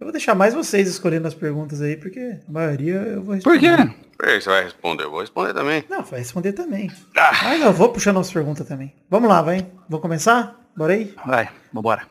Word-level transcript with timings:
Eu 0.00 0.04
vou 0.04 0.12
deixar 0.12 0.32
mais 0.36 0.54
vocês 0.54 0.88
escolhendo 0.88 1.26
as 1.26 1.34
perguntas 1.34 1.82
aí, 1.82 1.96
porque 1.96 2.38
a 2.48 2.52
maioria 2.52 2.94
eu 2.94 3.20
vou 3.20 3.34
responder. 3.34 3.58
Por 3.58 3.88
quê? 3.88 3.94
Por 4.16 4.26
que 4.26 4.40
você 4.40 4.48
vai 4.48 4.62
responder? 4.62 5.04
Eu 5.04 5.10
vou 5.10 5.20
responder 5.20 5.52
também. 5.52 5.84
Não, 5.90 6.04
vai 6.04 6.20
responder 6.20 6.52
também. 6.52 6.88
Ah. 7.16 7.32
Mas 7.42 7.60
eu 7.60 7.72
vou 7.72 7.88
puxando 7.88 8.20
as 8.20 8.30
perguntas 8.30 8.66
também. 8.66 8.94
Vamos 9.10 9.28
lá, 9.28 9.42
vai. 9.42 9.66
Vou 9.88 9.98
começar? 9.98 10.54
Bora 10.76 10.92
aí? 10.92 11.12
Vai, 11.26 11.48
vambora. 11.72 12.06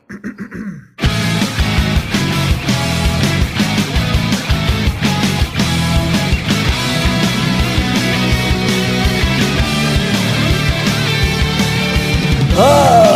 Ah, 12.60 13.07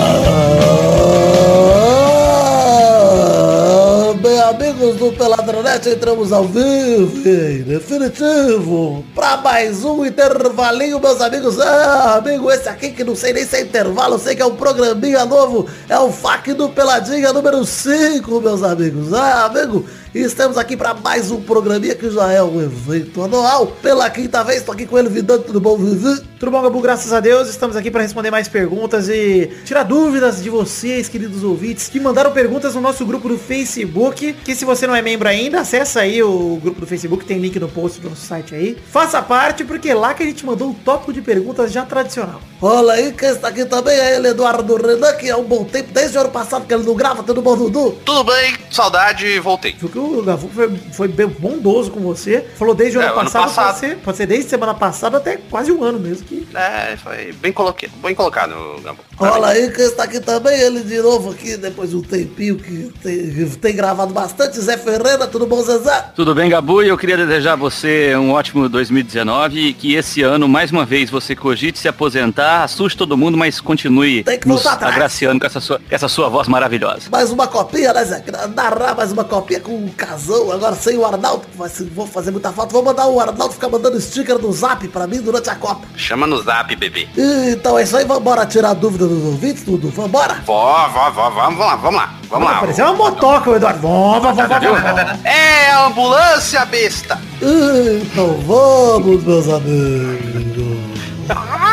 do 5.03 5.11
Peladronete, 5.11 5.89
entramos 5.89 6.33
ao 6.33 6.45
vivo, 6.45 7.29
em 7.29 7.63
definitivo, 7.63 9.05
pra 9.13 9.37
mais 9.37 9.85
um 9.85 10.07
intervalinho, 10.07 11.01
meus 11.01 11.21
amigos. 11.21 11.59
Ah, 11.59 12.19
amigo, 12.19 12.49
esse 12.53 12.69
aqui 12.69 12.93
que 12.93 13.03
não 13.03 13.17
sei 13.17 13.33
nem 13.33 13.45
se 13.45 13.57
é 13.57 13.63
intervalo, 13.63 14.17
sei 14.17 14.37
que 14.37 14.43
é 14.43 14.47
um 14.47 14.55
programinha 14.55 15.25
novo, 15.25 15.67
é 15.89 15.99
o 15.99 16.13
FAC 16.13 16.53
do 16.53 16.69
Peladinha 16.69 17.33
número 17.33 17.65
5, 17.65 18.41
meus 18.41 18.63
amigos. 18.63 19.13
Ah, 19.13 19.47
amigo, 19.47 19.85
e 20.15 20.21
estamos 20.21 20.59
aqui 20.59 20.77
para 20.77 20.93
mais 20.93 21.31
um 21.31 21.41
programinha 21.41 21.95
que 21.95 22.11
já 22.11 22.31
é 22.31 22.43
um 22.43 22.61
evento 22.61 23.23
anual. 23.23 23.69
Pela 23.81 24.11
quinta 24.11 24.45
vez, 24.45 24.63
tô 24.63 24.73
aqui 24.73 24.85
com 24.85 24.99
ele, 24.99 25.09
Vidante, 25.09 25.45
tudo 25.45 25.59
bom, 25.61 25.77
Vivi? 25.79 26.21
Tudo 26.39 26.53
bom, 26.53 26.61
Gabu? 26.61 26.81
Graças 26.81 27.13
a 27.13 27.21
Deus, 27.21 27.49
estamos 27.49 27.77
aqui 27.77 27.91
para 27.91 28.03
responder 28.03 28.31
mais 28.31 28.49
perguntas 28.49 29.09
e 29.09 29.51
tirar 29.65 29.85
dúvidas 29.85 30.43
de 30.43 30.51
vocês, 30.51 31.09
queridos 31.09 31.43
ouvintes, 31.43 31.89
que 31.89 31.99
mandaram 31.99 32.33
perguntas 32.33 32.75
no 32.75 32.81
nosso 32.81 33.07
grupo 33.07 33.29
do 33.29 33.39
Facebook, 33.39 34.35
que 34.45 34.55
se 34.55 34.65
você 34.65 34.87
não 34.87 34.95
é 34.95 35.01
membro 35.01 35.29
ainda, 35.29 35.61
acessa 35.61 36.01
aí 36.01 36.23
o 36.23 36.59
grupo 36.61 36.81
do 36.81 36.87
Facebook, 36.87 37.25
tem 37.25 37.39
link 37.39 37.59
no 37.59 37.69
post 37.69 38.01
do 38.01 38.11
nosso 38.11 38.27
site 38.27 38.55
aí. 38.55 38.77
Faça 38.91 39.23
parte, 39.23 39.65
porque 39.65 39.91
é 39.91 39.95
lá 39.95 40.13
que 40.13 40.23
a 40.25 40.27
gente 40.27 40.45
mandou 40.45 40.69
um 40.69 40.75
tópico 40.75 41.13
de 41.13 41.23
perguntas 41.23 41.73
já 41.73 41.87
tradicional. 41.87 42.43
Olha 42.61 42.95
aí, 42.95 43.13
quem 43.13 43.31
está 43.31 43.49
aqui 43.49 43.65
também 43.65 43.97
é 43.97 44.17
ele, 44.17 44.29
Eduardo 44.29 44.77
Renan, 44.77 45.13
que 45.15 45.29
é 45.29 45.37
um 45.37 45.45
bom 45.45 45.65
tempo, 45.65 45.91
desde 45.93 46.19
o 46.19 46.21
ano 46.21 46.31
passado 46.31 46.67
que 46.67 46.75
ele 46.75 46.85
não 46.85 46.95
grava, 46.95 47.23
tudo 47.23 47.41
bom, 47.41 47.57
Dudu? 47.57 47.93
Tudo 48.05 48.25
bem, 48.25 48.57
saudade, 48.71 49.39
voltei. 49.39 49.73
Que 49.73 50.02
o 50.03 50.23
Gavu 50.23 50.49
foi, 50.49 50.77
foi 50.93 51.09
bem 51.09 51.27
bondoso 51.27 51.91
com 51.91 52.01
você. 52.01 52.45
Falou 52.57 52.75
desde 52.75 52.99
o 52.99 53.01
É, 53.01 53.05
ano 53.07 53.15
ano 53.21 53.25
passado, 53.25 53.43
passado. 53.45 53.67
Pode, 53.67 53.79
ser, 53.81 53.97
pode 53.99 54.17
ser 54.17 54.27
desde 54.27 54.51
semana 54.51 54.75
passada 54.75 55.17
até 55.19 55.37
quase 55.51 55.71
um 55.73 55.83
ano 55.83 55.99
mesmo. 55.99 56.27
Que... 56.27 56.47
É, 56.55 56.97
foi 56.97 57.33
bem, 57.33 57.53
coloque... 57.53 57.89
bem 58.03 58.15
colocado, 58.15 58.55
Gambo. 58.83 59.01
Olha 59.19 59.47
aí, 59.47 59.71
quem 59.71 59.85
está 59.85 60.05
aqui 60.05 60.21
também, 60.21 60.59
ele 60.59 60.81
de 60.81 61.01
novo 61.01 61.31
aqui, 61.31 61.57
depois 61.57 61.91
de 61.91 61.97
um 61.97 62.03
tempinho 62.03 62.57
que 62.57 62.93
tem, 63.03 63.31
que 63.31 63.57
tem 63.59 63.75
gravado 63.77 64.13
bastante, 64.13 64.59
Zé 64.61 64.77
Ferreira, 64.77 65.27
tudo 65.29 65.47
bom, 65.47 65.63
Zezé? 65.63 66.07
Tudo 66.17 66.35
bem, 66.35 66.51
Gabu? 66.51 66.83
E 66.83 66.89
eu 66.89 66.99
queria 66.99 67.17
desejar 67.17 67.53
a 67.53 67.57
você 67.57 68.17
um 68.17 68.33
ótimo 68.33 68.69
2019 68.69 69.69
e 69.69 69.75
que 69.75 69.95
esse 69.95 70.23
ano, 70.23 70.49
mais 70.49 70.71
uma 70.73 70.85
vez, 70.85 71.09
você 71.11 71.37
cogite 71.37 71.79
se 71.79 71.87
aposentar, 71.89 72.65
assuste 72.65 72.99
todo 72.99 73.17
mundo, 73.17 73.37
mas 73.37 73.61
continue 73.61 74.25
Tem 74.25 74.39
que 74.39 74.49
nos 74.49 74.67
atrás. 74.67 74.93
agraciando 74.95 75.39
com 75.41 75.47
essa 75.47 75.61
sua, 75.61 75.79
com 75.79 75.85
essa 75.95 76.09
sua 76.09 76.29
voz 76.29 76.49
maravilhosa. 76.49 77.03
Mais 77.11 77.31
uma 77.31 77.47
copinha, 77.47 77.93
né, 77.93 78.05
Zé? 78.05 78.25
Narrar 78.55 78.97
mais 78.97 79.13
uma 79.13 79.25
copinha 79.25 79.61
com 79.61 79.73
o 79.73 79.92
Casão, 79.93 80.51
agora 80.53 80.75
sem 80.75 80.97
o 80.99 81.05
Arnaldo, 81.07 81.45
que 81.51 81.57
vai 81.57 81.69
ser- 81.69 81.85
vou 81.95 82.07
fazer 82.07 82.31
muita 82.31 82.53
falta. 82.53 82.73
Vou 82.73 82.83
mandar 82.83 83.07
o 83.07 83.21
Arnaldo 83.21 83.55
ficar 83.55 83.69
mandando 83.69 84.01
sticker 84.01 84.39
no 84.39 84.53
zap 84.53 84.87
pra 84.89 85.07
mim 85.07 85.21
durante 85.21 85.49
a 85.51 85.55
Copa. 85.55 85.87
Chama 85.97 86.27
no 86.27 86.43
zap, 86.43 86.75
bebê. 86.77 87.09
Então 87.53 87.79
é 87.79 87.83
isso 87.85 87.97
aí, 87.97 88.05
vambora 88.05 88.45
tirar 88.47 88.71
a 88.71 88.75
dúvida 88.75 89.07
dos 89.07 89.25
ouvintes, 89.25 89.63
Dudu, 89.65 89.89
vambora? 89.91 90.37
Vó, 90.47 90.89
vó, 90.89 91.11
vó, 91.11 91.31
vamos 91.31 91.59
lá, 91.59 91.77
vamos 91.77 92.01
lá, 92.01 92.15
vamos 92.29 92.49
lá. 92.51 92.61
Pareceu 92.61 92.85
uma 92.87 92.95
motoca, 92.95 93.51
o 93.51 93.57
Eduardo. 93.57 93.81
Vamos, 93.81 94.23
vamos, 94.23 94.49
vamos, 94.49 94.83
vamos. 94.83 95.25
É 95.25 95.71
a 95.71 95.87
ambulância, 95.87 96.65
besta. 96.65 97.21
Então 97.41 98.35
vamos, 98.47 99.23
meus 99.25 99.49
amigos. 99.49 100.83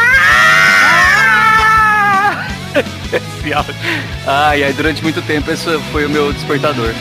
Ai, 4.27 4.63
ai, 4.63 4.73
durante 4.73 5.01
muito 5.01 5.21
tempo 5.23 5.49
esse 5.51 5.65
foi 5.91 6.05
o 6.05 6.09
meu 6.09 6.31
despertador. 6.31 6.93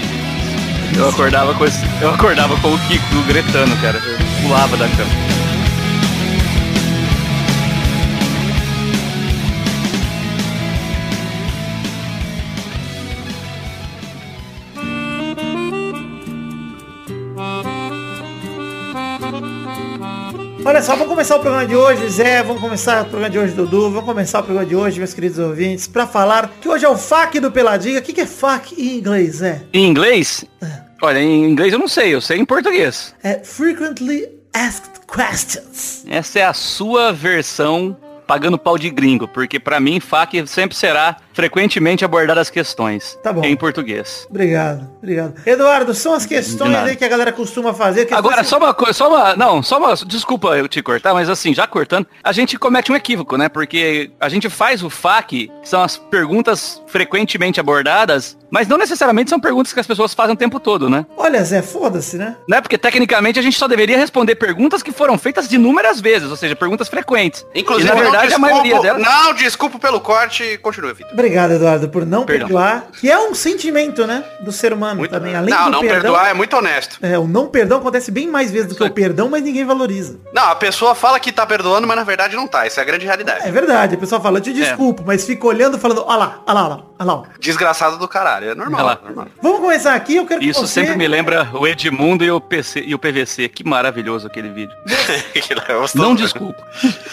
Eu 0.98 1.09
acordava 1.09 1.54
com 1.54 1.64
esse, 1.64 1.78
eu 2.03 2.10
acordava 2.10 2.60
com 2.60 2.75
o 2.75 2.78
Kiko 2.88 3.22
gritando, 3.28 3.81
cara. 3.81 3.98
Eu 3.98 4.42
pulava 4.42 4.76
da 4.76 4.88
cama. 4.88 5.28
Olha 20.65 20.82
só, 20.82 20.94
vamos 20.94 21.09
começar 21.09 21.36
o 21.36 21.38
programa 21.38 21.65
de 21.65 21.76
hoje, 21.76 22.09
Zé. 22.09 22.42
Vamos 22.42 22.60
começar 22.60 23.03
o 23.03 23.04
programa 23.04 23.30
de 23.30 23.38
hoje, 23.38 23.54
Dudu. 23.54 23.88
Vamos 23.91 24.04
começar 24.04 24.41
o 24.41 24.42
programa 24.42 24.69
de 24.69 24.75
hoje, 24.75 24.98
meus 24.98 25.15
queridos 25.15 25.38
ouvintes, 25.38 25.86
pra 25.86 26.09
falar 26.09 26.50
que 26.60 26.69
hoje 26.69 26.84
é 26.84 26.88
o 26.88 26.98
FAQ 26.98 27.38
do 27.38 27.53
Peladinha. 27.53 28.00
O 28.00 28.03
que, 28.03 28.12
que 28.12 28.20
é 28.20 28.26
FAQ 28.26 28.75
em 28.76 28.98
inglês, 28.98 29.36
Zé? 29.36 29.62
Em 29.72 29.86
inglês? 29.86 30.44
Olha, 31.00 31.20
em 31.20 31.44
inglês 31.44 31.72
eu 31.72 31.78
não 31.78 31.88
sei, 31.88 32.14
eu 32.14 32.20
sei 32.20 32.38
em 32.38 32.44
português. 32.44 33.14
É 33.22 33.38
Frequently 33.44 34.28
Asked 34.53 35.00
Questions. 35.06 36.04
Essa 36.09 36.41
é 36.41 36.44
a 36.44 36.53
sua 36.53 37.12
versão 37.12 37.97
pagando 38.26 38.59
pau 38.59 38.76
de 38.76 38.91
gringo, 38.91 39.26
porque 39.28 39.59
pra 39.60 39.81
mim 39.81 40.00
FAQ 40.00 40.47
sempre 40.47 40.76
será 40.76 41.16
frequentemente 41.38 42.04
abordar 42.04 42.37
as 42.37 42.50
questões. 42.50 43.16
Tá 43.22 43.32
bom. 43.32 43.44
Em 43.44 43.54
português. 43.54 44.26
Obrigado, 44.28 44.91
obrigado. 44.99 45.34
Eduardo, 45.47 45.94
são 45.94 46.12
as 46.12 46.22
De 46.25 46.31
questões 46.31 46.75
aí 46.75 46.97
que 46.97 47.04
a 47.04 47.09
galera 47.09 47.31
costuma 47.31 47.72
fazer. 47.72 48.06
que 48.06 48.12
Agora, 48.12 48.43
só 48.43 48.59
uma 48.59 48.75
coisa, 48.75 48.93
só 48.93 49.09
uma. 49.09 49.37
Não, 49.37 49.62
só 49.62 49.78
uma. 49.78 49.94
Desculpa 49.94 50.59
eu 50.59 50.66
te 50.66 50.82
cortar, 50.82 51.15
mas 51.15 51.31
assim, 51.31 51.54
já 51.54 51.65
cortando, 51.65 52.09
a 52.25 52.32
gente 52.32 52.59
comete 52.59 52.91
um 52.91 52.97
equívoco, 52.97 53.37
né? 53.37 53.48
Porque 53.48 54.10
a 54.19 54.28
gente 54.28 54.50
faz 54.50 54.82
o 54.82 54.91
FAQ, 54.91 55.28
que 55.62 55.69
são 55.69 55.81
as 55.81 55.97
perguntas 55.97 56.82
frequentemente 56.88 57.60
abordadas, 57.60 58.37
mas 58.50 58.66
não 58.66 58.77
necessariamente 58.77 59.31
são 59.31 59.38
perguntas 59.38 59.72
que 59.72 59.78
as 59.78 59.87
pessoas 59.87 60.15
fazem 60.15 60.34
o 60.34 60.37
tempo 60.37 60.59
todo, 60.59 60.91
né? 60.91 61.06
Olha, 61.16 61.44
Zé, 61.44 61.62
foda-se, 61.62 62.16
né? 62.16 62.37
Né? 62.48 62.60
Porque 62.60 62.77
tecnicamente 62.77 63.38
a 63.38 63.43
gente 63.43 63.56
só 63.56 63.69
deveria 63.69 63.97
responder 63.97 64.34
perguntas 64.34 64.82
que 64.82 64.91
foram 64.91 65.16
feitas 65.16 65.53
inúmeras 65.53 66.00
vezes, 66.00 66.28
ou 66.28 66.37
seja, 66.37 66.56
perguntas 66.56 66.88
frequentes. 66.88 67.47
Inclusive, 67.54 67.88
e 67.88 67.94
na 67.94 68.00
verdade 68.00 68.16
a 68.25 68.28
desculpo- 68.28 68.50
maioria 68.50 68.81
delas. 68.81 69.03
Não, 69.03 69.34
desculpa 69.34 69.78
pelo 69.78 70.00
corte, 70.00 70.59
continua, 70.59 70.93
Vitor. 70.93 71.15
Obrigado, 71.28 71.53
Eduardo, 71.53 71.89
por 71.91 72.06
não 72.06 72.25
Perdão. 72.25 72.47
perdoar, 72.49 72.87
que 72.99 73.11
é 73.11 73.19
um 73.19 73.34
sentimento, 73.34 74.06
né, 74.06 74.25
do 74.41 74.50
ser 74.50 74.72
humano 74.72 74.97
Muito- 75.00 75.11
também. 75.11 75.34
Além 75.37 75.53
não, 75.55 75.66
do 75.66 75.71
não 75.72 75.81
perdão, 75.81 76.00
perdoar 76.00 76.31
é 76.31 76.34
muito 76.34 76.56
honesto. 76.56 76.99
é, 77.03 77.19
o 77.19 77.27
não 77.28 77.47
perdão 77.49 77.78
acontece 77.78 78.11
bem 78.11 78.27
mais 78.27 78.50
vezes 78.50 78.69
do 78.69 78.75
que 78.75 78.83
o 78.83 78.91
perdão, 78.91 79.28
mas 79.28 79.43
ninguém 79.43 79.65
valoriza. 79.65 80.19
Não, 80.33 80.44
a 80.50 80.55
pessoa 80.55 80.94
fala 80.94 81.21
que 81.21 81.31
tá 81.31 81.44
perdoando, 81.47 81.87
mas 81.87 81.97
na 81.97 82.05
verdade 82.05 82.34
não 82.34 82.47
tá. 82.47 82.65
Essa 82.66 82.81
é 82.81 82.83
a 82.83 82.87
grande 82.87 83.05
realidade. 83.05 83.47
É 83.47 83.50
verdade, 83.53 83.94
a 83.94 83.99
pessoa 83.99 84.21
fala, 84.21 84.39
eu 84.39 84.43
te 84.43 84.53
desculpo, 84.53 85.03
mas 85.06 85.25
fica 85.25 85.47
olhando 85.47 85.78
falando, 85.78 86.03
olha 86.06 86.16
lá, 86.16 86.43
olha 86.47 86.55
lá, 86.55 86.65
olha 86.65 86.69
lá, 86.77 86.83
olha 86.99 87.06
lá. 87.06 87.15
ó." 87.15 87.25
Desgraçado 87.39 87.99
do 87.99 88.09
caralho. 88.09 88.50
É 88.50 88.55
normal. 88.55 88.99
É 89.03 89.05
normal. 89.06 89.27
Vamos 89.43 89.60
começar 89.60 89.95
aqui, 89.95 90.16
eu 90.16 90.27
quero 90.27 90.41
que 90.41 90.49
Isso 90.49 90.66
você... 90.66 90.81
sempre 90.81 90.97
me 90.97 91.06
lembra 91.06 91.49
o 91.53 91.66
Edmundo 91.66 92.25
e 92.25 92.31
o, 92.31 92.41
PC, 92.41 92.81
e 92.87 92.95
o 92.95 92.99
PVC. 92.99 93.49
Que 93.49 93.65
maravilhoso 93.69 94.27
aquele 94.27 94.49
vídeo. 94.49 94.75
Não 95.95 96.15
desculpa. 96.15 96.62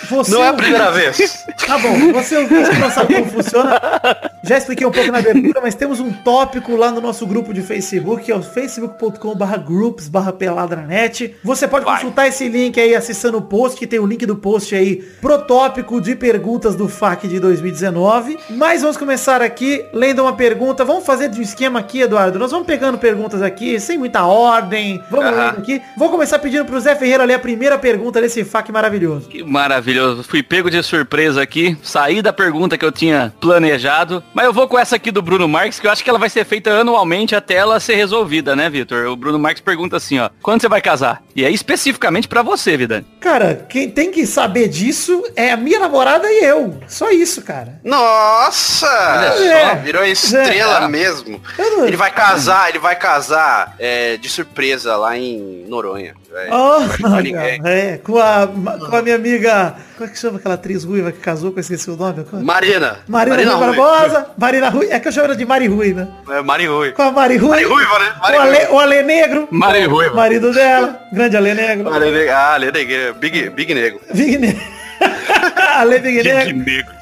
Você 0.09 0.32
Não 0.32 0.44
é 0.44 0.50
a 0.50 0.53
primeira 0.53 0.92
vez. 0.92 1.18
Tá 1.66 1.78
bom, 1.78 2.14
você 2.14 2.38
ouvinte 2.38 2.70
que 2.70 2.78
não 2.78 2.92
sabe 2.92 3.16
como 3.16 3.32
funciona, 3.32 3.80
já 4.44 4.58
expliquei 4.58 4.86
um 4.86 4.92
pouco 4.92 5.12
na 5.12 5.20
abertura, 5.20 5.60
mas 5.62 5.76
temos 5.76 6.00
um 6.00 6.12
tópico 6.12 6.76
lá 6.76 6.92
no 6.92 7.02
nosso 7.02 7.26
grupo 7.26 7.54
de 7.54 7.62
Facebook, 7.62 8.24
que 8.24 8.32
é 8.32 8.36
o 8.36 8.42
facebook.com 8.42 9.36
barra 9.36 9.58
groups 9.58 10.10
peladranet. 10.38 11.36
Você 11.44 11.68
pode 11.68 11.86
Vai. 11.86 11.96
consultar 11.96 12.28
esse 12.28 12.48
link 12.48 12.80
aí 12.80 12.96
acessando 12.96 13.38
o 13.38 13.42
post, 13.42 13.78
que 13.78 13.88
tem 13.88 14.00
o 14.00 14.06
link 14.06 14.26
do 14.26 14.36
post 14.36 14.76
aí 14.76 14.98
pro 15.22 15.38
tópico 15.40 16.00
de 16.02 16.16
perguntas 16.16 16.76
do 16.76 16.88
FAQ 16.88 17.28
de 17.28 17.40
2019. 17.40 18.38
Mas 18.52 18.82
vamos 18.82 18.98
começar 18.98 19.42
aqui 19.42 19.86
lendo 19.94 20.22
uma 20.22 20.34
pergunta. 20.34 20.84
Vamos 20.86 21.06
fazer 21.06 21.30
de 21.30 21.40
um 21.40 21.44
esquema 21.44 21.80
aqui, 21.80 22.02
Eduardo. 22.02 22.40
Nós 22.40 22.52
vamos 22.52 22.68
pegando 22.68 22.98
perguntas 22.98 23.42
aqui, 23.42 23.80
sem 23.80 23.98
muita 23.98 24.26
ordem. 24.26 25.02
Vamos 25.09 25.26
Aham. 25.26 25.46
lendo 25.47 25.58
aqui. 25.59 25.82
Vou 25.97 26.09
começar 26.09 26.40
pedindo 26.40 26.66
pro 26.66 26.79
Zé 26.79 26.96
Ferreira 26.96 27.24
ler 27.26 27.35
a 27.35 27.40
primeira 27.40 27.78
pergunta 27.78 28.22
desse 28.22 28.44
FAQ 28.44 28.72
maravilhoso. 28.72 29.28
Que 29.29 29.44
maravilhoso. 29.44 30.24
Fui 30.24 30.41
pego 30.44 30.70
de 30.70 30.82
surpresa 30.84 31.41
aqui. 31.41 31.78
Saí 31.82 32.22
da 32.22 32.34
pergunta 32.34 32.78
que 32.78 32.85
eu 32.85 32.91
tinha 32.91 33.34
planejado. 33.40 33.84
Mas 34.34 34.46
eu 34.46 34.53
vou 34.53 34.67
com 34.67 34.78
essa 34.78 34.96
aqui 34.96 35.11
do 35.11 35.22
Bruno 35.22 35.47
Marques, 35.47 35.79
que 35.79 35.87
eu 35.87 35.91
acho 35.91 36.03
que 36.03 36.09
ela 36.09 36.20
vai 36.20 36.29
ser 36.29 36.46
feita 36.46 36.72
anualmente 36.72 37.35
até 37.35 37.55
ela 37.55 37.79
ser 37.79 37.96
resolvida, 37.96 38.55
né, 38.55 38.70
Vitor? 38.70 39.08
O 39.08 39.16
Bruno 39.16 39.40
Marques 39.40 39.61
pergunta 39.61 39.97
assim, 39.97 40.20
ó. 40.20 40.29
Quando 40.41 40.61
você 40.61 40.67
vai 40.67 40.82
casar? 40.82 41.23
E 41.35 41.43
é 41.43 41.52
especificamente 41.52 42.28
pra 42.28 42.41
você, 42.41 42.76
Vidani. 42.78 43.05
Cara, 43.20 43.66
quem 43.70 43.90
tem 43.90 44.11
que 44.11 44.26
saber 44.26 44.67
disso 44.67 45.23
é 45.35 45.52
a 45.52 45.58
minha 45.58 45.79
namorada 45.79 46.28
e 46.32 46.43
eu. 46.43 46.79
Só 46.87 47.09
isso, 47.11 47.41
cara. 47.41 47.79
Nossa! 47.84 48.87
É. 48.87 49.70
só, 49.70 49.76
virou 49.82 50.03
estrela 50.05 50.85
É. 50.85 50.88
mesmo. 50.88 51.41
Ele 51.85 51.97
vai 51.97 52.11
casar, 52.11 52.70
ele 52.70 52.79
vai 52.79 52.96
casar 52.96 53.76
é, 53.79 54.17
de 54.17 54.29
surpresa 54.29 54.96
lá 54.96 55.17
em 55.17 55.66
Noronha. 55.67 56.16
Velho. 56.35 56.52
Oh, 56.53 57.67
é, 57.67 57.97
com 58.03 58.17
a, 58.17 58.47
com 58.90 58.96
a 58.96 59.02
minha 59.02 59.16
amiga. 59.16 59.76
Como 59.97 60.09
é 60.09 60.11
que 60.11 60.20
chama 60.20 60.37
aquela 60.37 60.55
atriz 60.55 60.84
ruiva 60.84 61.11
que 61.11 61.20
casou, 61.20 61.52
que 61.52 61.59
eu 61.59 61.61
esqueci 61.61 61.90
o 61.90 61.96
nome? 61.96 62.26
Marina. 62.34 62.97
Marina, 63.08 63.35
Rui 63.37 63.46
Rui. 63.46 63.59
Barbosa, 63.78 64.28
Marina 64.37 64.70
Rui, 64.70 64.87
é 64.91 64.99
que 64.99 65.08
eu 65.08 65.11
chamo 65.11 65.28
ela 65.28 65.35
de 65.35 65.46
Mari 65.46 65.67
Rui, 65.67 65.93
né? 65.93 66.08
É, 66.29 66.41
Mari 66.41 66.66
Rui. 66.67 66.91
Com 66.91 67.02
a 67.03 67.11
Mari 67.11 67.37
Rui, 67.37 67.49
Mari 67.49 67.64
Ruiva, 67.64 67.99
né? 67.99 68.14
Mari 68.22 68.37
o, 68.37 68.41
Ale, 68.41 68.58
Ruiva. 68.58 68.73
o 68.73 68.79
Ale 68.79 69.03
Negro, 69.03 69.47
Mari 69.52 69.85
Ruiva. 69.85 70.16
marido 70.16 70.52
dela, 70.53 70.99
grande 71.14 71.37
Ale 71.37 71.53
Negro, 71.53 71.93
Ale 71.93 72.11
Negro. 72.11 72.34
Ah, 72.34 72.53
Ale 72.53 72.72
Negro. 72.72 73.14
Big, 73.16 73.49
Big 73.52 73.73
Negro. 73.73 74.02
Big 74.14 74.38
Negro, 74.38 74.61
Ale 75.78 75.99
Big 75.99 76.23
Negro, 76.23 76.58
negro. 76.58 76.96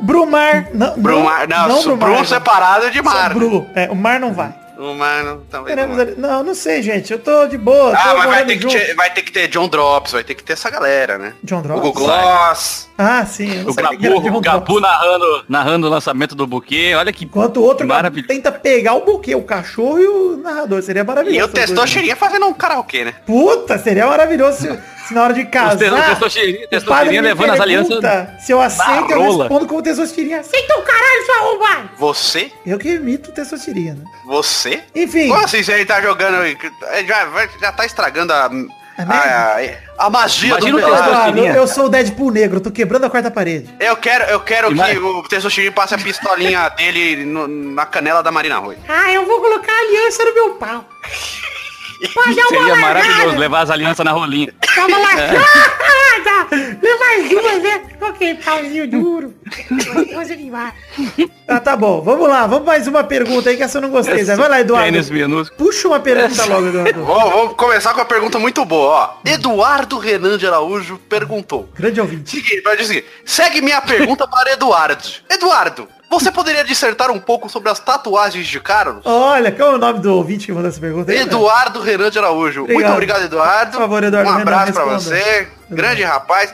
Brumar, 0.00 0.66
não, 0.72 0.94
Brumar. 0.96 1.48
Não, 1.48 1.68
não 1.68 1.68
não 1.68 1.82
Brumar, 1.82 1.98
Brum 1.98 2.18
não. 2.18 2.24
separado 2.24 2.90
de 2.90 3.02
Mar. 3.02 3.34
Bru, 3.34 3.66
é, 3.74 3.88
o 3.90 3.94
Mar 3.96 4.20
não 4.20 4.32
vai. 4.32 4.54
O 4.84 4.94
Mar 4.94 5.24
não, 5.24 5.40
também 5.40 5.74
Queremos 5.74 5.96
não. 5.96 6.28
Não, 6.28 6.42
não 6.44 6.54
sei, 6.54 6.82
gente, 6.82 7.10
eu 7.10 7.18
tô 7.18 7.46
de 7.46 7.56
boa, 7.56 7.96
Ah, 7.96 8.14
mas 8.16 8.26
vai 8.26 8.44
ter, 8.44 8.58
que 8.58 8.66
ter, 8.66 8.94
vai 8.94 9.10
ter 9.10 9.22
que 9.22 9.32
ter 9.32 9.48
John 9.48 9.66
Drops, 9.66 10.12
vai 10.12 10.22
ter 10.22 10.34
que 10.34 10.44
ter 10.44 10.52
essa 10.52 10.68
galera, 10.68 11.16
né? 11.16 11.32
John 11.42 11.62
Drops? 11.62 11.82
Google 11.82 12.04
Gloss. 12.06 12.90
Ah, 12.98 13.24
sim, 13.24 13.62
eu 13.62 13.70
O 13.70 13.74
Gabu, 13.74 14.40
Gabu 14.40 14.80
narrando, 14.80 15.44
narrando 15.48 15.86
o 15.86 15.90
lançamento 15.90 16.34
do 16.34 16.46
buquê. 16.46 16.94
Olha 16.94 17.12
que 17.12 17.24
Enquanto 17.24 17.56
o 17.56 17.62
outro 17.62 17.86
Maravilhoso. 17.86 18.28
tenta 18.28 18.52
pegar 18.52 18.94
o 18.94 19.04
buquê, 19.04 19.34
o 19.34 19.42
cachorro 19.42 19.98
e 19.98 20.06
o 20.06 20.36
narrador. 20.36 20.82
Seria 20.82 21.02
maravilhoso. 21.02 21.38
E 21.38 21.42
o 21.42 21.44
essa 21.44 21.52
coisa. 21.52 21.66
Testosterinha 21.66 22.14
fazendo 22.14 22.46
um 22.46 22.52
karaokê, 22.52 23.04
né? 23.04 23.14
Puta, 23.26 23.78
seria 23.78 24.06
maravilhoso 24.06 24.78
se, 25.06 25.14
na 25.14 25.22
hora 25.22 25.32
de 25.34 25.44
casar. 25.44 25.76
Testosterinha- 25.78 26.68
Testosterinha 26.68 27.22
levando 27.22 27.50
as 27.50 27.60
alianças 27.60 27.98
Se 28.44 28.52
eu 28.52 28.60
aceito, 28.60 29.10
eu 29.12 29.38
respondo 29.38 29.66
como 29.66 29.82
Testosterinha. 29.82 30.40
Aceita 30.40 30.78
o 30.78 30.82
caralho, 30.82 31.26
sua 31.26 31.36
arrombada! 31.36 31.90
Você? 31.98 32.52
Eu 32.66 32.78
que 32.78 32.88
imito 32.88 33.32
Testosterinha, 33.32 33.94
né? 33.94 34.04
Você? 34.26 34.82
Enfim, 34.94 35.28
Como 35.28 35.40
assim 35.44 35.62
você 35.62 35.84
tá 35.84 36.00
jogando. 36.00 36.42
é, 36.44 37.04
Já, 37.04 37.28
já 37.60 37.72
tá 37.72 37.84
estragando 37.84 38.32
a. 38.32 38.50
É 38.96 39.02
A, 39.02 40.06
a, 40.06 40.10
magia 40.10 40.50
Imagina 40.50 40.78
do 40.80 40.84
pelado. 40.86 41.38
Eu, 41.40 41.66
sou 41.66 41.86
o 41.86 41.88
Deadpool 41.88 42.30
negro, 42.30 42.60
tô 42.60 42.70
quebrando 42.70 43.04
a 43.04 43.10
quarta 43.10 43.28
parede. 43.28 43.68
Eu 43.80 43.96
quero, 43.96 44.22
eu 44.30 44.38
quero 44.38 44.70
Ima- 44.70 44.86
que 44.86 44.96
o 44.98 45.20
Testosterinha 45.24 45.72
passe 45.72 45.96
a 45.96 45.98
pistolinha 45.98 46.68
dele 46.68 47.24
no- 47.24 47.48
na 47.48 47.84
canela 47.86 48.22
da 48.22 48.30
Marina 48.30 48.56
Rui. 48.58 48.76
Ah, 48.88 49.10
eu 49.12 49.26
vou 49.26 49.40
colocar 49.40 49.72
a 49.72 49.80
aliança 49.80 50.24
no 50.24 50.34
meu 50.34 50.50
pau. 50.54 50.84
Seria 52.48 52.76
maravilhoso 52.76 53.36
levar 53.36 53.62
as 53.62 53.70
alianças 53.70 54.04
na 54.04 54.12
rolinha. 54.12 54.52
Tava 54.74 54.96
lá. 54.96 55.10
Leva 56.50 57.04
as 57.18 57.28
duas, 57.28 57.62
né? 57.62 57.82
Ok, 58.00 58.34
pauzinho 58.36 58.88
duro. 58.88 59.34
Ah, 61.48 61.60
tá 61.60 61.76
bom. 61.76 62.00
Vamos 62.02 62.28
lá. 62.28 62.46
Vamos 62.46 62.66
mais 62.66 62.86
uma 62.86 63.02
pergunta 63.04 63.50
aí 63.50 63.56
que 63.56 63.62
essa 63.62 63.78
eu 63.78 63.82
não 63.82 63.90
gostei. 63.90 64.22
Zé. 64.24 64.36
Vai 64.36 64.48
lá, 64.48 64.60
Eduardo. 64.60 64.96
Puxa 65.56 65.88
uma 65.88 66.00
pergunta 66.00 66.44
logo, 66.44 66.68
Eduardo. 66.68 67.04
Vou, 67.04 67.30
vou 67.30 67.48
começar 67.50 67.92
com 67.92 68.00
uma 68.00 68.04
pergunta 68.04 68.38
muito 68.38 68.64
boa, 68.64 68.90
ó. 68.90 69.10
Eduardo 69.28 69.98
Renan 69.98 70.38
de 70.38 70.46
Araújo 70.46 70.98
perguntou. 71.08 71.68
Grande 71.74 72.00
ouvinte. 72.00 72.30
Seguinte, 72.30 72.86
seguinte, 72.86 73.06
segue 73.24 73.60
minha 73.60 73.80
pergunta 73.80 74.26
para 74.26 74.52
Eduardo. 74.52 75.04
Eduardo, 75.28 75.88
você 76.10 76.30
poderia 76.30 76.62
dissertar 76.64 77.10
um 77.10 77.18
pouco 77.18 77.48
sobre 77.48 77.70
as 77.70 77.78
tatuagens 77.78 78.46
de 78.46 78.60
Carlos? 78.60 79.02
Olha, 79.04 79.50
qual 79.50 79.72
é 79.72 79.74
o 79.74 79.78
nome 79.78 79.98
do 80.00 80.14
ouvinte 80.14 80.46
que 80.46 80.52
mandou 80.52 80.68
essa 80.68 80.80
pergunta 80.80 81.10
aí? 81.10 81.18
Eduardo 81.18 81.80
Renan 81.80 82.10
de 82.10 82.18
Araújo. 82.18 82.62
Obrigado. 82.62 82.82
Muito 82.82 82.92
obrigado, 82.94 83.24
Eduardo. 83.24 83.72
Por 83.72 83.80
favor, 83.80 84.04
Eduardo 84.04 84.30
Um 84.30 84.34
abraço 84.34 84.72
pra 84.72 84.84
responda. 84.84 84.98
você. 85.00 85.48
Grande 85.70 86.02
rapaz. 86.02 86.52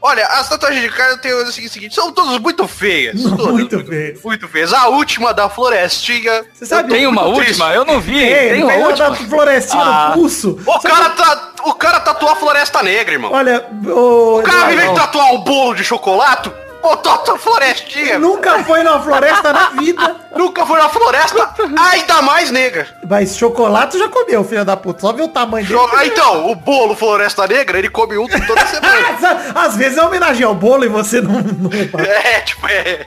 Olha, 0.00 0.24
as 0.24 0.48
tatuagens 0.48 0.82
de 0.82 0.88
Carlos 0.90 1.16
eu 1.16 1.20
tenho 1.22 1.42
o 1.42 1.50
seguinte, 1.50 1.92
são 1.94 2.12
todas 2.12 2.38
muito 2.38 2.68
feias. 2.68 3.20
Todas 3.22 3.46
Muito 3.46 3.84
feio. 3.84 4.20
Muito 4.22 4.46
feias. 4.48 4.72
A 4.72 4.86
última 4.88 5.34
da 5.34 5.48
Florestinha. 5.48 6.44
Você 6.54 6.64
sabe- 6.66 6.90
Tem 6.92 7.06
uma 7.06 7.22
última? 7.24 7.44
triste. 7.44 7.62
Eu 7.74 7.84
não 7.84 7.98
vi. 8.00 8.18
Ei, 8.22 8.50
Tem 8.50 8.62
uma 8.62 8.74
última. 8.74 9.10
da 9.10 9.16
florestinha 9.16 9.82
Ah. 9.82 10.08
no 10.10 10.14
pulso. 10.20 10.60
O 10.64 10.72
Sabe- 10.80 10.88
cara, 10.94 11.10
tá, 11.10 11.48
o 11.64 11.74
cara 11.74 12.00
tatuou 12.00 12.30
a 12.30 12.36
Floresta 12.36 12.82
Negra, 12.84 13.14
irmão. 13.14 13.32
Olha, 13.32 13.64
o 13.84 14.38
o 14.38 14.42
cara, 14.42 14.58
ao 14.58 14.72
invés 14.72 14.80
de 14.80 14.86
Eduardo, 14.92 15.00
tatuar 15.12 15.32
um 15.34 15.38
bolo 15.38 15.74
de 15.74 15.82
chocolate, 15.82 16.52
botou 16.86 17.36
Florestinha. 17.38 18.18
nunca 18.18 18.62
foi 18.64 18.82
numa 18.82 19.00
floresta 19.00 19.52
na 19.52 19.70
vida. 19.70 20.16
Nunca 20.36 20.64
foi 20.64 20.78
na 20.78 20.88
floresta, 20.88 21.54
ainda 21.78 22.22
mais 22.22 22.50
negra. 22.50 22.86
Mas 23.08 23.36
chocolate 23.36 23.98
já 23.98 24.08
comeu, 24.08 24.44
filho 24.44 24.64
da 24.64 24.76
puta. 24.76 25.00
Só 25.00 25.12
viu 25.12 25.24
o 25.24 25.28
tamanho 25.28 25.66
dele. 25.66 25.80
Ah, 25.92 26.06
Então, 26.06 26.50
o 26.50 26.54
bolo 26.54 26.94
Floresta 26.94 27.46
Negra, 27.46 27.78
ele 27.78 27.88
come 27.88 28.16
um 28.18 28.26
toda 28.26 28.64
semana. 28.66 29.52
Às 29.54 29.76
vezes 29.76 29.98
é 29.98 30.02
homenagem 30.02 30.44
ao 30.44 30.54
bolo 30.54 30.84
e 30.84 30.88
você 30.88 31.20
não... 31.20 31.32
não. 31.32 31.70
É, 32.04 32.40
tipo, 32.40 32.66
é. 32.68 33.06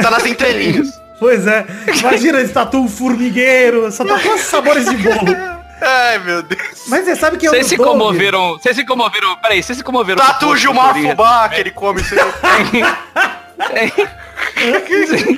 Tá 0.00 0.10
nas 0.10 0.24
entrelinhas. 0.26 1.00
Pois 1.18 1.46
é. 1.46 1.64
Imagina 1.98 2.40
esse 2.40 2.52
tatu 2.52 2.78
um 2.78 2.88
formigueiro. 2.88 3.90
Só 3.92 4.04
tá 4.04 4.18
com 4.18 4.36
sabores 4.38 4.84
de 4.86 4.96
bolo. 4.96 5.55
Ai, 5.80 6.18
meu 6.20 6.42
Deus. 6.42 6.84
Mas 6.88 7.04
você 7.04 7.16
sabe 7.16 7.36
que 7.36 7.46
eu 7.46 7.50
Vocês 7.52 7.66
se 7.66 7.76
Doug- 7.76 7.88
comoveram. 7.88 8.52
Vocês 8.58 8.74
se 8.76 8.84
comoveram. 8.84 9.36
Peraí, 9.36 9.62
vocês 9.62 9.78
se 9.78 9.84
comoveram. 9.84 10.24
Tatu 10.24 10.56
Gilmar? 10.56 10.94
Fubá, 10.94 11.48
que 11.48 11.60
ele 11.60 11.70
come 11.70 12.02
sempre. 12.02 12.82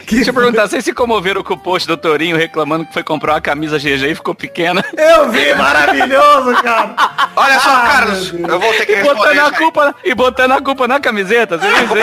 Deixa 0.08 0.30
eu 0.30 0.34
perguntar, 0.34 0.68
vocês 0.68 0.84
se 0.84 0.92
comoveram 0.92 1.42
com 1.42 1.54
o 1.54 1.58
post 1.58 1.86
do 1.88 1.96
Torinho 1.96 2.36
reclamando 2.36 2.86
que 2.86 2.92
foi 2.92 3.02
comprar 3.02 3.34
uma 3.34 3.40
camisa 3.40 3.78
GG 3.78 4.10
e 4.10 4.14
ficou 4.14 4.34
pequena? 4.34 4.84
Eu 4.96 5.30
vi, 5.30 5.54
maravilhoso, 5.54 6.54
cara. 6.62 6.94
Olha 7.36 7.60
só, 7.60 7.68
Ah, 7.70 7.88
Carlos, 7.92 8.32
eu 8.32 8.60
vou 8.60 8.72
ter 8.74 8.86
que 8.86 8.94
responder. 8.94 9.14
botando 9.18 9.38
a 9.40 9.50
culpa, 9.52 9.94
e 10.04 10.14
botando 10.14 10.52
a 10.52 10.60
culpa 10.62 10.88
na 10.88 11.00
camiseta, 11.00 11.58
você 11.58 11.66
viu 11.68 11.88
Culpa 11.88 11.98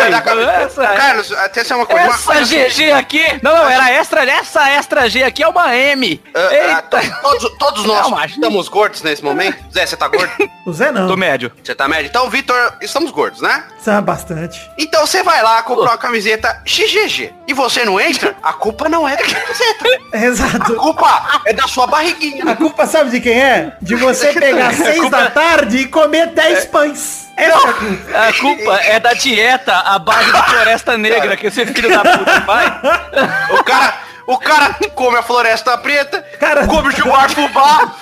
isso 0.67 0.81
é 0.81 0.87
aí? 0.87 0.97
Carlos, 0.97 1.31
até 1.33 1.63
ser 1.63 1.73
uma 1.73 1.85
coisa. 1.85 2.03
uma 2.05 2.13
essa 2.13 2.23
coisa 2.25 2.41
assim, 2.41 2.83
GG 2.83 2.91
aqui, 2.91 3.23
não, 3.41 3.55
não, 3.55 3.69
era 3.69 3.91
extra, 3.91 4.23
essa 4.29 4.69
extra 4.71 5.09
G 5.09 5.23
aqui 5.23 5.43
é 5.43 5.47
uma 5.47 5.75
M. 5.75 6.21
ah, 6.33 6.53
Eita, 6.53 7.01
to- 7.01 7.21
todos, 7.21 7.57
todos 7.57 7.85
nós 7.85 8.09
Não, 8.09 8.25
estamos 8.25 8.67
gordos 8.67 9.01
nesse 9.01 9.23
momento. 9.23 9.57
Zé, 9.73 9.85
você 9.85 9.95
tá 9.97 10.07
gordo? 10.07 10.31
O 10.65 10.73
Zé 10.73 10.91
não. 10.91 11.07
tô 11.07 11.15
médio. 11.15 11.51
Você 11.63 11.75
tá 11.75 11.87
médio? 11.87 12.07
Então, 12.09 12.29
Vitor, 12.29 12.73
estamos 12.81 13.11
gordos, 13.11 13.41
né? 13.41 13.63
Sabe 13.81 14.05
bastante. 14.05 14.59
Então 14.77 15.05
você 15.05 15.21
vai 15.23 15.41
lá 15.43 15.61
comprar 15.63 15.91
uma 15.91 15.97
camiseta 15.97 16.61
E 17.47 17.53
você 17.53 17.85
não 17.85 17.99
entra, 17.99 18.35
a 18.41 18.53
culpa 18.53 18.89
não 18.89 19.07
é 19.07 19.15
da 19.15 19.23
camiseta. 19.23 19.85
A 20.11 20.17
Exato. 20.17 20.75
culpa 20.75 21.41
é 21.45 21.53
da 21.53 21.67
sua 21.67 21.87
barriguinha. 21.87 22.43
A 22.51 22.55
culpa 22.55 22.85
sabe 22.87 23.11
de 23.11 23.21
quem 23.21 23.39
é? 23.41 23.73
De 23.81 23.95
você 23.95 24.33
pegar 24.39 24.73
seis 24.73 25.09
da 25.09 25.29
tarde 25.29 25.77
e 25.77 25.87
comer 25.87 26.27
dez 26.27 26.65
pães. 26.65 27.25
Essa 27.37 27.51
é 27.51 27.69
a 27.69 27.73
culpa. 27.73 28.17
A 28.17 28.33
culpa 28.33 28.81
é 28.83 28.99
da 28.99 29.13
dieta 29.13 29.73
à 29.73 29.99
base 29.99 30.31
da 30.31 30.43
floresta 30.43 30.97
negra 30.97 31.35
que 31.35 31.47
esse 31.47 31.65
filho 31.65 31.89
da 31.89 32.17
puta 32.17 32.41
faz. 32.41 32.71
O 33.51 33.63
cara, 33.63 33.93
o 34.27 34.37
cara 34.37 34.75
come 34.95 35.17
a 35.17 35.21
floresta 35.23 35.77
preta, 35.77 36.21
Cara- 36.39 36.65
come 36.67 36.89
o 36.89 36.91
Gilmar 36.91 37.29
Fubá 37.31 37.95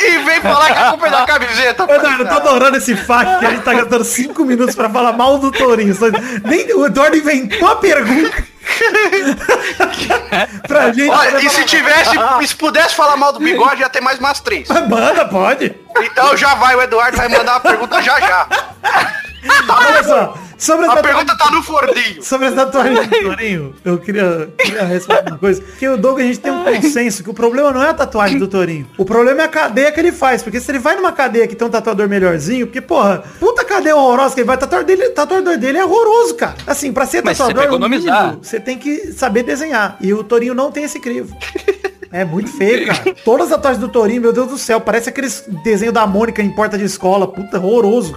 e 0.00 0.18
vem 0.24 0.40
falar 0.40 0.72
que 0.72 0.78
a 0.78 0.90
culpa 0.90 1.06
é 1.06 1.10
da 1.10 1.24
camiseta. 1.26 1.82
Eduardo, 1.84 2.22
eu 2.22 2.28
tô 2.28 2.34
adorando 2.34 2.76
esse 2.78 2.96
fac 2.96 3.38
que 3.38 3.46
a 3.46 3.50
gente 3.50 3.62
tá 3.62 3.74
gastando 3.74 4.04
cinco 4.04 4.44
minutos 4.44 4.74
pra 4.74 4.88
falar 4.88 5.12
mal 5.12 5.38
do 5.38 5.50
Tourinho. 5.52 5.94
Nem, 6.44 6.72
o 6.74 6.86
Eduardo 6.86 7.16
inventou 7.16 7.68
a 7.68 7.76
pergunta. 7.76 8.44
pra 10.66 10.92
gente. 10.92 11.10
Olha, 11.10 11.38
e 11.44 11.50
se 11.50 11.64
tivesse, 11.64 12.16
e 12.42 12.48
se 12.48 12.54
pudesse 12.56 12.94
falar 12.94 13.16
mal 13.16 13.32
do 13.32 13.38
bigode, 13.40 13.80
ia 13.80 13.88
ter 13.88 14.00
mais 14.00 14.18
umas 14.18 14.40
três. 14.40 14.68
Manda, 14.68 15.24
pode. 15.26 15.74
Então 16.02 16.36
já 16.36 16.54
vai, 16.54 16.74
o 16.76 16.82
Eduardo 16.82 17.16
vai 17.16 17.28
mandar 17.28 17.52
uma 17.54 17.60
pergunta 17.60 18.02
já 18.02 18.20
já. 18.20 18.46
Olha 19.68 20.04
só. 20.04 20.38
Sobre 20.58 20.86
A 20.86 20.94
tatuagens- 20.94 21.16
pergunta 21.26 21.36
tá 21.44 21.50
no 21.50 21.62
forninho. 21.62 22.22
Sobre 22.22 22.48
as 22.48 22.54
tatuagens 22.54 23.06
do 23.06 23.20
Torinho, 23.24 23.74
eu 23.84 23.98
queria, 23.98 24.48
queria 24.58 24.84
responder 24.84 25.30
uma 25.32 25.38
coisa. 25.38 25.62
Que 25.78 25.86
o 25.86 25.98
Doug, 25.98 26.18
a 26.18 26.22
gente 26.22 26.38
tem 26.40 26.50
um 26.50 26.64
consenso 26.64 27.22
que 27.22 27.28
o 27.28 27.34
problema 27.34 27.70
não 27.72 27.82
é 27.82 27.90
a 27.90 27.94
tatuagem 27.94 28.38
do 28.38 28.48
Torinho. 28.48 28.88
O 28.96 29.04
problema 29.04 29.42
é 29.42 29.44
a 29.44 29.48
cadeia 29.48 29.92
que 29.92 30.00
ele 30.00 30.12
faz. 30.12 30.42
Porque 30.42 30.58
se 30.58 30.70
ele 30.70 30.78
vai 30.78 30.96
numa 30.96 31.12
cadeia 31.12 31.46
que 31.46 31.54
tem 31.54 31.68
um 31.68 31.70
tatuador 31.70 32.08
melhorzinho, 32.08 32.66
porque, 32.66 32.80
porra, 32.80 33.22
puta 33.38 33.66
cadeia 33.66 33.94
horrorosa 33.96 34.34
que 34.34 34.40
ele 34.40 34.46
vai, 34.46 34.56
o 34.56 34.60
tatuador 34.60 34.86
dele, 34.86 35.10
tatuador 35.10 35.58
dele 35.58 35.76
é 35.76 35.84
horroroso, 35.84 36.34
cara. 36.36 36.54
Assim, 36.66 36.90
pra 36.90 37.04
ser 37.04 37.22
Mas 37.22 37.36
você 37.36 37.42
tatuador, 37.48 37.62
vai 37.62 37.66
economizar. 37.66 38.20
no 38.22 38.26
mínimo, 38.28 38.44
você 38.44 38.55
tem 38.60 38.78
que 38.78 39.12
saber 39.12 39.42
desenhar. 39.42 39.96
E 40.00 40.12
o 40.12 40.24
Torinho 40.24 40.54
não 40.54 40.70
tem 40.70 40.84
esse 40.84 41.00
crivo. 41.00 41.36
É 42.12 42.24
muito 42.24 42.50
feio, 42.56 42.86
cara. 42.86 43.14
Todas 43.24 43.46
as 43.46 43.56
tatuagens 43.56 43.80
do 43.80 43.88
Torinho, 43.90 44.22
meu 44.22 44.32
Deus 44.32 44.48
do 44.48 44.56
céu, 44.58 44.80
parece 44.80 45.08
aqueles 45.08 45.44
desenhos 45.64 45.92
da 45.92 46.06
Mônica 46.06 46.40
em 46.42 46.50
porta 46.50 46.78
de 46.78 46.84
escola. 46.84 47.26
Puta, 47.26 47.58
horroroso. 47.58 48.16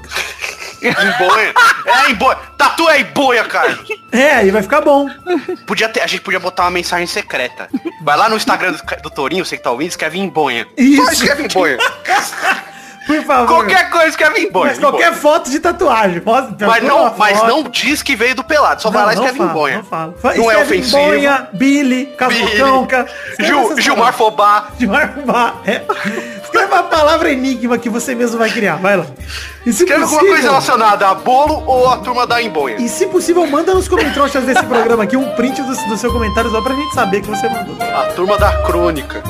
cara. 0.81 1.03
Em 1.03 1.27
boia. 1.27 1.53
É 1.85 2.11
em 2.11 2.15
boia. 2.15 2.37
Tatu 2.57 2.87
é 2.87 3.01
em 3.01 3.05
boia, 3.05 3.43
Carlos. 3.43 3.89
É, 4.11 4.35
aí 4.35 4.51
vai 4.51 4.61
ficar 4.61 4.81
bom. 4.81 5.09
Podia 5.67 5.89
ter, 5.89 6.01
a 6.01 6.07
gente 6.07 6.21
podia 6.21 6.39
botar 6.39 6.63
uma 6.63 6.71
mensagem 6.71 7.07
secreta. 7.07 7.69
Vai 8.01 8.17
lá 8.17 8.29
no 8.29 8.37
Instagram 8.37 8.71
do, 8.71 9.01
do 9.01 9.09
Torinho, 9.09 9.43
você 9.45 9.57
que 9.57 9.63
tá 9.63 9.71
ouvindo, 9.71 9.89
escreve 9.89 10.17
em. 10.17 10.31
Só 10.31 10.69
Isso. 10.77 11.11
escreve 11.11 11.43
em 11.43 11.47
bonha. 11.47 11.77
Por 13.09 13.23
favor. 13.23 13.47
Qualquer 13.47 13.89
coisa 13.89 14.07
escreve 14.09 14.39
em 14.41 14.51
bonha. 14.51 14.67
Mas 14.69 14.79
qualquer 14.79 15.09
bonha. 15.09 15.19
foto 15.21 15.49
de 15.49 15.59
tatuagem. 15.59 16.19
Pode, 16.21 16.55
Mas 16.63 16.83
não, 16.83 17.13
mas 17.17 17.41
não 17.43 17.63
diz 17.63 18.03
que 18.03 18.15
veio 18.15 18.35
do 18.35 18.43
pelado. 18.43 18.81
Só 18.81 18.91
vai 18.91 19.03
lá 19.05 19.13
e 19.13 19.15
não 19.15 19.25
escreve 19.25 19.43
em 19.43 19.53
bonha. 19.53 19.77
Não 19.77 19.83
fala. 19.83 20.13
Fa- 20.21 20.33
Não 20.35 20.51
é 20.51 20.61
escreve 20.61 20.61
ofensivo. 20.81 20.97
Bonha, 20.97 21.47
Billy, 21.53 22.15
Billy, 22.27 22.87
Gil- 23.39 23.75
Gilmar 23.81 24.13
Fobá. 24.13 24.67
Gilmar 24.79 25.13
Fubá. 25.13 25.53
É. 25.65 25.81
Escreva 26.43 26.79
a 26.79 26.83
palavra 26.83 27.31
enigma 27.31 27.77
que 27.77 27.89
você 27.89 28.13
mesmo 28.15 28.37
vai 28.37 28.49
criar, 28.49 28.75
vai 28.75 28.97
lá. 28.97 29.05
E 29.65 29.73
se 29.73 29.83
Escreve 29.83 30.03
alguma 30.03 30.21
coisa 30.21 30.41
relacionada 30.43 31.07
a 31.07 31.13
bolo 31.15 31.63
ou 31.65 31.89
a 31.89 31.97
turma 31.97 32.25
da 32.27 32.41
Embonha. 32.41 32.77
E 32.79 32.87
se 32.89 33.05
possível, 33.07 33.45
manda 33.47 33.73
nos 33.73 33.87
comentários 33.87 34.33
desse 34.45 34.63
programa 34.65 35.03
aqui 35.03 35.15
um 35.17 35.29
print 35.35 35.61
do, 35.61 35.75
do 35.89 35.97
seu 35.97 36.11
comentário 36.11 36.49
só 36.49 36.61
pra 36.61 36.73
gente 36.75 36.93
saber 36.93 37.21
que 37.21 37.27
você 37.29 37.47
mandou. 37.49 37.75
A 37.81 38.05
turma 38.13 38.37
da 38.37 38.51
crônica. 38.63 39.21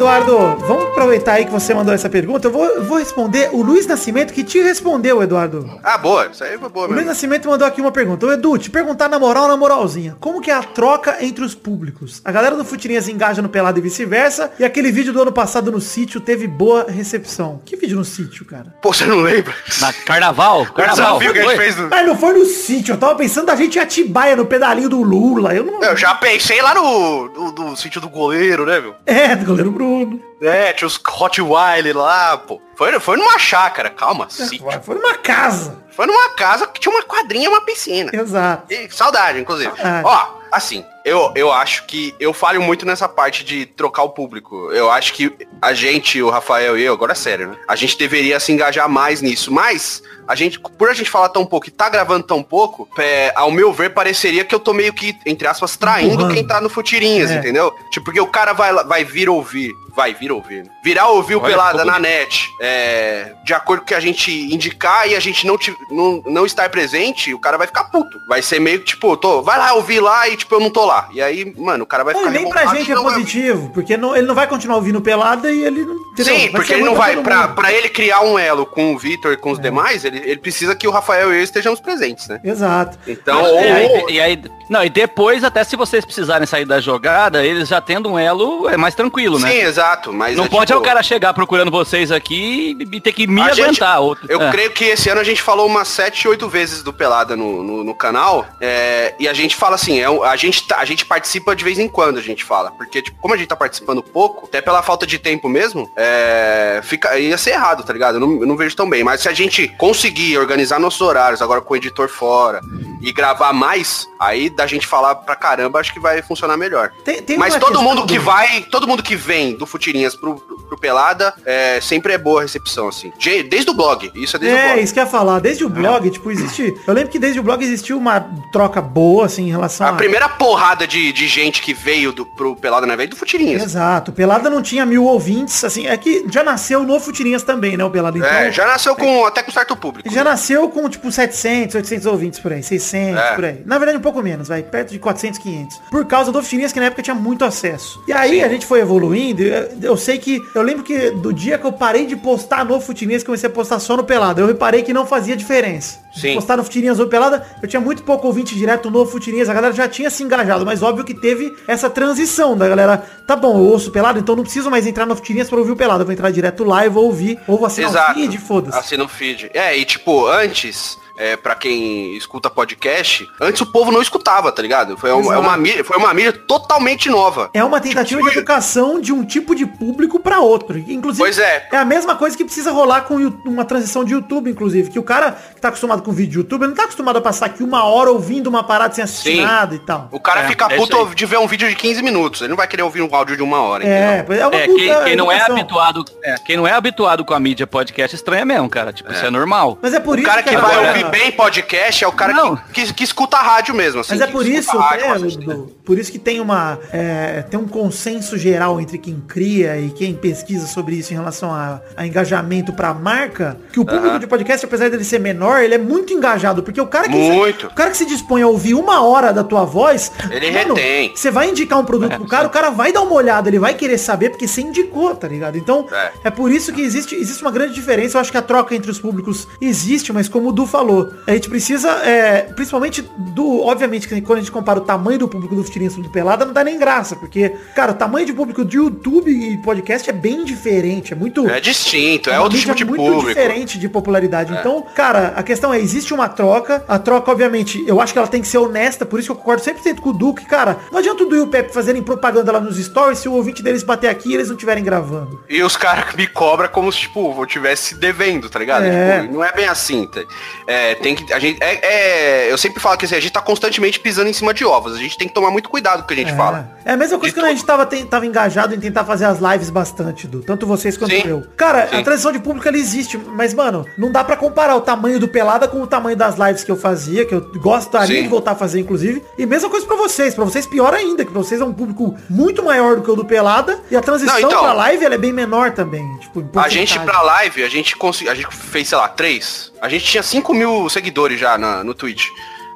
Eduardo, 0.00 0.56
vamos 0.66 0.89
aproveitar 1.00 1.32
aí 1.32 1.46
que 1.46 1.50
você 1.50 1.72
mandou 1.72 1.94
essa 1.94 2.10
pergunta. 2.10 2.48
Eu 2.48 2.52
vou, 2.52 2.64
eu 2.66 2.84
vou 2.84 2.98
responder 2.98 3.48
o 3.52 3.62
Luiz 3.62 3.86
Nascimento 3.86 4.34
que 4.34 4.44
te 4.44 4.60
respondeu, 4.60 5.22
Eduardo. 5.22 5.80
Ah, 5.82 5.96
boa. 5.96 6.26
Isso 6.26 6.44
aí 6.44 6.58
foi 6.58 6.68
boa 6.68 6.84
O 6.84 6.88
Luiz 6.88 6.96
mesmo. 6.96 7.08
Nascimento 7.08 7.48
mandou 7.48 7.66
aqui 7.66 7.80
uma 7.80 7.90
pergunta. 7.90 8.26
Ô 8.26 8.32
Edu, 8.32 8.58
te 8.58 8.70
perguntar 8.70 9.08
na 9.08 9.18
moral, 9.18 9.48
na 9.48 9.56
moralzinha. 9.56 10.16
Como 10.20 10.42
que 10.42 10.50
é 10.50 10.54
a 10.54 10.62
troca 10.62 11.16
entre 11.24 11.42
os 11.42 11.54
públicos? 11.54 12.20
A 12.22 12.30
galera 12.30 12.54
do 12.54 12.64
Futirinhas 12.64 13.08
engaja 13.08 13.40
no 13.40 13.48
pelado 13.48 13.78
e 13.78 13.82
vice-versa. 13.82 14.52
E 14.58 14.64
aquele 14.64 14.92
vídeo 14.92 15.12
do 15.12 15.22
ano 15.22 15.32
passado 15.32 15.72
no 15.72 15.80
sítio 15.80 16.20
teve 16.20 16.46
boa 16.46 16.84
recepção. 16.86 17.62
Que 17.64 17.76
vídeo 17.76 17.96
no 17.96 18.04
sítio, 18.04 18.44
cara? 18.44 18.74
Pô, 18.82 18.92
você 18.92 19.06
não 19.06 19.20
lembra? 19.20 19.54
Na 19.80 19.92
carnaval? 19.92 20.66
O 20.70 20.72
Carnaval. 20.72 21.18
desafio 21.18 21.32
que 21.32 21.38
a 21.38 21.42
gente 21.42 21.56
fez 21.56 21.76
no... 21.76 21.88
Mas 21.88 22.06
não 22.06 22.16
foi 22.16 22.32
no 22.32 22.44
sítio. 22.44 22.92
Eu 22.92 22.98
tava 22.98 23.14
pensando 23.14 23.46
da 23.46 23.56
gente 23.56 23.78
em 23.78 23.82
Atibaia, 23.82 24.36
no 24.36 24.46
pedalinho 24.46 24.88
do 24.88 25.02
Lula. 25.02 25.54
Eu 25.54 25.64
não... 25.64 25.82
Eu 25.82 25.96
já 25.96 26.14
pensei 26.14 26.60
lá 26.60 26.74
no, 26.74 27.28
do, 27.28 27.52
do 27.52 27.76
sítio 27.76 28.00
do 28.00 28.08
goleiro, 28.08 28.66
né, 28.66 28.80
meu? 28.80 28.94
É, 29.06 29.34
do 29.34 29.44
goleiro 29.46 29.70
Bruno. 29.70 30.29
É, 30.42 30.72
tinha 30.72 30.86
os 30.88 30.98
Hot 30.98 31.40
Wile 31.40 31.92
lá, 31.92 32.38
pô. 32.38 32.60
Foi, 32.74 32.98
foi 32.98 33.16
numa 33.16 33.38
chácara, 33.38 33.90
calma, 33.90 34.28
sítio. 34.30 34.66
Foi 34.82 34.94
numa 34.94 35.14
casa. 35.16 35.78
Foi 35.90 36.06
numa 36.06 36.30
casa 36.30 36.66
que 36.66 36.80
tinha 36.80 36.94
uma 36.94 37.02
quadrinha 37.02 37.44
e 37.44 37.48
uma 37.48 37.64
piscina. 37.64 38.10
Exato. 38.12 38.72
E 38.72 38.90
saudade, 38.90 39.38
inclusive. 39.38 39.70
Saudade. 39.76 40.06
Ó, 40.06 40.39
assim, 40.50 40.84
eu, 41.04 41.32
eu 41.34 41.50
acho 41.52 41.86
que 41.86 42.14
eu 42.20 42.32
falho 42.32 42.60
muito 42.62 42.84
nessa 42.84 43.08
parte 43.08 43.44
de 43.44 43.64
trocar 43.66 44.02
o 44.02 44.10
público. 44.10 44.70
Eu 44.72 44.90
acho 44.90 45.12
que 45.14 45.32
a 45.62 45.72
gente, 45.72 46.20
o 46.22 46.28
Rafael 46.30 46.78
e 46.78 46.82
eu, 46.82 46.92
agora 46.92 47.12
é 47.12 47.14
sério, 47.14 47.48
né? 47.48 47.56
A 47.66 47.74
gente 47.76 47.96
deveria 47.96 48.38
se 48.40 48.52
engajar 48.52 48.88
mais 48.88 49.22
nisso. 49.22 49.50
Mas, 49.52 50.02
a 50.28 50.34
gente, 50.34 50.58
por 50.60 50.88
a 50.90 50.94
gente 50.94 51.08
falar 51.10 51.28
tão 51.30 51.44
pouco 51.46 51.68
e 51.68 51.70
tá 51.70 51.88
gravando 51.88 52.24
tão 52.26 52.42
pouco, 52.42 52.88
é, 52.98 53.32
ao 53.34 53.50
meu 53.50 53.72
ver, 53.72 53.90
pareceria 53.94 54.44
que 54.44 54.54
eu 54.54 54.60
tô 54.60 54.72
meio 54.74 54.92
que, 54.92 55.16
entre 55.24 55.46
aspas, 55.48 55.76
traindo 55.76 56.14
Empurrando. 56.14 56.34
quem 56.34 56.46
tá 56.46 56.60
no 56.60 56.68
Futirinhas, 56.68 57.30
É. 57.30 57.36
entendeu? 57.36 57.72
Tipo, 57.90 58.04
porque 58.06 58.20
o 58.20 58.26
cara 58.26 58.52
vai, 58.52 58.72
lá- 58.72 58.82
vai 58.82 59.04
vir 59.04 59.28
ouvir. 59.28 59.72
Vai 59.96 60.14
vir 60.14 60.30
ouvir. 60.30 60.62
né? 60.64 60.70
Virar 60.84 61.08
ouvir 61.08 61.34
o 61.34 61.40
Olha, 61.42 61.48
Pelada 61.50 61.84
na 61.84 61.94
bonito. 61.94 62.08
net. 62.08 62.48
É, 62.60 63.32
de 63.44 63.52
acordo 63.52 63.80
com 63.80 63.84
o 63.84 63.88
que 63.88 63.94
a 63.94 63.98
gente 64.00 64.30
indicar 64.54 65.08
e 65.08 65.16
a 65.16 65.20
gente 65.20 65.44
não, 65.46 65.58
ti- 65.58 65.74
não, 65.90 66.22
não 66.26 66.46
estar 66.46 66.68
presente, 66.70 67.34
o 67.34 67.38
cara 67.40 67.58
vai 67.58 67.66
ficar 67.66 67.84
puto. 67.84 68.16
Vai 68.28 68.40
ser 68.40 68.60
meio 68.60 68.78
que, 68.78 68.84
tipo, 68.86 69.16
tô, 69.16 69.42
vai 69.42 69.58
lá 69.58 69.72
ouvir 69.74 69.98
lá 70.00 70.28
e, 70.28 70.36
tipo, 70.40 70.54
eu 70.54 70.60
não 70.60 70.70
tô 70.70 70.84
lá. 70.84 71.08
E 71.12 71.22
aí, 71.22 71.54
mano, 71.56 71.84
o 71.84 71.86
cara 71.86 72.04
vai 72.04 72.12
Não, 72.14 72.20
ficar 72.20 72.34
e 72.34 72.38
nem 72.42 72.48
pra 72.50 72.66
gente 72.66 72.88
e 72.88 72.92
é 72.92 72.94
vai- 72.94 73.04
positivo, 73.04 73.70
porque 73.72 73.96
não- 73.96 74.14
ele 74.16 74.26
não 74.26 74.34
vai 74.34 74.46
continuar 74.46 74.76
ouvindo 74.76 75.00
pelada 75.00 75.50
e 75.50 75.62
ele 75.64 75.84
não. 75.84 75.94
entendeu? 76.12 76.34
Sim, 76.34 76.40
Vai 76.40 76.50
porque 76.50 76.72
ele 76.72 76.82
não 76.84 76.94
pra 76.94 77.04
vai, 77.04 77.16
pra, 77.22 77.48
pra 77.48 77.72
ele 77.72 77.88
criar 77.88 78.20
um 78.22 78.38
elo 78.38 78.66
com 78.66 78.94
o 78.94 78.98
Vitor 78.98 79.32
e 79.32 79.36
com 79.36 79.50
os 79.52 79.58
É. 79.58 79.62
demais, 79.62 80.04
ele, 80.04 80.18
ele 80.18 80.38
precisa 80.38 80.74
que 80.74 80.86
o 80.86 80.90
Rafael 80.90 81.32
e 81.32 81.36
eu 81.38 81.42
estejamos 81.42 81.80
presentes, 81.80 82.26
né? 82.28 82.40
Exato. 82.44 82.98
Então, 83.06 83.38
É, 83.40 83.50
ou- 83.50 83.58
aí- 83.58 84.04
e 84.16 84.20
aí, 84.20 84.42
não, 84.68 84.84
e 84.84 84.90
depois, 84.90 85.44
até 85.44 85.62
se 85.64 85.76
vocês 85.76 86.04
precisarem 86.04 86.46
sair 86.46 86.64
da 86.64 86.80
jogada, 86.80 87.44
eles 87.44 87.68
já 87.68 87.80
tendo 87.80 88.08
um 88.10 88.18
elo, 88.18 88.68
é 88.68 88.76
mais 88.76 88.94
tranquilo, 88.94 89.38
sim, 89.38 89.44
né? 89.44 89.60
exato, 89.62 90.12
mas 90.12 90.36
Não 90.36 90.44
é, 90.44 90.48
pode 90.48 90.64
é 90.72 90.74
tipo, 90.74 90.80
o 90.80 90.82
cara 90.82 91.02
chegar 91.02 91.32
procurando 91.32 91.70
vocês 91.70 92.10
aqui 92.12 92.76
e 92.78 92.96
e 92.96 93.00
ter 93.00 93.12
que 93.12 93.26
me 93.26 93.40
A 93.40 93.48
gente- 93.52 93.62
aguentar. 93.62 94.00
outro. 94.00 94.26
Eu 94.28 94.42
é. 94.42 94.50
creio 94.50 94.70
que 94.72 94.84
esse 94.84 95.08
ano 95.08 95.20
a 95.20 95.24
gente 95.24 95.40
falou 95.40 95.66
umas 95.66 95.86
7, 95.88 96.26
8 96.26 96.48
vezes 96.48 96.82
do 96.82 96.92
Pelada 96.92 97.36
no, 97.36 97.62
no, 97.62 97.84
no 97.84 97.94
canal. 97.94 98.46
é, 98.60 99.14
e 99.18 99.28
a 99.28 99.32
gente 99.32 99.54
fala 99.56 99.74
assim, 99.76 100.00
é, 100.00 100.10
um- 100.10 100.24
a, 100.30 100.36
gente 100.36 100.66
tá- 100.66 100.78
a 100.78 100.84
gente 100.84 101.04
participa 101.04 101.54
de 101.54 101.64
vez 101.64 101.78
em 101.78 101.88
quando, 101.88 102.18
a 102.18 102.22
gente 102.22 102.44
fala. 102.44 102.70
Porque, 102.72 103.02
tipo, 103.02 103.18
como 103.20 103.34
a 103.34 103.36
gente 103.36 103.48
tá 103.48 103.56
participando 103.56 104.02
pouco, 104.02 104.46
até 104.46 104.60
pela 104.60 104.82
falta 104.82 105.06
de 105.06 105.18
tempo 105.18 105.48
mesmo, 105.48 105.90
é, 105.96 106.80
fica, 106.82 107.18
ia 107.18 107.36
ser 107.38 107.50
errado, 107.50 107.82
tá 107.84 107.92
ligado? 107.92 108.16
Eu 108.16 108.20
não, 108.20 108.40
eu 108.40 108.46
não 108.46 108.56
vejo 108.56 108.74
tão 108.76 108.88
bem. 108.88 109.02
Mas 109.04 109.20
se 109.22 109.28
a 109.28 109.32
gente 109.32 109.68
conseguir 109.78 110.38
organizar 110.38 110.78
nossos 110.78 111.00
horários 111.00 111.40
agora 111.42 111.60
com 111.60 111.74
o 111.74 111.76
editor 111.76 112.08
fora 112.08 112.60
e 113.00 113.12
gravar 113.12 113.52
mais, 113.52 114.06
aí 114.18 114.50
da 114.50 114.66
gente 114.66 114.86
falar 114.86 115.14
pra 115.16 115.34
caramba, 115.36 115.78
acho 115.80 115.92
que 115.92 116.00
vai 116.00 116.22
funcionar 116.22 116.56
melhor. 116.56 116.90
Tem- 117.04 117.22
tem 117.22 117.38
Mas 117.38 117.56
todo 117.56 117.80
mundo 117.82 118.06
que 118.06 118.18
do- 118.18 118.24
vai, 118.24 118.62
todo 118.70 118.86
mundo 118.86 119.02
que 119.02 119.16
vem 119.16 119.54
do 119.56 119.66
Futirinhas 119.66 120.14
pro, 120.14 120.36
pro 120.36 120.78
Pelada, 120.78 121.34
é, 121.44 121.80
sempre 121.80 122.12
é 122.12 122.18
boa 122.18 122.40
a 122.40 122.42
recepção, 122.42 122.88
assim. 122.88 123.12
De- 123.18 123.42
Desde 123.42 123.70
o 123.70 123.74
blog, 123.74 124.10
isso 124.14 124.36
é 124.36 124.38
desde 124.38 124.56
o 124.56 124.60
É, 124.60 124.66
blog. 124.72 124.82
isso 124.84 124.92
que 124.94 125.00
eu 125.00 125.04
ia 125.04 125.10
falar. 125.10 125.40
Desde 125.40 125.64
o 125.64 125.68
blog, 125.68 126.10
tipo, 126.10 126.30
existe. 126.30 126.74
Eu 126.86 126.94
lembro 126.94 127.10
que 127.10 127.18
desde 127.18 127.40
o 127.40 127.42
blog 127.42 127.62
existiu 127.64 127.96
uma 127.98 128.20
troca 128.52 128.80
boa, 128.80 129.26
assim, 129.26 129.46
em 129.48 129.50
relação 129.50 129.86
A 129.86 129.92
primeira 129.94 130.19
porrada 130.28 130.86
de, 130.86 131.12
de 131.12 131.26
gente 131.28 131.60
que 131.62 131.72
veio 131.74 132.12
do, 132.12 132.24
pro 132.26 132.54
Pelada 132.56 132.86
na 132.86 132.96
veio 132.96 133.08
do 133.10 133.16
Futirinhas. 133.16 133.62
Exato. 133.62 134.12
Pelada 134.12 134.48
não 134.50 134.62
tinha 134.62 134.84
mil 134.86 135.04
ouvintes, 135.04 135.62
assim, 135.64 135.86
é 135.86 135.96
que 135.96 136.24
já 136.30 136.42
nasceu 136.42 136.82
no 136.82 136.98
Futirinhas 137.00 137.42
também, 137.42 137.76
né, 137.76 137.84
o 137.84 137.90
Pelada. 137.90 138.18
Então, 138.18 138.28
É, 138.30 138.50
já 138.52 138.66
nasceu 138.66 138.94
com 138.96 139.24
até 139.24 139.42
com 139.42 139.50
certo 139.50 139.76
público. 139.76 140.10
já 140.12 140.22
nasceu 140.24 140.68
com, 140.68 140.88
tipo, 140.88 141.10
700, 141.10 141.74
800 141.76 142.06
ouvintes 142.06 142.38
por 142.40 142.52
aí, 142.52 142.62
600, 142.62 143.20
É. 143.20 143.34
por 143.34 143.44
aí. 143.44 143.62
Na 143.64 143.78
verdade, 143.78 143.98
um 143.98 144.02
pouco 144.02 144.22
menos, 144.22 144.48
vai, 144.48 144.62
perto 144.62 144.90
de 144.92 144.98
400, 144.98 145.38
500. 145.38 145.78
Por 145.90 146.04
causa 146.06 146.30
do 146.32 146.42
Futirinhas, 146.42 146.72
que 146.72 146.80
na 146.80 146.86
época 146.86 147.02
tinha 147.02 147.14
muito 147.14 147.44
acesso. 147.44 148.02
E 148.08 148.12
aí, 148.12 148.38
Sim. 148.40 148.42
a 148.42 148.48
gente 148.48 148.66
foi 148.66 148.80
evoluindo, 148.80 149.42
eu, 149.42 149.68
eu 149.82 149.96
sei 149.96 150.18
que, 150.18 150.40
eu 150.54 150.62
lembro 150.62 150.82
que 150.82 151.10
do 151.10 151.32
dia 151.32 151.58
que 151.58 151.66
eu 151.66 151.72
parei 151.72 152.06
de 152.06 152.16
postar 152.16 152.64
no 152.64 152.80
Futirinhas, 152.80 153.22
comecei 153.24 153.48
a 153.48 153.52
postar 153.52 153.78
só 153.78 153.96
no 153.96 154.04
Pelada, 154.04 154.40
eu 154.40 154.46
reparei 154.46 154.82
que 154.82 154.92
não 154.92 155.06
fazia 155.06 155.36
diferença. 155.36 156.00
Sim. 156.12 156.34
Postar 156.34 156.56
no 156.56 156.64
Futirinhas 156.64 156.98
ou 156.98 157.06
Pelada, 157.06 157.46
eu 157.62 157.68
tinha 157.68 157.80
muito 157.80 158.02
pouco 158.02 158.26
ouvinte 158.26 158.54
direto 158.56 158.90
no 158.90 159.06
Futirinhas, 159.06 159.48
a 159.48 159.54
galera 159.54 159.72
já 159.72 159.88
tinha 159.88 160.09
se 160.10 160.22
engajado, 160.22 160.66
mas 160.66 160.82
óbvio 160.82 161.04
que 161.04 161.14
teve 161.14 161.56
essa 161.66 161.88
transição 161.88 162.56
da 162.56 162.68
galera, 162.68 162.98
tá 163.26 163.34
bom, 163.34 163.56
eu 163.56 163.64
ouço 163.64 163.90
Pelada, 163.90 164.18
então 164.18 164.36
não 164.36 164.42
preciso 164.42 164.70
mais 164.70 164.86
entrar 164.86 165.06
no 165.06 165.16
Futirinhas 165.16 165.48
pra 165.48 165.58
ouvir 165.58 165.72
o 165.72 165.76
Pelada, 165.76 166.02
eu 166.02 166.06
vou 166.06 166.12
entrar 166.12 166.30
direto 166.30 166.64
lá 166.64 166.84
e 166.84 166.88
vou 166.88 167.04
ouvir, 167.04 167.38
ou 167.46 167.56
vou 167.56 167.66
assinar 167.66 167.90
Exato. 167.90 168.12
o 168.12 168.14
feed, 168.14 168.38
foda-se. 168.38 168.78
Assina 168.78 169.04
o 169.04 169.08
feed. 169.08 169.50
É, 169.54 169.76
e 169.76 169.84
tipo, 169.84 170.26
antes, 170.26 170.98
é, 171.20 171.36
pra 171.36 171.54
quem 171.54 172.16
escuta 172.16 172.48
podcast, 172.48 173.28
antes 173.40 173.60
o 173.60 173.66
povo 173.66 173.92
não 173.92 174.00
escutava, 174.00 174.50
tá 174.50 174.62
ligado? 174.62 174.96
Foi 174.96 175.12
uma, 175.12 175.34
é 175.34 175.38
uma 175.38 175.56
mídia, 175.56 175.84
foi 175.84 175.98
uma 175.98 176.14
mídia 176.14 176.32
totalmente 176.32 177.08
nova. 177.10 177.50
É 177.52 177.62
uma 177.62 177.78
tentativa 177.80 178.20
Tipo, 178.20 178.30
de 178.32 178.38
educação 178.38 178.98
de 179.00 179.12
um 179.12 179.22
tipo 179.24 179.54
de 179.54 179.66
público 179.66 180.18
pra 180.18 180.40
outro. 180.40 180.78
Inclusive, 180.78 181.22
Pois 181.22 181.38
é. 181.38 181.68
a 181.72 181.84
mesma 181.84 182.16
coisa 182.16 182.36
que 182.36 182.44
precisa 182.44 182.72
rolar 182.72 183.02
com 183.02 183.16
uma 183.44 183.64
transição 183.64 184.04
de 184.04 184.12
YouTube, 184.14 184.50
inclusive. 184.50 184.90
Que 184.90 184.98
o 184.98 185.02
cara 185.02 185.32
que 185.54 185.60
tá 185.60 185.68
acostumado 185.68 186.02
com 186.02 186.10
vídeo 186.10 186.30
de 186.30 186.36
YouTube, 186.38 186.62
ele 186.62 186.68
não 186.68 186.76
tá 186.76 186.84
acostumado 186.84 187.18
a 187.18 187.20
passar 187.20 187.46
aqui 187.46 187.62
uma 187.62 187.84
hora 187.84 188.10
ouvindo 188.10 188.46
uma 188.46 188.64
parada 188.64 188.94
sem 188.94 189.04
assistir 189.04 189.36
Sim. 189.36 189.42
nada 189.42 189.74
e 189.74 189.78
tal. 189.78 190.08
O 190.10 190.18
cara 190.18 190.42
É, 190.44 190.48
fica 190.48 190.66
é 190.70 190.76
puto 190.76 191.14
de 191.14 191.26
ver 191.26 191.38
um 191.38 191.46
vídeo 191.46 191.68
de 191.68 191.76
15 191.76 192.02
minutos. 192.02 192.40
Ele 192.40 192.48
não 192.48 192.56
vai 192.56 192.66
querer 192.66 192.82
ouvir 192.82 193.02
um 193.02 193.14
áudio 193.14 193.36
de 193.36 193.42
uma 193.42 193.60
hora, 193.60 193.84
É, 193.86 194.20
entendeu? 194.20 194.42
é 194.42 194.46
uma 194.46 194.56
É, 194.56 194.66
puta 194.66 194.78
quem, 194.78 195.04
quem 195.04 195.16
não 195.16 195.30
é 195.30 195.40
habituado, 195.42 196.04
é, 196.24 196.34
quem 196.46 196.56
não 196.56 196.66
é 196.66 196.72
habituado 196.72 197.24
com 197.24 197.34
a 197.34 197.40
mídia 197.40 197.66
podcast 197.66 198.16
estranha 198.16 198.44
mesmo, 198.44 198.68
cara. 198.70 198.92
Tipo, 198.92 199.12
isso 199.12 199.24
é 199.24 199.30
normal. 199.30 199.78
Mas 199.82 199.92
é 199.92 200.00
por 200.00 200.16
O 200.16 200.18
isso 200.20 200.28
cara 200.28 200.42
que 200.42 200.56
vai 200.56 200.72
agora- 200.74 200.88
ouvir 200.88 201.09
bem 201.10 201.32
podcast 201.32 202.04
é 202.04 202.08
o 202.08 202.12
cara 202.12 202.34
que, 202.72 202.86
que, 202.86 202.94
que 202.94 203.04
escuta 203.04 203.36
a 203.36 203.42
rádio 203.42 203.74
mesmo, 203.74 204.00
assim. 204.00 204.12
Mas 204.12 204.20
é 204.20 204.26
por 204.26 204.46
isso, 204.46 204.76
rádio 204.76 205.06
é, 205.06 205.18
né? 205.18 205.28
Dudu, 205.28 205.72
por 205.84 205.98
isso 205.98 206.10
que 206.10 206.18
tem 206.18 206.40
uma 206.40 206.78
é, 206.92 207.42
tem 207.42 207.58
um 207.58 207.66
consenso 207.68 208.36
geral 208.38 208.80
entre 208.80 208.98
quem 208.98 209.20
cria 209.26 209.78
e 209.78 209.90
quem 209.90 210.14
pesquisa 210.14 210.66
sobre 210.66 210.96
isso 210.96 211.12
em 211.12 211.16
relação 211.16 211.52
a, 211.52 211.80
a 211.96 212.06
engajamento 212.06 212.72
pra 212.72 212.92
marca, 212.94 213.58
que 213.72 213.80
o 213.80 213.84
público 213.84 214.18
de 214.18 214.26
podcast, 214.26 214.64
apesar 214.64 214.90
dele 214.90 215.04
ser 215.04 215.18
menor, 215.18 215.62
ele 215.62 215.74
é 215.74 215.78
muito 215.78 216.12
engajado, 216.12 216.62
porque 216.62 216.80
o 216.80 216.86
cara 216.86 217.08
que 217.08 217.16
Muito. 217.16 217.66
o 217.66 217.74
cara 217.74 217.90
que 217.90 217.96
se 217.96 218.06
dispõe 218.06 218.42
a 218.42 218.46
ouvir 218.46 218.74
uma 218.74 219.02
hora 219.02 219.32
da 219.32 219.42
tua 219.44 219.64
voz, 219.64 220.12
Ele 220.30 220.50
retém. 220.50 221.12
Você 221.14 221.30
vai 221.30 221.48
indicar 221.50 221.78
um 221.78 221.84
produto 221.84 222.16
pro 222.16 222.26
cara, 222.26 222.46
o 222.46 222.50
cara 222.50 222.70
vai 222.70 222.92
dar 222.92 223.02
uma 223.02 223.14
olhada, 223.14 223.48
ele 223.48 223.58
vai 223.58 223.74
querer 223.74 223.98
saber 223.98 224.30
porque 224.30 224.46
você 224.46 224.60
indicou, 224.60 225.14
tá 225.14 225.26
ligado? 225.28 225.56
Então, 225.56 225.86
É. 225.92 226.12
é, 226.24 226.30
por 226.30 226.50
isso 226.50 226.72
que 226.72 226.80
existe, 226.80 227.14
existe 227.14 227.42
uma 227.42 227.50
grande 227.50 227.74
diferença. 227.74 228.16
Eu 228.16 228.20
acho 228.20 228.30
que 228.30 228.38
a 228.38 228.42
troca 228.42 228.74
entre 228.74 228.90
os 228.90 228.98
públicos 228.98 229.46
existe, 229.60 230.12
mas 230.12 230.28
como 230.28 230.48
o 230.48 230.52
Du 230.52 230.66
falou, 230.66 230.99
a 231.26 231.32
gente 231.32 231.48
precisa, 231.48 231.90
é, 232.04 232.42
principalmente 232.54 233.02
do, 233.16 233.60
obviamente, 233.60 234.08
que 234.08 234.20
quando 234.20 234.38
a 234.38 234.42
gente 234.42 234.52
compara 234.52 234.78
o 234.78 234.82
tamanho 234.82 235.18
do 235.18 235.28
público 235.28 235.54
do 235.54 235.64
Futirinhas 235.64 235.94
do 235.94 236.08
Pelada, 236.08 236.44
não 236.44 236.52
dá 236.52 236.64
nem 236.64 236.78
graça, 236.78 237.16
porque, 237.16 237.50
cara, 237.74 237.92
o 237.92 237.94
tamanho 237.94 238.26
de 238.26 238.32
público 238.32 238.64
de 238.64 238.76
YouTube 238.76 239.30
e 239.30 239.58
podcast 239.58 240.08
é 240.08 240.12
bem 240.12 240.44
diferente, 240.44 241.12
é 241.12 241.16
muito... 241.16 241.48
É 241.48 241.60
distinto, 241.60 242.30
é 242.30 242.40
outro 242.40 242.58
tipo 242.58 242.74
de 242.74 242.84
muito 242.84 243.02
público. 243.02 243.28
diferente 243.28 243.78
de 243.78 243.88
popularidade. 243.88 244.52
Então, 244.52 244.84
cara, 244.94 245.34
a 245.36 245.42
questão 245.42 245.72
é, 245.72 245.78
existe 245.78 246.12
uma 246.14 246.28
troca. 246.28 246.84
A 246.88 246.98
troca, 246.98 247.30
obviamente, 247.30 247.82
eu 247.86 248.00
acho 248.00 248.12
que 248.12 248.18
ela 248.18 248.28
tem 248.28 248.40
que 248.40 248.48
ser 248.48 248.58
honesta, 248.58 249.04
por 249.04 249.18
isso 249.18 249.28
que 249.28 249.32
eu 249.32 249.36
concordo 249.36 249.62
100% 249.62 250.00
com 250.00 250.10
o 250.10 250.12
Duque, 250.12 250.44
cara. 250.46 250.78
Não 250.90 250.98
adianta 250.98 251.22
o 251.22 251.26
Du 251.26 251.36
e 251.36 251.40
o 251.40 251.46
Pepe 251.46 251.72
fazerem 251.72 252.02
propaganda 252.02 252.52
lá 252.52 252.60
nos 252.60 252.76
stories 252.76 253.18
se 253.18 253.28
o 253.28 253.32
ouvinte 253.32 253.62
deles 253.62 253.82
bater 253.82 254.08
aqui 254.08 254.30
e 254.30 254.34
eles 254.34 254.48
não 254.48 254.54
estiverem 254.54 254.82
gravando. 254.82 255.42
E 255.48 255.62
os 255.62 255.76
caras 255.76 256.14
me 256.14 256.26
cobram 256.26 256.68
como 256.68 256.92
se, 256.92 257.00
tipo, 257.00 257.34
eu 257.38 257.46
tivesse 257.46 257.94
devendo, 257.94 258.48
tá 258.48 258.58
ligado? 258.58 258.84
É. 258.84 259.20
Tipo, 259.20 259.34
não 259.34 259.44
é 259.44 259.52
bem 259.52 259.66
assim. 259.66 260.06
Tá? 260.06 260.22
É, 260.66 260.89
é, 260.90 260.94
tem 260.94 261.14
que. 261.14 261.32
A 261.32 261.38
gente, 261.38 261.62
é, 261.62 262.46
é- 262.46 262.52
eu 262.52 262.58
sempre 262.58 262.80
falo 262.80 262.96
que 262.96 263.04
assim, 263.04 263.14
a 263.16 263.20
gente 263.20 263.32
tá 263.32 263.40
constantemente 263.40 263.98
pisando 264.00 264.28
em 264.28 264.32
cima 264.32 264.52
de 264.54 264.64
ovos. 264.64 264.94
A 264.94 264.98
gente 264.98 265.16
tem 265.16 265.28
que 265.28 265.34
tomar 265.34 265.50
muito 265.50 265.68
cuidado 265.68 265.98
com 265.98 266.04
o 266.04 266.06
que 266.08 266.14
a 266.14 266.16
gente 266.16 266.32
é. 266.32 266.36
fala. 266.36 266.70
É 266.84 266.92
a 266.92 266.96
mesma 266.96 267.18
coisa 267.18 267.30
De 267.30 267.34
que 267.34 267.40
quando 267.40 267.50
a 267.50 267.54
gente 267.54 267.64
tava, 267.64 267.86
ten- 267.86 268.06
tava 268.06 268.26
engajado 268.26 268.74
em 268.74 268.80
tentar 268.80 269.04
fazer 269.04 269.24
as 269.26 269.38
lives 269.38 269.70
bastante, 269.70 270.26
Du. 270.26 270.40
Tanto 270.42 270.66
vocês 270.66 270.96
quanto 270.96 271.14
Sim. 271.14 271.22
eu. 271.26 271.42
Cara, 271.56 271.88
Sim. 271.88 271.96
a 271.96 272.02
transição 272.02 272.32
de 272.32 272.38
público 272.38 272.66
ela 272.66 272.76
existe, 272.76 273.16
mas, 273.18 273.52
mano, 273.54 273.84
não 273.98 274.10
dá 274.10 274.24
pra 274.24 274.36
comparar 274.36 274.76
o 274.76 274.80
tamanho 274.80 275.18
do 275.20 275.28
Pelada 275.28 275.68
com 275.68 275.80
o 275.82 275.86
tamanho 275.86 276.16
das 276.16 276.36
lives 276.36 276.64
que 276.64 276.70
eu 276.70 276.76
fazia, 276.76 277.24
que 277.26 277.34
eu 277.34 277.40
gostaria 277.56 278.16
Sim. 278.16 278.22
de 278.22 278.28
voltar 278.28 278.52
a 278.52 278.56
fazer, 278.56 278.80
inclusive. 278.80 279.22
E 279.38 279.46
mesma 279.46 279.68
coisa 279.68 279.86
pra 279.86 279.96
vocês. 279.96 280.34
Pra 280.34 280.44
vocês, 280.44 280.66
pior 280.66 280.92
ainda, 280.94 281.24
que 281.24 281.30
pra 281.30 281.40
vocês 281.42 281.60
é 281.60 281.64
um 281.64 281.72
público 281.72 282.16
muito 282.28 282.62
maior 282.62 282.96
do 282.96 283.02
que 283.02 283.10
o 283.10 283.16
do 283.16 283.24
Pelada. 283.24 283.78
E 283.90 283.96
a 283.96 284.00
transição 284.00 284.40
Não, 284.40 284.48
então- 284.48 284.62
pra 284.62 284.72
live 284.72 285.04
ela 285.04 285.14
é 285.14 285.18
bem 285.18 285.32
menor 285.32 285.72
também. 285.72 286.04
Tipo, 286.18 286.44
A 286.58 286.68
gente 286.68 286.98
pra 287.00 287.20
live, 287.22 287.62
a 287.64 287.68
gente 287.68 287.96
conseguiu. 287.96 288.32
A 288.32 288.34
gente 288.34 288.48
fez, 288.54 288.88
sei 288.88 288.98
lá, 288.98 289.08
três. 289.08 289.70
A 289.80 289.88
gente 289.88 290.04
tinha 290.04 290.22
5 290.22 290.52
mil 290.54 290.69
seguidores 290.90 291.40
já 291.40 291.56
na- 291.58 291.82
no 291.82 291.94
Twitch. 291.94 292.26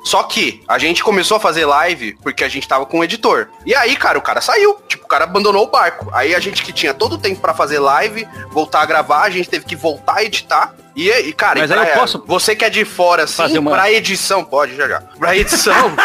Só 0.04 0.22
que 0.24 0.62
a 0.68 0.78
gente 0.78 1.02
começou 1.02 1.38
a 1.38 1.40
fazer 1.40 1.64
live 1.64 2.14
porque 2.22 2.44
a 2.44 2.48
gente 2.48 2.68
tava 2.68 2.84
com 2.84 2.98
um 2.98 3.04
editor. 3.04 3.48
E 3.64 3.74
aí, 3.74 3.96
cara, 3.96 4.18
o 4.18 4.22
cara 4.22 4.40
saiu. 4.42 4.78
Tipo, 4.86 5.04
o 5.06 5.08
cara 5.08 5.24
abandonou 5.24 5.64
o 5.64 5.70
barco. 5.70 6.10
Aí 6.12 6.34
a 6.34 6.40
gente 6.40 6.62
que 6.62 6.74
tinha 6.74 6.92
todo 6.92 7.14
o 7.14 7.18
tempo 7.18 7.40
pra 7.40 7.54
fazer 7.54 7.78
live, 7.78 8.28
voltar 8.50 8.82
a 8.82 8.84
gravar, 8.86 9.22
a 9.22 9.30
gente 9.30 9.48
teve 9.48 9.64
que 9.64 9.74
voltar 9.74 10.16
a 10.16 10.24
editar. 10.24 10.74
E, 10.94 11.08
e 11.10 11.32
cara, 11.32 11.58
Mas 11.58 11.70
e 11.70 11.72
aí 11.72 11.78
eu 11.78 11.86
pra- 11.86 11.94
posso 11.96 12.22
você 12.26 12.54
que 12.54 12.66
é 12.66 12.68
de 12.70 12.84
fora, 12.84 13.24
assim, 13.24 13.34
fazer 13.36 13.58
uma- 13.58 13.70
pra 13.70 13.90
edição, 13.90 14.44
pode, 14.44 14.76
já 14.76 14.86
já. 14.86 15.00
Pra 15.18 15.34
edição, 15.34 15.96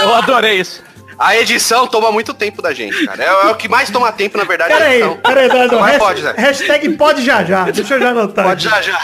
Eu 0.00 0.14
adorei 0.14 0.58
isso. 0.58 0.82
A 1.22 1.36
edição 1.36 1.86
toma 1.86 2.10
muito 2.10 2.34
tempo 2.34 2.60
da 2.60 2.72
gente, 2.72 3.06
cara. 3.06 3.22
É, 3.22 3.26
é 3.26 3.46
o 3.50 3.54
que 3.54 3.68
mais 3.68 3.90
toma 3.90 4.10
tempo, 4.12 4.36
na 4.36 4.44
verdade, 4.44 4.72
Pera 4.72 4.84
é 4.84 4.88
a 4.88 4.90
aí, 4.90 4.96
edição. 5.00 5.16
pera 5.18 5.40
aí, 5.40 5.48
Dado. 5.48 5.80
Mas 5.80 5.98
pode, 5.98 6.22
Zé. 6.22 6.34
hashtag 6.36 6.88
pode 6.96 7.24
já 7.24 7.44
já. 7.44 7.64
Deixa 7.70 7.94
eu 7.94 8.00
já 8.00 8.10
anotar. 8.10 8.44
Pode 8.44 8.68
aqui. 8.68 8.82
já, 8.86 8.92
já. 8.92 9.00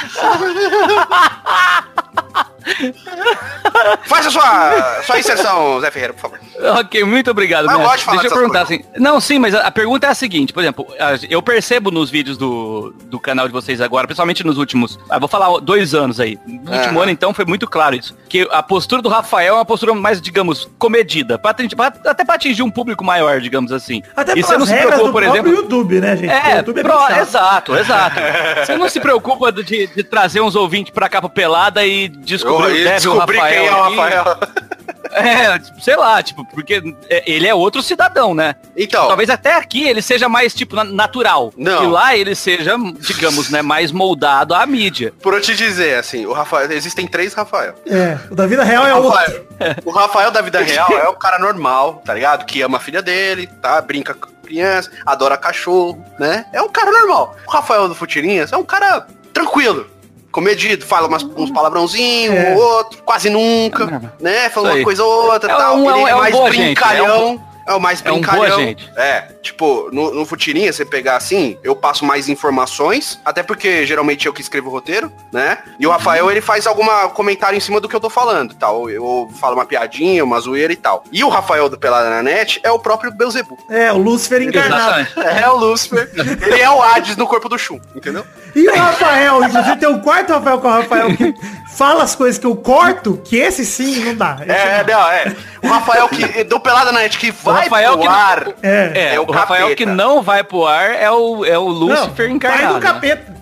Faça 4.04 4.30
sua, 4.30 5.02
sua 5.02 5.18
inserção, 5.18 5.80
Zé 5.80 5.90
Ferreira, 5.90 6.12
por 6.14 6.20
favor. 6.20 6.38
Ok, 6.80 7.04
muito 7.04 7.30
obrigado. 7.30 7.66
Mas 7.66 7.74
eu 7.74 7.80
mestre. 7.80 7.90
gosto 7.96 7.98
de 8.00 8.04
falar 8.04 8.20
Deixa 8.20 8.34
eu 8.34 8.38
perguntar 8.38 8.62
assim. 8.62 8.84
Não, 8.96 9.20
sim, 9.20 9.38
mas 9.38 9.54
a, 9.54 9.60
a 9.60 9.70
pergunta 9.70 10.06
é 10.06 10.10
a 10.10 10.14
seguinte, 10.14 10.52
por 10.52 10.60
exemplo, 10.62 10.86
eu 11.30 11.40
percebo 11.42 11.90
nos 11.90 12.10
vídeos 12.10 12.36
do, 12.36 12.92
do 13.04 13.18
canal 13.20 13.46
de 13.46 13.52
vocês 13.52 13.80
agora, 13.80 14.06
principalmente 14.06 14.44
nos 14.44 14.58
últimos, 14.58 14.98
ah, 15.08 15.18
vou 15.18 15.28
falar 15.28 15.58
dois 15.60 15.94
anos 15.94 16.18
aí. 16.20 16.38
No 16.46 16.72
último 16.76 17.00
ano, 17.00 17.10
então, 17.10 17.32
foi 17.32 17.44
muito 17.44 17.66
claro 17.66 17.94
isso. 17.94 18.16
Que 18.28 18.46
a 18.50 18.62
postura 18.62 19.00
do 19.00 19.08
Rafael 19.08 19.54
é 19.54 19.58
uma 19.58 19.64
postura 19.64 19.94
mais, 19.94 20.20
digamos, 20.20 20.68
comedida. 20.78 21.38
Pra, 21.38 21.52
atingir- 21.52 21.76
pra- 21.76 21.92
até 22.06 22.24
pra 22.24 22.34
atingir 22.34 22.62
um 22.62 22.70
público 22.70 23.04
maior, 23.04 23.40
digamos 23.40 23.72
assim. 23.72 24.02
Até 24.16 24.36
e 24.36 24.42
você 24.42 24.56
não 24.56 24.66
se 24.66 24.74
preocupa, 24.74 25.04
do 25.06 25.12
por 25.12 25.22
exemplo. 25.22 25.50
YouTube, 25.50 26.00
né, 26.00 26.16
gente? 26.16 26.30
É, 26.30 26.58
YouTube 26.58 26.82
pro- 26.82 26.98
bem 26.98 27.06
chato. 27.08 27.20
exato, 27.20 27.76
exato. 27.76 28.16
Você 28.66 28.76
não 28.76 28.88
se 28.88 29.00
preocupa 29.00 29.50
de, 29.52 29.86
de 29.86 30.02
trazer 30.04 30.40
uns 30.40 30.54
ouvintes 30.54 30.92
pra 30.92 31.08
cá 31.08 31.20
pro 31.20 31.30
Pelada 31.30 31.84
e 31.86 32.08
descobrir 32.28 32.80
Eu, 32.80 32.86
o 32.86 32.88
eu 32.88 32.94
descobri 32.94 33.36
Rafael. 33.38 33.54
quem 33.62 33.66
é 33.66 33.74
o 33.74 33.84
aqui. 33.84 33.96
Rafael. 33.96 34.38
É, 35.10 35.58
tipo, 35.58 35.80
sei 35.80 35.96
lá, 35.96 36.22
tipo, 36.22 36.44
porque 36.44 36.82
ele 37.26 37.46
é 37.46 37.54
outro 37.54 37.82
cidadão, 37.82 38.34
né? 38.34 38.54
Então, 38.76 39.08
Talvez 39.08 39.30
até 39.30 39.54
aqui 39.54 39.88
ele 39.88 40.02
seja 40.02 40.28
mais, 40.28 40.52
tipo, 40.52 40.76
na- 40.76 40.84
natural. 40.84 41.52
Não. 41.56 41.84
E 41.84 41.86
lá 41.86 42.14
ele 42.16 42.34
seja, 42.34 42.76
digamos, 43.00 43.48
né, 43.48 43.62
mais 43.62 43.90
moldado 43.90 44.54
à 44.54 44.64
mídia. 44.66 45.12
por 45.22 45.32
eu 45.32 45.40
te 45.40 45.54
dizer, 45.54 45.96
assim, 45.98 46.26
o 46.26 46.32
Rafael, 46.32 46.70
existem 46.70 47.06
três 47.06 47.32
Rafael. 47.32 47.74
É, 47.86 48.18
o 48.30 48.34
da 48.34 48.46
vida 48.46 48.62
real 48.62 48.86
é 48.86 48.94
o, 48.94 48.98
outro. 49.02 49.10
Rafael 49.18 49.46
o 49.84 49.90
Rafael 49.90 50.30
da 50.30 50.42
vida 50.42 50.60
real 50.60 50.90
é 50.92 51.08
o 51.08 51.14
cara 51.14 51.38
normal, 51.38 52.02
tá 52.04 52.12
ligado? 52.12 52.44
Que 52.44 52.60
ama 52.60 52.76
a 52.76 52.80
filha 52.80 53.00
dele, 53.00 53.46
tá? 53.62 53.80
Brinca 53.80 54.12
com 54.12 54.28
criança, 54.46 54.90
adora 55.06 55.38
cachorro, 55.38 56.04
né? 56.18 56.44
É 56.52 56.60
um 56.60 56.68
cara 56.68 56.90
normal. 56.92 57.34
O 57.46 57.50
Rafael 57.50 57.88
do 57.88 57.94
Futirinhas 57.94 58.52
é 58.52 58.56
um 58.58 58.64
cara 58.64 59.06
tranquilo. 59.32 59.86
Comedido, 60.30 60.84
fala 60.86 61.08
umas, 61.08 61.22
uns 61.22 61.50
palavrãozinhos, 61.50 62.34
É. 62.34 62.50
um 62.50 62.56
ou 62.56 62.62
outro, 62.62 63.02
quase 63.02 63.30
nunca, 63.30 64.12
né? 64.20 64.48
Fala 64.50 64.74
uma 64.74 64.84
coisa 64.84 65.02
ou 65.02 65.32
outra 65.32 65.52
É 65.52 65.56
tal. 65.56 65.76
um- 65.78 65.90
é 65.90 65.94
um- 65.94 66.00
Ele 66.00 66.10
é 66.10 66.14
um 66.14 66.18
mais 66.18 66.34
gente, 66.36 66.48
brincalhão. 66.48 67.48
É 67.66 67.74
o 67.74 67.78
mais 67.80 68.02
é 68.02 68.10
um 68.10 68.14
brincalhão. 68.14 68.46
boa 68.56 68.64
gente. 68.64 68.90
É, 68.96 69.20
tipo, 69.42 69.90
no, 69.92 70.14
no 70.14 70.24
Futirinha, 70.24 70.72
você 70.72 70.86
pegar 70.86 71.16
assim, 71.16 71.58
eu 71.62 71.76
passo 71.76 72.02
mais 72.02 72.26
informações, 72.26 73.20
até 73.22 73.42
porque 73.42 73.84
geralmente 73.84 74.24
eu 74.26 74.32
que 74.32 74.40
escrevo 74.40 74.68
o 74.70 74.72
roteiro, 74.72 75.12
né? 75.30 75.58
E 75.78 75.86
o 75.86 75.90
Rafael, 75.90 76.30
ele 76.30 76.40
faz 76.40 76.66
alguma 76.66 77.10
comentário 77.10 77.58
em 77.58 77.60
cima 77.60 77.78
do 77.78 77.86
que 77.86 77.94
eu 77.94 78.00
tô 78.00 78.08
falando, 78.08 78.54
tal. 78.54 78.88
Eu 78.88 79.28
falo 79.38 79.54
uma 79.54 79.66
piadinha, 79.66 80.24
uma 80.24 80.40
zoeira 80.40 80.72
e 80.72 80.76
tal. 80.76 81.04
E 81.12 81.22
o 81.22 81.28
Rafael 81.28 81.68
do 81.68 81.76
Pelada 81.78 82.08
na 82.08 82.22
Net 82.22 82.58
é 82.62 82.70
o 82.70 82.78
próprio 82.78 83.12
Beuzebu. 83.12 83.58
É, 83.68 83.92
o 83.92 83.98
Lúcifer 83.98 84.40
encarnado. 84.40 85.00
Exatamente. 85.02 85.38
É 85.42 85.48
o 85.50 85.56
Lúcifer. 85.56 86.10
ele 86.40 86.62
é 86.62 86.70
o 86.70 86.82
Hades 86.82 87.16
no 87.18 87.26
corpo 87.26 87.50
do 87.50 87.58
Shun, 87.58 87.78
entendeu? 87.94 88.24
E 88.54 88.68
o 88.68 88.74
Rafael, 88.76 89.44
inclusive 89.44 89.76
tem 89.76 89.88
um 89.88 90.00
quarto 90.00 90.32
Rafael 90.32 90.58
com 90.58 90.68
o 90.68 90.70
Rafael 90.70 91.16
que 91.16 91.34
fala 91.76 92.02
as 92.02 92.14
coisas 92.14 92.38
que 92.38 92.46
eu 92.46 92.56
corto, 92.56 93.20
que 93.24 93.36
esse 93.36 93.64
sim 93.64 94.04
não 94.04 94.14
dá. 94.14 94.38
Esse 94.40 94.50
É, 94.50 94.84
não. 94.84 94.98
não, 95.00 95.10
é. 95.10 95.36
O 95.62 95.68
Rafael 95.68 96.08
que, 96.08 96.44
do 96.44 96.60
Pelada 96.60 96.92
na 96.92 97.00
Net 97.00 97.18
que 97.18 97.30
O 97.30 97.32
vai 97.32 97.64
Rafael 97.64 97.92
pro 97.92 98.00
que 98.02 98.08
ar. 98.08 98.44
não, 98.46 98.54
É. 98.62 98.92
é, 98.94 99.14
É 99.14 99.20
o, 99.20 99.24
o 99.24 99.30
Rafael 99.32 99.60
capeta. 99.62 99.76
que 99.76 99.86
não 99.86 100.22
vai 100.22 100.42
pro 100.42 100.66
ar 100.66 100.90
é 100.94 101.10
o, 101.10 101.44
é 101.44 101.58
o 101.58 101.68
Lúcifer 101.68 102.28
Não, 102.28 102.36
encarnado. 102.36 102.80
Pai 102.80 102.80
do 102.80 102.80
né? 102.80 102.80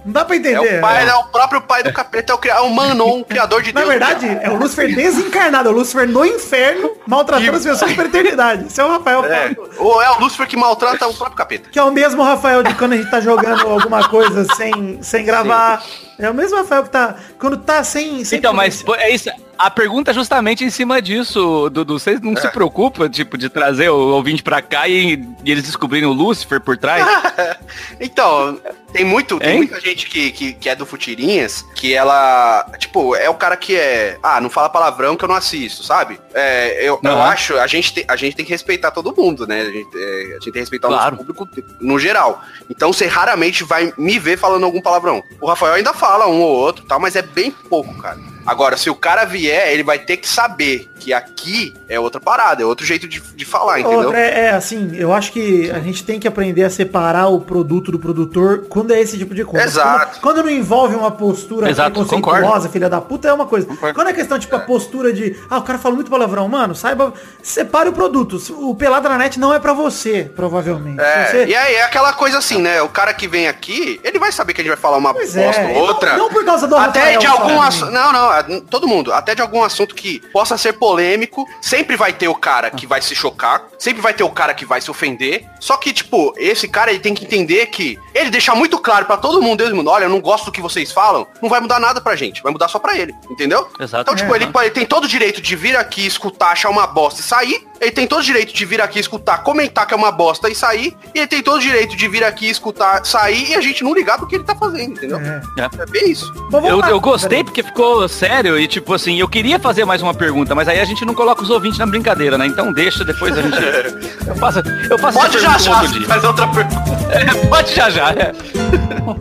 Não 0.06 0.12
dá 0.12 0.24
pra 0.24 0.36
É 0.36 0.38
entender. 0.38 0.78
o 0.78 0.80
pai, 0.80 1.08
é 1.08 1.14
o 1.14 1.24
próprio 1.24 1.60
pai 1.62 1.82
do 1.82 1.92
capeta, 1.92 2.32
é 2.32 2.36
o, 2.36 2.40
é 2.58 2.60
o 2.60 2.70
Manon, 2.70 3.20
o 3.20 3.24
criador 3.24 3.60
de 3.60 3.72
Na 3.72 3.80
Deus. 3.80 3.90
verdade, 3.90 4.38
é 4.40 4.48
o 4.48 4.56
Lúcifer 4.56 4.94
desencarnado, 4.94 5.68
é 5.68 5.72
o 5.72 5.74
Lúcifer 5.74 6.08
no 6.08 6.24
inferno, 6.24 6.92
maltratando 7.06 7.56
as 7.56 7.64
pessoas 7.64 7.92
por 7.92 8.06
eternidade. 8.06 8.66
Esse 8.66 8.80
é 8.80 8.84
o 8.84 8.88
Rafael 8.88 9.24
É, 9.24 9.54
ou 9.78 10.00
é 10.00 10.10
o 10.12 10.20
Lúcifer 10.20 10.46
que 10.46 10.56
maltrata 10.56 11.06
o 11.08 11.12
próprio 11.14 11.36
capeta. 11.36 11.68
Que 11.70 11.78
é 11.78 11.82
o 11.82 11.90
mesmo 11.90 12.22
Rafael 12.22 12.62
de 12.62 12.72
quando 12.74 12.92
a 12.92 12.96
gente 12.96 13.10
tá 13.10 13.20
jogando 13.20 13.66
alguma 13.68 14.08
coisa 14.08 14.46
sem, 14.54 15.02
sem 15.02 15.24
gravar. 15.24 15.82
É 16.18 16.30
o 16.30 16.34
mesmo 16.34 16.56
Rafael 16.56 16.82
que 16.84 16.90
tá. 16.90 17.16
Quando 17.38 17.56
tá 17.58 17.82
sem. 17.84 18.24
sem 18.24 18.38
Então, 18.38 18.52
mas 18.54 18.82
é 18.98 19.10
isso. 19.10 19.28
A 19.58 19.70
pergunta 19.70 20.10
é 20.10 20.14
justamente 20.14 20.64
em 20.64 20.68
cima 20.70 21.00
disso, 21.00 21.70
Dudu. 21.70 21.98
Vocês 21.98 22.20
não 22.20 22.36
se 22.36 22.46
preocupam, 22.50 23.08
tipo, 23.08 23.38
de 23.38 23.48
trazer 23.48 23.88
o 23.88 23.96
ouvinte 24.14 24.42
pra 24.42 24.60
cá 24.60 24.86
e, 24.86 25.14
e 25.44 25.50
eles 25.50 25.64
descobrirem 25.64 26.06
o 26.06 26.12
Lúcifer 26.12 26.60
por 26.60 26.76
trás? 26.76 27.04
Então, 28.00 28.58
tem 28.92 29.04
muito, 29.04 29.38
tem 29.38 29.50
Hein? 29.52 29.56
muita 29.58 29.80
gente 29.80 30.06
que, 30.06 30.30
que, 30.30 30.52
que 30.52 30.68
é 30.68 30.74
do 30.76 30.86
Futirinhas, 30.86 31.64
que 31.74 31.94
ela, 31.94 32.64
tipo, 32.78 33.14
é 33.16 33.28
o 33.28 33.34
cara 33.34 33.56
que 33.56 33.76
é, 33.76 34.18
ah, 34.22 34.40
não 34.40 34.50
fala 34.50 34.68
palavrão 34.68 35.16
que 35.16 35.24
eu 35.24 35.28
não 35.28 35.34
assisto, 35.34 35.82
sabe? 35.82 36.20
É, 36.34 36.80
eu, 36.86 37.00
eu 37.02 37.10
Aham. 37.10 37.22
acho, 37.22 37.58
a 37.58 37.66
gente, 37.66 37.92
tem, 37.94 38.04
a 38.06 38.16
gente 38.16 38.36
tem 38.36 38.44
que 38.44 38.50
respeitar 38.52 38.90
todo 38.90 39.14
mundo, 39.16 39.46
né? 39.46 39.62
A 39.62 39.64
gente, 39.70 39.88
é, 39.96 40.22
a 40.30 40.32
gente 40.34 40.44
tem 40.44 40.52
que 40.52 40.58
respeitar 40.60 40.88
Claro. 40.88 41.16
o 41.16 41.18
nosso 41.18 41.34
público 41.34 41.68
no 41.80 41.98
geral. 41.98 42.42
Então 42.70 42.92
você 42.92 43.06
raramente 43.06 43.64
vai 43.64 43.92
me 43.96 44.18
ver 44.18 44.38
falando 44.38 44.64
algum 44.64 44.80
palavrão. 44.80 45.22
O 45.40 45.46
Rafael 45.48 45.74
ainda 45.74 45.92
fala 45.92 46.05
um 46.28 46.40
ou 46.40 46.56
outro, 46.56 46.84
tal, 46.84 47.00
mas 47.00 47.16
é 47.16 47.22
bem 47.22 47.50
pouco, 47.50 47.94
cara. 47.94 48.18
Agora, 48.46 48.76
se 48.76 48.88
o 48.88 48.94
cara 48.94 49.24
vier, 49.24 49.72
ele 49.72 49.82
vai 49.82 49.98
ter 49.98 50.16
que 50.18 50.28
saber 50.28 50.88
que 50.98 51.12
aqui 51.12 51.74
é 51.88 51.98
outra 52.00 52.20
parada, 52.20 52.62
é 52.62 52.66
outro 52.66 52.84
jeito 52.86 53.06
de, 53.06 53.20
de 53.20 53.44
falar, 53.44 53.80
entendeu? 53.80 54.00
Outra, 54.00 54.18
é, 54.20 54.46
é, 54.46 54.50
assim, 54.50 54.92
eu 54.94 55.12
acho 55.12 55.32
que 55.32 55.70
a 55.70 55.78
gente 55.80 56.04
tem 56.04 56.18
que 56.18 56.26
aprender 56.26 56.64
a 56.64 56.70
separar 56.70 57.28
o 57.28 57.40
produto 57.40 57.92
do 57.92 57.98
produtor 57.98 58.66
quando 58.68 58.92
é 58.92 59.00
esse 59.00 59.16
tipo 59.18 59.34
de 59.34 59.44
coisa. 59.44 59.66
Exato. 59.66 60.20
Quando, 60.20 60.20
quando 60.36 60.42
não 60.44 60.50
envolve 60.50 60.94
uma 60.96 61.10
postura 61.10 61.70
Exato, 61.70 61.90
preconceituosa, 62.04 62.68
filha 62.68 62.88
da 62.88 63.00
puta, 63.00 63.28
é 63.28 63.32
uma 63.32 63.46
coisa. 63.46 63.66
Concordo. 63.66 63.94
Quando 63.94 64.08
é 64.08 64.12
questão, 64.12 64.38
tipo, 64.38 64.54
a 64.56 64.60
postura 64.60 65.12
de, 65.12 65.36
ah, 65.50 65.58
o 65.58 65.62
cara 65.62 65.78
fala 65.78 65.94
muito 65.94 66.10
palavrão, 66.10 66.48
mano, 66.48 66.74
saiba, 66.74 67.12
separe 67.42 67.88
o 67.88 67.92
produto. 67.92 68.40
O 68.58 68.74
Pelada 68.74 69.08
na 69.08 69.18
Net 69.18 69.38
não 69.38 69.52
é 69.52 69.58
pra 69.58 69.72
você, 69.72 70.30
provavelmente. 70.34 71.00
É, 71.00 71.26
Você- 71.26 71.44
e 71.46 71.54
aí 71.54 71.74
é 71.74 71.82
aquela 71.84 72.12
coisa 72.12 72.38
assim, 72.38 72.60
né? 72.60 72.80
O 72.82 72.88
cara 72.88 73.12
que 73.14 73.28
vem 73.28 73.48
aqui, 73.48 74.00
ele 74.02 74.18
vai 74.18 74.32
saber 74.32 74.54
que 74.54 74.60
a 74.60 74.64
gente 74.64 74.72
vai 74.72 74.80
falar 74.80 74.96
uma 74.96 75.12
Pois 75.12 75.34
bosta 75.34 75.60
é, 75.62 75.76
ou 75.76 75.82
outra. 75.86 76.12
não- 76.12 76.26
não 76.26 76.30
por 76.30 76.44
causa 76.44 76.66
do 76.66 76.76
Até 76.76 76.98
Rafael 77.00 77.20
de 77.20 77.26
algum 77.26 77.60
assunto. 77.62 77.90
Não, 77.92 78.12
não, 78.12 78.35
todo 78.42 78.88
mundo. 78.88 79.12
Até 79.12 79.34
de 79.34 79.42
algum 79.42 79.62
assunto 79.62 79.94
que 79.94 80.20
possa 80.32 80.56
ser 80.56 80.74
polêmico. 80.74 81.46
Sempre 81.60 81.96
vai 81.96 82.12
ter 82.12 82.28
o 82.28 82.34
cara 82.34 82.70
que 82.70 82.86
vai 82.86 83.00
se 83.00 83.14
chocar. 83.14 83.64
Sempre 83.78 84.02
vai 84.02 84.14
ter 84.14 84.24
o 84.24 84.30
cara 84.30 84.54
que 84.54 84.64
vai 84.64 84.80
se 84.80 84.90
ofender. 84.90 85.44
Só 85.60 85.76
que, 85.76 85.92
tipo, 85.92 86.34
esse 86.36 86.68
cara 86.68 86.90
ele 86.90 87.00
tem 87.00 87.14
que 87.14 87.24
entender 87.24 87.66
que 87.66 87.98
ele 88.14 88.30
deixar 88.30 88.54
muito 88.54 88.78
claro 88.78 89.06
pra 89.06 89.16
todo 89.16 89.42
mundo, 89.42 89.58
Deus 89.58 89.72
mundo, 89.72 89.90
olha, 89.90 90.04
eu 90.04 90.08
não 90.08 90.20
gosto 90.20 90.46
do 90.46 90.52
que 90.52 90.60
vocês 90.60 90.90
falam, 90.92 91.26
não 91.42 91.48
vai 91.48 91.60
mudar 91.60 91.78
nada 91.78 92.00
pra 92.00 92.16
gente. 92.16 92.42
Vai 92.42 92.52
mudar 92.52 92.68
só 92.68 92.78
pra 92.78 92.96
ele. 92.96 93.14
Entendeu? 93.30 93.68
Exato. 93.78 94.02
Então, 94.02 94.14
tipo, 94.14 94.32
É, 94.34 94.36
ele, 94.36 94.50
ele 94.62 94.70
tem 94.70 94.86
todo 94.86 95.04
o 95.04 95.08
direito 95.08 95.40
de 95.40 95.54
vir 95.56 95.76
aqui, 95.76 96.06
escutar, 96.06 96.52
achar 96.52 96.70
uma 96.70 96.86
bosta 96.86 97.20
e 97.20 97.24
sair. 97.24 97.66
Ele 97.80 97.90
tem 97.90 98.06
todo 98.06 98.20
o 98.20 98.24
direito 98.24 98.54
de 98.54 98.64
vir 98.64 98.80
aqui, 98.80 98.98
escutar, 98.98 99.42
comentar 99.42 99.86
que 99.86 99.92
é 99.92 99.96
uma 99.96 100.10
bosta 100.10 100.48
e 100.48 100.54
sair. 100.54 100.96
E 101.14 101.18
ele 101.18 101.26
tem 101.26 101.42
todo 101.42 101.56
o 101.56 101.60
direito 101.60 101.94
de 101.94 102.08
vir 102.08 102.24
aqui, 102.24 102.48
escutar, 102.48 103.04
sair 103.04 103.50
e 103.50 103.54
a 103.54 103.60
gente 103.60 103.84
não 103.84 103.92
ligar 103.92 104.16
pro 104.16 104.26
que 104.26 104.36
ele 104.36 104.44
tá 104.44 104.54
fazendo, 104.54 104.92
entendeu? 104.92 105.18
É. 105.18 105.42
É. 105.60 105.82
É 105.82 105.86
bem 105.86 106.10
isso. 106.10 106.32
Eu, 106.52 106.80
eu 106.80 107.00
gostei 107.00 107.44
porque 107.44 107.62
ficou 107.62 108.08
sério 108.08 108.25
e 108.58 108.66
tipo 108.66 108.92
assim, 108.94 109.18
eu 109.18 109.28
queria 109.28 109.58
fazer 109.58 109.84
mais 109.84 110.02
uma 110.02 110.12
pergunta, 110.14 110.54
mas 110.54 110.68
aí 110.68 110.80
a 110.80 110.84
gente 110.84 111.04
não 111.04 111.14
coloca 111.14 111.42
os 111.42 111.50
ouvintes 111.50 111.78
na 111.78 111.86
brincadeira, 111.86 112.36
né? 112.36 112.46
Então 112.46 112.72
deixa, 112.72 113.04
depois 113.04 113.36
a 113.36 113.42
gente. 113.42 113.56
Eu 114.26 114.34
faço, 114.34 114.58
eu 114.90 114.98
faço 114.98 115.18
Pode 115.18 115.38
já 115.38 115.56
já, 115.56 115.82
outro 115.82 115.98
dia. 115.98 116.06
faz 116.08 116.24
outra 116.24 116.48
pergunta. 116.48 116.82
É, 117.12 117.24
pode 117.46 117.72
já 117.72 117.88
já. 117.88 118.10
é. 118.10 118.32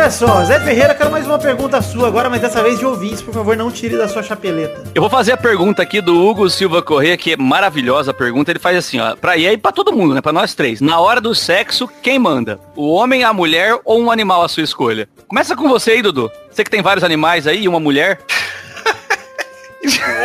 Olha 0.00 0.10
só, 0.10 0.42
Zé 0.46 0.58
Ferreira, 0.60 0.94
quero 0.94 1.10
mais 1.10 1.26
uma 1.26 1.38
pergunta 1.38 1.82
sua 1.82 2.08
agora, 2.08 2.30
mas 2.30 2.40
dessa 2.40 2.62
vez 2.62 2.78
de 2.78 2.86
ouvintes. 2.86 3.20
Por 3.20 3.34
favor, 3.34 3.54
não 3.54 3.70
tire 3.70 3.98
da 3.98 4.08
sua 4.08 4.22
chapeleta. 4.22 4.84
Eu 4.94 5.02
vou 5.02 5.10
fazer 5.10 5.32
a 5.32 5.36
pergunta 5.36 5.82
aqui 5.82 6.00
do 6.00 6.18
Hugo 6.26 6.48
Silva 6.48 6.80
Corrêa, 6.80 7.18
que 7.18 7.34
é 7.34 7.36
maravilhosa 7.36 8.10
a 8.10 8.14
pergunta. 8.14 8.50
Ele 8.50 8.58
faz 8.58 8.78
assim, 8.78 8.98
ó, 8.98 9.14
pra 9.14 9.36
ir 9.36 9.46
aí 9.46 9.58
pra 9.58 9.70
todo 9.72 9.92
mundo, 9.92 10.14
né? 10.14 10.22
Pra 10.22 10.32
nós 10.32 10.54
três. 10.54 10.80
Na 10.80 10.98
hora 10.98 11.20
do 11.20 11.34
sexo, 11.34 11.86
quem 12.02 12.18
manda? 12.18 12.58
O 12.74 12.90
homem, 12.90 13.24
a 13.24 13.32
mulher 13.34 13.78
ou 13.84 14.00
um 14.00 14.10
animal 14.10 14.42
à 14.42 14.48
sua 14.48 14.62
escolha? 14.62 15.06
Começa 15.28 15.54
com 15.54 15.68
você 15.68 15.90
aí, 15.90 16.00
Dudu. 16.00 16.32
Você 16.50 16.64
que 16.64 16.70
tem 16.70 16.80
vários 16.80 17.04
animais 17.04 17.46
aí 17.46 17.64
e 17.64 17.68
uma 17.68 17.78
mulher. 17.78 18.20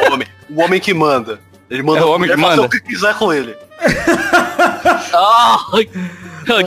O 0.08 0.14
homem, 0.14 0.28
o 0.50 0.62
homem 0.62 0.80
que 0.80 0.94
manda. 0.94 1.40
Ele 1.70 1.84
manda 1.84 2.00
É 2.00 2.04
o 2.04 2.12
homem 2.12 2.30
que 2.30 2.36
fazer 2.38 2.48
manda. 2.56 2.62
o 2.62 2.70
que 2.70 2.80
quiser 2.80 3.14
com 3.16 3.34
ele. 3.34 3.54
Ah, 5.18 5.60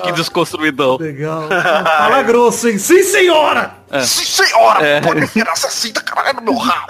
que 0.03 0.13
desconstruidão. 0.13 0.97
Legal. 0.99 1.49
Fala 1.49 2.23
grosso, 2.23 2.69
hein? 2.69 2.79
Sim, 2.79 3.03
senhora! 3.03 3.78
Sim, 4.03 4.25
senhora! 4.25 4.87
É. 4.87 5.01
Pode 5.01 5.21
essa 5.49 5.71
cinta, 5.71 6.01
caralho, 6.01 6.37
no 6.37 6.43
meu 6.43 6.57
rabo. 6.57 6.87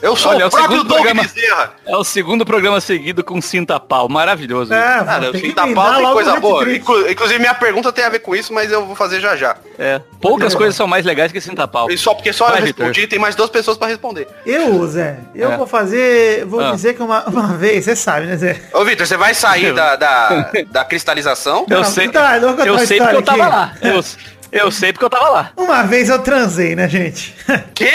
Eu 0.00 0.16
sou 0.16 0.32
Olha, 0.32 0.42
é 0.42 0.44
o 0.44 0.48
o 0.48 0.50
próprio 0.50 0.70
segundo 0.78 0.88
Doug 0.88 1.00
programa. 1.02 1.22
Bezerra. 1.22 1.72
É 1.86 1.96
o 1.96 2.02
segundo 2.04 2.44
programa 2.44 2.80
seguido 2.80 3.22
com 3.22 3.40
cinta 3.40 3.78
pau. 3.78 4.08
Maravilhoso. 4.08 4.72
É, 4.74 5.04
Cara, 5.04 5.30
tem 5.30 5.40
emendar 5.44 5.72
pauta 5.72 5.96
tem 5.98 6.12
coisa 6.12 6.40
boa. 6.40 6.74
Inclu- 6.74 7.08
Inclusive, 7.08 7.38
minha 7.38 7.54
pergunta 7.54 7.92
tem 7.92 8.04
a 8.04 8.08
ver 8.08 8.18
com 8.20 8.34
isso, 8.34 8.52
mas 8.52 8.72
eu 8.72 8.84
vou 8.84 8.96
fazer 8.96 9.20
já 9.20 9.36
já. 9.36 9.54
É. 9.78 10.00
Poucas 10.20 10.54
coisas 10.54 10.74
são 10.74 10.88
mais 10.88 11.04
legais 11.04 11.30
que 11.30 11.40
cinta 11.40 11.68
pau. 11.68 11.88
E 11.90 11.96
só 11.96 12.12
porque 12.14 12.32
só 12.32 12.48
Vai, 12.48 12.60
eu 12.60 12.64
Vitor. 12.66 12.86
respondi, 12.86 13.06
tem 13.06 13.18
mais 13.20 13.36
duas 13.36 13.50
pessoas 13.50 13.76
pra 13.76 13.86
responder. 13.86 14.26
Eu, 14.44 14.84
Zé, 14.88 15.18
eu 15.34 15.52
É. 15.52 15.56
vou 15.56 15.66
fazer. 15.66 16.44
Vou 16.46 16.60
Ah. 16.60 16.72
dizer 16.72 16.94
que 16.94 17.02
uma, 17.02 17.24
uma 17.28 17.48
vez, 17.56 17.84
você 17.84 17.94
sabe, 17.94 18.26
né, 18.26 18.36
Zé? 18.36 18.60
Ô, 18.72 18.84
Vitor, 18.84 19.06
você 19.06 19.16
vai 19.16 19.32
sair 19.32 19.72
da, 19.72 19.94
da, 19.94 20.50
da 20.70 20.84
cristalização? 20.84 21.66
Eu 21.70 21.78
Não, 21.78 21.84
sei, 21.84 22.08
tá, 22.08 22.36
eu 22.38 22.58
eu 22.58 22.78
sei 22.80 22.98
porque 22.98 23.16
eu 23.16 23.22
tava 23.22 23.42
aqui. 23.44 23.52
lá. 23.54 23.72
Eu, 23.80 24.04
eu 24.52 24.70
sei 24.70 24.92
porque 24.92 25.04
eu 25.04 25.10
tava 25.10 25.30
lá. 25.30 25.52
Uma 25.56 25.82
vez 25.82 26.10
eu 26.10 26.18
transei, 26.18 26.76
né, 26.76 26.86
gente? 26.88 27.34
Quê? 27.74 27.90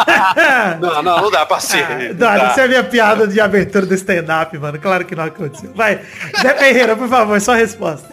não, 0.80 1.02
não, 1.02 1.22
não 1.22 1.30
dá 1.30 1.44
pra 1.44 1.58
ser. 1.58 1.84
Ah, 1.84 1.98
Não 1.98 2.14
Dá, 2.14 2.50
isso 2.50 2.60
é 2.60 2.64
a 2.64 2.68
minha 2.68 2.84
piada 2.84 3.26
de 3.26 3.40
abertura 3.40 3.84
do 3.84 3.94
stand-up, 3.94 4.56
mano. 4.56 4.78
Claro 4.78 5.04
que 5.04 5.16
não 5.16 5.24
aconteceu. 5.24 5.72
Vai, 5.74 6.00
Zé 6.40 6.54
Ferreira, 6.54 6.94
por 6.94 7.08
favor, 7.08 7.40
só 7.40 7.52
a 7.52 7.56
resposta. 7.56 8.08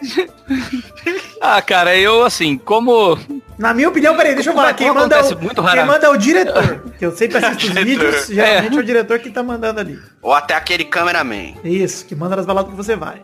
Ah, 1.40 1.62
cara, 1.62 1.96
eu 1.96 2.24
assim, 2.24 2.58
como. 2.58 3.18
Na 3.56 3.72
minha 3.72 3.88
opinião, 3.88 4.16
peraí, 4.16 4.34
deixa 4.34 4.50
eu 4.50 4.54
falar. 4.54 4.74
Como 4.74 4.78
Quem 4.78 4.88
manda, 4.88 5.16
acontece 5.16 5.34
o, 5.34 5.38
muito 5.40 5.62
quem 5.62 5.84
manda 5.84 6.06
é 6.06 6.10
o 6.10 6.16
diretor. 6.16 6.82
Que 6.98 7.06
eu 7.06 7.16
sempre 7.16 7.38
assisto 7.38 7.66
os 7.66 7.74
vídeos, 7.84 8.26
geralmente 8.26 8.76
é. 8.76 8.80
o 8.80 8.84
diretor 8.84 9.18
que 9.18 9.30
tá 9.30 9.42
mandando 9.42 9.80
ali. 9.80 9.98
Ou 10.20 10.34
até 10.34 10.54
aquele 10.54 10.84
cameraman. 10.84 11.54
Isso, 11.62 12.04
que 12.04 12.14
manda 12.14 12.36
nas 12.36 12.46
baladas 12.46 12.70
que 12.70 12.76
você 12.76 12.96
vai. 12.96 13.22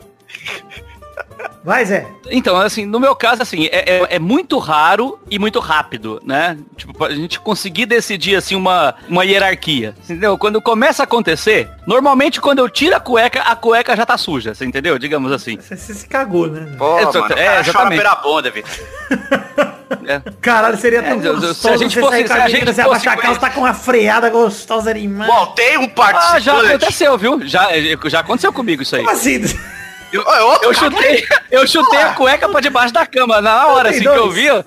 Vai, 1.64 1.84
Zé. 1.84 2.06
Então, 2.30 2.56
assim, 2.56 2.86
no 2.86 3.00
meu 3.00 3.14
caso, 3.16 3.42
assim, 3.42 3.66
é, 3.72 3.96
é- 3.96 4.06
é 4.16 4.18
muito 4.20 4.56
raro 4.58 5.18
e 5.28 5.36
muito 5.36 5.58
rápido, 5.58 6.20
né? 6.24 6.56
Tipo, 6.76 6.94
pra 6.96 7.10
gente 7.10 7.40
conseguir 7.40 7.86
decidir, 7.86 8.36
assim, 8.36 8.54
uma, 8.54 8.94
uma 9.08 9.24
hierarquia. 9.24 9.92
Entendeu? 10.04 10.38
Quando 10.38 10.62
começa 10.62 11.02
a 11.02 11.04
acontecer, 11.04 11.68
normalmente 11.84 12.40
quando 12.40 12.60
eu 12.60 12.68
tiro 12.68 12.94
a 12.94 13.00
cueca, 13.00 13.42
a 13.42 13.56
cueca 13.56 13.96
já 13.96 14.06
tá 14.06 14.16
suja, 14.16 14.54
você 14.54 14.64
entendeu? 14.64 14.96
Digamos 14.96 15.32
assim. 15.32 15.56
Você, 15.56 15.76
você 15.76 15.92
se 15.94 16.06
cagou, 16.06 16.46
né? 16.46 16.72
Pô, 16.78 16.98
É, 17.00 17.04
mano, 17.04 17.20
o 17.20 17.32
é, 17.32 17.46
chora 17.46 17.60
exatamente. 17.60 18.02
pela 18.02 18.14
bunda. 18.16 18.52
É. 20.04 20.20
Caralho, 20.40 20.76
seria 20.76 21.00
tão 21.00 21.18
É, 21.18 21.22
se 21.22 21.28
a 21.28 21.32
gostoso 21.32 21.78
gente 21.78 22.00
fosse- 22.00 22.26
se 22.26 22.32
a 22.32 22.44
a 22.44 22.48
gente 22.48 22.66
fosse 22.66 22.80
abaixar 22.80 23.12
a 23.14 23.16
calça, 23.16 23.40
tá 23.40 23.50
com 23.50 23.60
uma 23.60 23.72
freada 23.74 24.28
gostosa 24.30 24.90
animada. 24.90 25.32
Bom, 25.32 25.46
tem 25.54 25.78
um 25.78 25.84
Ah, 25.84 25.88
participante. 25.88 26.42
já 26.44 26.60
aconteceu, 26.60 27.18
viu? 27.18 27.46
Já, 27.46 27.68
já 28.08 28.20
aconteceu 28.20 28.52
comigo 28.52 28.82
isso 28.82 28.96
aí. 28.96 29.02
Como 29.04 29.14
assim? 29.14 29.42
Eu, 30.12 30.22
eu, 30.22 30.58
Eu 30.62 30.74
chutei, 30.74 31.26
eu 31.50 31.66
chutei 31.66 32.00
a 32.00 32.14
cueca 32.14 32.48
pra 32.48 32.60
debaixo 32.60 32.92
da 32.94 33.04
cama. 33.06 33.40
Na 33.40 33.66
hora 33.68 33.90
assim 33.90 34.00
que 34.00 34.06
eu 34.08 34.30
vi, 34.30 34.50
ó, 34.50 34.62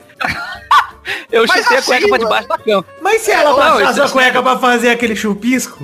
eu 1.32 1.48
chutei 1.48 1.78
a 1.78 1.80
assim, 1.80 1.86
cueca 1.88 2.08
pra 2.08 2.10
mano. 2.18 2.24
debaixo 2.24 2.48
da 2.50 2.58
cama. 2.58 2.86
Mas 3.02 3.22
se 3.22 3.32
ela 3.32 3.50
Não, 3.52 3.58
baixasse 3.58 4.02
a 4.02 4.10
cueca 4.10 4.44
pra 4.44 4.58
fazer 4.60 4.90
aquele 4.90 5.16
chupisco? 5.16 5.84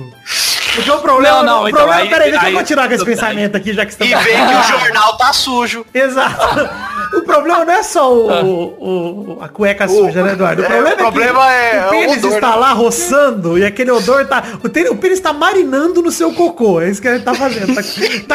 Porque 0.76 0.90
o 0.90 0.98
problema... 0.98 1.36
Não, 1.38 1.44
não, 1.44 1.62
o 1.64 1.68
então, 1.68 1.80
problema 1.80 2.02
aí- 2.02 2.08
peraí, 2.08 2.30
deixa 2.30 2.50
eu 2.50 2.58
continuar 2.58 2.88
com 2.88 2.94
esse 2.94 3.04
pensamento 3.04 3.56
aqui, 3.56 3.72
já 3.72 3.84
que 3.84 3.90
E 3.90 3.92
estamos... 3.92 4.24
vê 4.24 4.30
que 4.32 4.54
o 4.54 4.62
jornal 4.80 5.16
tá 5.16 5.32
sujo. 5.32 5.84
Exato. 5.92 6.68
O 7.16 7.22
problema 7.22 7.64
não 7.64 7.72
é 7.72 7.82
só 7.82 8.12
o, 8.12 9.36
o- 9.38 9.38
a 9.40 9.48
cueca 9.48 9.88
suja, 9.88 10.22
né, 10.22 10.32
Eduardo? 10.32 10.62
O 10.62 10.64
é, 10.64 10.68
problema, 10.68 10.94
o 10.94 10.96
problema 10.96 11.40
que 11.46 11.76
é 11.76 11.82
o 11.82 11.86
o 11.86 11.90
pênis 11.90 12.18
odor, 12.24 12.32
está 12.34 12.50
né? 12.50 12.56
lá 12.56 12.72
roçando 12.72 13.58
e 13.58 13.64
aquele 13.64 13.90
odor 13.90 14.26
tá... 14.26 14.42
O, 14.62 14.68
tênis- 14.68 14.90
o 14.90 14.96
pênis 14.96 15.20
tá 15.20 15.32
marinando 15.32 16.02
no 16.02 16.10
seu 16.10 16.32
cocô. 16.32 16.80
É 16.80 16.90
isso 16.90 17.00
que 17.00 17.08
ele 17.08 17.20
tá 17.20 17.34
fazendo. 17.34 17.74
Tá, 17.74 17.82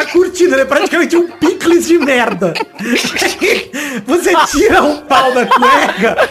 tá 0.04 0.10
curtindo. 0.10 0.54
Ele 0.54 0.62
é 0.62 0.64
praticamente 0.64 1.16
um 1.16 1.28
picles 1.28 1.86
de 1.86 1.98
merda. 1.98 2.52
Você 4.06 4.32
tira 4.50 4.82
um 4.82 4.98
pau 4.98 5.32
da 5.32 5.46
cueca 5.46 6.28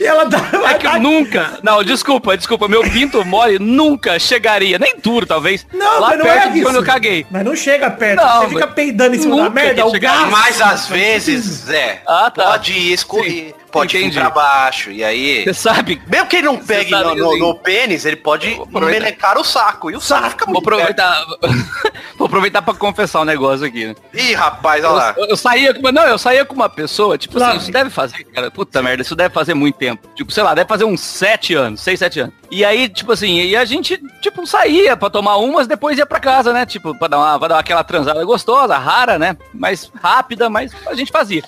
e 0.00 0.04
ela 0.04 0.24
dá... 0.24 0.38
É 0.70 0.74
que 0.74 0.86
eu 0.86 1.00
nunca, 1.00 1.58
não, 1.62 1.82
desculpa, 1.84 2.36
desculpa, 2.36 2.68
meu 2.68 2.82
pinto 2.82 3.24
mole 3.24 3.58
nunca 3.58 4.18
chegaria, 4.18 4.78
nem 4.78 4.96
duro 5.02 5.26
talvez, 5.26 5.51
Não, 5.72 6.00
lá 6.00 6.08
mas 6.10 6.18
não 6.18 6.24
perto 6.26 6.48
é 6.48 6.52
isso. 6.52 6.62
quando 6.62 6.76
eu 6.76 6.84
caguei. 6.84 7.26
Mas 7.30 7.44
não 7.44 7.54
chega 7.56 7.90
perto. 7.90 8.20
Não, 8.22 8.42
você 8.42 8.48
fica 8.48 8.66
peidando 8.66 9.14
em 9.16 9.18
cima 9.20 9.36
da 9.36 9.50
merda, 9.50 9.74
que 9.82 9.88
o 9.88 9.90
chegar. 9.90 10.18
gás. 10.18 10.30
Mas 10.30 10.60
às 10.60 10.86
vezes, 10.86 11.44
Zé, 11.44 12.02
Ah, 12.06 12.30
tá. 12.30 12.44
pode 12.44 12.92
escorrer, 12.92 13.54
pode 13.70 13.96
entendi. 13.96 14.14
vir 14.14 14.20
pra 14.20 14.30
baixo. 14.30 14.90
E 14.90 15.02
aí. 15.04 15.44
Você 15.44 15.54
sabe, 15.54 16.00
Mesmo 16.06 16.26
que 16.26 16.36
ele 16.36 16.46
não 16.46 16.56
pegue 16.58 16.90
no, 16.90 17.14
no- 17.14 17.30
assim- 17.30 17.38
no 17.40 17.54
pênis, 17.56 18.04
ele 18.04 18.16
pode 18.16 18.60
melecar 18.70 19.38
o 19.38 19.44
saco. 19.44 19.90
E 19.90 19.96
o 19.96 20.00
saco 20.00 20.30
fica 20.30 20.46
vou 20.46 20.58
aproveitar, 20.58 21.24
vou 22.18 22.26
aproveitar 22.26 22.62
pra 22.62 22.74
confessar 22.74 23.20
um 23.20 23.24
negócio 23.24 23.66
aqui. 23.66 23.86
né? 23.86 23.94
Ih, 24.14 24.34
rapaz, 24.34 24.84
olha 24.84 24.92
lá. 24.94 25.14
Eu, 25.16 25.26
eu 25.26 25.36
saía 25.36 25.72
com 25.74 25.80
uma, 25.80 25.92
não, 25.92 26.04
eu 26.04 26.18
saía 26.18 26.44
com 26.44 26.54
uma 26.54 26.68
pessoa, 26.68 27.16
tipo 27.18 27.36
assim, 27.38 27.48
vem. 27.50 27.56
isso 27.58 27.72
deve 27.72 27.90
fazer, 27.90 28.24
cara, 28.24 28.50
puta 28.50 28.82
merda, 28.82 29.02
isso 29.02 29.16
deve 29.16 29.32
fazer 29.34 29.54
muito 29.54 29.76
tempo. 29.76 30.08
Tipo, 30.14 30.30
sei 30.32 30.42
lá, 30.42 30.54
deve 30.54 30.68
fazer 30.68 30.84
uns 30.84 31.00
sete 31.00 31.54
anos, 31.54 31.80
seis, 31.80 31.98
sete 31.98 32.20
anos. 32.20 32.34
E 32.52 32.66
aí, 32.66 32.86
tipo 32.86 33.10
assim, 33.12 33.40
e 33.40 33.56
a 33.56 33.64
gente, 33.64 33.98
tipo, 34.20 34.46
saía 34.46 34.94
pra 34.94 35.08
tomar 35.08 35.38
umas, 35.38 35.66
depois 35.66 35.96
ia 35.96 36.04
pra 36.04 36.20
casa, 36.20 36.52
né? 36.52 36.66
Tipo, 36.66 36.94
pra 36.94 37.08
dar, 37.08 37.18
uma, 37.18 37.38
pra 37.38 37.48
dar 37.48 37.58
aquela 37.58 37.82
transada 37.82 38.22
gostosa, 38.26 38.76
rara, 38.76 39.18
né? 39.18 39.38
Mais 39.54 39.90
rápida, 40.02 40.50
mas 40.50 40.70
a 40.86 40.94
gente 40.94 41.10
fazia. 41.10 41.42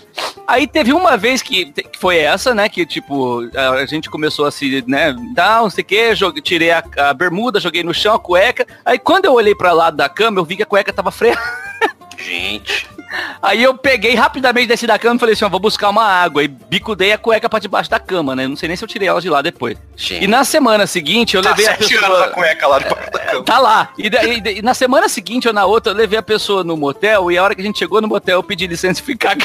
Aí 0.46 0.66
teve 0.66 0.94
uma 0.94 1.14
vez 1.18 1.42
que, 1.42 1.66
que 1.66 1.98
foi 1.98 2.16
essa, 2.16 2.54
né? 2.54 2.70
Que, 2.70 2.86
tipo, 2.86 3.42
a 3.54 3.84
gente 3.84 4.08
começou 4.08 4.46
a 4.46 4.50
se, 4.50 4.82
né? 4.88 5.14
Dar, 5.34 5.60
não 5.60 5.68
sei 5.68 5.82
o 5.82 5.86
que, 5.86 6.40
tirei 6.40 6.70
a, 6.70 6.82
a 6.96 7.12
bermuda, 7.12 7.60
joguei 7.60 7.82
no 7.82 7.92
chão, 7.92 8.14
a 8.14 8.18
cueca. 8.18 8.66
Aí 8.82 8.98
quando 8.98 9.26
eu 9.26 9.34
olhei 9.34 9.54
pra 9.54 9.74
lado 9.74 9.98
da 9.98 10.08
cama, 10.08 10.40
eu 10.40 10.44
vi 10.46 10.56
que 10.56 10.62
a 10.62 10.66
cueca 10.66 10.90
tava 10.90 11.10
freada. 11.10 11.38
Gente. 12.24 12.86
Aí 13.42 13.62
eu 13.62 13.74
peguei 13.76 14.14
rapidamente, 14.14 14.66
desci 14.66 14.86
da 14.86 14.98
cama 14.98 15.16
e 15.16 15.18
falei 15.20 15.32
assim, 15.34 15.44
ó, 15.44 15.48
vou 15.48 15.60
buscar 15.60 15.90
uma 15.90 16.04
água. 16.04 16.42
E 16.42 16.48
bicudei 16.48 17.12
a 17.12 17.18
cueca 17.18 17.48
pra 17.48 17.58
debaixo 17.58 17.88
da 17.90 18.00
cama, 18.00 18.34
né? 18.34 18.48
Não 18.48 18.56
sei 18.56 18.66
nem 18.68 18.76
se 18.76 18.82
eu 18.82 18.88
tirei 18.88 19.06
ela 19.06 19.20
de 19.20 19.28
lá 19.28 19.40
depois. 19.42 19.76
Gente. 19.94 20.24
E 20.24 20.26
na 20.26 20.42
semana 20.44 20.86
seguinte 20.86 21.36
eu 21.36 21.42
Tá 21.42 21.50
levei 21.50 21.66
a 21.68 21.76
pessoa... 21.76 22.24
a 22.24 22.28
cueca 22.30 22.66
lá 22.66 22.78
debaixo 22.78 23.10
da 23.10 23.18
cama. 23.20 23.44
Tá 23.44 23.58
lá. 23.58 23.92
E, 23.98 24.08
daí- 24.10 24.42
e 24.56 24.62
na 24.62 24.74
semana 24.74 25.08
seguinte 25.08 25.46
ou 25.46 25.54
na 25.54 25.64
outra, 25.66 25.92
eu 25.92 25.96
levei 25.96 26.18
a 26.18 26.22
pessoa 26.22 26.64
no 26.64 26.76
motel 26.76 27.30
e 27.30 27.38
a 27.38 27.44
hora 27.44 27.54
que 27.54 27.60
a 27.60 27.64
gente 27.64 27.78
chegou 27.78 28.00
no 28.00 28.08
motel 28.08 28.38
eu 28.38 28.42
pedi 28.42 28.66
licença 28.66 29.00
e 29.00 29.04
ficar 29.04 29.36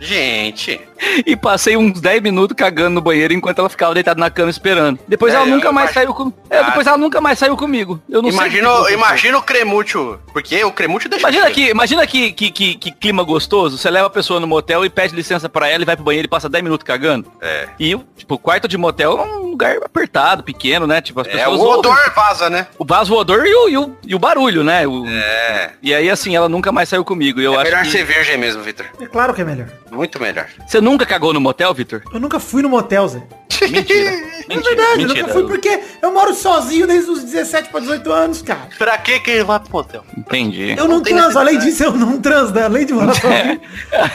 Gente. 0.00 0.80
e 1.26 1.36
passei 1.36 1.76
uns 1.76 2.00
10 2.00 2.22
minutos 2.22 2.56
cagando 2.56 2.94
no 2.96 3.00
banheiro 3.00 3.32
enquanto 3.34 3.58
ela 3.58 3.68
ficava 3.68 3.94
deitada 3.94 4.18
na 4.20 4.30
cama 4.30 4.50
esperando. 4.50 4.98
Depois 5.06 5.32
É, 5.32 5.36
ela 5.36 5.46
nunca 5.46 5.72
mais 5.72 5.90
imagino- 5.90 6.14
saiu 6.14 6.14
com... 6.14 6.32
é, 6.50 6.64
depois 6.64 6.86
ela 6.86 6.98
nunca 6.98 7.20
mais 7.20 7.38
saiu 7.38 7.56
comigo. 7.56 8.00
Eu 8.08 8.22
não 8.22 8.30
sei. 8.30 8.38
o 8.48 8.50
que 8.50 8.92
Imagina, 8.92 9.38
o 9.38 9.42
cremútil. 9.42 10.18
Porque 10.32 10.62
o 10.64 10.72
cremútil 10.72 11.08
deixa. 11.10 11.22
Imagina 11.28 11.50
que, 11.50 11.68
imagina 11.70 12.06
que, 12.06 12.32
que, 12.32 12.50
que, 12.50 12.74
que 12.76 12.90
clima 12.92 13.22
gostoso. 13.22 13.76
Você 13.78 13.90
leva 13.90 14.06
a 14.06 14.10
pessoa 14.10 14.40
no 14.40 14.46
motel 14.46 14.84
e 14.84 14.90
pede 14.90 15.14
licença 15.14 15.48
pra 15.48 15.68
ela 15.68 15.82
e 15.82 15.86
vai 15.86 15.96
pro 15.96 16.04
banheiro 16.04 16.26
e 16.26 16.28
passa 16.28 16.48
10 16.48 16.62
minutos 16.64 16.84
cagando. 16.86 17.30
É. 17.40 17.68
E, 17.78 17.96
tipo, 18.16 18.34
o 18.34 18.38
quarto 18.38 18.66
de 18.68 18.76
motel 18.76 19.18
é 19.18 19.22
um 19.22 19.50
lugar 19.50 19.76
apertado, 19.84 20.42
pequeno, 20.42 20.86
né? 20.86 21.00
Tipo, 21.00 21.20
as 21.20 21.26
É, 21.28 21.30
pessoas 21.32 21.60
o 21.60 21.62
ouvem. 21.64 21.78
odor 21.92 22.12
vaza, 22.14 22.50
né? 22.50 22.66
O 22.78 22.84
vaso 22.84 23.14
o 23.14 23.18
odor 23.18 23.46
e 23.46 23.54
o, 23.54 23.68
e 23.68 23.78
o, 23.78 23.96
e 24.06 24.14
o 24.14 24.18
barulho, 24.18 24.62
né? 24.64 24.86
O- 24.86 25.06
É. 25.06 25.70
E 25.82 25.94
aí, 25.94 26.10
assim, 26.10 26.34
ela 26.36 26.48
nunca 26.48 26.70
mais 26.72 26.88
saiu 26.88 27.04
comigo. 27.04 27.40
Eu 27.40 27.52
é 27.54 27.56
acho 27.56 27.64
melhor 27.64 27.82
que... 27.84 27.90
ser 27.90 28.04
virgem 28.04 28.36
mesmo, 28.38 28.62
Vitor. 28.62 28.86
É 29.00 29.06
claro 29.06 29.32
que 29.34 29.42
é 29.42 29.44
melhor. 29.44 29.66
Muito 29.90 30.20
melhor. 30.20 30.46
Você 30.66 30.80
nunca 30.90 31.04
cagou 31.04 31.32
no 31.32 31.40
motel, 31.40 31.72
Vitor? 31.74 32.02
Eu 32.12 32.20
nunca 32.20 32.38
fui 32.38 32.62
no 32.62 32.68
motel, 32.68 33.08
Zé. 33.08 33.22
Mentira. 33.62 34.10
É 34.48 34.54
mentira, 34.54 34.76
verdade, 34.76 35.02
eu 35.02 35.08
mentira. 35.08 35.22
nunca 35.22 35.32
fui 35.32 35.46
porque 35.46 35.80
eu 36.02 36.12
moro 36.12 36.34
sozinho 36.34 36.86
desde 36.86 37.10
os 37.10 37.24
17 37.24 37.70
para 37.70 37.80
18 37.80 38.12
anos, 38.12 38.42
cara. 38.42 38.68
pra 38.78 38.98
que 38.98 39.18
que 39.18 39.30
ele 39.30 39.44
vai 39.44 39.58
pro 39.58 39.72
motel? 39.72 40.04
Entendi. 40.16 40.74
Eu 40.78 40.86
não, 40.86 41.00
tem 41.00 41.14
transo, 41.16 41.38
além 41.38 41.58
disso 41.58 41.82
eu 41.84 41.92
não 41.92 42.20
transo, 42.20 42.52
né? 42.52 42.64
Além 42.64 42.84
de 42.86 42.92
morar 42.92 43.14
sozinho. 43.18 43.60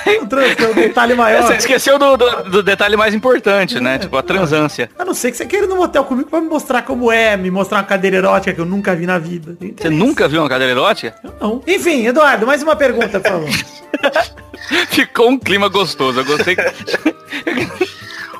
eu 0.05 0.21
não 0.21 0.27
transo, 0.27 0.55
que 0.55 0.63
é 0.63 0.67
um 0.69 0.73
detalhe 0.73 1.13
É, 1.13 1.15
maior. 1.15 1.43
Você 1.47 1.55
esqueceu 1.55 1.97
do, 1.99 2.15
do- 2.17 2.43
do 2.51 2.63
detalhe 2.63 2.95
mais 2.95 3.13
importante, 3.15 3.79
né? 3.79 3.97
Tipo, 3.97 4.15
a 4.15 4.21
transância. 4.23 4.89
A 4.97 5.03
não 5.03 5.13
ser 5.15 5.31
que 5.31 5.37
você 5.37 5.45
queira 5.45 5.65
ir 5.65 5.69
no 5.69 5.75
motel 5.75 6.03
comigo 6.05 6.29
pra 6.29 6.39
me 6.39 6.47
mostrar 6.47 6.83
como 6.83 7.11
é, 7.11 7.35
me 7.35 7.49
mostrar 7.51 7.79
uma 7.79 7.83
cadeira 7.83 8.17
erótica 8.17 8.53
que 8.53 8.61
eu 8.61 8.65
nunca 8.65 8.95
vi 8.95 9.05
na 9.07 9.17
vida. 9.17 9.57
Você 9.77 9.89
nunca 9.89 10.27
viu 10.27 10.41
uma 10.41 10.49
cadeira 10.49 10.71
erótica? 10.71 11.15
Eu 11.23 11.33
Não. 11.41 11.61
Enfim, 11.67 12.05
Eduardo, 12.05 12.45
mais 12.45 12.61
uma 12.63 12.75
pergunta, 12.75 13.19
por 13.19 13.31
favor. 13.31 13.49
Ficou 14.89 15.29
um 15.29 15.37
clima 15.39 15.67
gostoso. 15.67 16.19
Eu 16.19 16.25
gostei. 16.25 16.55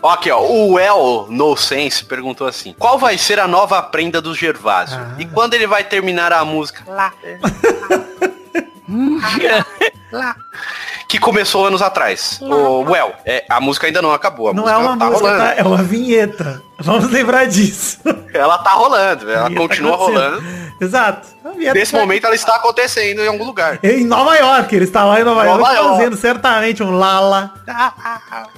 Aqui, 0.04 0.30
ó. 0.32 0.42
O 0.42 0.80
El 0.80 1.28
No 1.30 1.56
Sense 1.56 2.04
perguntou 2.06 2.48
assim: 2.48 2.74
Qual 2.78 2.98
vai 2.98 3.18
ser 3.18 3.40
a 3.40 3.48
nova 3.48 3.82
prenda 3.82 4.22
do 4.22 4.34
Gervásio? 4.34 4.98
Ah. 4.98 5.16
E 5.20 5.26
quando 5.26 5.54
ele 5.54 5.68
vai 5.68 5.84
terminar 5.84 6.32
a 6.34 6.44
música? 6.44 6.84
Lá. 6.88 7.14
que 11.08 11.18
começou 11.20 11.66
anos 11.66 11.82
atrás. 11.82 12.40
O 12.42 12.82
Well, 12.90 13.14
é, 13.26 13.46
a 13.50 13.60
música 13.60 13.88
ainda 13.88 14.02
não 14.02 14.12
acabou. 14.14 14.50
A 14.50 14.54
Não 14.54 14.64
música 14.64 14.80
é 14.80 14.84
uma 14.84 14.98
tá 14.98 15.06
música, 15.06 15.28
rolando. 15.28 15.44
tá? 15.46 15.54
É 15.56 15.64
uma 15.64 15.84
vinheta. 15.84 16.62
Vamos 16.80 17.10
lembrar 17.12 17.46
disso. 17.48 18.00
Ela 18.34 18.58
tá 18.60 18.72
rolando, 18.72 19.30
ela 19.30 19.54
continua 19.54 19.96
acontecendo. 19.96 20.32
rolando. 20.40 20.44
Exato. 20.82 21.28
Nesse 21.74 21.92
tá- 21.92 22.00
momento 22.00 22.26
ela 22.26 22.34
está 22.36 22.56
acontecendo 22.56 23.22
em 23.22 23.28
algum 23.28 23.44
lugar. 23.46 23.78
Em 23.84 24.04
Nova 24.06 24.36
York, 24.36 24.76
ele 24.76 24.86
está 24.86 25.04
lá 25.04 25.20
em 25.20 25.24
Nova, 25.24 25.44
Nova 25.44 25.60
York 25.60 25.76
York. 25.76 25.90
fazendo 25.98 26.18
certamente 26.18 26.82
um 26.82 26.92
Lala. 26.98 27.54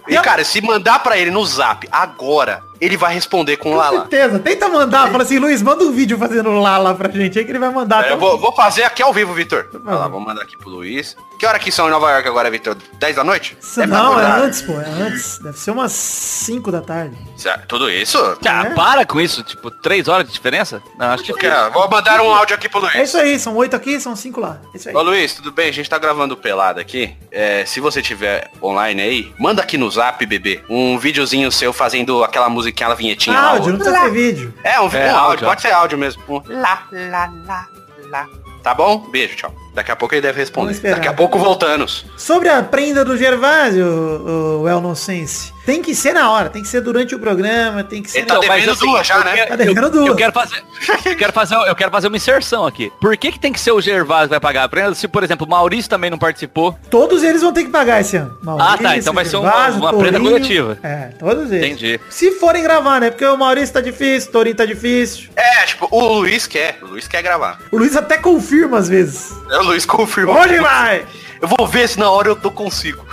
E 0.07 0.17
cara, 0.19 0.43
se 0.45 0.61
mandar 0.61 0.99
pra 0.99 1.17
ele 1.17 1.31
no 1.31 1.43
zap 1.45 1.87
agora, 1.91 2.61
ele 2.83 2.97
vai 2.97 3.13
responder 3.13 3.57
com 3.57 3.71
Com 3.71 3.75
Lala. 3.77 4.01
certeza. 4.01 4.39
Tenta 4.39 4.67
mandar. 4.67 5.09
Fala 5.11 5.23
assim, 5.23 5.39
Luiz, 5.39 5.61
manda 5.61 5.83
um 5.83 5.91
vídeo 5.91 6.17
fazendo 6.17 6.51
Lala 6.51 6.93
pra 6.93 7.09
gente 7.09 7.37
aí 7.39 7.45
que 7.45 7.51
ele 7.51 7.59
vai 7.59 7.69
mandar. 7.71 8.05
É, 8.05 8.11
Eu 8.11 8.17
vou, 8.17 8.37
vou 8.37 8.51
fazer 8.53 8.83
aqui 8.83 9.01
ao 9.01 9.13
vivo, 9.13 9.33
Vitor. 9.33 9.67
Vai 9.83 9.95
lá, 9.95 10.07
vou 10.07 10.19
mandar 10.19 10.41
aqui 10.43 10.57
pro 10.57 10.69
Luiz. 10.69 11.15
Que 11.43 11.47
hora 11.47 11.59
que 11.59 11.73
são 11.73 11.87
em 11.89 11.91
Nova 11.91 12.09
York 12.09 12.25
agora, 12.25 12.49
Vitor? 12.49 12.73
10 12.93 13.17
da 13.17 13.21
noite? 13.25 13.57
É 13.77 13.85
não, 13.85 14.17
é 14.17 14.23
antes, 14.45 14.61
pô. 14.61 14.79
É 14.79 14.85
antes. 15.01 15.39
Deve 15.39 15.59
ser 15.59 15.71
umas 15.71 15.91
5 15.91 16.71
da 16.71 16.79
tarde. 16.79 17.17
Cê- 17.35 17.51
Tudo 17.67 17.89
isso? 17.89 18.17
Ah, 18.47 18.67
É. 18.67 18.69
para 18.69 19.05
com 19.05 19.19
isso. 19.19 19.43
Tipo, 19.43 19.69
três 19.69 20.07
horas 20.07 20.25
de 20.25 20.31
diferença? 20.31 20.81
Não, 20.97 21.07
acho 21.07 21.21
que... 21.25 21.33
Cara, 21.33 21.67
vou 21.67 21.89
mandar 21.89 22.21
um 22.21 22.33
áudio 22.33 22.55
aqui 22.55 22.69
pro 22.69 22.79
Luiz. 22.79 22.95
É 22.95 23.03
isso 23.03 23.17
aí, 23.17 23.37
são 23.37 23.57
8 23.57 23.75
aqui, 23.75 23.99
são 23.99 24.15
5 24.15 24.39
lá. 24.39 24.57
É 24.73 24.77
isso 24.77 24.87
aí. 24.87 24.95
Ô 24.95 25.01
Luiz, 25.01 25.33
tudo 25.33 25.51
bem? 25.51 25.67
A 25.67 25.73
gente 25.73 25.89
tá 25.89 25.97
gravando 25.97 26.37
pelado 26.37 26.79
aqui. 26.79 27.13
É, 27.29 27.65
se 27.65 27.81
você 27.81 28.01
tiver 28.01 28.49
online 28.63 29.01
aí, 29.01 29.33
manda 29.37 29.61
aqui 29.61 29.77
no 29.77 29.91
zap, 29.91 30.25
bebê, 30.25 30.63
um 30.69 30.97
videozinho 30.97 31.51
seu 31.51 31.73
fazendo 31.73 32.23
aquela 32.23 32.47
musiquinha, 32.47 32.85
aquela 32.87 32.95
vinhetinha 32.95 33.37
lá. 33.37 33.49
Áudio, 33.49 33.73
não 33.73 33.79
precisa 33.79 33.99
ser 33.99 34.11
vídeo. 34.11 34.53
É, 34.63 34.79
um, 34.79 34.85
É, 34.85 35.11
um 35.11 35.17
áudio, 35.17 35.17
áudio, 35.17 35.47
pode 35.49 35.61
ser 35.61 35.71
áudio 35.73 35.97
mesmo. 35.97 36.23
Um 36.29 36.41
lá, 36.61 36.87
lá, 36.89 37.33
lá, 37.45 37.67
lá. 38.09 38.29
Tá 38.63 38.73
bom? 38.73 38.99
Beijo, 39.11 39.35
tchau. 39.35 39.53
Daqui 39.73 39.91
a 39.91 39.95
pouco 39.95 40.13
ele 40.13 40.21
deve 40.21 40.39
responder. 40.39 40.73
Daqui 40.91 41.07
a 41.07 41.13
pouco 41.13 41.39
voltamos. 41.39 42.05
Sobre 42.17 42.47
a 42.49 42.61
prenda 42.61 43.03
do 43.03 43.17
Gervásio, 43.17 43.85
o, 43.85 44.61
o 44.61 44.69
El 44.69 44.79
Nonsense, 44.81 45.51
tem 45.65 45.81
que 45.81 45.95
ser 45.95 46.13
na 46.13 46.29
hora, 46.29 46.49
tem 46.49 46.61
que 46.61 46.67
ser 46.67 46.81
durante 46.81 47.15
o 47.15 47.19
programa, 47.19 47.83
tem 47.83 48.03
que 48.03 48.11
ser 48.11 48.19
Ele 48.19 48.27
tá 48.27 48.37
devendo 48.37 48.71
assim, 48.71 48.85
duas 48.85 49.07
já, 49.07 49.15
eu 49.17 49.23
né? 49.23 49.45
Tá 49.45 49.55
devendo 49.55 49.83
eu- 49.87 49.89
duas. 49.91 50.07
Eu 50.07 50.15
quero 50.15 50.31
fazer, 50.33 50.63
eu 51.05 51.15
quero 51.15 51.33
fazer, 51.33 51.55
eu 51.55 51.75
quero 51.75 51.89
fazer 51.91 52.07
uma 52.07 52.17
inserção 52.17 52.65
aqui. 52.67 52.91
Por 53.01 53.15
que 53.17 53.31
que 53.31 53.39
tem 53.39 53.51
que 53.51 53.59
ser 53.59 53.71
o 53.71 53.81
Gervásio 53.81 54.27
que 54.27 54.31
vai 54.31 54.39
pagar 54.39 54.63
a 54.65 54.69
prenda? 54.69 54.93
Se, 54.93 55.07
por 55.07 55.23
exemplo, 55.23 55.47
o 55.47 55.49
Maurício 55.49 55.89
também 55.89 56.09
não 56.11 56.17
participou. 56.19 56.77
Todos 56.91 57.23
eles 57.23 57.41
vão 57.41 57.51
ter 57.51 57.63
que 57.63 57.69
pagar 57.71 58.01
esse 58.01 58.17
ano. 58.17 58.37
Ah, 58.59 58.77
tá, 58.77 58.95
então 58.97 59.13
vai 59.13 59.25
ser 59.25 59.37
uma- 59.37 59.49
Gervásio, 59.49 59.79
uma 59.81 59.93
prenda 59.97 60.19
coletiva. 60.19 60.77
É, 60.83 61.09
todos 61.17 61.51
eles. 61.51 61.65
Entendi. 61.65 61.99
Se 62.09 62.31
forem 62.33 62.61
gravar, 62.61 62.99
né? 63.01 63.09
Porque 63.09 63.25
o 63.25 63.35
Maurício 63.37 63.73
tá 63.73 63.81
difícil, 63.81 64.29
o 64.29 64.31
Tourinho 64.33 64.55
tá 64.55 64.65
difícil. 64.65 65.29
É, 65.35 65.65
tipo, 65.65 65.87
o 65.89 66.13
Luiz 66.19 66.45
quer. 66.45 66.77
O 66.83 66.87
Luiz 66.87 67.07
quer 67.07 67.21
gravar. 67.23 67.59
O 67.71 67.77
Luiz 67.77 67.95
até 67.95 68.17
confirma 68.17 68.77
às 68.77 68.87
vezes. 68.89 69.31
É, 69.49 69.57
O 69.57 69.62
Luiz 69.63 69.85
confirmou. 69.85 70.35
Onde 70.35 70.59
vai? 70.59 71.05
Eu 71.41 71.47
vou 71.47 71.67
ver 71.67 71.87
se 71.89 71.99
na 71.99 72.09
hora 72.09 72.29
eu 72.29 72.35
tô 72.35 72.51
consigo. 72.51 73.05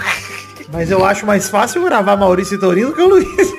Mas 0.73 0.91
eu 0.91 1.05
acho 1.05 1.27
mais 1.27 1.49
fácil 1.49 1.83
gravar 1.83 2.17
Maurício 2.17 2.57
e 2.57 2.61
Tourinho 2.61 2.89
do 2.89 2.95
que 2.95 3.03
o 3.03 3.09
Luiz. 3.09 3.53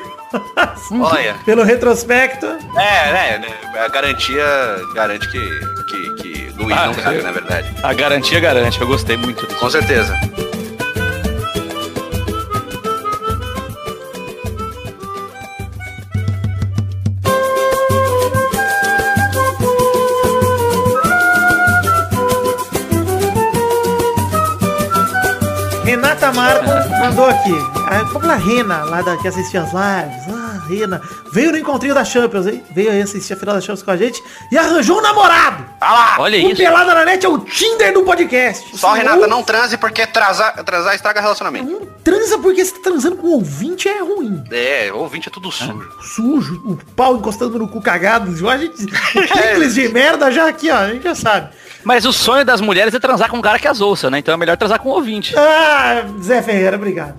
Olha. 0.92 1.36
Pelo 1.46 1.64
retrospecto. 1.64 2.46
É, 2.46 3.12
né, 3.12 3.38
né, 3.40 3.82
A 3.84 3.88
garantia 3.90 4.46
garante 4.96 5.28
que, 5.30 5.60
que, 5.90 6.16
que 6.16 6.54
Luiz 6.58 6.78
Ah, 6.78 6.88
não 6.88 6.94
caga, 6.94 7.22
na 7.22 7.32
verdade. 7.32 7.76
A 7.84 7.94
garantia 7.94 8.40
garante, 8.40 8.80
eu 8.80 8.88
gostei 8.88 9.18
muito 9.18 9.46
disso. 9.46 9.60
Com 9.60 9.70
certeza. 9.70 10.18
Renata 26.22 26.32
Marco 26.34 26.70
mandou 27.00 27.26
aqui. 27.26 27.52
A 27.88 28.06
própria 28.06 28.36
Rena, 28.36 28.84
lá 28.84 29.02
da, 29.02 29.18
que 29.18 29.28
assistia 29.28 29.64
as 29.64 29.72
lives. 29.72 30.30
Ah, 30.30 30.64
Rena. 30.70 31.02
Veio 31.34 31.52
no 31.52 31.58
encontrinho 31.58 31.96
da 31.96 32.06
Champions, 32.06 32.46
hein? 32.46 32.64
Veio 32.76 32.92
aí 32.92 33.02
assistir 33.02 33.34
a 33.34 33.36
final 33.36 33.56
da 33.56 33.62
Champions 33.62 33.82
com 33.82 33.90
a 33.90 33.98
gente 33.98 34.22
e 34.52 34.58
arranjou 34.58 35.00
um 35.00 35.02
namorado. 35.02 35.66
Ah 35.82 35.92
lá! 35.92 36.16
Olha 36.20 36.38
O 36.38 36.52
isso. 36.52 36.58
Pelada 36.58 36.94
na 36.94 37.06
Net 37.06 37.26
é 37.26 37.30
o 37.30 37.40
Tinder 37.40 37.92
do 37.92 38.04
podcast. 38.04 38.78
Só, 38.78 38.96
Senão, 38.96 39.14
Renata, 39.14 39.28
não 39.28 39.42
transe 39.42 39.78
porque 39.78 40.06
transar, 40.06 40.64
transar 40.64 40.94
estraga 40.94 41.22
relacionamento. 41.22 41.72
Não 41.72 41.88
transa 42.04 42.38
porque 42.38 42.64
você 42.64 42.74
tá 42.74 42.82
transando 42.84 43.16
com 43.16 43.28
ouvinte 43.28 43.90
é 43.90 44.00
ruim. 44.02 44.44
É, 44.52 44.92
ouvinte 44.94 45.28
é 45.28 45.32
tudo 45.32 45.52
sujo. 45.52 45.90
Sujo, 46.02 46.62
o 46.66 46.78
pau 46.96 47.18
encostando 47.18 47.58
no 47.58 47.68
cu 47.68 47.82
cagado. 47.82 48.32
A 48.48 48.58
gente, 48.58 48.86
o 49.58 49.70
de 49.70 49.90
merda 49.90 50.32
já 50.32 50.48
aqui, 50.48 50.70
ó. 50.70 50.78
A 50.78 50.90
gente 50.90 51.04
já 51.04 51.16
sabe. 51.16 51.50
Mas 51.84 52.06
o 52.06 52.14
sonho 52.14 52.46
das 52.46 52.62
mulheres 52.62 52.94
é 52.94 53.00
transar 53.00 53.30
com 53.30 53.38
um 53.38 53.42
cara 53.42 53.58
que 53.60 53.68
as 53.68 53.82
ouça, 53.82 54.10
né? 54.10 54.20
Então 54.20 54.34
é 54.34 54.38
melhor 54.38 54.56
transar 54.58 54.80
com 54.80 54.90
um 54.90 54.94
ouvinte. 54.94 55.34
Ah, 55.38 56.04
Zé 56.22 56.42
Ferreira, 56.42 56.76
obrigado. 56.78 57.16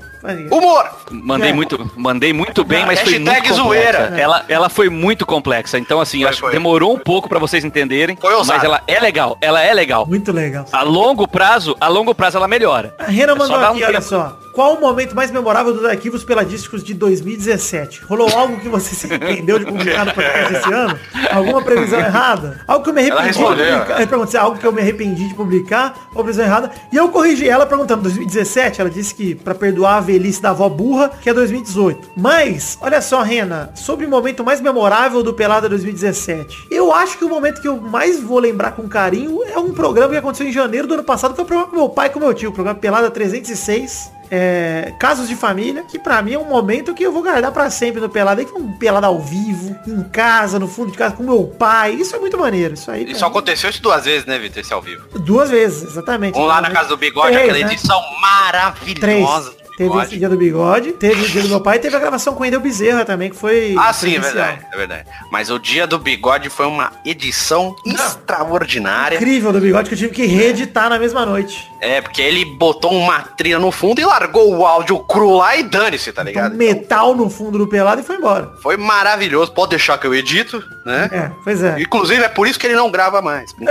Humor! 0.50 0.88
Mandei 1.10 1.50
É. 1.50 1.52
muito, 1.52 1.90
mandei 1.96 2.32
muito 2.32 2.64
bem, 2.64 2.86
mas 2.86 3.00
foi 3.00 3.18
muito 3.18 3.32
complexa. 3.34 3.54
zoeira. 3.54 3.98
Ela, 4.16 4.44
ela 4.48 4.68
foi 4.68 4.88
muito 4.88 5.26
complexa. 5.26 5.78
Então 5.78 6.00
assim, 6.00 6.20
Foi, 6.20 6.28
acho 6.30 6.42
que 6.42 6.50
demorou 6.50 6.94
um 6.94 6.98
pouco 6.98 7.28
pra 7.28 7.38
vocês 7.40 7.64
entenderem, 7.64 8.16
Foi 8.20 8.32
ousado. 8.34 8.56
mas 8.58 8.64
ela 8.64 8.80
é 8.86 9.00
legal. 9.00 9.36
Ela 9.40 9.62
é 9.62 9.74
legal. 9.74 10.06
Muito 10.06 10.30
legal. 10.30 10.64
A 10.72 10.82
longo 10.82 11.26
prazo, 11.26 11.76
a 11.80 11.88
longo 11.88 12.14
prazo 12.14 12.36
ela 12.36 12.46
melhora. 12.46 12.94
A 12.98 13.04
Rena 13.06 13.32
É 13.32 13.36
só 13.36 13.42
mandou 13.42 13.58
dar 13.58 13.70
um 13.72 13.74
aqui, 13.74 13.84
olha 13.84 13.92
tempo. 13.94 14.04
só. 14.08 14.38
Qual 14.52 14.74
o 14.74 14.80
momento 14.80 15.16
mais 15.16 15.30
memorável 15.30 15.72
dos 15.72 15.84
arquivos 15.86 16.24
peladísticos 16.24 16.84
de 16.84 16.92
2017? 16.92 18.02
Rolou 18.04 18.28
algo 18.36 18.60
que 18.60 18.68
você 18.68 18.94
se 18.94 19.06
arrependeu 19.06 19.58
de 19.58 19.64
publicar 19.64 20.04
no 20.04 20.12
podcast 20.12 20.54
esse 20.54 20.72
ano? 20.72 20.98
Alguma 21.32 21.62
previsão 21.62 21.98
errada? 21.98 22.60
Algo 22.68 22.84
que 22.84 22.90
eu 22.90 22.94
me 22.94 23.00
arrependi 23.00 23.32
de 23.32 23.38
publicar. 23.38 24.34
É 24.34 24.38
algo 24.38 24.58
que 24.58 24.66
eu 24.66 24.72
me 24.72 24.80
arrependi 24.82 25.28
de 25.28 25.34
publicar 25.34 25.94
ou 26.14 26.22
previsão 26.22 26.44
errada. 26.44 26.70
E 26.92 26.96
eu 26.96 27.08
corrigi 27.08 27.48
ela 27.48 27.64
perguntando, 27.64 28.02
2017? 28.02 28.82
Ela 28.82 28.90
disse 28.90 29.14
que 29.14 29.34
pra 29.34 29.54
perdoar 29.54 29.96
a 29.96 30.00
velhice 30.00 30.42
da 30.42 30.50
avó 30.50 30.68
burra, 30.68 31.08
que 31.08 31.30
é 31.30 31.32
2018. 31.32 32.10
Mas, 32.14 32.76
olha 32.82 33.00
só, 33.00 33.22
Rena, 33.22 33.70
sobre 33.74 34.04
o 34.04 34.10
momento 34.10 34.44
mais 34.44 34.60
memorável 34.60 35.22
do 35.22 35.32
Pelada 35.32 35.66
2017. 35.66 36.68
Eu 36.70 36.92
acho 36.92 37.16
que 37.16 37.24
o 37.24 37.28
momento 37.28 37.62
que 37.62 37.68
eu 37.68 37.80
mais 37.80 38.20
vou 38.20 38.38
lembrar 38.38 38.72
com 38.72 38.86
carinho 38.86 39.42
é 39.44 39.58
um 39.58 39.72
programa 39.72 40.12
que 40.12 40.18
aconteceu 40.18 40.46
em 40.46 40.52
janeiro 40.52 40.86
do 40.86 40.92
ano 40.92 41.04
passado, 41.04 41.30
que 41.30 41.36
foi 41.36 41.44
o 41.44 41.46
programa 41.46 41.70
com 41.70 41.76
meu 41.76 41.88
pai 41.88 42.08
e 42.08 42.10
com 42.10 42.20
meu 42.20 42.34
tio, 42.34 42.50
o 42.50 42.52
programa 42.52 42.78
Pelada 42.78 43.10
306. 43.10 44.12
É, 44.34 44.94
casos 44.98 45.28
de 45.28 45.36
família, 45.36 45.82
que 45.82 45.98
pra 45.98 46.22
mim 46.22 46.32
é 46.32 46.38
um 46.38 46.46
momento 46.46 46.94
que 46.94 47.02
eu 47.02 47.12
vou 47.12 47.22
guardar 47.22 47.52
pra 47.52 47.68
sempre 47.68 48.00
no 48.00 48.08
Pelada. 48.08 48.40
Aí 48.40 48.46
foi 48.46 48.62
um 48.62 48.72
Pelada 48.78 49.06
ao 49.06 49.20
vivo, 49.20 49.76
em 49.86 50.02
casa, 50.04 50.58
no 50.58 50.66
fundo 50.66 50.90
de 50.90 50.96
casa, 50.96 51.14
com 51.14 51.22
meu 51.22 51.44
pai. 51.44 51.92
Isso 51.92 52.16
é 52.16 52.18
muito 52.18 52.38
maneiro. 52.38 52.72
Isso 52.72 52.90
aí. 52.90 53.04
Mim, 53.04 53.12
aconteceu 53.22 53.68
isso 53.68 53.82
duas 53.82 54.06
vezes, 54.06 54.24
né, 54.24 54.38
Vitor? 54.38 54.62
Esse 54.62 54.72
ao 54.72 54.80
vivo. 54.80 55.06
Duas 55.18 55.50
vezes, 55.50 55.82
exatamente. 55.82 56.38
Um 56.38 56.46
lá 56.46 56.62
na 56.62 56.70
casa 56.70 56.88
do 56.88 56.96
bigode, 56.96 57.28
Três, 57.32 57.50
aquela 57.50 57.66
né? 57.66 57.72
edição 57.74 58.00
Três. 58.00 58.20
maravilhosa. 58.22 59.50
do 59.50 59.61
Teve 59.76 59.96
esse 60.02 60.18
dia 60.18 60.28
do 60.28 60.36
bigode, 60.36 60.92
teve 60.92 61.22
o 61.24 61.28
dia 61.28 61.42
do 61.42 61.48
meu 61.48 61.60
pai, 61.60 61.78
teve 61.78 61.96
a 61.96 61.98
gravação 61.98 62.34
com 62.34 62.42
o 62.42 62.46
Endel 62.46 62.60
Bezerra 62.60 63.04
também, 63.04 63.30
que 63.30 63.36
foi. 63.36 63.74
Ah, 63.78 63.92
sim, 63.92 64.16
é 64.16 64.20
verdade, 64.20 64.66
é 64.72 64.76
verdade. 64.76 65.04
Mas 65.30 65.50
o 65.50 65.58
dia 65.58 65.86
do 65.86 65.98
bigode 65.98 66.48
foi 66.50 66.66
uma 66.66 66.92
edição 67.04 67.74
extraordinária. 67.84 69.16
Incrível 69.16 69.52
do 69.52 69.60
bigode 69.60 69.88
que 69.88 69.94
eu 69.94 69.98
tive 69.98 70.12
que 70.14 70.26
reeditar 70.26 70.88
na 70.88 70.98
mesma 70.98 71.24
noite. 71.26 71.70
É, 71.80 72.00
porque 72.00 72.22
ele 72.22 72.44
botou 72.44 72.92
uma 72.92 73.20
trilha 73.22 73.58
no 73.58 73.72
fundo 73.72 74.00
e 74.00 74.04
largou 74.04 74.54
o 74.56 74.64
áudio 74.66 74.98
cru 75.00 75.36
lá 75.36 75.56
e 75.56 75.62
dane-se, 75.64 76.12
tá 76.12 76.22
Um 76.22 76.26
ligado? 76.26 76.54
metal 76.54 77.14
no 77.14 77.28
fundo 77.28 77.58
do 77.58 77.66
pelado 77.66 78.00
e 78.00 78.04
foi 78.04 78.16
embora. 78.16 78.52
Foi 78.62 78.76
maravilhoso. 78.76 79.52
Pode 79.52 79.70
deixar 79.70 79.98
que 79.98 80.06
eu 80.06 80.14
edito, 80.14 80.62
né? 80.86 81.08
É, 81.10 81.30
pois 81.42 81.62
é. 81.62 81.80
Inclusive, 81.80 82.22
é 82.22 82.28
por 82.28 82.46
isso 82.46 82.58
que 82.58 82.66
ele 82.66 82.76
não 82.76 82.90
grava 82.90 83.20
mais. 83.20 83.50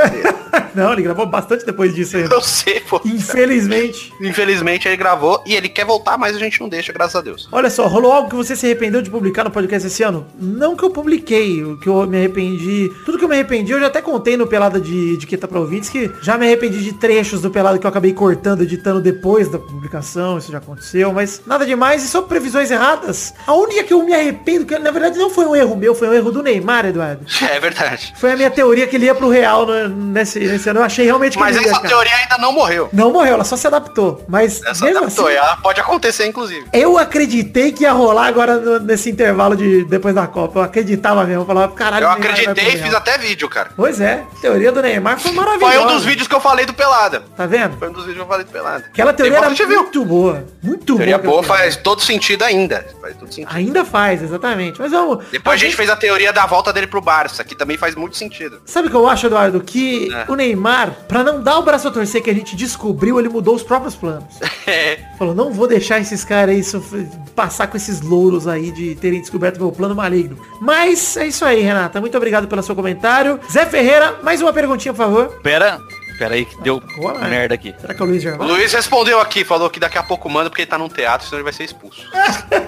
Não, 0.76 0.94
ele 0.94 1.02
gravou 1.02 1.26
bastante 1.26 1.66
depois 1.66 1.94
disso 1.94 2.16
ainda. 2.16 2.34
eu 2.34 2.42
sei, 2.42 2.80
pô. 2.82 3.02
Infelizmente. 3.04 4.14
Infelizmente 4.22 4.88
ele 4.88 4.96
gravou 4.96 5.42
e 5.46 5.54
ele 5.56 5.68
quer 5.68 5.86
voltar, 5.92 6.18
mas 6.18 6.36
a 6.36 6.40
gente 6.40 6.60
não 6.60 6.70
deixa, 6.70 6.92
graças 6.94 7.16
a 7.16 7.22
Deus. 7.22 7.48
Olha 7.52 7.70
só, 7.70 7.88
rolou 7.88 8.12
algo 8.12 8.30
que 8.30 8.36
você 8.36 8.56
se 8.56 8.66
arrependeu 8.66 9.02
de 9.02 9.10
publicar 9.10 9.44
no 9.44 9.52
podcast 9.52 9.88
esse 9.88 10.04
ano? 10.04 10.26
Não 10.40 10.76
que 10.76 10.84
eu 10.84 10.90
publiquei, 10.90 11.64
o 11.64 11.78
que 11.80 11.88
eu 11.90 12.06
me 12.08 12.18
arrependi. 12.18 12.90
Tudo 13.06 13.18
que 13.18 13.24
eu 13.24 13.30
me 13.30 13.36
arrependi, 13.36 13.72
eu 13.72 13.80
já 13.80 13.88
até 13.88 14.02
contei 14.02 14.38
no 14.38 14.48
Pelada 14.48 14.80
de 14.80 15.14
Etiqueta 15.16 15.48
pra 15.48 15.60
ouvintes, 15.60 15.90
que 15.90 16.12
já 16.22 16.38
me 16.38 16.46
arrependi 16.46 16.82
de 16.84 16.94
trechos 16.94 17.42
do 17.42 17.50
Pelada 17.52 17.78
que 17.78 17.86
eu 17.86 17.90
acabei 17.90 18.14
cortando, 18.14 18.62
editando 18.64 19.02
depois 19.02 19.50
da 19.50 19.60
publicação, 19.60 20.38
isso 20.38 20.52
já 20.52 20.60
aconteceu, 20.60 21.12
mas 21.12 21.42
nada 21.46 21.66
demais. 21.66 22.04
E 22.04 22.08
sobre 22.08 22.30
previsões 22.30 22.72
erradas, 22.72 23.34
a 23.46 23.54
única 23.54 23.84
que 23.84 23.94
eu 23.94 24.04
me 24.04 24.14
arrependo, 24.14 24.66
que 24.66 24.78
na 24.80 24.92
verdade 24.92 25.18
não 25.18 25.30
foi 25.30 25.46
um 25.46 25.56
erro 25.56 25.76
meu, 25.76 25.94
foi 25.96 26.08
um 26.08 26.14
erro 26.14 26.32
do 26.32 26.42
Neymar, 26.44 26.86
Eduardo. 26.86 27.26
É 27.52 27.60
verdade. 27.60 28.14
Foi 28.18 28.32
a 28.32 28.38
minha 28.38 28.50
teoria 28.50 28.88
que 28.88 28.96
ele 28.96 29.06
ia 29.06 29.16
pro 29.16 29.28
Real 29.30 29.66
no- 29.66 29.90
nesse, 29.90 30.40
nesse 30.40 30.70
ano. 30.70 30.80
Eu 30.80 30.84
achei 30.84 31.04
realmente 31.06 31.34
que 31.34 31.40
Mas 31.40 31.56
ele 31.58 31.66
ia, 31.66 31.72
essa 31.72 31.80
cara. 31.82 31.90
teoria 31.90 32.16
ainda 32.16 32.38
não 32.38 32.54
morreu. 32.54 32.88
Não 32.94 33.12
morreu, 33.12 33.34
ela 33.34 33.44
só 33.44 33.58
se 33.58 33.68
adaptou. 33.68 34.24
Mas 34.28 34.62
Essa 34.64 34.86
mesmo 34.86 35.00
adaptou, 35.00 35.28
assim, 35.28 35.36
ela 35.36 35.58
pode 35.58 35.81
acontecer, 35.82 36.26
inclusive. 36.26 36.66
eu 36.74 36.98
acreditei 36.98 37.72
que 37.72 37.84
ia 37.84 37.92
rolar 37.92 38.28
agora 38.28 38.58
no- 38.58 38.80
nesse 38.80 39.10
intervalo 39.10 39.56
de 39.56 39.84
depois 39.86 40.16
da 40.16 40.26
Copa. 40.28 40.60
Eu 40.60 40.64
acreditava 40.64 41.24
mesmo. 41.26 41.42
Eu 41.44 41.46
falava, 41.46 41.72
caralho, 41.74 42.06
Eu 42.06 42.10
acreditei 42.12 42.70
e 42.76 42.78
fiz 42.78 42.94
até 42.94 43.18
vídeo, 43.18 43.48
cara. 43.50 43.72
Pois 43.76 44.00
é, 44.02 44.24
teoria 44.42 44.72
do 44.72 44.82
Neymar 44.82 45.20
foi 45.20 45.32
maravilhosa. 45.32 45.74
Foi 45.74 45.84
um 45.84 45.88
dos 45.88 46.06
vídeos 46.06 46.28
que 46.28 46.36
eu 46.36 46.40
falei 46.42 46.66
do 46.66 46.74
Pelada. 46.74 47.24
Tá 47.36 47.46
vendo? 47.46 47.78
Foi 47.78 47.90
participando 47.92 47.96
dos 47.96 48.06
vídeos 48.06 48.24
do 48.26 48.30
Valendo 48.30 48.48
Pelada. 48.52 48.86
Aquela 48.88 49.14
teoria 49.14 49.38
era 49.38 49.50
muito 49.50 50.06
boa. 50.06 50.46
Muito 50.64 50.96
Teoria 50.96 51.18
boa. 51.18 51.42
boa 51.42 51.44
faz 51.44 51.76
todo 51.76 52.02
sentido 52.02 52.44
ainda. 52.44 52.86
Faz 53.02 53.16
todo 53.18 53.34
sentido. 53.34 53.54
Ainda 53.54 53.84
faz, 53.86 54.22
exatamente. 54.22 54.80
Mas 54.80 54.92
vamos. 54.92 55.26
Depois 55.32 55.56
a 55.62 55.64
gente 55.66 55.76
fez 55.76 55.90
a 55.90 55.96
teoria 55.96 56.32
da 56.32 56.46
volta 56.46 56.72
dele 56.72 56.88
pro 56.88 57.02
Barça, 57.02 57.44
que 57.44 57.56
também 57.56 57.78
faz 57.78 57.96
muito 57.96 58.16
sentido. 58.18 58.62
Sabe 58.66 58.88
o 58.88 58.92
que 58.92 58.96
eu 58.96 59.08
acho, 59.08 59.26
Eduardo? 59.28 59.60
Que 59.62 60.12
É. 60.14 60.26
o 60.32 60.36
Neymar, 60.36 60.92
pra 61.08 61.24
não 61.24 61.42
dar 61.42 61.58
o 61.60 61.64
braço 61.64 61.88
a 61.88 61.92
torcer 61.92 62.22
que 62.22 62.30
a 62.30 62.34
gente 62.34 62.56
descobriu, 62.56 63.20
ele 63.20 63.30
mudou 63.30 63.56
os 63.56 63.64
próprios 63.64 63.96
planos. 63.96 64.26
É. 64.68 65.00
Falou, 65.18 65.34
não 65.34 65.52
vou 65.52 65.68
deixar 65.72 66.00
esses 66.00 66.24
caras 66.24 66.56
aí 66.56 66.64
sofrer- 66.64 67.08
passar 67.36 67.68
com 67.68 67.78
esses 67.78 68.02
louros 68.02 68.48
aí 68.48 68.72
de 68.72 68.94
terem 68.96 69.20
descoberto 69.22 69.60
meu 69.60 69.72
plano 69.72 69.96
maligno. 69.96 70.38
Mas 70.60 71.16
é 71.18 71.28
isso 71.28 71.44
aí, 71.46 71.62
Renata. 71.62 72.00
Muito 72.00 72.16
obrigado 72.18 72.48
pelo 72.48 72.62
seu 72.62 72.76
comentário. 72.76 73.40
Zé 73.52 73.66
Ferreira, 73.66 74.20
mais 74.22 74.42
uma 74.42 74.52
perguntinha, 74.54 74.94
por 74.94 75.00
favor. 75.06 75.28
Pera, 75.42 75.80
pera 76.20 76.36
aí 76.36 76.46
que 76.46 76.60
deu 76.62 76.82
Boa, 76.98 77.14
né? 77.14 77.30
merda 77.30 77.56
aqui. 77.56 77.74
Será 77.80 77.94
que 77.94 78.02
é 78.02 78.06
o 78.06 78.08
Luiz 78.08 78.20
O 78.20 78.24
Gervais? 78.24 78.52
Luiz 78.52 78.74
respondeu 78.74 79.20
aqui, 79.20 79.44
falou 79.44 79.70
que 79.70 79.80
daqui 79.80 79.98
a 79.98 80.04
pouco 80.04 80.30
manda 80.30 80.50
porque 80.50 80.62
ele 80.64 80.70
tá 80.70 80.78
num 80.78 80.90
teatro, 80.90 81.26
senão 81.26 81.40
ele 81.40 81.44
vai 81.46 81.54
ser 81.54 81.64
expulso. 81.64 82.02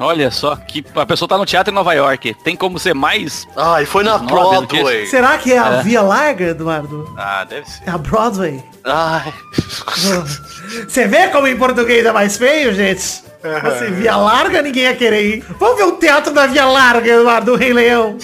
Olha 0.00 0.30
só, 0.30 0.56
que 0.56 0.84
a 0.96 1.04
pessoa 1.04 1.28
tá 1.28 1.36
no 1.36 1.44
teatro 1.44 1.70
em 1.70 1.74
Nova 1.74 1.92
York. 1.92 2.34
Tem 2.42 2.56
como 2.56 2.78
ser 2.78 2.94
mais... 2.94 3.46
Ah, 3.56 3.82
e 3.82 3.86
foi 3.86 4.02
na 4.02 4.16
Broadway. 4.18 5.06
Será 5.06 5.36
que 5.36 5.52
é 5.52 5.58
a 5.58 5.74
É. 5.74 5.82
Via 5.82 6.00
Larga, 6.00 6.46
Eduardo? 6.46 7.12
Ah, 7.18 7.44
deve 7.44 7.68
ser. 7.68 7.82
É 7.86 7.90
a 7.90 7.98
Broadway? 7.98 8.64
Ai. 8.84 9.32
Você 10.88 11.06
vê 11.06 11.28
como 11.28 11.46
em 11.46 11.56
português 11.56 12.04
é 12.06 12.12
mais 12.12 12.36
feio, 12.36 12.72
gente? 12.72 13.00
Você 13.00 13.90
Via 13.92 14.16
Larga, 14.16 14.62
ninguém 14.62 14.84
ia 14.84 14.94
querer 14.94 15.22
ir. 15.36 15.44
Vamos 15.58 15.76
ver 15.76 15.84
o 15.84 15.92
teatro 15.92 16.32
da 16.32 16.46
Via 16.46 16.64
Larga, 16.66 17.08
Eduardo, 17.10 17.52
do 17.52 17.56
Rei 17.56 17.72
Leão. 17.72 18.16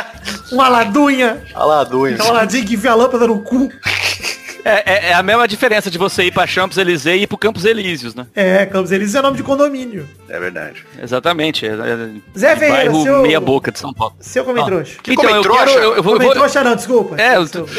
Uma 0.52 0.68
ladunha. 0.68 1.42
Aladunhos. 1.54 2.20
Aquela 2.20 2.38
ladinha 2.40 2.64
que 2.64 2.74
enfia 2.74 2.90
a 2.92 2.94
lâmpada 2.94 3.26
no 3.26 3.40
cu. 3.40 3.70
É, 4.64 4.92
é- 5.08 5.08
é 5.10 5.14
a 5.14 5.22
mesma 5.24 5.48
diferença 5.48 5.90
de 5.90 5.98
você 5.98 6.24
ir 6.24 6.30
pra 6.32 6.46
Champs-Élysées 6.46 7.18
e 7.20 7.22
ir 7.22 7.26
pro 7.26 7.36
Campos 7.36 7.64
Elíseos, 7.64 8.14
né? 8.14 8.26
É, 8.34 8.64
Campos 8.64 8.92
Elíseos 8.92 9.16
é 9.16 9.22
nome 9.22 9.36
de 9.36 9.42
condomínio. 9.42 10.08
É 10.34 10.40
verdade. 10.40 10.82
Exatamente. 11.00 11.66
É, 11.66 11.70
é, 11.72 12.08
Zé 12.38 12.56
Ferreira, 12.56 12.90
bairro 12.90 13.02
seu- 13.02 13.22
meia 13.22 13.38
boca 13.38 13.70
de 13.70 13.78
São 13.78 13.92
Paulo. 13.92 14.14
Seu 14.18 14.44
comentrouxa. 14.44 14.98
Que 15.02 15.12
então, 15.12 15.24
eu 15.24 15.30
comentrouxa? 15.30 15.64
quero... 15.66 15.78
Eu, 15.82 15.96
eu 15.96 16.02
vou, 16.02 16.14
eu 16.14 16.18
vou- 16.20 16.28
Comentrouxa 16.28 16.64
não, 16.64 16.74
desculpa. 16.74 17.20
é, 17.20 17.34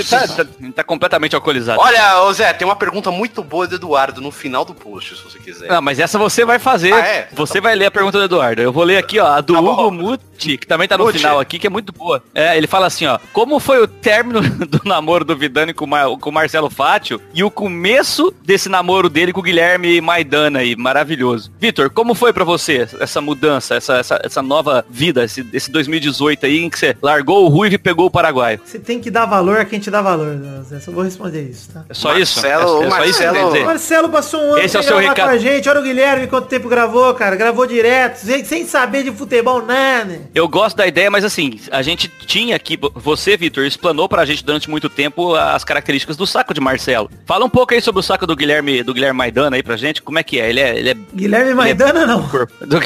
tá, 0.07 0.27
tá- 0.27 0.45
tá 0.75 0.83
completamente 0.83 1.33
alcoolizado. 1.35 1.79
Olha, 1.81 2.21
ô 2.21 2.31
Zé, 2.33 2.53
tem 2.53 2.67
uma 2.67 2.75
pergunta 2.75 3.09
muito 3.09 3.43
boa 3.43 3.65
do 3.67 3.73
Eduardo 3.75 4.21
no 4.21 4.29
final 4.29 4.63
do 4.63 4.75
post, 4.75 5.15
se 5.17 5.23
você 5.23 5.39
quiser. 5.39 5.67
Não, 5.67 5.81
mas 5.81 5.97
essa 5.99 6.19
você 6.19 6.45
vai 6.45 6.59
fazer. 6.59 6.93
Ah, 6.93 6.99
é? 7.07 7.27
Você 7.33 7.59
vai 7.59 7.73
ler 7.75 7.87
a 7.87 7.91
pergunta 7.91 8.19
do 8.19 8.23
Eduardo. 8.25 8.61
Eu 8.61 8.71
vou 8.71 8.83
ler 8.83 8.97
aqui, 8.97 9.19
ó, 9.19 9.25
a 9.25 9.41
do 9.41 9.53
Tá 9.55 9.61
bom. 9.61 9.71
Hugo 9.87 9.91
Muti, 9.91 10.57
que 10.59 10.67
também 10.67 10.87
tá 10.87 10.95
no 10.95 11.05
Muti. 11.05 11.17
final 11.17 11.39
aqui, 11.39 11.57
que 11.57 11.65
é 11.65 11.69
muito 11.71 11.91
boa. 11.91 12.21
É, 12.35 12.55
ele 12.55 12.67
fala 12.67 12.85
assim, 12.85 13.07
ó. 13.07 13.17
Como 13.33 13.59
foi 13.59 13.81
o 13.81 13.87
término 13.87 14.41
do 14.67 14.81
namoro 14.85 15.25
do 15.25 15.35
Vidani 15.35 15.73
com, 15.73 15.87
Mar- 15.87 16.15
com 16.19 16.29
o 16.29 16.33
Marcelo 16.33 16.69
Fátio 16.69 17.19
e 17.33 17.43
o 17.43 17.49
começo 17.49 18.31
desse 18.45 18.69
namoro 18.69 19.09
dele 19.09 19.33
com 19.33 19.39
o 19.39 19.43
Guilherme 19.43 19.99
Maidana 20.01 20.59
aí, 20.59 20.75
maravilhoso. 20.75 21.51
Vitor, 21.59 21.89
como 21.89 22.13
foi 22.13 22.31
pra 22.31 22.42
você 22.43 22.88
essa 22.99 23.21
mudança, 23.21 23.75
essa, 23.75 23.95
essa, 23.97 24.19
essa 24.23 24.41
nova 24.41 24.86
vida, 24.89 25.23
esse, 25.23 25.45
esse 25.53 25.71
2018 25.71 26.45
aí 26.45 26.60
em 26.63 26.69
que 26.69 26.77
você 26.79 26.95
largou 27.01 27.45
o 27.45 27.47
Ruivo 27.47 27.75
e 27.75 27.77
pegou 27.77 28.06
o 28.08 28.12
Paraguai? 28.12 28.60
Você 28.63 28.79
tem 28.79 28.99
que 28.99 29.10
dar 29.12 29.25
valor 29.25 29.60
a 29.60 29.65
quem 29.65 29.79
te 29.79 29.89
dá 29.91 30.01
valor, 30.01 30.38
Zé. 30.69 30.79
Só 30.79 30.91
vou 30.91 31.03
responder 31.03 31.43
isso, 31.49 31.69
tá? 31.73 31.84
É 31.89 31.93
só 31.93 32.17
isso? 32.17 32.41
Marcelo- 32.41 32.84
É, 32.84 32.88
é 32.88 32.89
só 32.89 33.06
isso 33.06 33.19
que 33.19 33.25
Marcelo-? 33.25 33.65
Marcelo 33.65 34.10
passou 34.10 34.39
um 34.41 34.53
ano 34.53 34.60
Esse 34.60 34.77
é 34.77 34.79
o 34.79 34.84
seu 34.84 34.97
gravar 34.97 35.10
recado. 35.10 35.27
com 35.29 35.34
a 35.36 35.38
gente. 35.38 35.69
Olha 35.69 35.79
o 35.79 35.84
Guilherme 35.84 36.27
quanto 36.27 36.47
tempo 36.47 36.67
gravou, 36.69 37.13
cara. 37.13 37.36
Gravou 37.36 37.65
direto, 37.65 38.17
sem, 38.17 38.43
sem 38.43 38.65
saber 38.65 39.03
de 39.03 39.12
futebol 39.12 39.62
nada. 39.65 40.21
Eu 40.34 40.47
gosto 40.47 40.75
da 40.77 40.88
ideia, 40.88 41.10
mas 41.10 41.23
assim, 41.23 41.60
a 41.71 41.82
gente 41.82 42.08
tinha 42.25 42.56
aqui, 42.56 42.77
você, 42.95 43.36
Vitor, 43.38 43.63
explanou 43.65 44.08
pra 44.10 44.25
gente 44.25 44.43
durante 44.43 44.69
muito 44.69 44.89
tempo 44.89 45.36
as 45.36 45.63
características 45.63 46.17
do 46.17 46.25
saco 46.27 46.53
de 46.53 46.62
Marcelo. 46.62 47.10
Fala 47.25 47.45
um 47.45 47.49
pouco 47.49 47.73
aí 47.73 47.82
sobre 47.82 47.99
o 47.99 48.03
saco 48.03 48.25
do 48.27 48.36
Guilherme, 48.36 48.84
do 48.84 48.93
Guilherme 48.93 49.17
Maidana 49.17 49.56
aí 49.56 49.63
pra 49.63 49.75
gente, 49.77 50.01
como 50.01 50.19
é 50.19 50.23
que 50.23 50.39
é? 50.39 50.49
Ele 50.49 50.60
é... 50.60 50.77
Ele 50.77 50.89
é... 50.89 50.95
Guilherme 51.13 51.53
Maidana 51.53 52.06
não. 52.06 52.27
Do- 52.61 52.79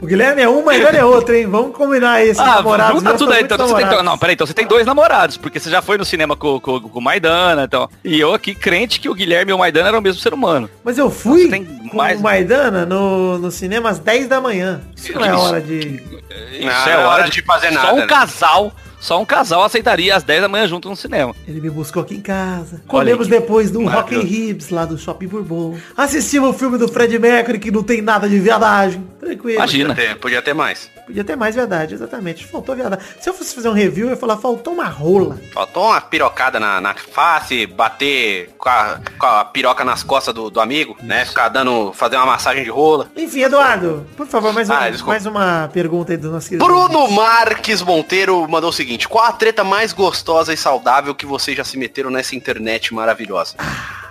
O 0.00 0.06
Guilherme 0.06 0.42
é 0.42 0.48
um, 0.48 0.64
Maidana 0.64 0.98
é 0.98 1.04
outro, 1.04 1.34
hein? 1.34 1.46
Vamos 1.46 1.76
combinar 1.76 2.14
aí 2.14 2.28
esses 2.28 2.40
ah, 2.40 2.56
junta 2.56 3.00
meus 3.10 3.18
tudo 3.18 3.32
aí. 3.32 3.44
Então, 3.44 3.56
você 3.68 3.74
tem, 3.86 4.02
não, 4.02 4.18
peraí, 4.18 4.34
então 4.34 4.46
você 4.46 4.52
tem 4.54 4.66
dois 4.66 4.84
namorados, 4.84 5.36
porque 5.36 5.60
você 5.60 5.70
já 5.70 5.80
foi 5.80 5.96
no 5.96 6.04
cinema 6.04 6.34
com, 6.36 6.58
com, 6.58 6.80
com 6.80 6.98
o 6.98 7.02
Maidana, 7.02 7.64
então. 7.64 7.88
E 8.02 8.18
eu 8.18 8.34
aqui 8.34 8.54
crente 8.54 8.98
que 8.98 9.08
o 9.08 9.14
Guilherme 9.14 9.52
e 9.52 9.54
o 9.54 9.58
Maidana 9.58 9.88
eram 9.88 10.00
o 10.00 10.02
mesmo 10.02 10.20
ser 10.20 10.34
humano. 10.34 10.68
Mas 10.82 10.98
eu 10.98 11.10
fui 11.10 11.48
tem 11.48 11.64
com 11.64 11.96
mais- 11.96 12.18
o 12.18 12.22
Maidana 12.22 12.84
no, 12.84 13.38
no 13.38 13.50
cinema 13.52 13.90
às 13.90 13.98
10 14.00 14.26
da 14.28 14.40
manhã. 14.40 14.80
Isso 14.96 15.12
não 15.12 15.24
é 15.24 15.32
hora 15.32 15.60
de... 15.60 15.78
Isso 15.78 16.66
Não, 16.66 16.88
é 16.88 16.96
não 16.96 17.08
hora 17.08 17.30
de 17.30 17.42
fazer 17.42 17.68
Só 17.68 17.74
nada. 17.74 17.94
um 17.94 17.98
né? 17.98 18.06
casal, 18.06 18.72
só 19.04 19.20
um 19.20 19.24
casal 19.26 19.62
aceitaria 19.62 20.16
às 20.16 20.22
10 20.22 20.40
da 20.40 20.48
manhã 20.48 20.66
junto 20.66 20.88
no 20.88 20.96
cinema. 20.96 21.36
Ele 21.46 21.60
me 21.60 21.68
buscou 21.68 22.02
aqui 22.02 22.14
em 22.14 22.22
casa. 22.22 22.82
Comemos 22.86 23.28
depois 23.28 23.70
do 23.70 23.84
Rock 23.84 24.14
and. 24.14 24.20
Ribs, 24.22 24.70
lá 24.70 24.86
do 24.86 24.96
Shopping 24.96 25.26
Bourbon. 25.26 25.78
Assistimos 25.94 26.48
o 26.48 26.52
filme 26.54 26.78
do 26.78 26.88
Fred 26.88 27.18
Mercury, 27.18 27.58
que 27.58 27.70
não 27.70 27.82
tem 27.82 28.00
nada 28.00 28.26
de 28.26 28.38
viadagem. 28.38 29.06
Tranquilo. 29.20 29.58
Imagina. 29.58 29.94
Podia 29.94 30.08
ter, 30.08 30.16
podia 30.16 30.40
ter 30.40 30.54
mais. 30.54 30.90
Podia 31.06 31.22
ter 31.24 31.36
mais 31.36 31.54
verdade, 31.54 31.94
exatamente. 31.94 32.46
Faltou 32.46 32.74
verdade. 32.74 33.02
Se 33.20 33.28
eu 33.28 33.34
fosse 33.34 33.54
fazer 33.54 33.68
um 33.68 33.72
review, 33.72 34.06
eu 34.06 34.10
ia 34.12 34.16
falar, 34.16 34.36
faltou 34.38 34.72
uma 34.72 34.86
rola. 34.86 35.38
Faltou 35.52 35.84
uma 35.86 36.00
pirocada 36.00 36.58
na, 36.58 36.80
na 36.80 36.94
face, 36.94 37.66
bater 37.66 38.50
com 38.58 38.68
a, 38.68 38.98
com 39.18 39.26
a 39.26 39.44
piroca 39.44 39.84
nas 39.84 40.02
costas 40.02 40.34
do, 40.34 40.48
do 40.50 40.60
amigo, 40.60 40.96
né? 41.02 41.24
Ficar 41.24 41.48
dando, 41.48 41.92
fazer 41.92 42.16
uma 42.16 42.26
massagem 42.26 42.64
de 42.64 42.70
rola. 42.70 43.08
Enfim, 43.16 43.40
Eduardo, 43.42 44.06
por 44.16 44.26
favor, 44.26 44.52
mais, 44.52 44.70
Ah, 44.70 44.88
desculpa. 44.90 45.12
mais 45.12 45.26
uma 45.26 45.68
pergunta 45.72 46.12
aí 46.12 46.16
do 46.16 46.30
nosso 46.30 46.48
querido. 46.48 46.64
Bruno 46.64 47.10
Marques 47.10 47.82
Monteiro 47.82 48.46
mandou 48.48 48.70
o 48.70 48.72
seguinte: 48.72 49.06
Qual 49.08 49.24
a 49.24 49.32
treta 49.32 49.62
mais 49.62 49.92
gostosa 49.92 50.52
e 50.52 50.56
saudável 50.56 51.14
que 51.14 51.26
vocês 51.26 51.56
já 51.56 51.64
se 51.64 51.76
meteram 51.76 52.10
nessa 52.10 52.34
internet 52.34 52.94
maravilhosa? 52.94 53.56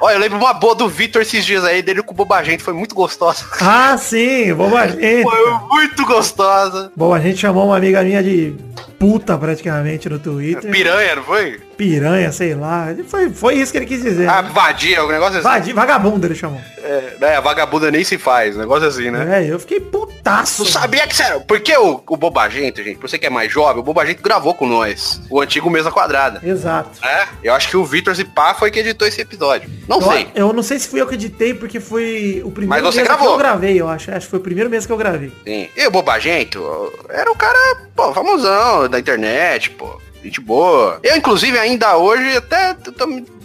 Olha, 0.03 0.15
eu 0.15 0.19
lembro 0.19 0.37
uma 0.37 0.53
boa 0.53 0.75
do 0.75 0.89
Vitor 0.89 1.21
esses 1.21 1.45
dias 1.45 1.63
aí, 1.63 1.81
dele 1.81 2.03
com 2.03 2.11
o 2.11 2.13
Bobagente, 2.13 2.61
foi 2.61 2.73
muito 2.73 2.93
gostosa. 2.93 3.45
Ah, 3.61 3.97
sim, 3.97 4.53
boba 4.53 4.85
gente. 4.85 5.23
Foi 5.23 5.51
muito 5.69 6.05
gostosa. 6.05 6.91
Bom, 6.93 7.13
a 7.13 7.21
gente 7.21 7.37
chamou 7.37 7.67
uma 7.67 7.77
amiga 7.77 8.03
minha 8.03 8.21
de 8.21 8.53
puta 9.03 9.37
praticamente 9.37 10.07
no 10.07 10.17
Twitter. 10.17 10.71
Piranha, 10.71 11.15
não 11.17 11.23
foi? 11.23 11.59
Piranha, 11.75 12.31
sei 12.31 12.55
lá. 12.55 12.87
Foi, 13.07 13.29
foi 13.31 13.55
isso 13.55 13.71
que 13.71 13.77
ele 13.79 13.85
quis 13.85 14.01
dizer. 14.01 14.29
Ah, 14.29 14.41
né? 14.41 14.51
vadia, 14.53 15.03
o 15.03 15.11
negócio 15.11 15.39
assim. 15.39 15.43
Vadi- 15.43 15.73
vagabundo 15.73 16.25
ele 16.25 16.35
chamou. 16.35 16.61
É, 16.81 17.15
né, 17.19 17.35
a 17.35 17.41
vagabunda 17.41 17.89
nem 17.91 18.03
se 18.03 18.17
faz, 18.17 18.55
negócio 18.55 18.87
assim, 18.87 19.09
né? 19.11 19.41
É, 19.43 19.51
eu 19.51 19.59
fiquei 19.59 19.79
putaço. 19.79 20.63
Tu 20.63 20.71
sabia 20.71 21.05
que 21.07 21.15
sério? 21.15 21.41
Porque 21.47 21.75
o, 21.75 22.01
o 22.07 22.17
Bobagento, 22.17 22.81
gente, 22.83 22.97
pra 22.97 23.07
você 23.09 23.17
que 23.17 23.25
é 23.25 23.29
mais 23.29 23.51
jovem, 23.51 23.79
o 23.81 23.83
Bobagento 23.83 24.21
gravou 24.23 24.53
com 24.53 24.67
nós. 24.67 25.21
O 25.29 25.41
antigo 25.41 25.69
Mesa 25.69 25.91
Quadrada. 25.91 26.39
Exato. 26.43 26.89
É, 27.05 27.25
eu 27.43 27.53
acho 27.53 27.69
que 27.69 27.75
o 27.77 27.83
Vitor 27.83 28.13
Zipá 28.13 28.53
foi 28.53 28.69
que 28.71 28.79
editou 28.79 29.05
esse 29.07 29.19
episódio. 29.21 29.69
Não 29.87 29.99
Eu- 29.99 30.11
sei. 30.11 30.27
Eu 30.35 30.53
não 30.53 30.63
sei 30.63 30.79
se 30.79 30.87
fui 30.87 31.01
eu 31.01 31.07
que 31.07 31.15
editei, 31.15 31.53
porque 31.53 31.79
foi 31.79 32.41
o 32.45 32.51
primeiro 32.51 32.83
Mas 32.83 32.93
você 32.93 33.01
gravou. 33.03 33.27
que 33.27 33.33
eu 33.33 33.37
gravei, 33.37 33.81
eu 33.81 33.89
acho. 33.89 34.11
Acho 34.11 34.27
que 34.27 34.29
foi 34.31 34.39
o 34.39 34.43
primeiro 34.43 34.69
mês 34.69 34.85
que 34.85 34.91
eu 34.91 34.97
gravei. 34.97 35.31
Sim. 35.45 35.67
E 35.75 35.87
o 35.87 35.91
Bobagento 35.91 36.63
era 37.09 37.29
um 37.31 37.35
cara, 37.35 37.57
pô, 37.95 38.13
famosão 38.13 38.87
da 38.93 38.99
internet, 38.99 39.71
pô. 39.71 39.99
Gente 40.23 40.39
boa. 40.39 40.99
Eu, 41.03 41.17
inclusive, 41.17 41.59
ainda 41.59 41.97
hoje 41.97 42.37
até 42.37 42.77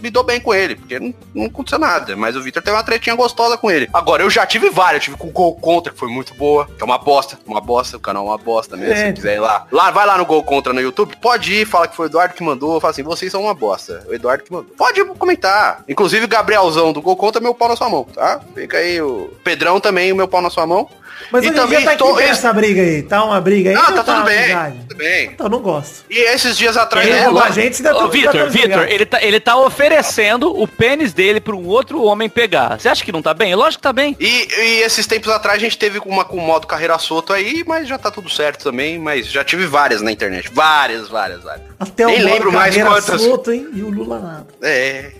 me 0.01 0.09
dou 0.09 0.23
bem 0.23 0.39
com 0.39 0.53
ele, 0.53 0.75
porque 0.75 0.97
não, 0.97 1.13
não 1.35 1.45
aconteceu 1.47 1.77
nada. 1.77 2.15
Mas 2.15 2.37
o 2.37 2.41
Vitor 2.41 2.63
teve 2.63 2.77
uma 2.77 2.83
tretinha 2.83 3.15
gostosa 3.15 3.57
com 3.57 3.69
ele. 3.69 3.89
Agora, 3.93 4.23
eu 4.23 4.29
já 4.29 4.45
tive 4.45 4.69
várias. 4.69 5.01
Eu 5.01 5.05
tive 5.05 5.17
com 5.17 5.27
o 5.27 5.31
Gol 5.31 5.55
Contra, 5.55 5.91
que 5.91 5.99
foi 5.99 6.07
muito 6.07 6.33
boa. 6.35 6.65
Que 6.65 6.81
é 6.81 6.85
uma 6.85 6.97
bosta. 6.97 7.37
Uma 7.45 7.59
bosta. 7.59 7.97
O 7.97 7.99
canal 7.99 8.25
é 8.25 8.29
uma 8.29 8.37
bosta 8.37 8.77
mesmo. 8.77 8.93
É. 8.93 9.07
Se 9.07 9.13
quiser 9.13 9.35
ir 9.35 9.39
lá. 9.39 9.67
Lá, 9.69 9.91
vai 9.91 10.05
lá 10.05 10.17
no 10.17 10.25
Gol 10.25 10.41
Contra 10.41 10.71
no 10.71 10.79
YouTube. 10.79 11.17
Pode 11.21 11.53
ir, 11.53 11.65
fala 11.65 11.85
que 11.85 11.97
foi 11.97 12.05
o 12.05 12.09
Eduardo 12.09 12.33
que 12.33 12.43
mandou. 12.43 12.79
Fala 12.79 12.91
assim, 12.91 13.03
vocês 13.03 13.29
são 13.29 13.43
uma 13.43 13.53
bosta. 13.53 14.05
O 14.07 14.13
Eduardo 14.13 14.45
que 14.45 14.51
mandou. 14.51 14.73
Pode 14.77 15.03
comentar. 15.15 15.83
Inclusive, 15.87 16.27
Gabrielzão 16.27 16.93
do 16.93 17.01
Gol 17.01 17.17
Contra, 17.17 17.41
meu 17.41 17.53
pau 17.53 17.67
na 17.67 17.75
sua 17.75 17.89
mão, 17.89 18.05
tá? 18.05 18.39
Fica 18.55 18.77
aí 18.77 19.01
o 19.01 19.33
Pedrão 19.43 19.81
também, 19.81 20.13
o 20.13 20.15
meu 20.15 20.29
pau 20.29 20.41
na 20.41 20.49
sua 20.49 20.65
mão. 20.65 20.89
Mas 21.31 21.45
E 21.45 21.51
também 21.51 21.83
tá 21.83 21.91
aqui 21.91 21.99
tô- 21.99 22.19
essa 22.19 22.51
briga 22.53 22.81
aí. 22.81 23.03
Tá 23.03 23.23
uma 23.23 23.39
briga 23.39 23.69
aí. 23.69 23.75
Ah, 23.75 23.85
ou 23.89 23.93
tá 23.95 24.03
tudo 24.03 24.23
bem. 24.23 24.39
amizade? 24.43 24.75
Tudo 24.87 24.97
bem. 24.97 25.25
Então, 25.33 25.45
eu 25.45 25.49
não 25.49 25.59
gosto. 25.59 26.05
E 26.09 26.17
esses 26.17 26.57
dias 26.57 26.75
atrás, 26.77 27.07
né, 27.07 27.23
roubou 27.25 27.43
a 27.43 27.49
gente, 27.51 27.81
tudo- 27.83 28.09
Vitor, 28.09 28.49
Vitor, 28.49 28.83
ele 28.89 29.05
tá, 29.05 29.21
ele 29.23 29.39
tá 29.39 29.55
oferecendo 29.57 30.51
o 30.59 30.67
pênis 30.67 31.13
dele 31.13 31.39
pra 31.39 31.55
um 31.55 31.65
outro 31.67 32.01
homem 32.03 32.27
pegar. 32.29 32.79
Você 32.79 32.89
acha 32.89 33.03
que 33.03 33.11
não 33.11 33.21
tá 33.21 33.33
bem? 33.33 33.53
Lógico 33.55 33.79
que 33.81 33.83
tá 33.83 33.93
bem. 33.93 34.15
E, 34.19 34.47
e 34.61 34.81
esses 34.81 35.05
tempos 35.07 35.29
atrás 35.29 35.57
a 35.57 35.59
gente 35.59 35.77
teve 35.77 35.99
uma 36.05 36.25
com 36.25 36.37
modo 36.37 36.65
carreira 36.67 36.97
solto 36.97 37.31
aí, 37.33 37.63
mas 37.67 37.87
já 37.87 37.97
tá 37.97 38.09
tudo 38.09 38.29
certo 38.29 38.63
também. 38.63 38.97
Mas 38.99 39.27
já 39.31 39.43
tive 39.43 39.65
várias 39.65 40.01
na 40.01 40.11
internet. 40.11 40.49
Várias, 40.51 41.07
várias, 41.09 41.43
várias. 41.43 41.65
Até 41.79 42.05
Nem 42.05 42.15
o 42.15 42.19
modo 42.23 42.33
lembro 42.33 42.51
mais 42.51 42.75
carreira 42.75 42.89
quantas. 43.01 43.21
solto, 43.21 43.51
hein? 43.51 43.67
E 43.73 43.81
o 43.83 43.89
Lula 43.89 44.19
nada. 44.19 44.47
É. 44.61 45.11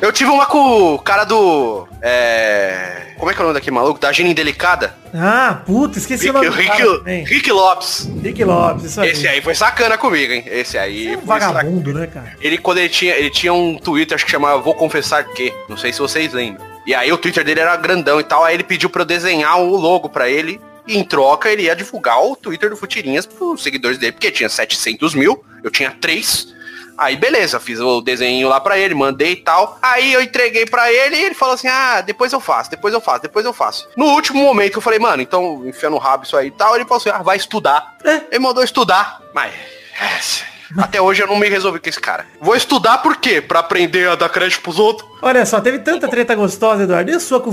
Eu 0.00 0.12
tive 0.12 0.30
uma 0.30 0.46
com 0.46 0.94
o 0.94 0.98
cara 0.98 1.24
do. 1.24 1.88
É. 2.00 3.14
Como 3.18 3.28
é 3.28 3.34
que 3.34 3.40
é 3.40 3.42
o 3.42 3.46
nome 3.48 3.58
daquele 3.58 3.74
maluco? 3.74 3.98
Da 3.98 4.12
Gina 4.12 4.28
Indelicada? 4.28 4.94
Ah, 5.12 5.60
puta, 5.66 5.98
esqueci 5.98 6.26
Rick, 6.26 6.30
o 6.30 6.32
nome 6.34 6.50
do 6.50 6.64
cara 6.64 7.04
Rick. 7.04 7.34
Rick 7.34 7.50
Lopes. 7.50 8.08
Rick 8.22 8.44
Lopes, 8.44 8.84
isso 8.84 9.00
aí. 9.00 9.10
Esse 9.10 9.26
aí 9.26 9.42
foi 9.42 9.56
sacana 9.56 9.98
comigo, 9.98 10.32
hein? 10.32 10.44
Esse 10.46 10.78
aí 10.78 11.06
Você 11.06 11.14
é 11.14 11.18
um 11.18 11.20
vagabundo, 11.22 11.92
né, 11.92 12.06
cara? 12.06 12.36
Ele, 12.40 12.58
quando 12.58 12.78
ele 12.78 12.88
tinha, 12.88 13.16
ele 13.16 13.28
tinha 13.28 13.52
um 13.52 13.76
Twitter, 13.76 14.14
acho 14.14 14.24
que 14.24 14.30
chamava 14.30 14.62
Vou 14.62 14.74
Confessar 14.74 15.24
Que. 15.24 15.52
Não 15.68 15.76
sei 15.76 15.92
se 15.92 15.98
vocês 15.98 16.32
lembram. 16.32 16.64
E 16.86 16.94
aí 16.94 17.12
o 17.12 17.18
Twitter 17.18 17.44
dele 17.44 17.60
era 17.60 17.76
grandão 17.76 18.20
e 18.20 18.24
tal. 18.24 18.44
Aí 18.44 18.54
ele 18.54 18.62
pediu 18.64 18.88
pra 18.88 19.02
eu 19.02 19.06
desenhar 19.06 19.60
o 19.60 19.74
logo 19.76 20.08
pra 20.08 20.30
ele. 20.30 20.60
E 20.86 20.96
em 20.96 21.02
troca 21.04 21.50
ele 21.50 21.64
ia 21.64 21.74
divulgar 21.74 22.22
o 22.22 22.36
Twitter 22.36 22.70
do 22.70 22.76
Futirinhas 22.76 23.26
pros 23.26 23.62
seguidores 23.62 23.98
dele, 23.98 24.12
porque 24.12 24.30
tinha 24.30 24.48
700 24.48 25.14
mil. 25.14 25.44
Eu 25.62 25.70
tinha 25.72 25.90
3. 25.90 26.54
Aí 26.98 27.16
beleza, 27.16 27.60
fiz 27.60 27.78
o 27.78 28.00
desenho 28.00 28.48
lá 28.48 28.58
pra 28.60 28.76
ele, 28.76 28.92
mandei 28.94 29.32
e 29.32 29.36
tal. 29.36 29.78
Aí 29.80 30.12
eu 30.12 30.20
entreguei 30.20 30.66
pra 30.66 30.92
ele 30.92 31.16
e 31.16 31.24
ele 31.26 31.34
falou 31.34 31.54
assim: 31.54 31.68
ah, 31.68 32.00
depois 32.00 32.32
eu 32.32 32.40
faço, 32.40 32.70
depois 32.70 32.92
eu 32.92 33.00
faço, 33.00 33.22
depois 33.22 33.46
eu 33.46 33.52
faço. 33.52 33.88
No 33.96 34.06
último 34.06 34.42
momento 34.42 34.72
que 34.72 34.78
eu 34.78 34.82
falei, 34.82 34.98
mano, 34.98 35.22
então 35.22 35.62
enfia 35.64 35.88
no 35.88 35.98
rabo 35.98 36.24
isso 36.24 36.36
aí 36.36 36.48
e 36.48 36.50
tal, 36.50 36.74
ele 36.74 36.84
falou 36.84 36.96
assim: 36.98 37.10
ah, 37.10 37.22
vai 37.22 37.36
estudar. 37.36 37.96
É. 38.04 38.22
Ele 38.32 38.40
mandou 38.40 38.64
estudar, 38.64 39.22
mas. 39.32 39.54
é, 40.00 40.82
Até 40.82 41.00
hoje 41.00 41.22
eu 41.22 41.26
não 41.28 41.36
me 41.38 41.48
resolvi 41.48 41.78
com 41.78 41.88
esse 41.88 42.00
cara. 42.00 42.26
Vou 42.40 42.56
estudar 42.56 42.98
por 42.98 43.16
quê? 43.16 43.40
Pra 43.40 43.60
aprender 43.60 44.08
a 44.08 44.16
dar 44.16 44.28
crédito 44.28 44.60
pros 44.60 44.78
outros? 44.78 45.08
Olha 45.22 45.46
só, 45.46 45.60
teve 45.60 45.78
tanta 45.78 46.08
treta 46.08 46.34
gostosa, 46.34 46.82
Eduardo. 46.82 47.10
E 47.10 47.14
a 47.14 47.20
sua 47.20 47.40
com 47.40 47.50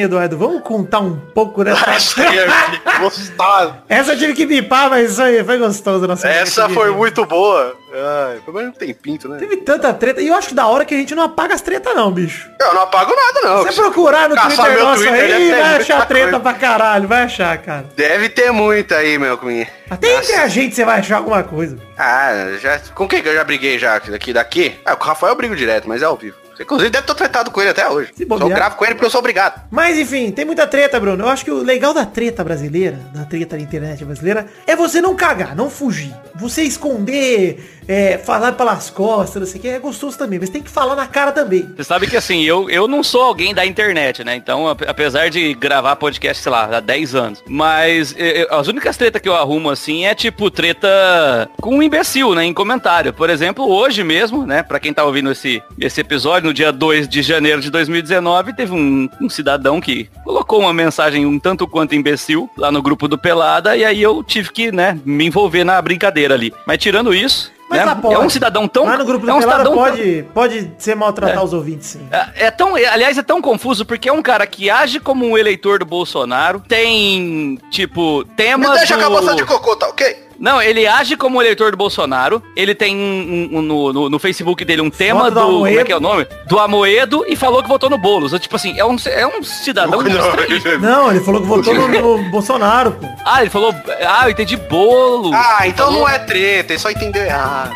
Eduardo? 0.00 0.36
Vamos 0.38 0.62
contar 0.62 1.00
um 1.00 1.16
pouco 1.34 1.62
dessa. 1.62 1.90
Essa 1.90 2.22
aí 2.22 2.38
gostosa. 3.00 3.76
Essa 3.88 4.12
eu 4.12 4.18
tive 4.18 4.32
que 4.34 4.46
bipar, 4.46 4.88
mas 4.90 5.12
isso 5.12 5.22
aí 5.22 5.42
foi 5.44 5.58
gostoso. 5.58 6.06
Nossa, 6.06 6.28
Essa 6.28 6.68
foi 6.68 6.84
beleza. 6.84 6.96
muito 6.96 7.26
boa. 7.26 7.76
Ai, 7.94 8.40
pelo 8.42 8.56
menos 8.56 8.72
não 8.72 8.78
tem 8.78 8.94
pinto, 8.94 9.28
né? 9.28 9.36
Teve 9.38 9.58
tanta 9.58 9.92
treta. 9.92 10.20
E 10.22 10.28
eu 10.28 10.34
acho 10.34 10.48
que 10.48 10.54
da 10.54 10.66
hora 10.66 10.84
que 10.84 10.94
a 10.94 10.96
gente 10.96 11.14
não 11.14 11.24
apaga 11.24 11.54
as 11.54 11.60
tretas, 11.60 11.94
não, 11.94 12.10
bicho. 12.10 12.48
Eu 12.58 12.72
não 12.72 12.82
apago 12.82 13.12
nada, 13.14 13.46
não. 13.46 13.62
Se 13.66 13.74
você 13.74 13.82
procurar 13.82 14.28
no 14.30 14.34
Caçar 14.34 14.64
Twitter 14.66 14.84
nosso 14.84 15.02
Twitter, 15.02 15.34
aí, 15.34 15.50
vai 15.50 15.76
achar 15.76 16.06
treta 16.06 16.24
coisa. 16.30 16.40
pra 16.40 16.54
caralho. 16.54 17.06
Vai 17.06 17.22
achar, 17.24 17.58
cara. 17.58 17.84
Deve 17.94 18.30
ter 18.30 18.50
muita 18.50 18.96
aí, 18.96 19.18
meu 19.18 19.36
cominha. 19.36 19.68
Até 19.90 20.16
entre 20.16 20.32
a 20.36 20.48
gente 20.48 20.74
você 20.74 20.86
vai 20.86 21.00
achar 21.00 21.18
alguma 21.18 21.42
coisa. 21.42 21.76
Ah, 21.98 22.30
já. 22.58 22.80
Com 22.94 23.06
quem 23.06 23.22
que 23.22 23.28
eu 23.28 23.34
já 23.34 23.44
briguei 23.44 23.78
já? 23.78 23.98
Daqui 23.98 24.32
daqui? 24.32 24.74
Ah, 24.86 24.96
com 24.96 25.04
o 25.04 25.08
Rafael 25.08 25.32
eu 25.32 25.36
brigo 25.36 25.54
direto, 25.54 25.86
mas 25.86 26.00
é 26.00 26.06
ao 26.06 26.16
vivo. 26.16 26.36
Inclusive, 26.62 26.90
deve 26.90 27.06
ter 27.06 27.14
tratado 27.14 27.50
com 27.50 27.60
ele 27.60 27.70
até 27.70 27.88
hoje. 27.88 28.10
Se 28.16 28.24
Só 28.26 28.28
bobear. 28.28 28.50
gravo 28.58 28.76
com 28.76 28.84
ele 28.84 28.94
porque 28.94 29.06
eu 29.06 29.10
sou 29.10 29.18
obrigado. 29.20 29.62
Mas 29.70 29.98
enfim, 29.98 30.30
tem 30.30 30.44
muita 30.44 30.66
treta, 30.66 30.98
Bruno. 30.98 31.24
Eu 31.24 31.28
acho 31.28 31.44
que 31.44 31.50
o 31.50 31.62
legal 31.62 31.92
da 31.92 32.06
treta 32.06 32.42
brasileira, 32.44 32.98
da 33.14 33.24
treta 33.24 33.56
da 33.56 33.62
internet 33.62 34.04
brasileira, 34.04 34.46
é 34.66 34.74
você 34.76 35.00
não 35.00 35.14
cagar, 35.14 35.54
não 35.56 35.68
fugir. 35.68 36.14
Você 36.36 36.62
esconder, 36.62 37.81
é, 37.88 38.18
falar 38.18 38.52
pelas 38.52 38.90
costas, 38.90 39.40
não 39.42 39.46
sei 39.46 39.58
o 39.58 39.62
que, 39.62 39.68
é 39.68 39.78
gostoso 39.78 40.16
também, 40.18 40.38
mas 40.38 40.50
tem 40.50 40.62
que 40.62 40.70
falar 40.70 40.94
na 40.94 41.06
cara 41.06 41.32
também. 41.32 41.68
Você 41.76 41.84
sabe 41.84 42.06
que 42.06 42.16
assim, 42.16 42.42
eu, 42.42 42.68
eu 42.70 42.86
não 42.88 43.02
sou 43.02 43.22
alguém 43.22 43.54
da 43.54 43.64
internet, 43.66 44.22
né? 44.24 44.34
Então, 44.36 44.68
ap- 44.68 44.82
apesar 44.86 45.28
de 45.30 45.54
gravar 45.54 45.96
podcast, 45.96 46.42
sei 46.42 46.52
lá, 46.52 46.64
há 46.76 46.80
10 46.80 47.14
anos, 47.14 47.42
mas 47.46 48.14
eh, 48.18 48.46
as 48.50 48.68
únicas 48.68 48.96
tretas 48.96 49.20
que 49.20 49.28
eu 49.28 49.34
arrumo 49.34 49.70
assim 49.70 50.04
é 50.06 50.14
tipo 50.14 50.50
treta 50.50 51.48
com 51.60 51.76
um 51.76 51.82
imbecil, 51.82 52.34
né? 52.34 52.44
Em 52.44 52.52
comentário. 52.54 53.12
Por 53.12 53.30
exemplo, 53.30 53.68
hoje 53.68 54.02
mesmo, 54.04 54.46
né? 54.46 54.62
Pra 54.62 54.80
quem 54.80 54.92
tá 54.92 55.04
ouvindo 55.04 55.30
esse, 55.30 55.62
esse 55.78 56.00
episódio, 56.00 56.48
no 56.48 56.54
dia 56.54 56.72
2 56.72 57.08
de 57.08 57.22
janeiro 57.22 57.60
de 57.60 57.70
2019, 57.70 58.54
teve 58.54 58.72
um, 58.72 59.08
um 59.20 59.28
cidadão 59.28 59.80
que 59.80 60.08
colocou 60.24 60.60
uma 60.60 60.72
mensagem 60.72 61.26
um 61.26 61.38
tanto 61.38 61.66
quanto 61.66 61.94
imbecil 61.94 62.48
lá 62.56 62.70
no 62.70 62.82
grupo 62.82 63.08
do 63.08 63.18
Pelada, 63.18 63.76
e 63.76 63.84
aí 63.84 64.02
eu 64.02 64.22
tive 64.22 64.50
que, 64.52 64.72
né, 64.72 64.98
me 65.04 65.26
envolver 65.26 65.64
na 65.64 65.80
brincadeira 65.80 66.34
ali. 66.34 66.52
Mas 66.66 66.78
tirando 66.78 67.14
isso. 67.14 67.50
Mas 67.76 67.86
né, 67.86 67.98
pode. 68.00 68.14
é 68.14 68.18
um 68.18 68.28
cidadão 68.30 68.68
tão. 68.68 68.84
Lá 68.84 68.98
no 68.98 69.04
grupo 69.04 69.24
é 69.26 69.30
do 69.32 69.36
um 69.36 69.40
Pelada 69.40 69.58
cidadão 69.64 69.74
tão- 69.74 69.84
pode, 69.94 70.24
pode 70.34 70.70
ser 70.78 70.94
maltratar 70.94 71.38
É. 71.38 71.44
os 71.44 71.52
ouvintes, 71.52 71.88
sim. 71.88 72.06
é, 72.10 72.46
é 72.46 72.50
tão, 72.50 72.76
é, 72.76 72.86
aliás, 72.86 73.16
é 73.18 73.22
tão 73.22 73.40
confuso 73.40 73.84
porque 73.84 74.08
é 74.08 74.12
um 74.12 74.22
cara 74.22 74.46
que 74.46 74.68
age 74.70 75.00
como 75.00 75.24
um 75.26 75.36
eleitor 75.38 75.78
do 75.78 75.84
Bolsonaro, 75.84 76.60
tem, 76.68 77.58
tipo, 77.70 78.18
Me 78.18 78.24
temas 78.36 78.78
deixa 78.78 78.96
do... 78.96 79.04
com 79.10 79.28
a 79.30 79.34
de 79.34 79.44
cocô, 79.44 79.76
tá 79.76 79.88
ok? 79.88 80.21
Não, 80.42 80.60
ele 80.60 80.88
age 80.88 81.16
como 81.16 81.40
eleitor 81.40 81.70
do 81.70 81.76
Bolsonaro, 81.76 82.42
ele 82.56 82.74
tem 82.74 82.96
um- 82.96 83.58
um- 83.58 83.62
no, 83.62 83.92
no, 83.92 84.10
no 84.10 84.18
Facebook 84.18 84.64
dele 84.64 84.82
um 84.82 84.90
tema 84.90 85.20
Foto 85.26 85.34
do, 85.34 85.40
do 85.40 85.46
como 85.46 85.66
é 85.66 85.70
Amoedo. 85.70 85.84
que 85.86 85.92
é 85.92 85.96
o 85.96 86.00
nome? 86.00 86.26
Do 86.48 86.58
Amoedo 86.58 87.24
e 87.28 87.36
falou 87.36 87.62
que 87.62 87.68
votou 87.68 87.88
no 87.88 87.96
Boulos. 87.96 88.32
Tipo 88.40 88.56
assim, 88.56 88.76
é 88.76 88.84
um, 88.84 88.96
é 89.06 89.24
um 89.24 89.40
cidadão 89.44 90.02
estranho. 90.04 90.80
Não, 90.80 91.10
ele 91.12 91.20
falou 91.20 91.40
que 91.40 91.46
votou 91.46 91.72
no, 91.74 91.86
no 91.86 92.18
Bolsonaro, 92.32 92.90
pô. 92.90 93.06
Ah, 93.24 93.40
ele 93.42 93.50
falou, 93.50 93.72
ah, 94.04 94.22
eu 94.24 94.30
entendi 94.30 94.56
bolo. 94.56 95.30
Ah, 95.32 95.60
então 95.68 95.92
não 95.92 96.08
é 96.08 96.18
treta, 96.18 96.72
ele 96.72 96.80
só 96.80 96.90
entendeu 96.90 97.22
errado. 97.22 97.70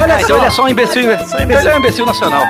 Olha 0.00 0.14
Ah, 0.16 0.22
então 0.22 0.36
ele 0.38 0.46
é 0.46 0.50
só 0.50 0.64
um 0.64 0.68
imbecil, 0.68 1.02
Só 1.02 1.08
um 1.08 1.12
então 1.12 1.40
imbecil. 1.42 1.60
ele 1.60 1.68
é 1.68 1.74
um 1.74 1.78
imbecil 1.78 2.06
nacional. 2.06 2.44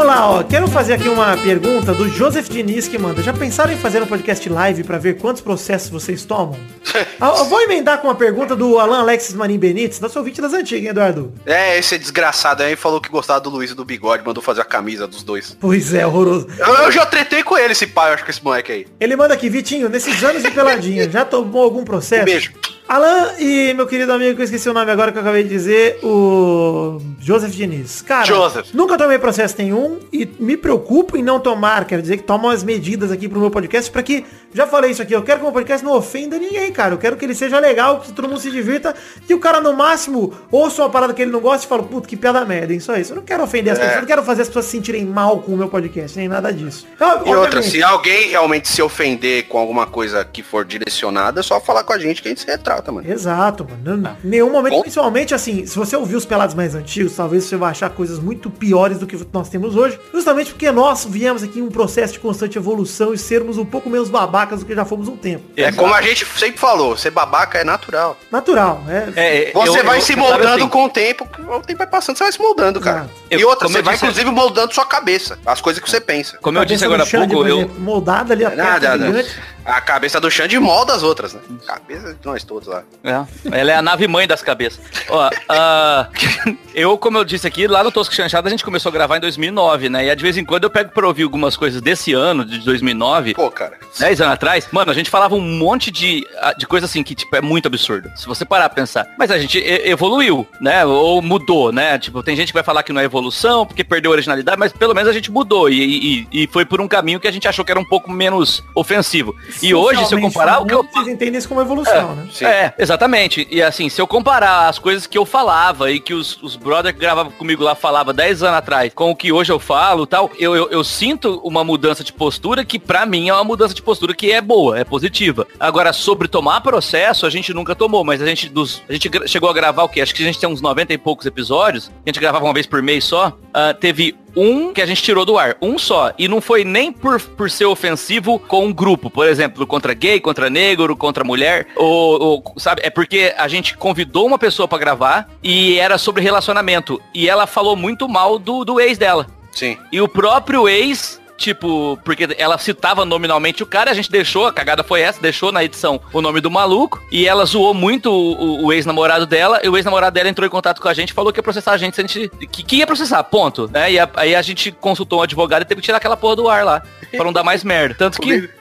Vamos 0.00 0.14
lá, 0.14 0.30
ó. 0.30 0.42
Quero 0.42 0.66
fazer 0.66 0.94
aqui 0.94 1.10
uma 1.10 1.36
pergunta 1.36 1.92
do 1.92 2.08
Joseph 2.08 2.48
Diniz 2.48 2.88
que 2.88 2.96
manda. 2.96 3.22
Já 3.22 3.34
pensaram 3.34 3.70
em 3.70 3.76
fazer 3.76 4.02
um 4.02 4.06
podcast 4.06 4.48
live 4.48 4.82
pra 4.82 4.96
ver 4.96 5.18
quantos 5.18 5.42
processos 5.42 5.90
vocês 5.90 6.24
tomam? 6.24 6.58
Ah, 7.20 7.34
eu 7.36 7.44
vou 7.44 7.60
emendar 7.60 7.98
com 7.98 8.08
uma 8.08 8.14
pergunta 8.14 8.56
do 8.56 8.78
Alan 8.78 9.00
Alexis 9.00 9.34
Marim 9.34 9.58
Benites, 9.58 10.00
nosso 10.00 10.18
ouvinte 10.18 10.40
das 10.40 10.54
antigas, 10.54 10.84
hein, 10.84 10.88
Eduardo? 10.88 11.32
É, 11.44 11.78
esse 11.78 11.98
desgraçado 11.98 12.62
aí 12.62 12.74
falou 12.74 12.98
que 12.98 13.10
gostava 13.10 13.38
do 13.40 13.50
Luiz 13.50 13.70
e 13.70 13.74
do 13.74 13.84
Bigode, 13.84 14.24
mandou 14.24 14.42
fazer 14.42 14.62
a 14.62 14.64
camisa 14.64 15.06
dos 15.06 15.22
dois. 15.22 15.54
Pois 15.60 15.92
é, 15.92 16.06
horroroso. 16.06 16.48
Eu, 16.58 16.74
eu 16.74 16.90
já 16.90 17.04
tretei 17.04 17.42
com 17.42 17.58
ele, 17.58 17.72
esse 17.72 17.86
pai, 17.86 18.10
eu 18.10 18.14
acho 18.14 18.24
que 18.24 18.30
esse 18.30 18.42
moleque 18.42 18.72
aí. 18.72 18.86
Ele 18.98 19.16
manda 19.16 19.34
aqui, 19.34 19.50
Vitinho, 19.50 19.90
nesses 19.90 20.24
anos 20.24 20.42
de 20.42 20.50
peladinha, 20.50 21.08
já 21.12 21.24
tomou 21.26 21.62
algum 21.62 21.84
processo? 21.84 22.22
Um 22.22 22.24
beijo. 22.24 22.52
Alan 22.94 23.34
e 23.38 23.72
meu 23.74 23.86
querido 23.86 24.12
amigo, 24.12 24.34
que 24.34 24.40
eu 24.40 24.44
esqueci 24.44 24.68
o 24.68 24.72
nome 24.74 24.90
agora 24.90 25.12
que 25.12 25.18
eu 25.18 25.22
acabei 25.22 25.44
de 25.44 25.48
dizer, 25.48 26.00
o 26.02 27.00
Joseph 27.20 27.52
Diniz. 27.52 28.02
Cara, 28.02 28.24
Joseph. 28.24 28.66
nunca 28.74 28.98
tomei 28.98 29.16
processo 29.16 29.54
nenhum 29.58 30.00
e 30.12 30.28
me 30.40 30.56
preocupo 30.56 31.16
em 31.16 31.22
não 31.22 31.38
tomar. 31.38 31.84
Quero 31.84 32.02
dizer 32.02 32.16
que 32.16 32.24
tomo 32.24 32.50
as 32.50 32.64
medidas 32.64 33.12
aqui 33.12 33.28
pro 33.28 33.38
meu 33.38 33.48
podcast 33.48 33.88
pra 33.92 34.02
que, 34.02 34.24
já 34.52 34.66
falei 34.66 34.90
isso 34.90 35.00
aqui, 35.00 35.14
eu 35.14 35.22
quero 35.22 35.38
que 35.38 35.44
o 35.44 35.46
meu 35.46 35.52
podcast 35.52 35.84
não 35.86 35.92
ofenda 35.94 36.36
ninguém, 36.36 36.72
cara. 36.72 36.92
Eu 36.94 36.98
quero 36.98 37.16
que 37.16 37.24
ele 37.24 37.32
seja 37.36 37.60
legal, 37.60 38.00
que 38.00 38.12
todo 38.12 38.26
mundo 38.26 38.40
se 38.40 38.50
divirta 38.50 38.92
e 39.28 39.32
o 39.34 39.38
cara 39.38 39.60
no 39.60 39.72
máximo 39.72 40.34
ouça 40.50 40.82
uma 40.82 40.90
parada 40.90 41.14
que 41.14 41.22
ele 41.22 41.30
não 41.30 41.38
gosta 41.38 41.64
e 41.64 41.68
fala, 41.68 41.84
puta, 41.84 42.08
que 42.08 42.16
piada 42.16 42.44
merda, 42.44 42.72
hein? 42.72 42.80
Só 42.80 42.96
isso. 42.96 43.12
Eu 43.12 43.18
não 43.18 43.22
quero 43.22 43.44
ofender 43.44 43.72
as 43.72 43.78
É. 43.78 43.82
pessoas, 43.82 43.94
eu 43.98 44.00
não 44.00 44.08
quero 44.08 44.24
fazer 44.24 44.42
as 44.42 44.48
pessoas 44.48 44.64
se 44.64 44.72
sentirem 44.72 45.06
mal 45.06 45.38
com 45.42 45.52
o 45.52 45.56
meu 45.56 45.68
podcast, 45.68 46.18
nem 46.18 46.26
nada 46.26 46.52
disso. 46.52 46.88
Então, 46.96 47.08
E 47.08 47.18
outra, 47.18 47.38
obviamente- 47.60 47.70
se 47.70 47.84
alguém 47.84 48.30
realmente 48.30 48.66
se 48.66 48.82
ofender 48.82 49.44
com 49.46 49.58
alguma 49.58 49.86
coisa 49.86 50.24
que 50.24 50.42
for 50.42 50.64
direcionada, 50.64 51.38
é 51.38 51.42
só 51.44 51.60
falar 51.60 51.84
com 51.84 51.92
a 51.92 51.98
gente 52.00 52.20
que 52.20 52.26
a 52.26 52.30
gente 52.32 52.40
se 52.40 52.46
retrata, 52.48 52.79
mano. 52.90 53.10
Exato, 53.10 53.66
mano. 53.84 54.16
Em 54.24 54.28
nenhum 54.28 54.50
momento, 54.50 54.72
Bom. 54.74 54.80
principalmente 54.82 55.34
assim, 55.34 55.66
se 55.66 55.76
você 55.78 55.94
ouvir 55.96 56.16
os 56.16 56.24
pelados 56.24 56.54
mais 56.54 56.74
antigos, 56.74 57.14
talvez 57.14 57.44
você 57.44 57.56
vai 57.56 57.70
achar 57.70 57.90
coisas 57.90 58.18
muito 58.18 58.48
piores 58.50 58.98
do 58.98 59.06
que 59.06 59.18
nós 59.32 59.48
temos 59.48 59.76
hoje. 59.76 59.98
Justamente 60.12 60.52
porque 60.52 60.70
nós 60.70 61.04
viemos 61.04 61.42
aqui 61.42 61.58
em 61.58 61.62
um 61.62 61.68
processo 61.68 62.14
de 62.14 62.20
constante 62.20 62.56
evolução 62.58 63.12
e 63.12 63.18
sermos 63.18 63.58
um 63.58 63.64
pouco 63.64 63.90
menos 63.90 64.08
babacas 64.08 64.60
do 64.60 64.66
que 64.66 64.74
já 64.74 64.84
fomos 64.84 65.08
um 65.08 65.16
tempo. 65.16 65.44
É 65.56 65.70
como 65.72 65.92
a 65.94 66.00
gente 66.02 66.24
sempre 66.38 66.58
falou, 66.58 66.96
ser 66.96 67.10
babaca 67.10 67.58
é 67.58 67.64
natural. 67.64 68.16
Natural, 68.30 68.80
né? 68.86 69.12
É, 69.16 69.50
Você 69.52 69.80
eu- 69.80 69.84
vai 69.84 69.98
eu- 69.98 70.02
se 70.02 70.16
moldando 70.16 70.48
assim, 70.64 70.68
com 70.68 70.84
o 70.84 70.88
tempo, 70.88 71.26
o 71.48 71.60
tempo 71.60 71.78
vai 71.78 71.86
passando, 71.86 72.16
você 72.16 72.24
vai 72.24 72.32
se 72.32 72.40
moldando, 72.40 72.80
cara. 72.80 73.00
Exato. 73.00 73.19
E 73.30 73.34
Eu- 73.40 73.48
outra, 73.48 73.66
como 73.66 73.76
você 73.76 73.82
vai 73.82 73.94
disse- 73.94 74.06
inclusive 74.06 74.30
moldando 74.30 74.74
sua 74.74 74.84
cabeça, 74.86 75.38
as 75.46 75.60
coisas 75.60 75.82
que 75.82 75.88
você 75.88 76.00
pensa. 76.00 76.36
Como 76.38 76.58
eu 76.58 76.64
disse 76.64 76.84
agora 76.84 77.04
há 77.04 77.06
pouco, 77.06 77.46
eu, 77.46 77.68
moldada 77.78 78.32
ali 78.34 78.44
a 78.44 78.50
Nada, 78.50 78.90
perna 78.90 79.06
nada. 79.10 79.28
A 79.64 79.80
cabeça 79.80 80.18
do 80.18 80.30
Xande 80.30 80.58
molda 80.58 80.94
as 80.94 81.02
outras, 81.02 81.34
né? 81.34 81.40
Cabeça 81.66 82.14
de 82.14 82.18
nós 82.24 82.42
todos 82.42 82.66
lá. 82.66 82.82
É, 83.04 83.60
ela 83.60 83.70
é 83.70 83.74
a 83.76 83.82
nave 83.82 84.08
mãe 84.08 84.26
das 84.26 84.42
cabeças. 84.42 84.80
Ó, 85.08 85.30
ah, 85.48 86.08
eu, 86.74 86.96
como 86.98 87.18
eu 87.18 87.24
disse 87.24 87.46
aqui, 87.46 87.66
lá 87.66 87.84
no 87.84 87.92
Tosco 87.92 88.14
Chanchada 88.14 88.48
a 88.48 88.50
gente 88.50 88.64
começou 88.64 88.88
a 88.88 88.92
gravar 88.92 89.18
em 89.18 89.20
2009, 89.20 89.88
né? 89.88 90.06
E 90.06 90.16
de 90.16 90.22
vez 90.22 90.36
em 90.36 90.44
quando 90.44 90.64
eu 90.64 90.70
pego 90.70 90.90
pra 90.90 91.06
ouvir 91.06 91.22
algumas 91.24 91.56
coisas 91.56 91.80
desse 91.80 92.12
ano, 92.12 92.44
de 92.44 92.58
2009, 92.60 93.34
Pô, 93.34 93.50
cara. 93.50 93.78
10 93.98 94.20
anos 94.22 94.34
atrás. 94.34 94.66
Mano, 94.72 94.90
a 94.90 94.94
gente 94.94 95.10
falava 95.10 95.34
um 95.34 95.40
monte 95.40 95.90
de, 95.90 96.26
ah, 96.40 96.54
de 96.56 96.66
coisa 96.66 96.86
assim 96.86 97.02
que, 97.02 97.14
tipo, 97.14 97.36
é 97.36 97.40
muito 97.42 97.66
absurdo. 97.66 98.10
Se 98.16 98.26
você 98.26 98.44
parar 98.44 98.68
pra 98.70 98.76
pensar. 98.76 99.06
Mas 99.18 99.30
a 99.30 99.38
gente 99.38 99.58
e- 99.58 99.88
evoluiu, 99.90 100.48
né? 100.60 100.84
Ou 100.86 101.20
mudou, 101.20 101.70
né? 101.70 101.98
Tipo, 101.98 102.22
tem 102.22 102.34
gente 102.34 102.48
que 102.48 102.54
vai 102.54 102.62
falar 102.64 102.82
que 102.82 102.92
não 102.92 103.00
é 103.00 103.04
evolução, 103.20 103.66
porque 103.66 103.84
perdeu 103.84 104.10
a 104.10 104.14
originalidade, 104.14 104.58
mas 104.58 104.72
pelo 104.72 104.94
menos 104.94 105.08
a 105.08 105.12
gente 105.12 105.30
mudou. 105.30 105.68
E, 105.68 106.26
e- 106.32 106.42
e 106.42 106.46
foi 106.48 106.64
por 106.64 106.80
um 106.80 106.88
caminho 106.88 107.20
que 107.20 107.28
a 107.28 107.30
gente 107.30 107.46
achou 107.46 107.64
que 107.64 107.70
era 107.70 107.78
um 107.80 107.84
pouco 107.84 108.10
menos 108.10 108.62
ofensivo. 108.74 109.34
E 109.62 109.74
hoje, 109.74 110.04
se 110.06 110.14
eu 110.14 110.20
comparar 110.20 110.60
o 110.60 110.66
que 110.66 110.74
eu 110.74 110.82
Vocês 110.82 111.08
entendem 111.08 111.38
isso 111.38 111.48
como 111.48 111.60
evolução, 111.60 112.14
né? 112.14 112.28
Sim. 112.32 112.44
é, 112.46 112.74
exatamente. 112.78 113.46
E 113.50 113.62
assim, 113.62 113.88
se 113.88 114.00
eu 114.00 114.06
comparar 114.06 114.68
as 114.68 114.78
coisas 114.78 115.06
que 115.06 115.16
eu 115.18 115.24
falava 115.26 115.90
e 115.90 116.00
que 116.00 116.14
os, 116.14 116.38
os 116.42 116.56
brothers 116.56 116.94
que 116.94 117.00
gravavam 117.00 117.30
comigo 117.32 117.62
lá 117.62 117.74
falavam 117.74 118.14
10 118.14 118.42
anos 118.42 118.56
atrás 118.58 118.92
com 118.94 119.10
o 119.10 119.16
que 119.16 119.30
hoje 119.30 119.52
eu 119.52 119.58
falo 119.58 120.06
tal, 120.06 120.30
eu, 120.38 120.56
eu, 120.56 120.70
eu 120.70 120.82
sinto 120.82 121.40
uma 121.44 121.62
mudança 121.62 122.02
de 122.02 122.12
postura 122.12 122.64
que 122.64 122.78
pra 122.78 123.04
mim 123.04 123.28
é 123.28 123.34
uma 123.34 123.44
mudança 123.44 123.74
de 123.74 123.82
postura 123.82 124.14
que 124.14 124.32
é 124.32 124.40
boa, 124.40 124.78
é 124.78 124.84
positiva. 124.84 125.46
Agora, 125.58 125.92
sobre 125.92 126.26
tomar 126.28 126.60
processo, 126.60 127.26
a 127.26 127.30
gente 127.30 127.52
nunca 127.52 127.74
tomou, 127.74 128.02
mas 128.04 128.22
a 128.22 128.26
gente, 128.26 128.48
dos, 128.48 128.82
a 128.88 128.92
gente 128.92 129.10
chegou 129.26 129.48
a 129.50 129.52
gravar 129.52 129.82
o 129.84 129.88
quê? 129.88 130.00
Acho 130.00 130.14
que 130.14 130.22
a 130.22 130.26
gente 130.26 130.38
tem 130.38 130.48
uns 130.48 130.60
90 130.60 130.92
e 130.92 130.98
poucos 130.98 131.26
episódios, 131.26 131.88
que 131.88 131.92
a 132.06 132.10
gente 132.10 132.20
gravava 132.20 132.44
uma 132.44 132.54
vez 132.54 132.66
por 132.66 132.82
mês 132.82 133.04
só. 133.10 133.36
Ah, 133.52 133.74
teve 133.74 134.14
um 134.36 134.72
que 134.72 134.80
a 134.80 134.86
gente 134.86 135.02
tirou 135.02 135.24
do 135.24 135.36
ar, 135.36 135.56
um 135.60 135.76
só. 135.76 136.12
E 136.16 136.28
não 136.28 136.40
foi 136.40 136.64
nem 136.64 136.92
por, 136.92 137.20
por 137.20 137.50
ser 137.50 137.64
ofensivo 137.64 138.38
com 138.38 138.66
um 138.66 138.72
grupo, 138.72 139.10
por 139.10 139.26
exemplo, 139.26 139.66
contra 139.66 139.92
gay, 139.92 140.20
contra 140.20 140.48
negro, 140.48 140.96
contra 140.96 141.24
mulher, 141.24 141.66
ou, 141.76 142.22
ou, 142.22 142.54
sabe? 142.56 142.80
É 142.84 142.90
porque 142.90 143.34
a 143.36 143.48
gente 143.48 143.76
convidou 143.76 144.26
uma 144.26 144.38
pessoa 144.38 144.68
pra 144.68 144.78
gravar 144.78 145.28
e 145.42 145.78
era 145.78 145.98
sobre 145.98 146.22
relacionamento. 146.22 147.02
E 147.12 147.28
ela 147.28 147.46
falou 147.46 147.74
muito 147.74 148.08
mal 148.08 148.38
do, 148.38 148.64
do 148.64 148.80
ex 148.80 148.96
dela. 148.96 149.26
Sim. 149.50 149.76
E 149.90 150.00
o 150.00 150.06
próprio 150.06 150.68
ex 150.68 151.19
tipo, 151.40 151.98
porque 152.04 152.28
ela 152.36 152.58
citava 152.58 153.04
nominalmente 153.06 153.62
o 153.62 153.66
cara, 153.66 153.90
a 153.90 153.94
gente 153.94 154.10
deixou, 154.10 154.46
a 154.46 154.52
cagada 154.52 154.84
foi 154.84 155.00
essa, 155.00 155.20
deixou 155.20 155.50
na 155.50 155.64
edição 155.64 155.98
o 156.12 156.20
nome 156.20 156.38
do 156.40 156.50
maluco, 156.50 157.02
e 157.10 157.26
ela 157.26 157.46
zoou 157.46 157.72
muito 157.72 158.12
o, 158.12 158.66
o 158.66 158.72
ex-namorado 158.72 159.26
dela, 159.26 159.58
e 159.64 159.68
o 159.68 159.76
ex-namorado 159.76 160.12
dela 160.12 160.28
entrou 160.28 160.46
em 160.46 160.50
contato 160.50 160.82
com 160.82 160.88
a 160.88 160.94
gente, 160.94 161.14
falou 161.14 161.32
que 161.32 161.38
ia 161.38 161.42
processar 161.42 161.72
a 161.72 161.78
gente, 161.78 161.94
se 161.94 162.02
a 162.02 162.06
gente 162.06 162.28
que, 162.52 162.62
que 162.62 162.76
ia 162.76 162.86
processar, 162.86 163.24
ponto, 163.24 163.68
né? 163.72 163.90
E 163.90 163.98
a, 163.98 164.08
aí 164.14 164.34
a 164.34 164.42
gente 164.42 164.70
consultou 164.70 165.20
um 165.20 165.22
advogado 165.22 165.62
e 165.62 165.64
teve 165.64 165.80
que 165.80 165.86
tirar 165.86 165.96
aquela 165.96 166.16
porra 166.16 166.36
do 166.36 166.48
ar 166.48 166.62
lá, 166.62 166.82
pra 167.10 167.24
não 167.24 167.32
dar 167.32 167.42
mais 167.42 167.64
merda. 167.64 167.94
Tanto 167.94 168.20
que... 168.20 168.48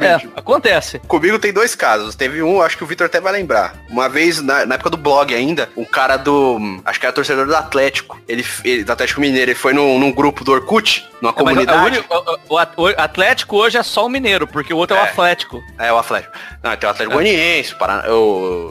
É, 0.00 0.14
acontece. 0.34 0.98
Comigo 1.00 1.38
tem 1.38 1.52
dois 1.52 1.74
casos. 1.74 2.14
Teve 2.14 2.42
um, 2.42 2.62
acho 2.62 2.76
que 2.76 2.84
o 2.84 2.86
Vitor 2.86 3.06
até 3.06 3.20
vai 3.20 3.32
lembrar. 3.32 3.74
Uma 3.90 4.08
vez, 4.08 4.40
na, 4.40 4.64
na, 4.64 4.76
época 4.76 4.88
do 4.88 4.96
blog 4.96 5.34
ainda, 5.34 5.68
um 5.76 5.84
cara 5.84 6.16
do. 6.16 6.80
Acho 6.84 6.98
que 6.98 7.04
era 7.04 7.12
torcedor 7.12 7.46
do 7.46 7.54
Atlético. 7.54 8.18
Ele, 8.26 8.44
ele 8.64 8.82
do 8.82 8.90
Atlético 8.90 9.20
Mineiro, 9.20 9.50
ele 9.50 9.54
foi 9.54 9.74
num, 9.74 9.98
num 9.98 10.10
grupo 10.10 10.42
do 10.42 10.52
Orkut, 10.52 11.06
numa 11.20 11.32
é, 11.32 11.34
comunidade. 11.34 11.63
O, 12.48 12.54
o, 12.54 12.84
o, 12.84 12.88
Atlético 12.96 13.56
hoje 13.56 13.78
é 13.78 13.82
só 13.82 14.06
o 14.06 14.08
Mineiro, 14.08 14.46
porque 14.46 14.72
o 14.72 14.76
outro 14.76 14.96
é, 14.96 15.00
é 15.00 15.02
o 15.02 15.06
Atlético. 15.06 15.62
É, 15.78 15.92
o 15.92 15.98
Atlético. 15.98 16.32
Não, 16.62 16.76
tem 16.76 16.88
o 16.88 16.90
Atlético 16.90 17.12
é. 17.12 17.22
Goianiense, 17.22 17.74
Paraná, 17.76 18.02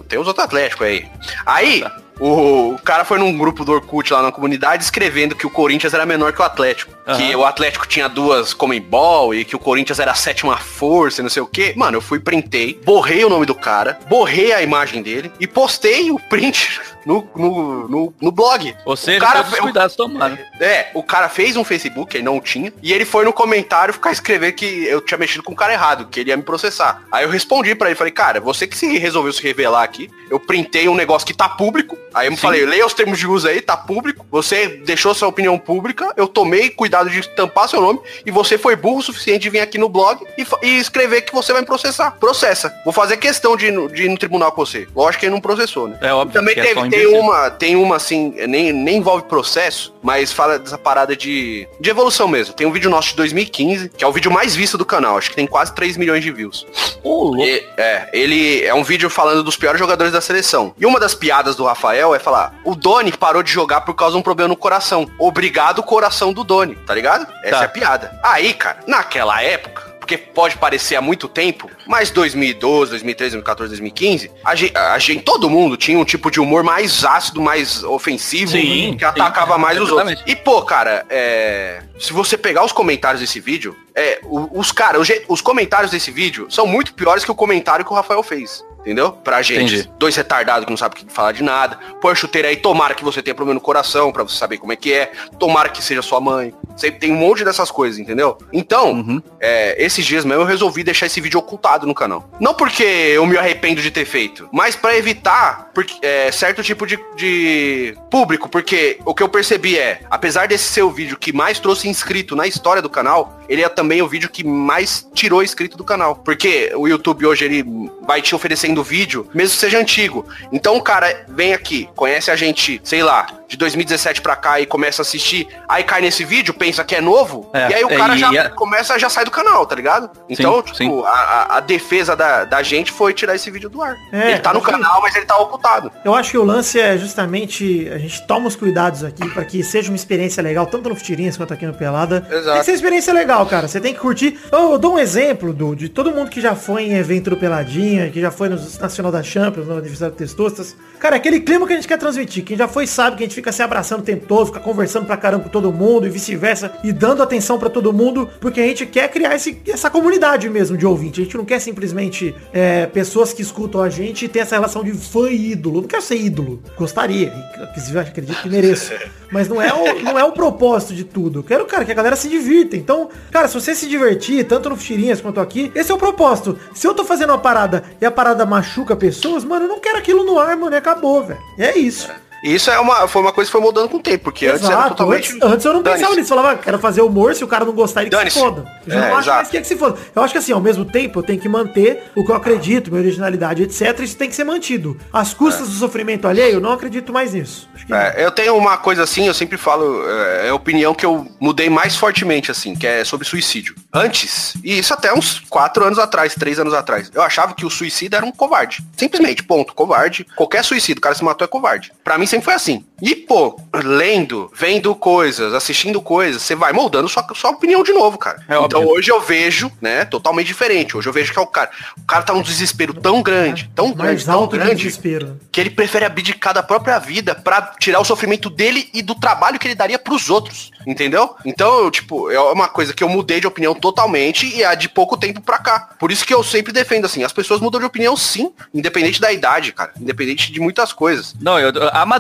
tem 0.08 0.20
os 0.20 0.28
outros 0.28 0.46
Atléticos 0.46 0.86
aí. 0.86 1.10
Aí. 1.46 1.82
Tá. 1.82 2.03
O, 2.20 2.78
cara 2.84 3.04
foi 3.06 3.18
num 3.18 3.38
grupo 3.38 3.66
do 3.66 3.72
Orkut 3.72 4.14
lá 4.14 4.22
na 4.22 4.32
comunidade 4.32 4.84
escrevendo 4.84 5.36
que 5.36 5.48
o 5.48 5.50
Corinthians 5.50 5.94
era 5.94 6.06
menor 6.06 6.34
que 6.34 6.42
o 6.42 6.46
Atlético. 6.46 6.94
Uhum. 7.08 7.18
Que 7.18 7.36
o 7.36 7.46
Atlético 7.46 7.88
tinha 7.88 8.08
duas 8.08 8.54
Comembol 8.54 9.34
e 9.34 9.44
que 9.44 9.56
o 9.56 9.60
Corinthians 9.60 10.00
era 10.00 10.12
a 10.12 10.16
sétima 10.16 10.58
força 10.58 11.22
e 11.22 11.24
não 11.24 11.30
sei 11.30 11.42
o 11.42 11.48
que. 11.48 11.74
Mano, 11.76 11.98
eu 11.98 12.02
fui, 12.02 12.20
printei, 12.20 12.80
borrei 12.86 13.26
o 13.26 13.30
nome 13.30 13.46
do 13.46 13.56
cara, 13.56 14.00
borrei 14.08 14.54
a 14.54 14.62
imagem 14.62 15.02
dele 15.02 15.32
e 15.40 15.48
postei 15.48 16.12
o 16.12 16.20
print 16.20 16.80
no, 17.06 17.28
no, 17.36 17.88
no, 17.88 18.14
no 18.22 18.32
blog. 18.32 18.76
Ou 18.86 18.96
seja, 18.96 19.18
o 19.18 19.22
cara 19.22 19.44
todos 19.44 19.60
cuidados 19.60 19.96
tomaram. 19.96 20.38
É, 20.60 20.88
o 20.94 21.04
cara 21.04 21.30
fez 21.30 21.56
um 21.58 21.64
Facebook, 21.64 22.16
ele 22.16 22.24
não 22.24 22.40
tinha, 22.40 22.72
e 22.82 22.94
ele 22.94 23.06
foi 23.06 23.26
no 23.26 23.34
comentário 23.34 23.94
ficar 23.94 24.12
escrever 24.12 24.54
que 24.54 24.86
eu 24.86 25.02
tinha 25.02 25.18
mexido 25.18 25.44
com 25.44 25.54
o 25.54 25.56
cara 25.56 25.74
errado, 25.74 26.08
que 26.08 26.20
ele 26.20 26.30
ia 26.30 26.38
me 26.38 26.44
processar. 26.44 27.04
Aí 27.12 27.26
eu 27.26 27.30
respondi 27.30 27.76
para 27.76 27.90
ele, 27.90 27.96
falei, 27.96 28.14
cara, 28.14 28.40
você 28.40 28.66
que 28.66 28.78
se 28.78 28.98
resolveu 28.98 29.34
se 29.34 29.44
revelar 29.44 29.84
aqui, 29.84 30.10
eu 30.30 30.40
printei 30.40 30.88
um 30.88 30.96
negócio 30.96 31.26
que 31.26 31.34
tá 31.34 31.50
público, 31.50 31.98
aí 32.14 32.28
eu 32.28 32.32
me 32.32 32.38
falei, 32.38 32.66
leia 32.66 32.86
os 32.86 32.94
termos 32.94 33.20
de 33.20 33.28
uso 33.28 33.48
aí, 33.48 33.62
tá 33.62 33.76
público, 33.76 34.26
você 34.30 34.68
deixou 34.68 35.14
sua 35.14 35.28
opinião 35.28 35.58
pública, 35.58 36.14
eu 36.16 36.28
tomei 36.28 36.70
cuidado 36.70 37.10
de 37.10 37.28
tampar 37.30 37.70
seu 37.70 37.82
nome, 37.82 38.00
e 38.26 38.32
você 38.32 38.58
foi 38.58 38.76
burro 38.76 39.00
o 39.00 39.02
suficiente 39.02 39.44
de 39.44 39.50
vir 39.50 39.60
aqui 39.60 39.78
no 39.78 39.90
blog 39.90 40.26
e, 40.38 40.46
e 40.66 40.78
escrever 40.78 41.22
que 41.22 41.34
você 41.34 41.54
vai 41.54 41.64
processar. 41.64 42.12
Processa. 42.12 42.74
Vou 42.84 42.94
fazer 42.94 43.18
questão 43.18 43.56
de, 43.56 43.72
de 43.90 44.04
ir 44.04 44.10
no 44.10 44.18
tribunal 44.18 44.52
com 44.52 44.66
você. 44.66 44.88
Lógico 44.96 45.22
que 45.22 45.26
ele 45.26 45.34
não 45.34 45.42
processou, 45.42 45.88
né? 45.88 45.98
É 46.02 46.14
óbvio. 46.14 46.34
Também 46.34 46.56
teve, 46.56 46.80
é 46.80 46.90
tem 46.90 47.08
uma, 47.08 47.50
tem 47.50 47.76
uma 47.76 47.96
assim, 47.96 48.34
nem, 48.48 48.72
nem 48.72 48.98
envolve 48.98 49.26
processo, 49.26 49.94
mas 50.02 50.32
fala 50.32 50.60
dessa 50.60 50.78
parada 50.78 51.16
de, 51.16 51.68
de 51.80 51.90
evolução 51.90 52.28
mesmo. 52.28 52.54
Tem 52.54 52.68
um 52.68 52.72
vídeo 52.72 52.90
nosso 52.90 53.10
de 53.10 53.16
2015, 53.16 53.90
que 53.90 54.04
é 54.04 54.08
o 54.08 54.12
vídeo 54.12 54.32
mais 54.32 54.56
visto 54.56 54.78
do 54.78 54.86
canal. 54.86 55.18
Acho 55.18 55.30
que 55.30 55.36
tem 55.36 55.48
quase 55.48 55.74
3 55.74 55.98
milhões 55.98 56.24
de 56.24 56.32
views. 56.32 56.66
Oh, 57.04 57.36
e, 57.38 57.64
é, 57.78 58.10
ele 58.14 58.64
é 58.64 58.74
um 58.74 58.84
vídeo 58.84 59.10
falando 59.10 59.44
dos 59.44 59.58
piores 59.58 59.80
jogadores 59.80 60.14
da 60.14 60.22
seleção. 60.22 60.74
E 60.78 60.86
uma 60.86 61.00
das 61.00 61.14
piadas 61.14 61.56
do 61.56 61.64
Rafael 61.64 62.03
é 62.16 62.20
falar: 62.20 62.56
o 62.64 62.74
Doni 62.74 63.12
parou 63.12 63.44
de 63.44 63.52
jogar 63.52 63.82
por 63.82 63.94
causa 63.94 64.14
de 64.14 64.20
um 64.20 64.24
problema 64.24 64.48
no 64.48 64.58
coração. 64.58 65.08
Obrigado, 65.20 65.84
coração 65.84 66.34
do 66.34 66.44
Doni, 66.44 66.76
tá 66.76 66.96
ligado? 66.96 67.28
Essa 67.44 67.58
tá. 67.58 67.62
é 67.62 67.66
a 67.66 67.70
piada. 67.70 68.20
Aí, 68.24 68.54
cara, 68.56 68.80
naquela 68.88 69.44
época, 69.44 69.93
porque 70.04 70.18
pode 70.18 70.58
parecer 70.58 70.98
há 70.98 71.02
muito 71.02 71.30
tempo, 71.30 71.72
mas 71.88 72.12
2012, 72.12 72.92
2013, 72.92 73.38
2014, 73.38 73.70
2015, 73.70 74.32
a 74.44 74.54
gente, 74.54 74.78
a 74.78 75.00
gente, 75.00 75.24
todo 75.24 75.50
mundo 75.50 75.78
tinha 75.78 75.98
um 75.98 76.04
tipo 76.04 76.30
de 76.30 76.42
humor 76.42 76.62
mais 76.62 77.06
ácido, 77.06 77.42
mais 77.42 77.86
ofensivo, 77.86 78.52
sim, 78.52 78.98
que 78.98 79.06
atacava 79.06 79.56
sim, 79.56 79.62
mais 79.62 79.80
os 79.80 79.90
outros. 79.90 80.22
E, 80.28 80.36
pô, 80.36 80.62
cara, 80.64 81.06
é, 81.10 81.84
se 81.98 82.12
você 82.12 82.38
pegar 82.38 82.66
os 82.66 82.74
comentários 82.74 83.22
desse 83.22 83.40
vídeo, 83.40 83.78
é, 83.96 84.20
os 84.26 84.74
cara, 84.74 85.00
os, 85.00 85.08
os 85.30 85.40
comentários 85.40 85.92
desse 85.92 86.12
vídeo 86.12 86.48
são 86.50 86.68
muito 86.68 86.94
piores 86.94 87.24
que 87.24 87.32
o 87.32 87.36
comentário 87.36 87.86
que 87.86 87.92
o 87.94 87.96
Rafael 87.96 88.22
fez 88.22 88.62
entendeu? 88.84 89.14
Pra 89.14 89.42
gente. 89.42 89.76
Entendi. 89.76 89.92
Dois 89.98 90.16
retardados 90.16 90.66
que 90.66 90.70
não 90.70 90.78
sabem 90.78 91.06
falar 91.08 91.32
de 91.32 91.42
nada. 91.42 91.80
Põe 92.02 92.12
a 92.12 92.16
chuteira 92.16 92.50
aí, 92.50 92.58
tomara 92.58 92.94
que 92.94 93.04
você 93.04 93.22
tenha 93.22 93.34
problema 93.34 93.56
no 93.56 93.62
coração, 93.62 94.12
pra 94.12 94.24
você 94.24 94.38
saber 94.38 94.58
como 94.58 94.74
é 94.74 94.76
que 94.76 94.94
é. 94.94 95.12
Tomara 95.40 95.70
que 95.70 95.82
seja 95.82 96.02
sua 96.02 96.20
mãe. 96.20 96.54
Sempre 96.76 97.00
tem 97.00 97.12
um 97.12 97.16
monte 97.16 97.44
dessas 97.44 97.70
coisas, 97.72 98.00
entendeu? 98.00 98.38
Então, 98.52 98.94
uhum. 98.94 99.22
é, 99.40 99.84
esses 99.84 100.06
dias 100.06 100.26
mesmo 100.26 100.42
eu 100.42 100.48
resolvi 100.48 100.84
deixar 100.84 101.06
esse 101.06 101.22
vídeo 101.22 101.40
ocultado 101.40 101.86
no 101.86 101.94
canal. 101.94 102.30
Não 102.40 102.54
porque 102.54 102.84
eu 102.84 103.26
me 103.26 103.38
arrependo 103.38 103.82
de 103.82 103.92
ter 103.92 104.06
feito, 104.06 104.48
mas 104.52 104.76
para 104.76 104.98
evitar 104.98 105.72
porque, 105.74 105.94
é, 106.02 106.32
certo 106.32 106.64
tipo 106.64 106.86
de, 106.86 107.00
de 107.16 107.96
público. 108.10 108.50
Porque 108.50 109.00
o 109.06 109.14
que 109.14 109.24
eu 109.24 109.30
percebi 109.30 109.78
é, 109.78 110.02
apesar 110.10 110.48
desse 110.48 110.66
ser 110.66 110.84
o 110.84 110.92
vídeo 110.92 111.18
que 111.18 111.34
mais 111.34 111.60
trouxe 111.60 111.88
inscrito 111.88 112.36
na 112.36 112.48
história 112.48 112.82
do 112.82 112.90
canal, 112.90 113.40
ele 113.48 113.64
é 113.64 113.70
também 113.70 114.02
o 114.02 114.08
vídeo 114.08 114.30
que 114.30 114.44
mais 114.44 115.08
tirou 115.14 115.44
inscrito 115.44 115.78
do 115.78 115.84
canal. 115.84 116.16
Porque 116.16 116.72
o 116.76 116.88
YouTube 116.88 117.26
hoje 117.26 117.46
ele 117.46 117.64
vai 118.06 118.22
te 118.22 118.36
oferecendo 118.36 118.84
vídeo, 118.84 119.28
mesmo 119.34 119.56
que 119.56 119.62
seja 119.62 119.80
antigo. 119.80 120.26
Então 120.52 120.76
o 120.76 120.82
cara 120.82 121.26
vem 121.28 121.54
aqui, 121.54 121.90
conhece 121.96 122.32
a 122.32 122.36
gente, 122.36 122.82
sei 122.84 123.04
lá, 123.04 123.28
de 123.54 123.58
2017 123.58 124.20
pra 124.20 124.36
cá 124.36 124.60
e 124.60 124.66
começa 124.66 125.02
a 125.02 125.04
assistir, 125.04 125.48
aí 125.70 125.84
cai 125.84 126.02
nesse 126.02 126.26
vídeo, 126.26 126.56
pensa 126.56 126.84
que 126.84 126.96
é 126.96 127.02
novo, 127.02 127.52
é, 127.54 127.70
e 127.70 127.74
aí 127.76 127.84
o 127.84 127.90
cara 127.90 128.18
já 128.18 128.30
a... 128.30 128.50
começa, 128.50 128.98
já 128.98 129.10
sai 129.10 129.26
do 129.26 129.30
canal, 129.30 129.64
tá 129.66 129.76
ligado? 129.76 130.10
Então, 130.28 130.56
sim, 130.56 130.74
tipo, 130.74 130.76
sim. 130.76 131.04
A, 131.06 131.58
a, 131.58 131.60
defesa 131.60 132.16
da, 132.16 132.46
da 132.46 132.64
gente 132.64 132.92
foi 132.92 133.14
tirar 133.14 133.36
esse 133.36 133.52
vídeo 133.52 133.70
do 133.70 133.82
ar. 133.82 133.96
É, 134.12 134.32
ele 134.32 134.40
tá 134.40 134.54
no 134.54 134.62
canal, 134.62 135.02
mas 135.04 135.16
ele 135.16 135.26
tá 135.26 135.38
ocultado. 135.38 135.92
Eu 136.04 136.16
acho 136.16 136.32
que 136.32 136.38
o 136.38 136.44
lance 136.44 136.80
é 136.80 136.98
justamente, 136.98 137.88
a 137.94 138.00
gente 138.00 138.26
toma 138.26 138.48
os 138.48 138.56
cuidados 138.56 139.04
aqui 139.04 139.30
para 139.30 139.46
que 139.46 139.64
seja 139.64 139.92
uma 139.92 139.96
experiência 139.96 140.42
legal, 140.42 140.66
tanto 140.66 140.90
no 140.90 140.96
Futirinhas 140.96 141.38
quanto 141.38 141.54
aqui 141.54 141.68
no 141.68 141.76
Pelada. 141.76 142.26
Exato. 142.28 142.46
Tem 142.46 142.60
que 142.60 142.66
ser 142.66 142.72
uma 142.72 142.76
experiência 142.76 143.14
legal, 143.14 143.46
cara. 143.46 143.68
Você 143.68 143.80
tem 143.80 143.94
que 143.94 144.00
curtir. 144.00 144.40
Eu, 144.52 144.72
eu 144.72 144.80
dou 144.80 144.96
um 144.96 145.00
exemplo 145.00 145.54
do, 145.54 145.76
de 145.76 145.90
todo 145.90 146.12
mundo 146.12 146.32
que 146.32 146.42
já 146.42 146.56
foi 146.56 146.86
em 146.86 146.96
evento 146.96 147.30
do 147.30 147.38
Peladinha, 147.38 148.10
que 148.10 148.20
já 148.20 148.32
foi 148.32 148.50
no 148.50 148.56
Nacional 148.56 149.12
da 149.12 149.22
Champions, 149.22 149.68
no 149.68 149.78
Aniversário 149.78 150.16
Testostas. 150.16 150.76
Cara, 151.00 151.18
aquele 151.18 151.40
clima 151.42 151.68
que 151.68 151.74
a 151.74 151.76
gente 151.76 151.88
quer 151.88 151.98
transmitir. 151.98 152.44
Quem 152.44 152.58
já 152.58 152.68
foi 152.68 152.88
sabe 152.88 153.18
que 153.18 153.24
a 153.24 153.26
gente 153.26 153.36
fica 153.36 153.43
se 153.52 153.62
abraçando 153.62 154.02
o 154.02 154.04
tempo 154.04 154.26
todo, 154.28 154.48
fica 154.48 154.60
conversando 154.60 155.06
pra 155.06 155.18
caramba 155.18 155.44
com 155.44 155.50
todo 155.50 155.72
mundo 155.72 156.08
e 156.08 156.10
vice-versa, 156.10 156.72
e 156.84 156.92
dando 156.92 157.22
atenção 157.22 157.58
para 157.58 157.70
todo 157.70 157.92
mundo, 157.94 158.30
porque 158.40 158.62
a 158.62 158.68
gente 158.68 158.86
quer 158.86 159.10
criar 159.10 159.36
esse, 159.36 159.62
essa 159.68 159.90
comunidade 159.90 160.50
mesmo 160.50 160.78
de 160.78 160.86
ouvinte. 160.86 161.22
A 161.22 161.24
gente 161.24 161.38
não 161.38 161.46
quer 161.46 161.60
simplesmente 161.60 162.36
é, 162.52 162.86
pessoas 162.88 163.34
que 163.34 163.42
escutam 163.42 163.82
a 163.82 163.90
gente 163.90 164.26
e 164.26 164.28
ter 164.28 164.40
essa 164.40 164.56
relação 164.56 164.84
de 164.84 164.92
fã 164.94 165.30
e 165.30 165.52
ídolo. 165.52 165.82
Não 165.82 165.88
quero 165.88 166.02
ser 166.02 166.18
ídolo. 166.18 166.62
Gostaria, 166.78 167.34
inclusive 167.70 168.00
acredito 168.00 168.42
que 168.42 168.50
mereço. 168.50 168.94
Mas 169.34 169.48
não 169.48 169.60
é, 169.60 169.74
o, 169.74 170.04
não 170.04 170.20
é 170.20 170.24
o 170.24 170.32
propósito 170.32 170.94
de 170.94 171.04
tudo. 171.04 171.40
Eu 171.40 171.44
quero, 171.44 171.66
cara, 171.66 171.84
que 171.84 171.92
a 171.92 171.96
galera 171.96 172.16
se 172.16 172.30
divirta. 172.30 172.78
Então, 172.78 173.10
cara, 173.32 173.48
se 173.48 173.56
você 173.56 173.74
se 173.74 173.90
divertir, 173.90 174.46
tanto 174.46 174.70
no 174.70 174.78
Tirinhas 174.78 175.22
quanto 175.22 175.40
aqui, 175.40 175.72
esse 175.74 175.92
é 175.92 175.96
o 175.96 175.98
propósito. 175.98 176.56
Se 176.72 176.88
eu 176.88 176.94
tô 176.94 177.04
fazendo 177.04 177.32
uma 177.32 177.40
parada 177.40 177.84
e 178.00 178.06
a 178.06 178.12
parada 178.12 178.46
machuca 178.46 178.96
pessoas, 178.96 179.44
mano, 179.44 179.66
eu 179.66 179.70
não 179.70 179.80
quero 179.80 179.98
aquilo 179.98 180.24
no 180.24 180.38
ar, 180.38 180.56
mano, 180.56 180.76
e 180.76 180.78
acabou, 180.78 181.24
velho. 181.24 181.40
É 181.58 181.76
isso. 181.76 182.12
E 182.44 182.54
isso 182.54 182.70
é 182.70 182.78
uma, 182.78 183.08
foi 183.08 183.22
uma 183.22 183.32
coisa 183.32 183.48
que 183.48 183.54
foi 183.54 183.62
mudando 183.62 183.88
com 183.88 183.98
o 183.98 184.02
tempo, 184.02 184.26
porque 184.26 184.46
exato, 184.46 184.66
antes 184.66 184.70
era 184.70 184.90
totalmente. 184.90 185.32
Antes, 185.32 185.42
antes 185.44 185.66
eu 185.66 185.74
não 185.74 185.82
pensava 185.82 186.16
nisso. 186.16 186.28
Falava, 186.28 186.52
ah, 186.52 186.56
quero 186.58 186.78
fazer 186.78 187.02
humor, 187.02 187.34
se 187.34 187.44
o 187.44 187.48
cara 187.48 187.64
não 187.64 187.72
gostar, 187.72 188.02
ele 188.02 188.10
que 188.10 188.30
se 188.30 188.38
foda. 188.38 188.66
Eu 188.86 188.98
é, 188.98 189.10
não 189.10 189.18
acho 189.18 189.30
mais 189.30 189.48
que 189.48 189.58
é 189.58 189.62
que 189.62 189.68
se 189.68 189.78
foda. 189.78 189.98
Eu 190.14 190.22
acho 190.22 190.34
que 190.34 190.38
assim, 190.38 190.52
ao 190.52 190.60
mesmo 190.60 190.84
tempo, 190.84 191.20
eu 191.20 191.24
tenho 191.24 191.40
que 191.40 191.48
manter 191.48 192.12
o 192.14 192.26
que 192.26 192.32
eu 192.32 192.36
acredito, 192.36 192.92
minha 192.92 193.02
originalidade, 193.02 193.64
etc. 193.64 193.98
Isso 194.00 194.18
tem 194.18 194.28
que 194.28 194.36
ser 194.36 194.44
mantido. 194.44 195.00
As 195.14 195.34
custas 195.34 195.68
é. 195.68 195.70
do 195.70 195.76
sofrimento 195.78 196.28
alheio, 196.28 196.56
eu 196.56 196.60
não 196.60 196.74
acredito 196.74 197.14
mais 197.14 197.34
nisso. 197.34 197.70
É, 197.90 198.26
eu 198.26 198.32
tenho 198.32 198.58
uma 198.58 198.78
coisa 198.78 199.04
assim, 199.04 199.26
eu 199.26 199.34
sempre 199.34 199.58
falo, 199.58 200.04
é, 200.10 200.48
é 200.48 200.50
a 200.50 200.56
opinião 200.56 200.94
que 200.94 201.06
eu 201.06 201.26
mudei 201.40 201.70
mais 201.70 201.96
fortemente, 201.96 202.52
assim, 202.52 202.76
que 202.76 202.86
é 202.86 203.06
sobre 203.06 203.26
suicídio. 203.26 203.74
Antes, 203.94 204.56
e 204.64 204.78
isso 204.78 204.94
até 204.94 205.14
uns 205.14 205.40
quatro 205.50 205.86
anos 205.86 205.98
atrás, 205.98 206.36
três 206.36 206.60
anos 206.60 206.74
atrás, 206.74 207.10
eu 207.14 207.22
achava 207.22 207.54
que 207.54 207.66
o 207.66 207.70
suicídio 207.70 208.18
era 208.18 208.26
um 208.26 208.32
covarde. 208.32 208.84
Simplesmente, 208.98 209.44
ponto, 209.44 209.74
covarde. 209.74 210.28
Qualquer 210.36 210.64
suicídio, 210.64 211.00
o 211.00 211.02
cara 211.02 211.16
se 211.16 211.24
matou 211.24 211.46
é 211.46 211.48
covarde. 211.48 211.94
Pra 212.04 212.18
mim 212.18 212.26
sempre 212.34 212.46
foi 212.46 212.54
assim. 212.54 212.84
E, 213.02 213.16
pô, 213.16 213.60
lendo, 213.84 214.50
vendo 214.56 214.96
coisas, 214.96 215.54
assistindo 215.54 216.02
coisas, 216.02 216.42
você 216.42 216.56
vai 216.56 216.72
moldando 216.72 217.10
sua, 217.10 217.28
sua 217.36 217.52
opinião 217.52 217.84
de 217.84 217.92
novo, 217.92 218.18
cara. 218.18 218.38
É 218.48 218.56
então 218.56 218.80
óbvio. 218.80 218.90
hoje 218.90 219.12
eu 219.12 219.20
vejo, 219.20 219.70
né, 219.82 220.06
totalmente 220.06 220.48
diferente. 220.48 220.96
Hoje 220.96 221.10
eu 221.10 221.14
vejo 221.14 221.34
que 221.34 221.38
é 221.38 221.42
o 221.42 221.48
cara. 221.48 221.70
O 221.98 222.06
cara 222.06 222.24
tá 222.24 222.34
num 222.34 222.42
desespero 222.42 222.94
tão 222.94 223.22
grande, 223.22 223.70
tão 223.76 223.90
é, 223.90 223.94
grande, 223.94 224.26
tão 224.26 224.48
grande, 224.48 224.76
desespero. 224.76 225.38
que 225.52 225.60
ele 225.60 225.70
prefere 225.70 226.06
abdicar 226.06 226.54
da 226.54 226.64
própria 226.64 226.98
vida 226.98 227.36
pra 227.36 227.74
tirar 227.78 228.00
o 228.00 228.06
sofrimento 228.06 228.50
dele 228.50 228.90
e 228.94 229.02
do 229.02 229.16
trabalho 229.16 229.60
que 229.60 229.68
ele 229.68 229.76
daria 229.76 230.00
pros 230.00 230.30
outros. 230.30 230.72
Entendeu? 230.88 231.36
Então, 231.46 231.90
tipo, 231.92 232.32
é 232.32 232.40
uma 232.40 232.68
coisa 232.70 232.94
que 232.94 233.04
eu 233.04 233.10
mudei 233.10 233.40
de 233.40 233.48
opinião 233.48 233.74
totalmente 233.74 234.48
e 234.48 234.64
é 234.64 234.76
de 234.76 234.88
pouco 234.88 235.18
tempo 235.18 235.42
pra 235.42 235.58
cá. 235.58 235.90
Por 236.00 236.12
isso 236.12 236.26
que 236.26 236.34
eu 236.34 236.44
sempre 236.44 236.72
defendo 236.72 237.06
assim, 237.06 237.24
as 237.24 237.34
pessoas 237.34 237.60
mudam 237.60 237.80
de 237.80 237.86
opinião 237.86 238.16
sim, 238.16 238.54
independente 238.74 239.20
da 239.20 239.32
idade, 239.32 239.74
cara. 239.74 239.92
Independente 240.00 240.52
de 240.52 240.60
muitas 240.60 240.94
coisas. 240.94 241.36
Não, 241.42 241.60
eu, 241.60 241.72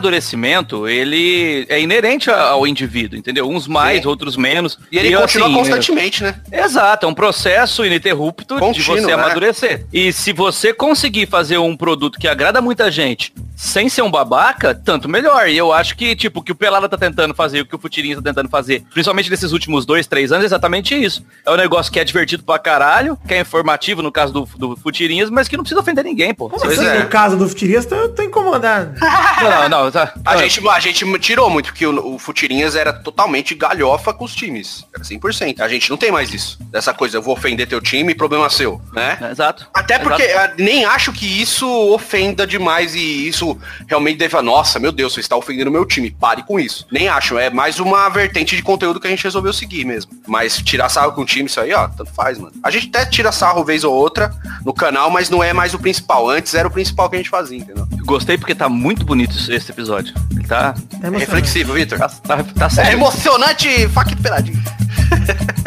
amadurecimento 0.04 0.88
ele 0.88 1.66
é 1.70 1.80
inerente 1.80 2.30
ao 2.30 2.68
indivíduo, 2.68 3.18
entendeu? 3.18 3.49
Uns 3.49 3.68
mais, 3.68 4.01
Sim. 4.01 4.08
outros 4.08 4.36
menos. 4.36 4.78
E 4.91 4.97
ele 4.97 5.10
e, 5.10 5.16
continua 5.16 5.47
assim, 5.47 5.56
constantemente, 5.56 6.24
né? 6.24 6.36
Exato, 6.51 7.06
é 7.06 7.10
um 7.10 7.14
processo 7.14 7.86
ininterrupto 7.86 8.60
Contínuo, 8.60 8.74
de 8.74 8.84
você 8.84 9.08
né? 9.08 9.14
amadurecer. 9.14 9.86
E 9.93 10.12
se 10.12 10.34
você 10.34 10.74
conseguir 10.74 11.28
fazer 11.28 11.58
um 11.58 11.76
produto 11.76 12.20
que 12.20 12.28
agrada 12.28 12.62
muita 12.62 12.91
gente 12.91 13.34
sem 13.56 13.88
ser 13.88 14.01
um 14.01 14.12
babaca, 14.12 14.76
tanto 14.76 15.08
melhor. 15.08 15.47
E 15.47 15.58
eu 15.58 15.72
acho 15.72 15.95
que, 15.95 16.16
tipo, 16.16 16.39
o 16.39 16.43
que 16.43 16.51
o 16.51 16.56
Pelada 16.56 16.89
tá 16.89 16.97
tentando 16.97 17.34
fazer, 17.34 17.62
o 17.62 17.66
que 17.66 17.76
o 17.76 17.80
Futirinhas 17.80 18.18
tá 18.18 18.24
tentando 18.24 18.49
fazer, 18.49 18.84
principalmente 18.93 19.30
nesses 19.30 19.51
últimos 19.51 19.86
dois, 19.86 20.08
três 20.08 20.32
anos, 20.32 20.43
é 20.43 20.47
exatamente 20.47 20.95
isso. 20.95 21.24
É 21.45 21.51
um 21.51 21.56
negócio 21.56 21.91
que 21.91 21.99
é 21.99 22.04
divertido 22.04 22.43
pra 22.43 22.60
caralho, 22.60 23.18
que 23.28 23.34
é 23.34 23.39
informativo 23.39 24.01
no 24.01 24.12
caso 24.12 24.34
do, 24.34 24.49
do 24.58 24.76
Futirinhas, 24.76 25.30
mas 25.30 25.47
que 25.47 25.56
não 25.56 25.64
precisa 25.64 25.80
ofender 25.80 26.04
ninguém, 26.04 26.34
pô. 26.34 26.49
Como 26.49 26.66
assim, 26.66 26.86
é. 26.86 27.04
no 27.04 27.08
caso 27.08 27.38
do 27.38 27.47
Futirinhas, 27.47 27.86
tô, 27.86 28.10
tô 28.10 28.22
incomodado. 28.22 28.99
não, 29.41 29.70
não, 29.70 29.83
tá. 29.92 30.14
A, 30.26 30.38
gente, 30.38 30.68
a 30.68 30.80
gente 30.80 31.20
tirou 31.20 31.50
muito, 31.50 31.68
porque 31.68 31.86
o, 31.86 32.16
o 32.16 32.20
Futirinhas 32.20 32.76
era 32.76 32.92
totalmente 32.92 33.56
galhofa 33.56 34.14
com 34.14 34.26
os 34.26 34.36
times. 34.36 34.86
Era 34.94 35.04
100%. 35.04 35.62
A 35.62 35.68
gente 35.68 35.90
não 35.90 35.98
tem 35.98 36.12
mais 36.12 36.34
isso. 36.34 36.58
Dessa 36.70 36.94
coisa, 36.94 37.18
eu 37.18 37.22
vou 37.22 37.34
ofender 37.34 37.68
teu 37.68 37.80
time, 37.80 38.14
problema 38.14 38.50
seu, 38.50 38.82
né? 38.92 39.18
É, 39.22 39.32
exato. 39.32 39.68
Até 39.74 40.00
porque 40.00 40.24
exato. 40.24 40.56
nem 40.62 40.86
acho 40.86 41.14
que 41.14 41.26
isso 41.26 41.68
ofenda 41.94 42.46
demais 42.46 42.96
e 42.96 43.28
isso 43.28 43.58
realmente 43.88 44.18
deve 44.18 44.34
nossa, 44.42 44.80
meu 44.80 44.92
Deus, 44.92 45.14
você 45.14 45.20
está 45.20 45.36
ofendendo 45.36 45.70
meu 45.70 45.86
time, 45.86 46.10
pare 46.10 46.44
com 46.44 46.60
isso. 46.60 46.88
Nem 46.92 47.08
acho, 47.08 47.38
é 47.38 47.50
mais 47.50 47.80
uma 47.80 48.10
vertente 48.10 48.56
de 48.56 48.62
conteúdo 48.62 49.00
que 49.00 49.08
a 49.08 49.10
gente 49.10 49.24
resolveu 49.24 49.54
seguir 49.54 49.86
mesmo. 49.86 50.12
Mas 50.28 50.58
tirar 50.58 50.90
sarro 50.90 51.12
com 51.12 51.22
o 51.22 51.26
time, 51.26 51.46
isso 51.46 51.60
aí, 51.60 51.74
ó, 51.74 51.88
tanto 51.88 52.12
faz, 52.14 52.40
mano. 52.40 52.54
A 52.64 52.72
gente 52.72 52.88
até 52.88 53.06
tira 53.06 53.32
sarro 53.32 53.64
vez 53.64 53.84
ou 53.84 53.94
outra 53.94 54.34
no 54.66 54.74
canal, 54.74 55.10
mas 55.10 55.30
não 55.30 55.44
é 55.44 55.54
mais 55.54 55.74
o 55.74 55.80
principal. 55.80 56.30
Antes 56.30 56.54
era 56.54 56.68
o 56.68 56.72
principal 56.72 57.10
que 57.10 57.16
a 57.16 57.20
gente 57.20 57.30
fazia, 57.30 57.58
entendeu? 57.58 57.88
Gostei 58.06 58.38
porque 58.38 58.56
tá 58.56 58.68
muito 58.68 59.06
bonito 59.06 59.36
esse 59.52 59.72
episódio. 59.74 60.14
Ele 60.32 60.48
tá 60.48 60.74
é 61.02 61.10
reflexivo, 61.10 61.74
Vitor. 61.74 62.00
Tá, 62.00 62.08
tá, 62.08 62.44
tá 62.70 62.70
é 62.84 62.94
emocionante, 62.94 63.88
faca 63.90 64.16
peladinho. 64.16 64.62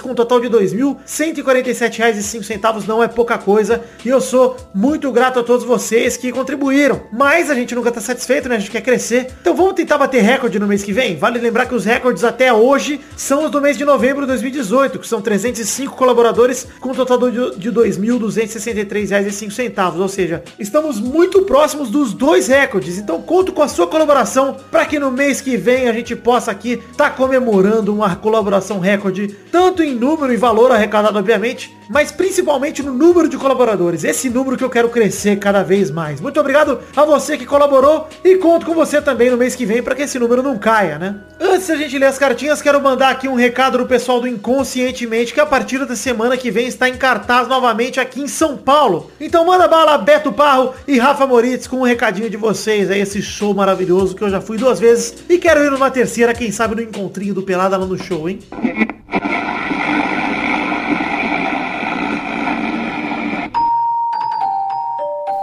com 0.00 0.10
um 0.10 0.14
total 0.14 0.40
de 0.40 0.48
R$ 0.48 0.58
2.147,05 0.58 2.86
não 2.86 3.02
é 3.02 3.08
pouca 3.08 3.38
coisa. 3.38 3.82
E 4.04 4.08
eu 4.08 4.20
sou 4.20 4.56
muito 4.74 5.10
grato 5.12 5.40
a 5.40 5.42
todos 5.42 5.64
vocês 5.64 6.16
que 6.16 6.32
contribuíram. 6.32 7.02
Mas 7.12 7.50
a 7.50 7.54
gente 7.54 7.74
nunca 7.74 7.92
tá 7.92 8.00
satisfeito, 8.00 8.48
né? 8.48 8.56
A 8.56 8.58
gente 8.58 8.70
quer 8.70 8.82
crescer. 8.82 9.28
Então 9.40 9.54
vamos 9.54 9.74
tentar 9.74 9.98
bater 9.98 10.22
recorde 10.22 10.58
no 10.58 10.66
mês 10.66 10.82
que 10.82 10.92
vem? 10.92 11.16
Vale 11.16 11.38
lembrar 11.38 11.66
que 11.66 11.74
os 11.74 11.84
recordes 11.84 12.24
até 12.24 12.52
hoje 12.52 13.00
são 13.16 13.44
os 13.44 13.50
do 13.50 13.60
mês 13.60 13.76
de 13.76 13.84
novembro 13.84 14.22
de 14.22 14.28
2018, 14.28 14.98
que 14.98 15.06
são 15.06 15.20
305 15.20 15.94
colaboradores 15.96 16.66
com 16.80 16.90
um 16.90 16.94
total 16.94 17.30
de 17.30 17.68
R$ 17.68 17.72
2.263 17.72 18.88
R$3,05, 18.88 20.00
ou 20.00 20.08
seja, 20.08 20.42
estamos 20.58 21.00
muito 21.00 21.42
próximos 21.42 21.90
dos 21.90 22.12
dois 22.12 22.48
recordes. 22.48 22.98
Então 22.98 23.20
conto 23.20 23.52
com 23.52 23.62
a 23.62 23.68
sua 23.68 23.86
colaboração 23.86 24.56
para 24.70 24.86
que 24.86 24.98
no 24.98 25.10
mês 25.10 25.40
que 25.40 25.56
vem 25.56 25.88
a 25.88 25.92
gente 25.92 26.16
possa 26.16 26.50
aqui 26.50 26.82
tá 26.96 27.10
comemorando 27.10 27.94
uma 27.94 28.16
colaboração 28.16 28.78
recorde, 28.78 29.27
tanto 29.28 29.82
em 29.82 29.94
número 29.94 30.32
e 30.32 30.36
valor 30.36 30.72
arrecadado, 30.72 31.18
obviamente, 31.18 31.76
mas 31.88 32.12
principalmente 32.12 32.82
no 32.82 32.92
número 32.92 33.28
de 33.28 33.36
colaboradores. 33.36 34.04
Esse 34.04 34.28
número 34.28 34.56
que 34.56 34.64
eu 34.64 34.70
quero 34.70 34.90
crescer 34.90 35.38
cada 35.38 35.62
vez 35.62 35.90
mais. 35.90 36.20
Muito 36.20 36.38
obrigado 36.38 36.80
a 36.94 37.04
você 37.04 37.36
que 37.36 37.46
colaborou 37.46 38.08
e 38.22 38.36
conto 38.36 38.66
com 38.66 38.74
você 38.74 39.00
também 39.00 39.30
no 39.30 39.36
mês 39.36 39.54
que 39.54 39.64
vem 39.64 39.82
para 39.82 39.94
que 39.94 40.02
esse 40.02 40.18
número 40.18 40.42
não 40.42 40.58
caia, 40.58 40.98
né? 40.98 41.16
Antes 41.40 41.68
da 41.68 41.76
gente 41.76 41.98
ler 41.98 42.06
as 42.06 42.18
cartinhas, 42.18 42.60
quero 42.60 42.82
mandar 42.82 43.10
aqui 43.10 43.28
um 43.28 43.34
recado 43.34 43.78
do 43.78 43.86
pessoal 43.86 44.20
do 44.20 44.28
Inconscientemente 44.28 45.32
que 45.32 45.40
a 45.40 45.46
partir 45.46 45.84
da 45.86 45.96
semana 45.96 46.36
que 46.36 46.50
vem 46.50 46.66
está 46.66 46.88
em 46.88 46.96
cartaz 46.96 47.48
novamente 47.48 47.98
aqui 48.00 48.20
em 48.20 48.28
São 48.28 48.56
Paulo. 48.56 49.10
Então 49.20 49.46
manda 49.46 49.66
bala 49.66 49.96
Beto 49.98 50.32
Parro 50.32 50.74
e 50.86 50.98
Rafa 50.98 51.26
Moritz 51.26 51.66
com 51.66 51.78
um 51.78 51.84
recadinho 51.84 52.28
de 52.28 52.36
vocês 52.36 52.90
aí, 52.90 53.00
esse 53.00 53.22
show 53.22 53.54
maravilhoso 53.54 54.14
que 54.14 54.22
eu 54.22 54.30
já 54.30 54.40
fui 54.40 54.58
duas 54.58 54.78
vezes 54.78 55.14
e 55.28 55.38
quero 55.38 55.64
ir 55.64 55.70
numa 55.70 55.90
terceira, 55.90 56.34
quem 56.34 56.50
sabe 56.50 56.74
no 56.74 56.82
encontrinho 56.82 57.34
do 57.34 57.42
Pelada 57.42 57.76
lá 57.76 57.86
no 57.86 57.96
show, 57.96 58.28
hein? 58.28 58.40
Thank 59.10 59.22
you. 59.42 59.47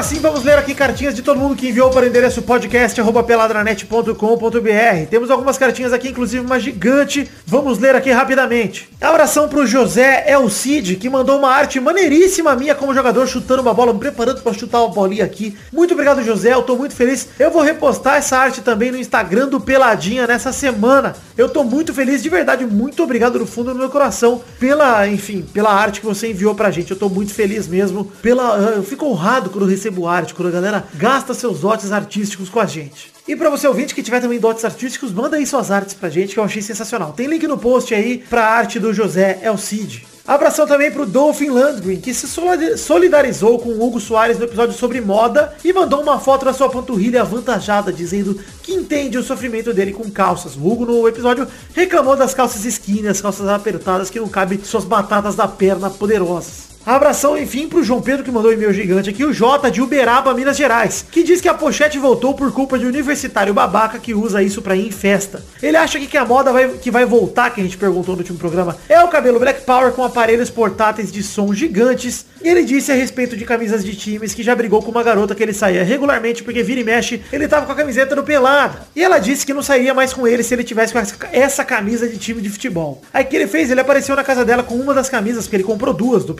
Agora 0.00 0.14
sim, 0.14 0.18
vamos 0.18 0.44
ler 0.44 0.56
aqui 0.56 0.74
cartinhas 0.74 1.14
de 1.14 1.20
todo 1.20 1.38
mundo 1.38 1.54
que 1.54 1.68
enviou 1.68 1.90
para 1.90 2.06
o 2.06 2.08
endereço 2.08 2.40
podcast.peladranet.com.br. 2.40 5.06
Temos 5.10 5.30
algumas 5.30 5.58
cartinhas 5.58 5.92
aqui, 5.92 6.08
inclusive 6.08 6.42
uma 6.42 6.58
gigante. 6.58 7.30
Vamos 7.44 7.78
ler 7.78 7.94
aqui 7.94 8.10
rapidamente. 8.10 8.88
Abração 8.98 9.46
para 9.46 9.58
o 9.58 9.66
José 9.66 10.24
Elcide, 10.26 10.96
que 10.96 11.10
mandou 11.10 11.38
uma 11.38 11.50
arte 11.50 11.78
maneiríssima 11.78 12.56
minha 12.56 12.74
como 12.74 12.94
jogador, 12.94 13.26
chutando 13.26 13.60
uma 13.60 13.74
bola, 13.74 13.92
me 13.92 13.98
preparando 13.98 14.40
para 14.40 14.54
chutar 14.54 14.80
uma 14.80 14.88
bolinha 14.88 15.22
aqui. 15.22 15.54
Muito 15.70 15.92
obrigado, 15.92 16.24
José. 16.24 16.54
Eu 16.54 16.62
tô 16.62 16.76
muito 16.76 16.94
feliz. 16.94 17.28
Eu 17.38 17.50
vou 17.50 17.60
repostar 17.60 18.16
essa 18.16 18.38
arte 18.38 18.62
também 18.62 18.90
no 18.90 18.96
Instagram 18.96 19.48
do 19.48 19.60
Peladinha 19.60 20.26
nessa 20.26 20.50
semana. 20.50 21.14
Eu 21.36 21.50
tô 21.50 21.62
muito 21.62 21.92
feliz, 21.92 22.22
de 22.22 22.30
verdade. 22.30 22.64
Muito 22.64 23.02
obrigado 23.02 23.38
do 23.38 23.46
fundo 23.46 23.74
do 23.74 23.78
meu 23.78 23.90
coração 23.90 24.40
pela, 24.58 25.06
enfim, 25.06 25.42
pela 25.42 25.74
arte 25.74 26.00
que 26.00 26.06
você 26.06 26.30
enviou 26.30 26.54
pra 26.54 26.70
gente. 26.70 26.90
Eu 26.90 26.98
tô 26.98 27.10
muito 27.10 27.34
feliz 27.34 27.68
mesmo. 27.68 28.06
Pela, 28.22 28.56
eu 28.76 28.82
fico 28.82 29.04
honrado 29.04 29.50
quando 29.50 29.64
eu 29.64 29.70
recebo 29.70 29.89
arte, 30.06 30.34
quando 30.34 30.48
a 30.48 30.52
galera 30.52 30.84
gasta 30.94 31.34
seus 31.34 31.60
dotes 31.60 31.92
artísticos 31.92 32.48
com 32.48 32.60
a 32.60 32.66
gente. 32.66 33.12
E 33.26 33.36
para 33.36 33.50
você 33.50 33.66
ouvinte 33.66 33.94
que 33.94 34.02
tiver 34.02 34.20
também 34.20 34.38
dotes 34.38 34.64
artísticos, 34.64 35.12
manda 35.12 35.36
aí 35.36 35.46
suas 35.46 35.70
artes 35.70 35.94
pra 35.94 36.08
gente, 36.08 36.34
que 36.34 36.40
eu 36.40 36.44
achei 36.44 36.62
sensacional. 36.62 37.12
Tem 37.12 37.26
link 37.26 37.46
no 37.46 37.58
post 37.58 37.94
aí 37.94 38.18
pra 38.28 38.44
arte 38.44 38.78
do 38.78 38.92
José 38.92 39.40
Elcide. 39.42 40.06
Abração 40.26 40.64
também 40.64 40.92
pro 40.92 41.04
Dolphin 41.04 41.50
Landgren, 41.50 42.00
que 42.00 42.14
se 42.14 42.28
solidarizou 42.76 43.58
com 43.58 43.70
o 43.70 43.82
Hugo 43.84 43.98
Soares 43.98 44.38
no 44.38 44.44
episódio 44.44 44.78
sobre 44.78 45.00
moda 45.00 45.54
e 45.64 45.72
mandou 45.72 46.00
uma 46.00 46.20
foto 46.20 46.44
da 46.44 46.52
sua 46.52 46.70
panturrilha 46.70 47.22
avantajada, 47.22 47.92
dizendo 47.92 48.38
que 48.62 48.72
entende 48.72 49.18
o 49.18 49.24
sofrimento 49.24 49.72
dele 49.72 49.92
com 49.92 50.08
calças. 50.08 50.54
O 50.54 50.64
Hugo 50.64 50.86
no 50.86 51.08
episódio 51.08 51.48
reclamou 51.74 52.16
das 52.16 52.32
calças 52.32 52.64
skinny, 52.64 53.08
as 53.08 53.20
calças 53.20 53.48
apertadas 53.48 54.08
que 54.08 54.20
não 54.20 54.28
cabem 54.28 54.62
suas 54.62 54.84
batatas 54.84 55.34
da 55.34 55.48
perna 55.48 55.90
poderosas. 55.90 56.69
Abração, 56.84 57.36
enfim, 57.36 57.68
pro 57.68 57.84
João 57.84 58.00
Pedro 58.00 58.24
que 58.24 58.30
mandou 58.30 58.50
um 58.50 58.54
e-mail 58.54 58.72
gigante 58.72 59.10
aqui, 59.10 59.22
o 59.22 59.34
J 59.34 59.70
de 59.70 59.82
Uberaba, 59.82 60.32
Minas 60.32 60.56
Gerais, 60.56 61.04
que 61.10 61.22
diz 61.22 61.38
que 61.38 61.48
a 61.48 61.52
pochete 61.52 61.98
voltou 61.98 62.32
por 62.32 62.50
culpa 62.52 62.78
de 62.78 62.86
universitário 62.86 63.52
babaca 63.52 63.98
que 63.98 64.14
usa 64.14 64.42
isso 64.42 64.62
pra 64.62 64.74
ir 64.74 64.88
em 64.88 64.90
festa. 64.90 65.44
Ele 65.62 65.76
acha 65.76 66.00
que, 66.00 66.06
que 66.06 66.16
a 66.16 66.24
moda 66.24 66.52
vai, 66.52 66.68
que 66.68 66.90
vai 66.90 67.04
voltar, 67.04 67.50
que 67.50 67.60
a 67.60 67.64
gente 67.64 67.76
perguntou 67.76 68.14
no 68.14 68.22
último 68.22 68.38
programa, 68.38 68.78
é 68.88 69.02
o 69.04 69.08
cabelo 69.08 69.38
Black 69.38 69.60
Power 69.66 69.92
com 69.92 70.02
aparelhos 70.02 70.48
portáteis 70.48 71.12
de 71.12 71.22
som 71.22 71.52
gigantes. 71.52 72.24
E 72.42 72.48
ele 72.48 72.64
disse 72.64 72.90
a 72.90 72.94
respeito 72.94 73.36
de 73.36 73.44
camisas 73.44 73.84
de 73.84 73.94
times 73.94 74.32
que 74.32 74.42
já 74.42 74.54
brigou 74.54 74.82
com 74.82 74.90
uma 74.90 75.02
garota 75.02 75.34
que 75.34 75.42
ele 75.42 75.52
saía 75.52 75.84
regularmente 75.84 76.42
porque 76.42 76.62
vira 76.62 76.80
e 76.80 76.84
mexe, 76.84 77.20
ele 77.30 77.46
tava 77.46 77.66
com 77.66 77.72
a 77.72 77.74
camiseta 77.74 78.16
no 78.16 78.22
pelada. 78.22 78.86
E 78.96 79.04
ela 79.04 79.18
disse 79.18 79.44
que 79.44 79.52
não 79.52 79.62
sairia 79.62 79.92
mais 79.92 80.14
com 80.14 80.26
ele 80.26 80.42
se 80.42 80.54
ele 80.54 80.64
tivesse 80.64 80.94
com 80.94 80.98
essa 81.30 81.62
camisa 81.62 82.08
de 82.08 82.16
time 82.16 82.40
de 82.40 82.48
futebol. 82.48 83.02
Aí 83.12 83.24
que 83.24 83.36
ele 83.36 83.46
fez? 83.46 83.70
Ele 83.70 83.80
apareceu 83.80 84.16
na 84.16 84.24
casa 84.24 84.46
dela 84.46 84.62
com 84.62 84.76
uma 84.76 84.94
das 84.94 85.10
camisas, 85.10 85.44
porque 85.44 85.56
ele 85.56 85.64
comprou 85.64 85.92
duas 85.92 86.24
do 86.24 86.32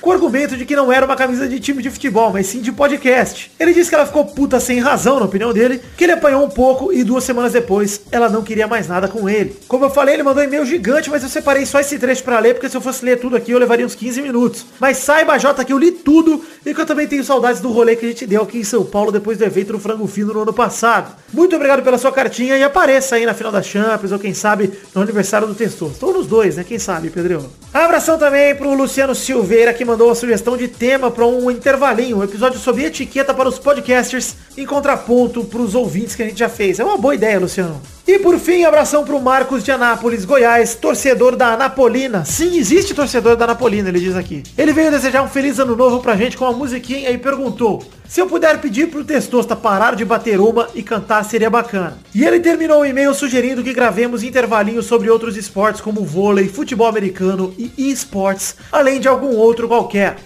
Com 0.00 0.10
o 0.10 0.12
argumento 0.12 0.56
de 0.56 0.64
que 0.64 0.76
não 0.76 0.92
era 0.92 1.06
uma 1.06 1.16
camisa 1.16 1.48
de 1.48 1.58
time 1.58 1.82
de 1.82 1.90
futebol, 1.90 2.32
mas 2.32 2.46
sim 2.46 2.60
de 2.60 2.70
podcast. 2.70 3.50
Ele 3.58 3.72
disse 3.72 3.88
que 3.88 3.94
ela 3.94 4.06
ficou 4.06 4.24
puta 4.24 4.60
sem 4.60 4.78
razão, 4.78 5.18
na 5.18 5.26
opinião 5.26 5.52
dele, 5.52 5.80
que 5.96 6.04
ele 6.04 6.12
apanhou 6.12 6.44
um 6.44 6.50
pouco 6.50 6.92
e 6.92 7.02
duas 7.02 7.24
semanas 7.24 7.52
depois 7.52 8.02
ela 8.10 8.28
não 8.28 8.42
queria 8.42 8.66
mais 8.66 8.86
nada 8.86 9.08
com 9.08 9.28
ele. 9.28 9.56
Como 9.66 9.84
eu 9.84 9.90
falei, 9.90 10.14
ele 10.14 10.22
mandou 10.22 10.42
um 10.42 10.46
e-mail 10.46 10.64
gigante, 10.66 11.10
mas 11.10 11.22
eu 11.22 11.28
separei 11.28 11.66
só 11.66 11.80
esse 11.80 11.98
trecho 11.98 12.22
para 12.22 12.38
ler, 12.38 12.54
porque 12.54 12.68
se 12.68 12.76
eu 12.76 12.80
fosse 12.80 13.04
ler 13.04 13.18
tudo 13.18 13.36
aqui 13.36 13.50
eu 13.50 13.58
levaria 13.58 13.86
uns 13.86 13.94
15 13.94 14.22
minutos. 14.22 14.66
Mas 14.78 14.98
saiba 14.98 15.32
Saiba 15.32 15.38
J 15.38 15.64
que 15.64 15.72
eu 15.72 15.78
li 15.78 15.92
tudo 15.92 16.44
e 16.66 16.74
que 16.74 16.80
eu 16.80 16.86
também 16.86 17.06
tenho 17.06 17.22
saudades 17.22 17.60
do 17.60 17.70
rolê 17.70 17.96
que 17.96 18.04
a 18.04 18.08
gente 18.08 18.26
deu 18.26 18.42
aqui 18.42 18.58
em 18.58 18.64
São 18.64 18.84
Paulo 18.84 19.12
depois 19.12 19.38
do 19.38 19.44
evento 19.44 19.72
no 19.72 19.78
Frango 19.78 20.06
Fino 20.06 20.32
no 20.32 20.42
ano 20.42 20.52
passado. 20.52 21.14
Muito 21.32 21.54
obrigado 21.54 21.82
pela 21.82 21.96
sua 21.96 22.12
cartinha 22.12 22.56
e 22.56 22.62
apareça 22.62 23.14
aí 23.14 23.24
na 23.24 23.32
final 23.32 23.52
da 23.52 23.62
Champions 23.62 24.12
ou 24.12 24.18
quem 24.18 24.34
sabe 24.34 24.72
no 24.94 25.00
aniversário 25.00 25.46
do 25.46 25.54
Testoso. 25.54 25.92
Estou 25.92 26.12
nos 26.12 26.26
dois, 26.26 26.56
né? 26.56 26.64
Quem 26.64 26.78
sabe, 26.78 27.08
Pedrão? 27.08 27.48
Abração 27.72 28.18
também 28.18 28.54
pro 28.54 28.74
Luciano 28.74 29.14
Silveira 29.52 29.74
que 29.74 29.84
mandou 29.84 30.08
uma 30.08 30.14
sugestão 30.14 30.56
de 30.56 30.66
tema 30.66 31.10
para 31.10 31.26
um 31.26 31.50
intervalinho, 31.50 32.16
um 32.16 32.24
episódio 32.24 32.58
sobre 32.58 32.86
etiqueta 32.86 33.34
para 33.34 33.46
os 33.46 33.58
podcasters 33.58 34.34
em 34.56 34.64
contraponto 34.64 35.44
pros 35.44 35.74
ouvintes 35.74 36.14
que 36.14 36.22
a 36.22 36.24
gente 36.26 36.38
já 36.38 36.48
fez. 36.48 36.80
É 36.80 36.84
uma 36.84 36.96
boa 36.96 37.14
ideia, 37.14 37.38
Luciano. 37.38 37.78
E 38.06 38.18
por 38.18 38.38
fim, 38.38 38.64
abração 38.64 39.04
pro 39.04 39.20
Marcos 39.20 39.62
de 39.62 39.70
Anápolis, 39.70 40.24
Goiás, 40.24 40.74
torcedor 40.74 41.36
da 41.36 41.48
Anapolina. 41.48 42.24
Sim, 42.24 42.56
existe 42.56 42.94
torcedor 42.94 43.36
da 43.36 43.44
Anapolina, 43.44 43.90
ele 43.90 44.00
diz 44.00 44.16
aqui. 44.16 44.42
Ele 44.56 44.72
veio 44.72 44.90
desejar 44.90 45.22
um 45.22 45.28
feliz 45.28 45.58
ano 45.58 45.76
novo 45.76 46.00
pra 46.00 46.16
gente 46.16 46.34
com 46.34 46.46
uma 46.46 46.54
musiquinha 46.54 47.10
e 47.10 47.18
perguntou: 47.18 47.84
se 48.12 48.20
eu 48.20 48.26
puder 48.26 48.60
pedir 48.60 48.90
pro 48.90 49.02
Testosta 49.02 49.56
parar 49.56 49.96
de 49.96 50.04
bater 50.04 50.38
uma 50.38 50.68
e 50.74 50.82
cantar 50.82 51.24
seria 51.24 51.48
bacana. 51.48 51.96
E 52.14 52.22
ele 52.22 52.40
terminou 52.40 52.82
o 52.82 52.84
e-mail 52.84 53.14
sugerindo 53.14 53.64
que 53.64 53.72
gravemos 53.72 54.22
intervalinhos 54.22 54.84
sobre 54.84 55.08
outros 55.08 55.34
esportes 55.34 55.80
como 55.80 56.04
vôlei, 56.04 56.46
futebol 56.46 56.86
americano 56.86 57.54
e 57.56 57.90
esportes, 57.90 58.54
além 58.70 59.00
de 59.00 59.08
algum 59.08 59.34
outro 59.34 59.66
qualquer. 59.66 60.18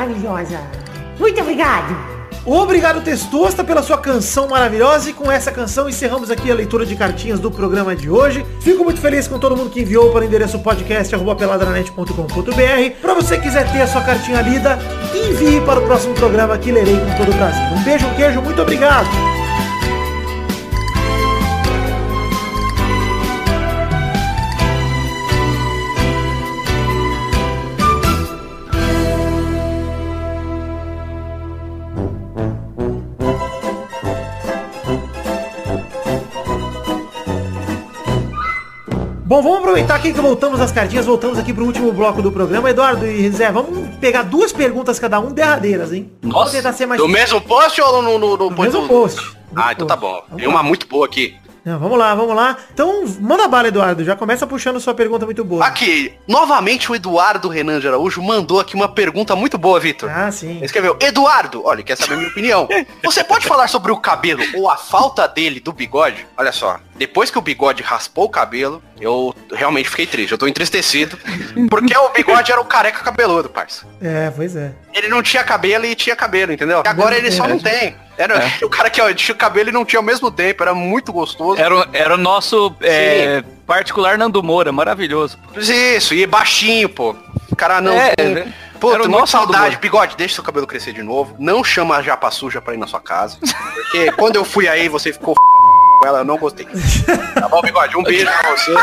Maravilhosa. 0.00 0.60
Muito 1.18 1.40
obrigado. 1.40 2.20
Obrigado, 2.46 3.02
Testosta, 3.02 3.62
pela 3.62 3.82
sua 3.82 3.98
canção 3.98 4.48
maravilhosa. 4.48 5.10
E 5.10 5.12
com 5.12 5.30
essa 5.30 5.52
canção 5.52 5.86
encerramos 5.88 6.30
aqui 6.30 6.50
a 6.50 6.54
leitura 6.54 6.86
de 6.86 6.96
cartinhas 6.96 7.38
do 7.38 7.50
programa 7.50 7.94
de 7.94 8.08
hoje. 8.08 8.46
Fico 8.62 8.82
muito 8.82 8.98
feliz 8.98 9.28
com 9.28 9.38
todo 9.38 9.54
mundo 9.54 9.68
que 9.68 9.82
enviou 9.82 10.10
para 10.10 10.22
o 10.22 10.24
endereço 10.24 10.58
podcast.peladranet.com.br. 10.60 13.00
Para 13.02 13.14
você 13.14 13.36
que 13.36 13.42
quiser 13.42 13.70
ter 13.70 13.82
a 13.82 13.86
sua 13.86 14.00
cartinha 14.00 14.40
lida, 14.40 14.78
envie 15.14 15.60
para 15.60 15.80
o 15.80 15.82
próximo 15.84 16.14
programa 16.14 16.56
que 16.56 16.72
lerei 16.72 16.96
com 16.96 17.14
todo 17.18 17.30
o 17.30 17.36
prazer. 17.36 17.62
Um 17.76 17.82
beijo, 17.82 18.06
um 18.06 18.14
queijo, 18.14 18.40
muito 18.40 18.62
obrigado. 18.62 19.29
Bom, 39.40 39.44
vamos 39.44 39.60
aproveitar 39.60 39.94
aqui 39.94 40.12
que 40.12 40.20
voltamos 40.20 40.60
às 40.60 40.70
cartinhas, 40.70 41.06
voltamos 41.06 41.38
aqui 41.38 41.54
pro 41.54 41.64
último 41.64 41.90
bloco 41.92 42.20
do 42.20 42.30
programa. 42.30 42.68
Eduardo 42.68 43.06
e 43.06 43.30
Zé, 43.30 43.50
vamos 43.50 43.88
pegar 43.96 44.22
duas 44.22 44.52
perguntas 44.52 44.98
cada 44.98 45.18
um 45.18 45.32
derradeiras, 45.32 45.94
hein? 45.94 46.12
vamos 46.20 46.36
Nossa, 46.36 46.56
tentar 46.56 46.74
ser 46.74 46.84
mais 46.84 47.00
do 47.00 47.08
mesmo 47.08 47.40
post 47.40 47.80
ou 47.80 48.02
no, 48.02 48.18
no, 48.18 48.36
no, 48.36 48.50
mesmo 48.50 48.86
post. 48.86 49.34
Ah, 49.56 49.72
então 49.72 49.86
tá 49.86 49.96
bom. 49.96 50.22
Vamos 50.28 50.42
Tem 50.42 50.46
uma 50.46 50.62
muito 50.62 50.86
boa 50.86 51.06
aqui. 51.06 51.34
Não, 51.64 51.78
vamos 51.78 51.98
lá, 51.98 52.14
vamos 52.14 52.34
lá. 52.34 52.56
Então, 52.72 53.04
manda 53.20 53.46
bala, 53.46 53.68
Eduardo. 53.68 54.04
Já 54.04 54.16
começa 54.16 54.46
puxando 54.46 54.80
sua 54.80 54.94
pergunta 54.94 55.24
muito 55.26 55.44
boa. 55.44 55.64
Aqui, 55.66 56.14
novamente 56.26 56.90
o 56.90 56.94
Eduardo 56.94 57.48
Renan 57.48 57.80
de 57.80 57.88
Araújo 57.88 58.22
mandou 58.22 58.58
aqui 58.60 58.74
uma 58.74 58.88
pergunta 58.88 59.36
muito 59.36 59.58
boa, 59.58 59.78
Vitor. 59.78 60.10
Ah, 60.10 60.30
sim. 60.32 60.56
Ele 60.56 60.64
escreveu, 60.64 60.96
Eduardo, 61.00 61.64
olha, 61.64 61.82
quer 61.82 61.96
saber 61.96 62.14
a 62.14 62.16
minha 62.16 62.30
opinião. 62.30 62.68
Você 63.02 63.22
pode 63.22 63.46
falar 63.46 63.68
sobre 63.68 63.92
o 63.92 63.96
cabelo 63.96 64.42
ou 64.54 64.70
a 64.70 64.76
falta 64.76 65.28
dele 65.28 65.60
do 65.60 65.72
bigode? 65.72 66.26
Olha 66.36 66.52
só, 66.52 66.78
depois 66.96 67.30
que 67.30 67.38
o 67.38 67.42
bigode 67.42 67.82
raspou 67.82 68.24
o 68.24 68.30
cabelo, 68.30 68.82
eu 69.00 69.34
realmente 69.52 69.88
fiquei 69.88 70.06
triste. 70.06 70.32
Eu 70.32 70.38
tô 70.38 70.46
entristecido. 70.46 71.18
Porque 71.68 71.96
o 71.96 72.08
bigode 72.10 72.52
era 72.52 72.60
o 72.60 72.64
careca 72.64 73.00
cabeludo, 73.02 73.48
parça. 73.48 73.86
É, 74.00 74.30
pois 74.30 74.56
é. 74.56 74.72
Ele 74.94 75.08
não 75.08 75.22
tinha 75.22 75.44
cabelo 75.44 75.84
e 75.84 75.94
tinha 75.94 76.16
cabelo, 76.16 76.52
entendeu? 76.52 76.82
Agora 76.86 77.16
ele 77.16 77.30
só 77.30 77.46
não 77.46 77.58
tem. 77.58 77.96
Era 78.20 78.52
o 78.62 78.68
cara 78.68 78.90
que 78.90 79.00
ó, 79.00 79.12
tinha 79.14 79.34
o 79.34 79.38
cabelo 79.38 79.70
e 79.70 79.72
não 79.72 79.84
tinha 79.84 79.98
ao 79.98 80.04
mesmo 80.04 80.30
tempo. 80.30 80.62
Era 80.62 80.74
muito 80.74 81.12
gostoso. 81.12 81.60
Era, 81.60 81.74
o- 81.76 81.86
era 81.92 82.14
o 82.14 82.18
nosso 82.18 82.74
é, 82.82 83.42
particular 83.66 84.18
Nando 84.18 84.42
Moura, 84.42 84.70
maravilhoso. 84.72 85.38
Isso, 85.56 86.14
e 86.14 86.26
baixinho, 86.26 86.88
pô. 86.88 87.16
Cara 87.56 87.80
não. 87.80 87.92
É, 87.92 88.14
tem- 88.14 88.38
é. 88.38 88.46
Pô, 88.80 88.94
Era 88.94 89.06
tô 89.06 89.26
saudade. 89.26 89.76
Bigode, 89.76 90.16
deixa 90.16 90.36
seu 90.36 90.44
cabelo 90.44 90.66
crescer 90.66 90.94
de 90.94 91.02
novo. 91.02 91.36
Não 91.38 91.62
chama 91.62 91.96
a 91.96 92.02
japa 92.02 92.30
suja 92.30 92.62
pra 92.62 92.72
ir 92.72 92.78
na 92.78 92.86
sua 92.86 92.98
casa. 93.00 93.36
Porque 93.74 94.10
quando 94.12 94.36
eu 94.36 94.44
fui 94.44 94.66
aí, 94.66 94.88
você 94.88 95.12
ficou 95.12 95.34
com 96.00 96.06
ela, 96.06 96.18
eu 96.20 96.24
não 96.24 96.38
gostei. 96.38 96.66
Tá 97.34 97.46
bom, 97.48 97.60
Bigode? 97.60 97.96
Um 97.96 98.02
beijo 98.02 98.26
pra 98.26 98.50
você. 98.56 98.74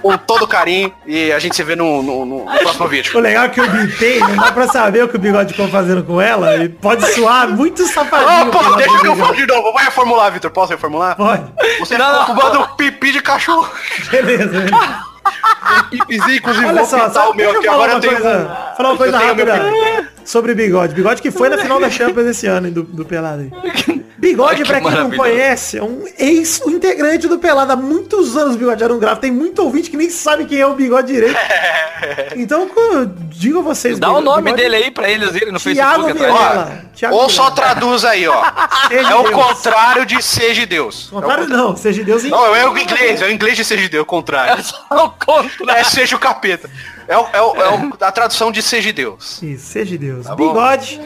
Com 0.00 0.16
todo 0.18 0.46
carinho. 0.48 0.92
E 1.06 1.30
a 1.30 1.38
gente 1.38 1.54
se 1.54 1.62
vê 1.62 1.76
no, 1.76 2.02
no- 2.02 2.24
no- 2.24 2.44
no 2.46 2.58
próximo 2.58 2.86
O 2.86 2.88
vídeo. 2.88 3.20
legal 3.20 3.44
é 3.44 3.48
que 3.50 3.60
eu 3.60 3.68
bintei, 3.68 4.18
não 4.20 4.36
dá 4.36 4.50
pra 4.52 4.66
saber 4.68 5.04
o 5.04 5.08
que 5.08 5.16
o 5.16 5.18
bigode 5.18 5.52
ficou 5.52 5.68
fazendo 5.68 6.02
com 6.02 6.20
ela. 6.20 6.56
E 6.56 6.68
pode 6.68 7.06
soar 7.14 7.48
muito 7.48 7.86
safadinho. 7.86 8.50
Pô, 8.50 8.74
deixa 8.76 8.98
que 8.98 9.06
eu 9.06 9.16
falo 9.16 9.36
de 9.36 9.46
novo. 9.46 9.72
Vai 9.72 9.84
reformular, 9.84 10.32
Vitor. 10.32 10.50
Posso 10.50 10.72
reformular? 10.72 11.14
Pode. 11.16 11.44
Você 11.80 11.96
ficou 11.96 12.24
fumando 12.26 12.68
pipi 12.76 13.12
de 13.12 13.20
cachorro. 13.20 13.68
Beleza. 14.10 14.46
beleza. 14.48 15.02
Pipizinho, 15.90 16.36
inclusive, 16.36 16.66
Olha 16.66 16.74
vou 16.82 16.86
só, 16.86 16.96
pintar 16.96 17.12
só 17.12 17.30
o 17.30 17.34
meu 17.34 17.50
aqui. 17.50 17.66
falar 17.66 17.74
Agora 17.74 17.90
uma 17.92 17.96
eu 17.96 18.00
tenho 18.00 18.12
coisa, 18.20 18.72
falar 18.76 18.88
uma 18.90 18.96
coisa 18.98 19.18
rápida 19.18 19.54
sobre 20.24 20.54
bigode. 20.54 20.94
Bigode 20.94 21.20
que 21.22 21.30
foi 21.30 21.48
na 21.48 21.58
final 21.58 21.80
da 21.80 21.88
Champions 21.90 22.26
esse 22.26 22.46
ano, 22.46 22.66
hein, 22.68 22.72
do, 22.72 22.82
do 22.82 23.04
Pelado. 23.04 23.42
aí. 23.42 24.02
Bigode, 24.22 24.62
que 24.62 24.68
pra 24.68 24.80
quem 24.80 24.90
não 24.92 25.10
conhece, 25.10 25.78
é 25.78 25.82
um 25.82 26.04
ex-integrante 26.16 27.26
do 27.26 27.40
Pelado. 27.40 27.72
Há 27.72 27.76
muitos 27.76 28.36
anos 28.36 28.54
o 28.54 28.58
Bigode 28.58 28.84
era 28.84 28.94
um 28.94 28.98
gráfico. 29.00 29.22
Tem 29.22 29.32
muito 29.32 29.60
ouvinte 29.64 29.90
que 29.90 29.96
nem 29.96 30.08
sabe 30.10 30.44
quem 30.44 30.60
é 30.60 30.66
o 30.66 30.74
Bigode 30.74 31.12
direito. 31.12 31.36
Então, 32.34 32.68
digo 33.30 33.60
a 33.60 33.62
vocês. 33.62 33.96
Dá 33.98 34.08
o 34.08 34.14
Bigode- 34.16 34.24
nome 34.26 34.42
Bigode- 34.42 34.62
dele 34.62 34.76
aí 34.76 34.90
pra 34.90 35.08
eles 35.08 35.34
irem 35.36 35.52
no 35.52 35.60
Thiago 35.60 36.04
Facebook 36.08 36.10
atrás. 36.10 36.32
Mirella. 36.34 36.84
Thiago 36.96 37.14
Ou 37.14 37.28
só 37.28 37.50
traduz 37.52 38.04
aí, 38.04 38.26
ó. 38.26 38.42
Seja 38.88 39.10
É 39.10 39.14
o 39.14 39.22
Deus. 39.22 39.34
contrário 39.34 40.06
de 40.06 40.20
seja 40.22 40.66
Deus. 40.66 41.08
É 41.12 41.16
o 41.16 41.20
Contrário 41.20 41.48
não, 41.48 41.76
seja 41.76 42.02
Deus 42.02 42.24
em... 42.24 42.30
Não, 42.30 42.56
é 42.56 42.68
o 42.68 42.76
inglês, 42.76 43.22
é 43.22 43.26
o 43.26 43.30
inglês 43.30 43.56
de 43.56 43.64
seja 43.64 43.88
Deus, 43.88 44.02
o 44.02 44.06
contrário. 44.06 44.58
É 44.60 44.62
só 44.64 44.84
o 44.90 45.10
contrário. 45.10 45.80
É 45.80 45.84
seja 45.84 46.16
o 46.16 46.18
capeta. 46.18 46.68
É, 47.08 47.16
o, 47.18 47.26
é, 47.32 47.42
o, 47.42 47.56
é 47.56 47.68
o- 47.70 47.92
a 48.00 48.12
tradução 48.12 48.50
de 48.52 48.62
seja 48.62 48.92
Deus. 48.92 49.42
Isso, 49.42 49.66
seja 49.66 49.96
Deus. 49.98 50.26
Tá. 50.26 50.34
Bigode. 50.34 51.00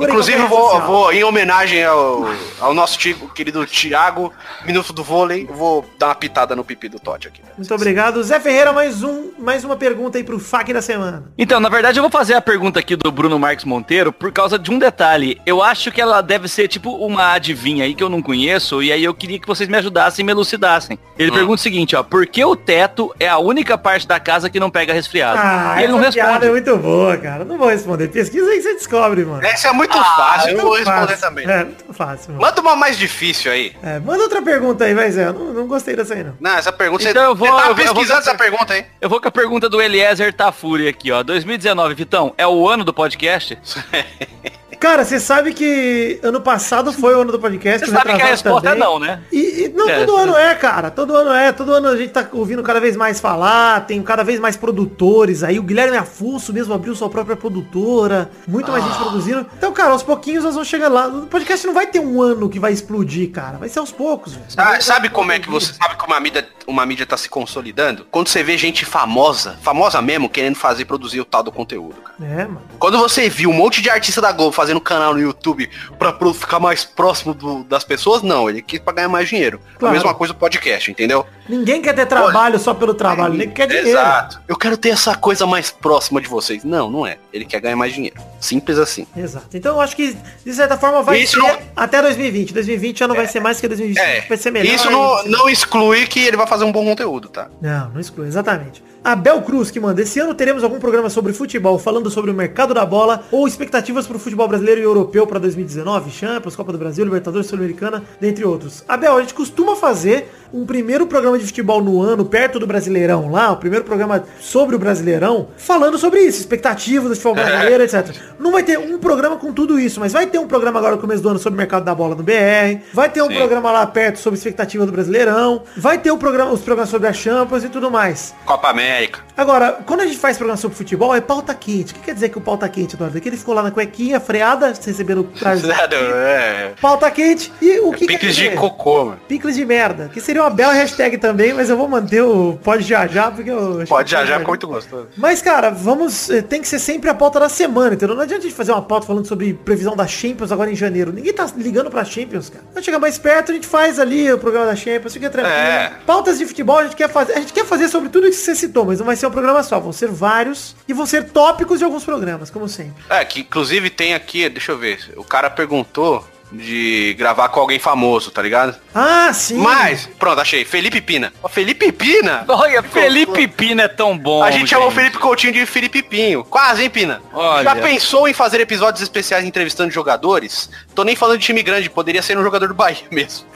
Inclusive, 0.00 0.42
vou, 0.46 0.80
vou, 0.82 1.12
em 1.12 1.24
homenagem 1.24 1.84
ao, 1.84 2.26
ao 2.60 2.74
nosso 2.74 2.98
tico, 2.98 3.28
querido 3.32 3.64
Thiago, 3.66 4.32
Minuto 4.64 4.92
do 4.92 5.02
Vôlei, 5.02 5.46
eu 5.48 5.54
vou 5.54 5.84
dar 5.98 6.08
uma 6.08 6.14
pitada 6.14 6.54
no 6.54 6.64
pipi 6.64 6.88
do 6.88 6.98
Totti 6.98 7.28
aqui. 7.28 7.40
Muito 7.56 7.74
obrigado. 7.74 8.22
Zé 8.22 8.38
Ferreira, 8.40 8.72
mais 8.72 9.02
um, 9.02 9.30
mais 9.38 9.64
uma 9.64 9.76
pergunta 9.76 10.18
aí 10.18 10.24
pro 10.24 10.38
FAQ 10.38 10.72
da 10.72 10.82
semana. 10.82 11.24
Então, 11.36 11.58
na 11.60 11.68
verdade, 11.68 11.98
eu 11.98 12.02
vou 12.02 12.10
fazer 12.10 12.34
a 12.34 12.40
pergunta 12.40 12.78
aqui 12.80 12.96
do 12.96 13.10
Bruno 13.10 13.38
Marques 13.38 13.64
Monteiro 13.64 14.12
por 14.12 14.32
causa 14.32 14.58
de 14.58 14.70
um 14.70 14.78
detalhe. 14.78 15.40
Eu 15.46 15.62
acho 15.62 15.90
que 15.90 16.00
ela 16.00 16.20
deve 16.20 16.48
ser 16.48 16.68
tipo 16.68 16.90
uma 16.96 17.32
adivinha 17.32 17.84
aí 17.84 17.94
que 17.94 18.02
eu 18.02 18.08
não 18.08 18.22
conheço, 18.22 18.82
e 18.82 18.92
aí 18.92 19.02
eu 19.04 19.14
queria 19.14 19.38
que 19.38 19.46
vocês 19.46 19.68
me 19.68 19.76
ajudassem 19.76 20.22
e 20.22 20.26
me 20.26 20.32
elucidassem. 20.32 20.98
Ele 21.18 21.30
pergunta 21.30 21.54
o 21.60 21.62
seguinte, 21.62 21.94
ó, 21.96 22.02
por 22.02 22.26
que 22.26 22.44
o 22.44 22.54
teto 22.56 23.14
é 23.18 23.28
a 23.28 23.38
única 23.38 23.76
parte 23.78 24.06
da 24.06 24.18
casa 24.20 24.48
que 24.50 24.60
não 24.60 24.70
pega 24.70 24.92
resfriado? 24.92 25.31
Ah, 25.38 25.74
e 25.80 25.84
ele 25.84 25.92
não 25.92 26.00
essa 26.00 26.12
piada 26.12 26.30
responde. 26.32 26.46
é 26.46 26.50
muito 26.50 26.76
boa, 26.78 27.16
cara. 27.16 27.44
Não 27.44 27.58
vou 27.58 27.68
responder. 27.68 28.08
Pesquisa 28.08 28.48
aí 28.50 28.56
que 28.56 28.62
você 28.62 28.74
descobre, 28.74 29.24
mano. 29.24 29.44
Essa 29.44 29.68
é 29.68 29.72
muito 29.72 29.96
fácil, 29.96 30.50
eu 30.50 30.56
não 30.58 30.64
vou 30.64 30.74
responder 30.76 31.06
fácil. 31.08 31.20
também. 31.20 31.50
É, 31.50 31.64
muito 31.64 31.94
fácil, 31.94 32.32
mano. 32.32 32.40
Manda 32.42 32.60
uma 32.60 32.76
mais 32.76 32.96
difícil 32.98 33.50
aí. 33.52 33.74
É, 33.82 33.98
manda 33.98 34.22
outra 34.22 34.42
pergunta 34.42 34.84
aí, 34.84 34.94
vai, 34.94 35.10
Zé. 35.10 35.26
Eu 35.28 35.32
não, 35.32 35.52
não 35.52 35.66
gostei 35.66 35.94
dessa 35.96 36.14
aí, 36.14 36.24
não. 36.24 36.34
Não, 36.40 36.56
essa 36.56 36.72
pergunta, 36.72 37.02
Então 37.08 37.22
você, 37.22 37.28
eu 37.30 37.34
vou- 37.34 37.48
você 37.48 37.56
tá 37.56 37.62
eu 37.64 37.70
eu 37.70 37.74
vou- 37.76 37.84
pesquisando 37.94 38.20
essa 38.20 38.34
pergunta 38.34 38.74
aí. 38.74 38.84
Eu 39.00 39.08
vou 39.08 39.20
com 39.20 39.28
a 39.28 39.32
pergunta 39.32 39.68
do 39.68 39.80
Eliezer 39.80 40.32
Tafuri 40.32 40.88
aqui, 40.88 41.10
ó. 41.12 41.22
2019, 41.22 41.94
Vitão, 41.94 42.32
é 42.36 42.46
o 42.46 42.68
ano 42.68 42.84
do 42.84 42.92
podcast? 42.94 43.58
Cara, 44.82 45.04
você 45.04 45.20
sabe 45.20 45.54
que 45.54 46.18
ano 46.24 46.40
passado 46.40 46.92
foi 46.92 47.14
o 47.14 47.20
ano 47.20 47.30
do 47.30 47.38
podcast. 47.38 47.86
Você 47.86 47.92
sabe 47.92 48.16
que 48.16 48.20
a 48.22 48.26
resposta 48.26 48.66
é 48.68 48.72
também. 48.72 48.84
não, 48.84 48.98
né? 48.98 49.22
E, 49.30 49.66
e 49.66 49.68
não, 49.68 49.88
É, 49.88 50.04
todo 50.04 50.16
sim. 50.16 50.22
ano 50.24 50.36
é, 50.36 50.54
cara. 50.56 50.90
Todo 50.90 51.14
ano 51.14 51.30
é. 51.32 51.52
Todo 51.52 51.72
ano 51.72 51.86
a 51.86 51.96
gente 51.96 52.10
tá 52.10 52.26
ouvindo 52.32 52.64
cada 52.64 52.80
vez 52.80 52.96
mais 52.96 53.20
falar. 53.20 53.86
Tem 53.86 54.02
cada 54.02 54.24
vez 54.24 54.40
mais 54.40 54.56
produtores 54.56 55.44
aí. 55.44 55.56
O 55.56 55.62
Guilherme 55.62 55.96
Afonso 55.96 56.52
mesmo 56.52 56.74
abriu 56.74 56.96
sua 56.96 57.08
própria 57.08 57.36
produtora. 57.36 58.28
Muito 58.48 58.72
mais 58.72 58.82
Ah. 58.84 58.88
gente 58.88 58.98
produzindo. 58.98 59.46
Então, 59.56 59.72
cara, 59.72 59.92
aos 59.92 60.02
pouquinhos 60.02 60.42
nós 60.42 60.54
vamos 60.54 60.68
chegar 60.68 60.88
lá. 60.88 61.06
O 61.06 61.26
podcast 61.28 61.64
não 61.64 61.74
vai 61.74 61.86
ter 61.86 62.00
um 62.00 62.20
ano 62.20 62.48
que 62.50 62.58
vai 62.58 62.72
explodir, 62.72 63.30
cara. 63.30 63.58
Vai 63.58 63.68
ser 63.68 63.78
aos 63.78 63.92
poucos, 63.92 64.32
velho. 64.32 64.46
Ah, 64.56 64.80
sabe 64.80 65.08
como 65.10 65.30
é 65.30 65.38
que 65.38 65.48
você 65.48 65.72
sabe 65.74 65.96
que 65.96 66.04
uma 66.04 66.18
mídia, 66.18 66.48
uma 66.66 66.84
mídia 66.84 67.06
tá 67.06 67.16
se 67.16 67.28
consolidando? 67.28 68.04
Quando 68.10 68.26
você 68.26 68.42
vê 68.42 68.58
gente 68.58 68.84
famosa, 68.84 69.56
famosa 69.62 70.02
mesmo, 70.02 70.28
querendo 70.28 70.56
fazer 70.56 70.86
produzir 70.86 71.20
o 71.20 71.24
tal 71.24 71.44
do 71.44 71.52
conteúdo, 71.52 71.94
cara. 72.02 72.16
É, 72.20 72.44
mano. 72.46 72.62
Quando 72.80 72.98
você 72.98 73.28
viu 73.28 73.48
um 73.48 73.52
monte 73.54 73.80
de 73.80 73.88
artista 73.88 74.20
da 74.20 74.32
Globo 74.32 74.50
fazendo 74.72 74.80
canal 74.80 75.12
no 75.14 75.20
YouTube 75.20 75.68
pra 75.98 76.16
ficar 76.32 76.58
mais 76.58 76.84
próximo 76.84 77.34
do- 77.34 77.64
das 77.64 77.84
pessoas, 77.84 78.22
não, 78.22 78.48
ele 78.48 78.62
quis 78.62 78.80
pra 78.80 78.92
ganhar 78.94 79.08
mais 79.08 79.28
dinheiro. 79.28 79.60
Claro. 79.78 79.94
A 79.94 79.98
mesma 79.98 80.14
coisa 80.14 80.32
o 80.32 80.36
podcast, 80.36 80.90
entendeu? 80.90 81.26
Ninguém 81.48 81.82
quer 81.82 81.94
ter 81.94 82.06
trabalho 82.06 82.58
só 82.58 82.72
pelo 82.72 82.94
trabalho. 82.94 83.34
Ninguém 83.34 83.50
quer 83.50 83.66
dinheiro. 83.66 83.88
Exato. 83.90 84.40
Eu 84.48 84.56
quero 84.56 84.76
ter 84.76 84.90
essa 84.90 85.14
coisa 85.14 85.46
mais 85.46 85.70
próxima 85.70 86.20
de 86.20 86.28
vocês. 86.28 86.64
Não, 86.64 86.90
não 86.90 87.06
é. 87.06 87.18
Ele 87.32 87.44
quer 87.44 87.60
ganhar 87.60 87.76
mais 87.76 87.92
dinheiro. 87.94 88.16
Simples 88.40 88.78
assim. 88.78 89.06
Exato. 89.16 89.46
Então 89.54 89.76
eu 89.76 89.80
acho 89.80 89.96
que, 89.96 90.16
de 90.44 90.54
certa 90.54 90.76
forma, 90.76 91.02
vai 91.02 91.20
Isso 91.20 91.40
ser 91.40 91.46
não- 91.46 91.58
até 91.74 92.02
2020. 92.02 92.52
2020 92.52 92.98
já 92.98 93.08
não 93.08 93.14
vai 93.14 93.26
ser 93.26 93.40
mais 93.40 93.60
que 93.60 93.66
2020. 93.68 93.98
É. 93.98 94.20
Vai 94.28 94.36
ser 94.36 94.50
melhor. 94.50 94.74
Isso 94.74 94.90
não, 94.90 95.24
não 95.24 95.48
exclui 95.48 96.06
que 96.06 96.20
ele 96.20 96.36
vai 96.36 96.46
fazer 96.46 96.64
um 96.64 96.72
bom 96.72 96.84
conteúdo, 96.84 97.28
tá? 97.28 97.48
Não, 97.60 97.90
não 97.90 98.00
exclui, 98.00 98.26
exatamente. 98.26 98.82
Abel 99.04 99.42
Cruz 99.42 99.68
que 99.68 99.80
manda, 99.80 100.00
esse 100.00 100.20
ano 100.20 100.32
teremos 100.32 100.62
algum 100.62 100.78
programa 100.78 101.10
sobre 101.10 101.32
futebol, 101.32 101.76
falando 101.76 102.08
sobre 102.08 102.30
o 102.30 102.34
mercado 102.34 102.72
da 102.72 102.86
bola 102.86 103.24
ou 103.32 103.48
expectativas 103.48 104.06
para 104.06 104.16
o 104.16 104.20
futebol 104.20 104.46
brasileiro 104.46 104.80
e 104.80 104.84
europeu 104.84 105.26
para 105.26 105.40
2019, 105.40 106.10
Champions, 106.12 106.54
Copa 106.54 106.70
do 106.70 106.78
Brasil, 106.78 107.04
Libertadores, 107.04 107.48
Sul-Americana, 107.48 108.04
dentre 108.20 108.44
outros. 108.44 108.84
Abel, 108.86 109.16
a 109.16 109.20
gente 109.20 109.34
costuma 109.34 109.74
fazer 109.74 110.30
um 110.52 110.66
primeiro 110.66 111.06
programa 111.06 111.38
de 111.38 111.44
futebol 111.44 111.82
no 111.82 112.02
ano, 112.02 112.24
perto 112.24 112.58
do 112.58 112.66
Brasileirão 112.66 113.30
lá, 113.30 113.52
o 113.52 113.56
primeiro 113.56 113.84
programa 113.84 114.24
sobre 114.40 114.76
o 114.76 114.78
Brasileirão, 114.78 115.48
falando 115.56 115.98
sobre 115.98 116.20
isso, 116.20 116.40
expectativas 116.40 117.08
do 117.08 117.14
futebol 117.14 117.34
brasileiro, 117.34 117.82
etc. 117.84 118.14
Não 118.38 118.52
vai 118.52 118.62
ter 118.62 118.78
um 118.78 118.98
programa 118.98 119.36
com 119.36 119.52
tudo 119.52 119.78
isso, 119.78 120.00
mas 120.00 120.12
vai 120.12 120.26
ter 120.26 120.38
um 120.38 120.46
programa 120.46 120.78
agora 120.78 120.96
no 120.96 121.00
começo 121.00 121.22
do 121.22 121.28
ano 121.28 121.38
sobre 121.38 121.56
o 121.56 121.58
mercado 121.58 121.84
da 121.84 121.94
bola 121.94 122.14
no 122.14 122.22
BR, 122.22 122.80
vai 122.92 123.08
ter 123.08 123.22
um 123.22 123.28
Sim. 123.28 123.36
programa 123.36 123.70
lá 123.72 123.86
perto 123.86 124.18
sobre 124.18 124.38
expectativa 124.38 124.84
do 124.84 124.92
Brasileirão, 124.92 125.62
vai 125.76 125.98
ter 125.98 126.10
o 126.10 126.18
programa, 126.18 126.52
os 126.52 126.60
programas 126.60 126.90
sobre 126.90 127.08
a 127.08 127.12
Champions 127.12 127.64
e 127.64 127.68
tudo 127.68 127.90
mais. 127.90 128.34
Copa 128.44 128.68
América. 128.68 129.20
Agora, 129.36 129.78
quando 129.86 130.00
a 130.00 130.06
gente 130.06 130.18
faz 130.18 130.36
programa 130.36 130.58
sobre 130.58 130.76
futebol, 130.76 131.14
é 131.14 131.20
pauta 131.20 131.54
quente. 131.54 131.92
O 131.92 131.96
que 131.96 132.02
quer 132.02 132.14
dizer 132.14 132.28
que 132.28 132.38
o 132.38 132.40
pauta 132.40 132.68
quente, 132.68 132.94
Eduardo? 132.94 133.16
É 133.16 133.20
que 133.20 133.28
ele 133.28 133.36
ficou 133.36 133.54
lá 133.54 133.62
na 133.62 133.70
cuequinha, 133.70 134.20
freada, 134.20 134.68
recebendo 134.68 135.24
trás. 135.38 135.62
é. 135.64 136.72
pauta 136.80 137.10
quente. 137.10 137.52
E 137.60 137.80
o 137.80 137.92
que 137.92 138.06
quer 138.06 138.14
Picles 138.14 138.36
de 138.36 138.50
cocô, 138.50 139.06
mano. 139.06 139.20
Picles 139.26 139.56
de 139.56 139.64
merda. 139.64 140.10
Que 140.12 140.20
seria 140.20 140.41
uma 140.42 140.50
bela 140.50 140.72
hashtag 140.72 141.18
também, 141.18 141.52
mas 141.52 141.70
eu 141.70 141.76
vou 141.76 141.88
manter 141.88 142.22
o 142.22 142.58
pode 142.62 142.82
já 142.82 143.06
já, 143.06 143.30
porque 143.30 143.50
eu... 143.50 143.84
Pode 143.88 144.10
já 144.10 144.24
já, 144.24 144.38
ficou 144.38 144.52
muito 144.52 144.66
gostoso. 144.66 145.08
Mas, 145.16 145.40
cara, 145.42 145.70
vamos. 145.70 146.30
eh, 146.30 146.42
Tem 146.42 146.60
que 146.60 146.68
ser 146.68 146.78
sempre 146.78 147.08
a 147.10 147.14
pauta 147.14 147.40
da 147.40 147.48
semana, 147.48 147.94
entendeu? 147.94 148.14
Não 148.14 148.22
adianta 148.22 148.42
a 148.42 148.44
gente 148.48 148.54
fazer 148.56 148.72
uma 148.72 148.82
pauta 148.82 149.06
falando 149.06 149.26
sobre 149.26 149.54
previsão 149.54 149.96
da 149.96 150.06
Champions 150.06 150.52
agora 150.52 150.70
em 150.70 150.76
janeiro. 150.76 151.12
Ninguém 151.12 151.32
tá 151.32 151.46
ligando 151.56 151.90
pra 151.90 152.04
Champions, 152.04 152.50
cara. 152.50 152.64
Quando 152.72 152.84
chegar 152.84 152.98
mais 152.98 153.18
perto, 153.18 153.50
a 153.52 153.54
gente 153.54 153.66
faz 153.66 153.98
ali 153.98 154.32
o 154.32 154.38
programa 154.38 154.66
da 154.66 154.76
Champions, 154.76 155.12
fica 155.12 155.30
tranquilo. 155.30 155.56
É. 155.56 155.92
Pautas 156.06 156.38
de 156.38 156.46
futebol 156.46 156.78
a 156.78 156.84
gente 156.84 156.96
quer 156.96 157.08
fazer. 157.08 157.32
A 157.34 157.40
gente 157.40 157.52
quer 157.52 157.64
fazer 157.64 157.88
sobre 157.88 158.08
tudo 158.08 158.26
isso 158.26 158.38
que 158.40 158.44
você 158.44 158.54
citou, 158.54 158.84
mas 158.84 158.98
não 158.98 159.06
vai 159.06 159.16
ser 159.16 159.26
um 159.26 159.30
programa 159.30 159.62
só. 159.62 159.78
Vão 159.80 159.92
ser 159.92 160.08
vários 160.08 160.74
e 160.88 160.92
vão 160.92 161.06
ser 161.06 161.30
tópicos 161.30 161.78
de 161.78 161.84
alguns 161.84 162.04
programas, 162.04 162.50
como 162.50 162.68
sempre. 162.68 163.02
É, 163.08 163.24
que 163.24 163.40
inclusive 163.40 163.90
tem 163.90 164.14
aqui, 164.14 164.48
deixa 164.48 164.72
eu 164.72 164.78
ver. 164.78 164.98
O 165.16 165.24
cara 165.24 165.48
perguntou 165.50 166.24
de 166.52 167.14
gravar 167.18 167.48
com 167.48 167.60
alguém 167.60 167.78
famoso, 167.78 168.30
tá 168.30 168.42
ligado? 168.42 168.76
Ah, 168.94 169.32
sim. 169.32 169.56
Mas, 169.56 170.08
pronto, 170.18 170.40
achei. 170.40 170.64
Felipe 170.64 171.00
Pina. 171.00 171.32
Ó, 171.42 171.48
Felipe 171.48 171.90
Pina? 171.92 172.44
Olha, 172.46 172.82
Felipe 172.82 173.48
Pina 173.48 173.84
é 173.84 173.88
tão 173.88 174.16
bom. 174.16 174.42
A 174.42 174.50
gente 174.50 174.68
chamou 174.68 174.88
o 174.88 174.90
gente. 174.90 175.00
Felipe 175.00 175.18
Coutinho 175.18 175.52
de 175.52 175.64
Felipe 175.66 176.02
Pinho. 176.02 176.44
Quase, 176.44 176.82
hein, 176.82 176.90
Pina? 176.90 177.22
Olha. 177.32 177.64
Já 177.64 177.76
pensou 177.76 178.28
em 178.28 178.34
fazer 178.34 178.60
episódios 178.60 179.02
especiais 179.02 179.44
entrevistando 179.44 179.90
jogadores? 179.90 180.70
Tô 180.94 181.04
nem 181.04 181.16
falando 181.16 181.38
de 181.38 181.46
time 181.46 181.62
grande, 181.62 181.88
poderia 181.88 182.22
ser 182.22 182.36
um 182.36 182.42
jogador 182.42 182.68
do 182.68 182.74
Bahia 182.74 182.98
mesmo. 183.10 183.46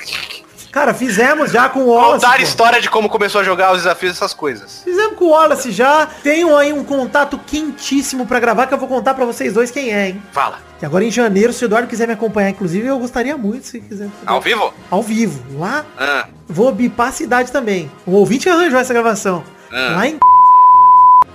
Cara, 0.77 0.93
fizemos 0.93 1.51
já 1.51 1.71
com 1.71 1.81
o 1.81 1.87
Wallace. 1.89 2.21
Contar 2.21 2.35
a 2.35 2.37
pô. 2.37 2.43
história 2.43 2.81
de 2.83 2.91
como 2.91 3.09
começou 3.09 3.41
a 3.41 3.45
jogar 3.45 3.73
os 3.73 3.79
desafios, 3.79 4.13
essas 4.15 4.35
coisas. 4.35 4.83
Fizemos 4.85 5.17
com 5.17 5.25
o 5.25 5.29
Wallace 5.31 5.73
já. 5.73 6.05
Tenho 6.23 6.55
aí 6.55 6.71
um 6.71 6.85
contato 6.85 7.41
quentíssimo 7.47 8.27
pra 8.27 8.39
gravar 8.39 8.67
que 8.67 8.75
eu 8.75 8.79
vou 8.79 8.87
contar 8.87 9.15
pra 9.15 9.25
vocês 9.25 9.55
dois 9.55 9.71
quem 9.71 9.95
é, 9.95 10.09
hein? 10.11 10.23
Fala. 10.33 10.59
Que 10.79 10.85
agora 10.85 11.03
em 11.03 11.11
janeiro, 11.11 11.51
se 11.51 11.65
o 11.65 11.67
Eduardo 11.67 11.89
quiser 11.89 12.07
me 12.07 12.13
acompanhar, 12.13 12.51
inclusive, 12.51 12.87
eu 12.87 12.99
gostaria 12.99 13.39
muito 13.39 13.67
se 13.67 13.81
quiser. 13.81 14.11
Ao 14.27 14.39
vivo? 14.39 14.71
Ao 14.91 15.03
vivo. 15.03 15.43
Lá, 15.59 15.83
Ah, 15.99 16.27
vou 16.47 16.71
bipar 16.71 17.09
a 17.09 17.13
cidade 17.13 17.51
também. 17.51 17.91
O 18.05 18.11
ouvinte 18.11 18.47
arranjou 18.47 18.79
essa 18.79 18.93
gravação. 18.93 19.43
Ah. 19.73 19.95
Lá 19.97 20.07
em 20.07 20.19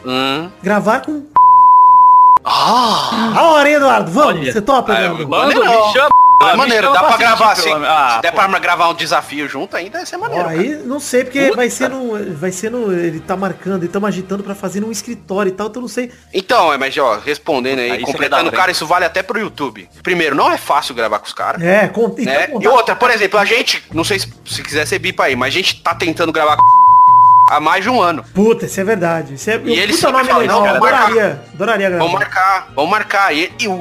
hum. 0.06 0.52
gravar 0.62 1.02
com. 1.02 1.26
Ah! 2.46 3.34
A 3.36 3.42
hora, 3.50 3.68
hein, 3.68 3.76
Eduardo? 3.78 4.12
Vamos, 4.12 4.36
Olha. 4.42 4.54
você 4.54 4.62
topa, 4.62 4.94
Ah, 4.94 5.04
Eduardo? 5.06 5.28
Manda, 5.28 5.46
Maneiro. 5.60 5.88
me 5.88 5.94
chama. 5.94 6.21
É 6.48 6.52
me 6.52 6.58
maneiro, 6.58 6.92
dá 6.92 7.04
pra 7.04 7.18
gravar 7.18 7.52
assim. 7.52 7.72
Ah, 7.72 8.14
se 8.16 8.22
der 8.22 8.32
pô. 8.32 8.38
pra 8.38 8.60
gravar 8.60 8.90
um 8.90 8.94
desafio 8.94 9.48
junto 9.48 9.76
ainda, 9.76 10.00
ia 10.00 10.06
ser 10.06 10.18
maneiro. 10.18 10.46
Ó, 10.46 10.50
aí 10.50 10.76
não 10.86 11.00
sei, 11.00 11.24
porque 11.24 11.46
Puta. 11.46 11.56
vai 11.56 11.70
ser 11.70 11.90
no. 11.90 12.36
Vai 12.36 12.52
ser 12.52 12.72
no. 12.72 12.92
Ele 12.92 13.20
tá 13.20 13.36
marcando, 13.36 13.84
ele 13.84 13.92
tá 13.92 14.00
agitando 14.06 14.44
pra 14.44 14.56
fazer 14.56 14.80
num 14.80 14.92
escritório 14.92 15.50
e 15.50 15.54
tal, 15.54 15.68
então 15.68 15.80
eu 15.80 15.82
não 15.82 15.90
sei. 15.90 16.12
Então, 16.34 16.74
é, 16.74 16.78
mas 16.78 16.98
ó, 16.98 17.20
respondendo 17.24 17.80
aí, 17.80 17.92
Aí 17.92 18.04
completando, 18.04 18.52
dar 18.52 18.58
cara, 18.58 18.72
isso 18.72 18.86
vale 18.86 19.06
até 19.06 19.24
pro 19.24 19.40
YouTube. 19.40 19.90
Primeiro, 20.04 20.36
não 20.36 20.52
é 20.52 20.58
fácil 20.58 20.96
gravar 20.96 21.20
com 21.20 21.26
os 21.26 21.34
caras. 21.34 21.62
É, 21.62 21.88
con... 21.88 22.16
então, 22.18 22.34
né? 22.34 22.50
E 22.60 22.68
outra, 22.68 22.96
por 22.96 23.10
exemplo, 23.10 23.40
a 23.40 23.46
gente, 23.46 23.84
não 23.94 24.04
sei 24.04 24.20
se, 24.20 24.28
se 24.46 24.64
quiser 24.64 24.86
ser 24.86 25.00
bipa 25.00 25.24
aí, 25.24 25.36
mas 25.36 25.54
a 25.54 25.58
gente 25.58 25.82
tá 25.82 25.94
tentando 25.96 26.32
gravar 26.32 26.58
com 26.58 26.64
há 27.52 27.60
mais 27.60 27.84
de 27.84 27.90
um 27.90 28.02
ano. 28.02 28.24
Puta, 28.34 28.66
isso 28.66 28.80
é 28.80 28.84
verdade. 28.84 29.34
Isso 29.34 29.50
é. 29.50 29.62
E 29.64 29.80
ele 29.80 29.94
nome 30.02 30.24
fala, 30.24 30.44
não, 30.44 30.64
vamos 30.64 30.80
marcar. 30.80 31.04
adoraria. 31.04 31.42
Adoraria 31.54 31.90
gravar. 31.90 32.06
Vamos 32.06 32.20
marcar, 32.20 32.68
vamos 32.74 32.92
marcar. 32.92 33.36
E, 33.36 33.52
e 33.60 33.68
o 33.68 33.80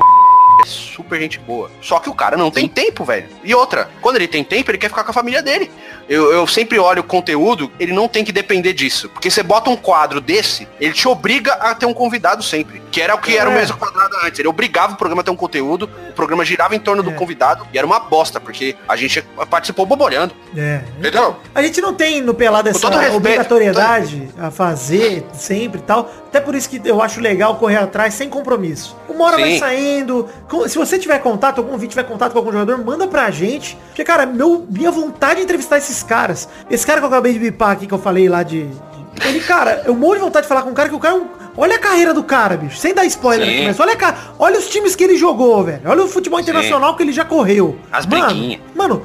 é 0.60 0.66
super 0.66 1.20
gente 1.20 1.38
boa. 1.38 1.70
Só 1.80 1.98
que 1.98 2.10
o 2.10 2.14
cara 2.14 2.36
não 2.36 2.50
tem 2.50 2.68
tempo, 2.68 3.04
velho. 3.04 3.28
E 3.42 3.54
outra, 3.54 3.90
quando 4.00 4.16
ele 4.16 4.28
tem 4.28 4.44
tempo, 4.44 4.70
ele 4.70 4.78
quer 4.78 4.88
ficar 4.88 5.04
com 5.04 5.10
a 5.10 5.14
família 5.14 5.42
dele. 5.42 5.70
Eu, 6.08 6.32
eu 6.32 6.46
sempre 6.46 6.78
olho 6.78 7.00
o 7.00 7.04
conteúdo, 7.04 7.70
ele 7.78 7.92
não 7.92 8.08
tem 8.08 8.24
que 8.24 8.32
depender 8.32 8.72
disso. 8.72 9.08
Porque 9.08 9.30
você 9.30 9.42
bota 9.42 9.70
um 9.70 9.76
quadro 9.76 10.20
desse, 10.20 10.66
ele 10.80 10.92
te 10.92 11.06
obriga 11.06 11.52
a 11.54 11.74
ter 11.74 11.86
um 11.86 11.94
convidado 11.94 12.42
sempre. 12.42 12.80
Que 12.90 13.00
era 13.00 13.14
o 13.14 13.18
que 13.18 13.36
era 13.36 13.48
o 13.48 13.52
É. 13.52 13.56
mesmo 13.56 13.76
quadrado 13.76 14.16
antes. 14.24 14.38
Ele 14.38 14.48
obrigava 14.48 14.94
o 14.94 14.96
programa 14.96 15.20
a 15.22 15.24
ter 15.24 15.30
um 15.30 15.36
conteúdo, 15.36 15.88
o 16.08 16.12
programa 16.12 16.44
girava 16.44 16.74
em 16.74 16.80
torno 16.80 17.02
do 17.02 17.10
É. 17.10 17.14
convidado, 17.14 17.66
e 17.72 17.78
era 17.78 17.86
uma 17.86 18.00
bosta, 18.00 18.40
porque 18.40 18.74
a 18.88 18.96
gente 18.96 19.22
participou 19.48 19.86
bobolhando. 19.86 20.34
É. 20.56 20.80
Entendeu? 20.98 21.36
A 21.54 21.62
gente 21.62 21.80
não 21.80 21.94
tem 21.94 22.20
no 22.20 22.34
pelado 22.34 22.68
essa 22.68 22.80
todo 22.80 22.94
respeito, 22.94 23.16
obrigatoriedade 23.16 24.28
a 24.38 24.50
fazer 24.50 25.24
sempre 25.32 25.80
e 25.80 25.82
tal. 25.82 26.10
Até 26.28 26.40
por 26.40 26.54
isso 26.54 26.68
que 26.68 26.80
eu 26.84 27.02
acho 27.02 27.20
legal 27.20 27.56
correr 27.56 27.76
atrás 27.76 28.14
sem 28.14 28.28
compromisso. 28.28 28.96
Uma 29.08 29.26
hora 29.26 29.38
vai 29.38 29.52
Sim. 29.52 29.58
saindo. 29.58 30.28
Com- 30.48 30.68
Se 30.68 30.78
você 30.78 30.98
tiver 30.98 31.18
contato, 31.18 31.58
algum 31.58 31.72
vídeo 31.76 31.90
tiver 31.90 32.04
contato 32.04 32.32
com 32.32 32.38
algum 32.38 32.52
jogador, 32.52 32.78
manda 32.84 33.06
pra 33.08 33.30
gente. 33.30 33.76
Porque, 33.88 34.04
cara, 34.04 34.24
meu, 34.26 34.64
minha 34.70 34.90
vontade 34.90 35.36
de 35.36 35.42
entrevistar 35.42 35.78
esses 35.78 35.99
caras. 36.02 36.48
Esse 36.70 36.86
cara 36.86 36.98
que 37.00 37.04
eu 37.04 37.08
acabei 37.08 37.32
de 37.32 37.38
bipar 37.38 37.70
aqui, 37.70 37.86
que 37.86 37.94
eu 37.94 37.98
falei 37.98 38.28
lá 38.28 38.42
de. 38.42 38.66
de- 38.66 39.26
Ele, 39.28 39.40
cara, 39.40 39.82
eu 39.86 39.94
morro 39.94 40.14
de 40.14 40.20
vontade 40.20 40.44
de 40.44 40.48
falar 40.48 40.62
com 40.62 40.70
um 40.70 40.74
cara 40.74 40.88
que 40.88 40.94
o 40.94 40.98
cara. 41.00 41.14
é 41.14 41.18
um- 41.18 41.26
Olha 41.56 41.76
a 41.76 41.78
carreira 41.78 42.14
do 42.14 42.22
cara, 42.22 42.56
bicho. 42.56 42.76
Sem 42.78 42.94
dar 42.94 43.04
spoiler 43.06 43.46
Sim. 43.46 43.54
aqui, 43.56 43.66
mas 43.66 43.80
olha, 43.80 43.92
a 43.94 44.14
olha 44.38 44.58
os 44.58 44.68
times 44.68 44.94
que 44.94 45.04
ele 45.04 45.16
jogou, 45.16 45.62
velho. 45.64 45.82
Olha 45.84 46.04
o 46.04 46.08
futebol 46.08 46.38
internacional 46.40 46.96
que 46.96 47.02
ele 47.02 47.12
já 47.12 47.24
correu. 47.24 47.76
As 47.92 48.06
mano, 48.06 48.24
briguinhas. 48.26 48.60
Mano, 48.74 49.02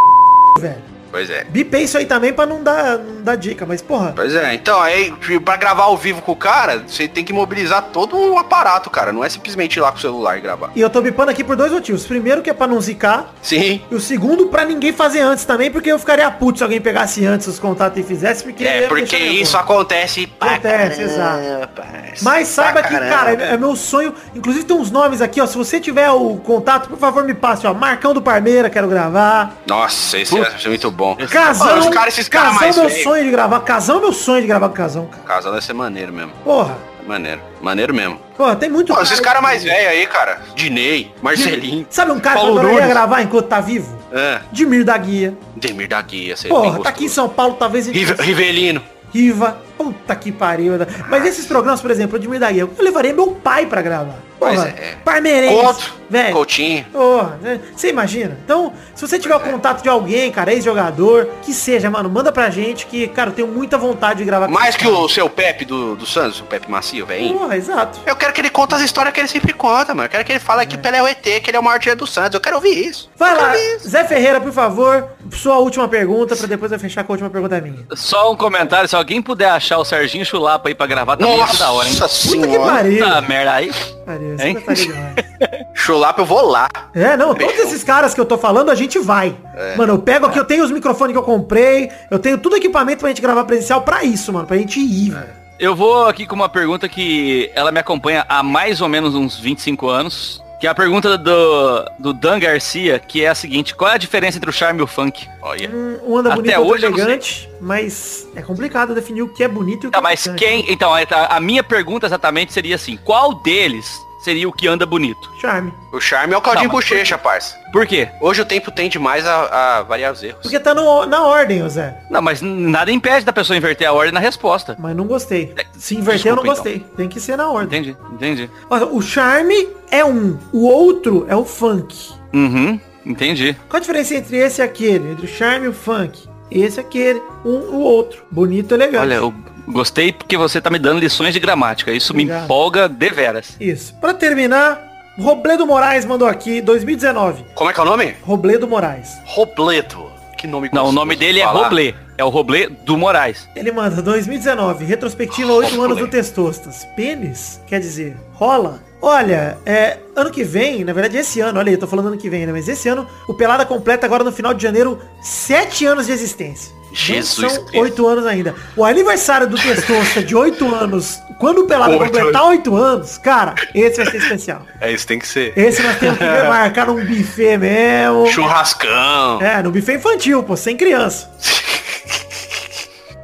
velho. 0.58 0.87
Pois 1.18 1.30
é. 1.30 1.42
Bipei 1.42 1.82
isso 1.82 1.98
aí 1.98 2.06
também 2.06 2.32
pra 2.32 2.46
não 2.46 2.62
dar, 2.62 2.96
não 2.96 3.22
dar 3.24 3.36
dica, 3.36 3.66
mas 3.66 3.82
porra. 3.82 4.12
Pois 4.14 4.32
é, 4.36 4.54
então 4.54 4.80
aí, 4.80 5.12
pra 5.44 5.56
gravar 5.56 5.82
ao 5.84 5.96
vivo 5.96 6.22
com 6.22 6.30
o 6.30 6.36
cara, 6.36 6.84
você 6.86 7.08
tem 7.08 7.24
que 7.24 7.32
mobilizar 7.32 7.88
todo 7.92 8.16
um 8.16 8.38
aparato, 8.38 8.88
cara. 8.88 9.12
Não 9.12 9.24
é 9.24 9.28
simplesmente 9.28 9.78
ir 9.78 9.80
lá 9.80 9.90
com 9.90 9.98
o 9.98 10.00
celular 10.00 10.38
e 10.38 10.40
gravar. 10.40 10.70
E 10.76 10.80
eu 10.80 10.88
tô 10.88 11.02
bipando 11.02 11.32
aqui 11.32 11.42
por 11.42 11.56
dois 11.56 11.72
motivos. 11.72 12.06
Primeiro 12.06 12.40
que 12.40 12.50
é 12.50 12.54
pra 12.54 12.68
não 12.68 12.80
zicar. 12.80 13.34
Sim. 13.42 13.82
E 13.90 13.94
o 13.96 13.98
segundo, 13.98 14.46
pra 14.46 14.64
ninguém 14.64 14.92
fazer 14.92 15.18
antes 15.18 15.44
também, 15.44 15.72
porque 15.72 15.90
eu 15.90 15.98
ficaria 15.98 16.30
puto 16.30 16.58
se 16.58 16.62
alguém 16.62 16.80
pegasse 16.80 17.26
antes 17.26 17.48
os 17.48 17.58
contatos 17.58 17.98
e 17.98 18.04
fizesse, 18.04 18.44
porque... 18.44 18.64
É, 18.64 18.86
porque 18.86 19.16
isso 19.16 19.56
acontece 19.56 20.24
pra 20.28 20.52
Acontece, 20.52 21.16
caramba, 21.16 21.66
parça. 21.66 22.24
Mas 22.24 22.46
saiba 22.46 22.80
que, 22.80 22.96
cara, 22.96 23.32
é 23.32 23.48
é 23.54 23.56
meu 23.56 23.74
sonho. 23.74 24.14
Inclusive 24.34 24.64
tem 24.64 24.76
uns 24.76 24.90
nomes 24.90 25.20
aqui, 25.20 25.40
ó. 25.40 25.46
Se 25.46 25.56
você 25.56 25.80
tiver 25.80 26.10
o 26.10 26.36
contato, 26.36 26.88
por 26.88 26.98
favor, 26.98 27.24
me 27.24 27.34
passe, 27.34 27.66
ó. 27.66 27.74
Marcão 27.74 28.14
do 28.14 28.22
Parmeira, 28.22 28.70
quero 28.70 28.88
gravar. 28.88 29.56
Nossa, 29.66 30.18
esse 30.18 30.36
é 30.38 30.68
muito 30.68 30.90
bom. 30.90 31.07
Casão, 31.16 31.66
Mano, 31.66 31.80
os 31.80 31.88
caras, 31.88 32.14
esses 32.14 32.28
caras 32.28 32.48
Casão 32.52 32.60
mais 32.60 32.76
é 32.76 32.80
meu 32.80 32.88
velhos. 32.90 33.02
sonho 33.04 33.24
de 33.24 33.30
gravar. 33.30 33.60
Casão 33.60 33.96
é 33.98 34.00
meu 34.00 34.12
sonho 34.12 34.40
de 34.42 34.46
gravar 34.46 34.68
com 34.68 34.74
Casão, 34.74 35.06
cara. 35.06 35.22
Casal 35.24 35.52
deve 35.52 35.64
ser 35.64 35.72
maneiro 35.72 36.12
mesmo. 36.12 36.32
Porra. 36.44 36.76
Maneiro. 37.06 37.40
Maneiro 37.62 37.94
mesmo. 37.94 38.20
Porra, 38.36 38.54
tem 38.54 38.68
muito... 38.68 38.94
Pô, 38.94 39.00
esses 39.00 39.18
caras 39.18 39.40
mais 39.42 39.64
velhos 39.64 39.88
aí, 39.88 40.06
cara. 40.06 40.40
Dinei, 40.54 41.10
Marcelinho. 41.22 41.86
Sabe 41.88 42.12
um 42.12 42.20
cara 42.20 42.36
que 42.36 42.40
eu 42.42 42.46
Paulo 42.46 42.58
adoraria 42.58 42.80
Nunes. 42.82 42.94
gravar 42.94 43.22
enquanto 43.22 43.46
tá 43.46 43.60
vivo? 43.60 43.96
É. 44.12 44.40
Dimir 44.52 44.84
da 44.84 44.96
Guia. 44.98 45.34
Demir 45.56 45.88
da 45.88 46.00
Guia, 46.02 46.36
você 46.36 46.48
Porra, 46.48 46.80
tá 46.82 46.88
aqui 46.90 47.06
em 47.06 47.08
São 47.08 47.28
Paulo, 47.28 47.54
talvez 47.58 47.88
a 47.88 47.92
gente 47.92 47.98
Rive- 48.04 48.22
Rivelino. 48.22 48.82
Riva. 49.12 49.58
Puta 49.78 50.14
que 50.16 50.32
pariu. 50.32 50.74
Mas 51.08 51.24
esses 51.24 51.46
programas, 51.46 51.80
por 51.80 51.90
exemplo, 51.90 52.14
o 52.14 52.18
Admir 52.18 52.40
da 52.40 52.50
Guia, 52.50 52.62
eu 52.62 52.70
levaria 52.80 53.14
meu 53.14 53.30
pai 53.30 53.64
pra 53.64 53.80
gravar. 53.80 54.28
Pois 54.38 54.54
Porra, 54.54 54.68
é. 54.68 54.94
Parmeirense. 55.04 55.98
Velho. 56.08 56.32
Coutinho. 56.32 56.84
Porra, 56.90 57.38
né? 57.42 57.60
você 57.74 57.90
imagina? 57.90 58.38
Então, 58.42 58.72
se 58.94 59.06
você 59.06 59.18
tiver 59.18 59.34
o 59.34 59.40
contato 59.40 59.82
de 59.82 59.88
alguém, 59.88 60.30
cara, 60.32 60.52
ex-jogador, 60.52 61.28
que 61.42 61.52
seja, 61.52 61.90
mano, 61.90 62.08
manda 62.08 62.32
pra 62.32 62.48
gente 62.48 62.86
que, 62.86 63.08
cara, 63.08 63.30
eu 63.30 63.34
tenho 63.34 63.48
muita 63.48 63.76
vontade 63.76 64.20
de 64.20 64.24
gravar 64.24 64.46
com 64.46 64.52
Mais 64.52 64.74
que 64.74 64.84
cara. 64.84 64.96
o 64.96 65.08
seu 65.08 65.28
Pepe 65.28 65.66
do, 65.66 65.96
do 65.96 66.06
Santos, 66.06 66.40
o 66.40 66.44
Pepe 66.44 66.70
Macio, 66.70 67.04
velho. 67.04 67.34
Porra, 67.34 67.56
exato. 67.56 68.00
Eu 68.06 68.16
quero 68.16 68.32
que 68.32 68.40
ele 68.40 68.48
conte 68.48 68.74
as 68.74 68.80
histórias 68.80 69.12
que 69.12 69.20
ele 69.20 69.28
sempre 69.28 69.52
conta, 69.52 69.94
mano. 69.94 70.06
Eu 70.06 70.10
quero 70.10 70.24
que 70.24 70.32
ele 70.32 70.38
fale 70.38 70.64
que 70.64 70.76
o 70.76 70.78
Pelé 70.78 70.98
é 70.98 71.02
o 71.02 71.06
ET, 71.06 71.22
que 71.22 71.50
ele 71.50 71.56
é 71.56 71.60
o 71.60 71.62
maior 71.62 71.78
do 71.78 72.06
Santos. 72.06 72.34
Eu 72.34 72.40
quero 72.40 72.56
ouvir 72.56 72.86
isso. 72.86 73.10
Vai 73.16 73.36
lá, 73.36 73.54
isso. 73.56 73.90
Zé 73.90 74.04
Ferreira, 74.04 74.40
por 74.40 74.52
favor, 74.52 75.08
sua 75.30 75.58
última 75.58 75.86
pergunta, 75.88 76.34
pra 76.34 76.46
depois 76.46 76.72
eu 76.72 76.78
fechar 76.78 77.04
com 77.04 77.12
a 77.12 77.14
última 77.14 77.28
pergunta 77.28 77.60
minha. 77.60 77.86
Só 77.94 78.32
um 78.32 78.36
comentário, 78.36 78.88
se 78.88 78.96
alguém 78.96 79.20
puder 79.20 79.50
achar 79.50 79.67
o 79.76 79.84
Serginho 79.84 80.24
Chulapa 80.24 80.68
aí 80.68 80.74
pra 80.74 80.86
gravar, 80.86 81.16
também 81.16 81.36
ia 81.36 81.46
ser 81.48 81.58
da 81.58 81.70
hora, 81.70 81.88
hein? 81.88 81.94
Nossa 81.98 82.28
Puta 82.28 82.46
que 82.46 82.52
senhora. 82.52 82.84
Puta 82.84 83.20
merda 83.22 83.52
aí. 83.52 83.72
Pariu, 84.06 84.36
demais. 84.36 84.88
Chulapa, 85.74 86.22
eu 86.22 86.26
vou 86.26 86.48
lá. 86.48 86.68
É, 86.94 87.16
não, 87.16 87.34
todos 87.34 87.52
Fechou. 87.52 87.66
esses 87.66 87.84
caras 87.84 88.14
que 88.14 88.20
eu 88.20 88.24
tô 88.24 88.38
falando, 88.38 88.70
a 88.70 88.74
gente 88.74 88.98
vai. 88.98 89.34
Mano, 89.76 89.94
eu 89.94 89.98
pego 89.98 90.26
aqui, 90.26 90.38
eu 90.38 90.44
tenho 90.44 90.64
os 90.64 90.70
microfones 90.70 91.12
que 91.12 91.18
eu 91.18 91.22
comprei, 91.22 91.90
eu 92.10 92.18
tenho 92.18 92.38
tudo 92.38 92.56
equipamento 92.56 93.00
pra 93.00 93.08
gente 93.08 93.20
gravar 93.22 93.44
presencial 93.44 93.82
pra 93.82 94.02
isso, 94.04 94.32
mano, 94.32 94.46
pra 94.46 94.56
gente 94.56 94.80
ir, 94.80 95.10
velho. 95.10 95.38
Eu 95.58 95.74
vou 95.74 96.06
aqui 96.06 96.24
com 96.24 96.36
uma 96.36 96.48
pergunta 96.48 96.88
que 96.88 97.50
ela 97.52 97.72
me 97.72 97.80
acompanha 97.80 98.24
há 98.28 98.42
mais 98.44 98.80
ou 98.80 98.88
menos 98.88 99.14
uns 99.16 99.36
25 99.36 99.88
anos. 99.88 100.40
Que 100.60 100.66
é 100.66 100.70
a 100.70 100.74
pergunta 100.74 101.16
do, 101.16 101.84
do 102.00 102.12
Dan 102.12 102.40
Garcia, 102.40 102.98
que 102.98 103.24
é 103.24 103.28
a 103.28 103.34
seguinte, 103.34 103.74
qual 103.76 103.92
é 103.92 103.94
a 103.94 103.98
diferença 103.98 104.38
entre 104.38 104.50
o 104.50 104.52
charme 104.52 104.80
e 104.80 104.82
o 104.82 104.88
funk? 104.88 105.28
Olha. 105.40 105.70
Um, 105.70 106.12
um 106.12 106.16
anda 106.18 106.30
Até 106.30 106.42
bonito, 106.42 106.58
outro 106.58 106.74
hoje 106.74 106.86
elegante, 106.86 107.50
mas 107.60 108.28
é 108.34 108.42
complicado 108.42 108.92
definir 108.92 109.22
o 109.22 109.28
que 109.28 109.44
é 109.44 109.48
bonito 109.48 109.84
e 109.84 109.86
o 109.86 109.90
que 109.90 109.92
Tá, 109.92 109.98
é 109.98 110.02
mas 110.02 110.26
quem. 110.36 110.64
Então, 110.68 110.92
a, 110.92 111.00
a 111.28 111.40
minha 111.40 111.62
pergunta 111.62 112.06
exatamente 112.06 112.52
seria 112.52 112.74
assim, 112.74 112.98
qual 113.04 113.34
deles 113.34 114.00
seria 114.20 114.48
o 114.48 114.52
que 114.52 114.66
anda 114.66 114.84
bonito? 114.86 115.30
Charme. 115.40 115.72
O 115.92 116.00
charme 116.00 116.34
é 116.34 116.36
o 116.36 116.40
caldinho 116.40 116.68
Não, 116.68 116.74
mas 116.74 116.84
bochecha, 116.84 117.16
parça. 117.18 117.56
Por 117.72 117.86
quê? 117.86 118.08
Hoje 118.20 118.42
o 118.42 118.44
tempo 118.44 118.70
tende 118.70 118.98
mais 118.98 119.24
a, 119.26 119.78
a 119.78 119.82
variar 119.82 120.12
os 120.12 120.22
erros. 120.22 120.42
Porque 120.42 120.58
tá 120.58 120.74
no- 120.74 121.06
na 121.06 121.22
ordem, 121.24 121.62
ô 121.62 121.68
Zé. 121.68 121.98
Não, 122.10 122.20
mas 122.22 122.40
nada 122.42 122.90
impede 122.90 123.24
da 123.24 123.32
pessoa 123.32 123.56
inverter 123.56 123.88
a 123.88 123.92
ordem 123.92 124.12
na 124.12 124.20
resposta. 124.20 124.76
Mas 124.78 124.96
não 124.96 125.06
gostei. 125.06 125.54
Se 125.76 125.96
inverter, 125.96 126.32
eu 126.32 126.36
não 126.36 126.42
Desculpa, 126.42 126.70
gostei. 126.70 126.86
Tem 126.96 127.08
que 127.08 127.20
ser 127.20 127.36
na 127.36 127.48
ordem. 127.50 127.80
Entendi, 127.80 127.96
entendi. 128.12 128.50
Olha, 128.70 128.86
o 128.86 129.00
charme 129.02 129.68
é 129.90 130.04
um, 130.04 130.38
o 130.52 130.66
outro 130.66 131.26
é 131.28 131.36
o 131.36 131.44
funk. 131.44 132.10
Uhum, 132.32 132.78
entendi. 133.06 133.54
Qual 133.68 133.78
a 133.78 133.80
diferença 133.80 134.14
entre 134.14 134.36
esse 134.36 134.60
e 134.60 134.64
aquele? 134.64 135.12
Entre 135.12 135.24
o 135.26 135.28
charme 135.28 135.66
e 135.66 135.68
o 135.68 135.72
funk? 135.72 136.28
Esse 136.50 136.78
e 136.78 136.80
aquele, 136.80 137.20
um 137.44 137.50
o 137.74 137.80
outro. 137.80 138.22
Bonito 138.30 138.72
e 138.72 138.74
elegante. 138.74 139.02
Olha, 139.02 139.14
eu 139.14 139.34
gostei 139.72 140.12
porque 140.12 140.36
você 140.36 140.60
tá 140.60 140.70
me 140.70 140.78
dando 140.78 140.98
lições 141.00 141.32
de 141.34 141.40
gramática. 141.40 141.92
Isso 141.92 142.14
me 142.14 142.24
Obrigado. 142.24 142.44
empolga 142.44 142.88
deveras. 142.88 143.56
Isso. 143.60 143.94
Pra 144.00 144.14
terminar, 144.14 144.80
Robledo 145.18 145.66
Moraes 145.66 146.04
mandou 146.04 146.28
aqui, 146.28 146.60
2019. 146.60 147.44
Como 147.54 147.70
é 147.70 147.72
que 147.72 147.80
é 147.80 147.82
o 147.82 147.86
nome? 147.86 148.14
Robledo 148.22 148.66
Moraes. 148.68 149.18
Robledo. 149.24 150.08
Que 150.36 150.46
nome 150.46 150.70
Não, 150.72 150.86
o 150.86 150.92
nome 150.92 151.16
de 151.16 151.20
dele 151.26 151.40
é 151.40 151.44
falar. 151.44 151.64
Roblé. 151.64 151.94
É 152.16 152.24
o 152.24 152.28
Roblé 152.28 152.68
do 152.68 152.96
Moraes. 152.96 153.48
Ele 153.56 153.72
manda 153.72 154.00
2019, 154.00 154.84
retrospectiva 154.84 155.52
8 155.52 155.82
anos 155.82 155.98
do 155.98 156.06
Testostas. 156.06 156.86
Pênis? 156.96 157.60
Quer 157.66 157.80
dizer, 157.80 158.16
rola? 158.34 158.80
Olha, 159.00 159.58
é, 159.64 159.98
ano 160.16 160.30
que 160.30 160.42
vem, 160.42 160.84
na 160.84 160.92
verdade 160.92 161.18
esse 161.18 161.40
ano, 161.40 161.58
olha 161.58 161.68
aí, 161.68 161.74
eu 161.74 161.78
tô 161.78 161.86
falando 161.86 162.08
ano 162.08 162.18
que 162.18 162.28
vem, 162.28 162.44
né? 162.46 162.52
Mas 162.52 162.68
esse 162.68 162.88
ano, 162.88 163.06
o 163.28 163.34
Pelada 163.34 163.64
completa 163.64 164.04
agora 164.06 164.24
no 164.24 164.32
final 164.32 164.52
de 164.52 164.62
janeiro 164.62 164.98
7 165.22 165.86
anos 165.86 166.06
de 166.06 166.12
existência. 166.12 166.76
Jesus 166.92 167.38
Não 167.38 167.66
são. 167.66 167.80
8 167.80 168.06
anos 168.08 168.26
ainda. 168.26 168.54
O 168.76 168.84
aniversário 168.84 169.46
do 169.46 169.56
Testosta 169.56 170.22
de 170.22 170.34
8 170.34 170.74
anos, 170.74 171.20
quando 171.38 171.58
o 171.58 171.66
Pelada 171.66 171.92
Oito 171.92 172.04
completar 172.04 172.44
8 172.44 172.74
anos, 172.76 173.18
cara, 173.18 173.54
esse 173.74 174.02
vai 174.02 174.10
ser 174.10 174.16
especial. 174.18 174.62
É 174.80 174.90
isso, 174.90 175.06
tem 175.06 175.18
que 175.18 175.28
ser. 175.28 175.52
Esse 175.56 175.82
nós 175.82 175.98
temos 175.98 176.18
que 176.18 176.24
marcar 176.48 176.86
num 176.86 177.04
buffet 177.04 177.56
mesmo. 177.58 178.26
Churrascão. 178.28 179.40
É, 179.40 179.62
no 179.62 179.70
buffet 179.70 179.94
infantil, 179.96 180.42
pô, 180.42 180.56
sem 180.56 180.76
criança. 180.76 181.30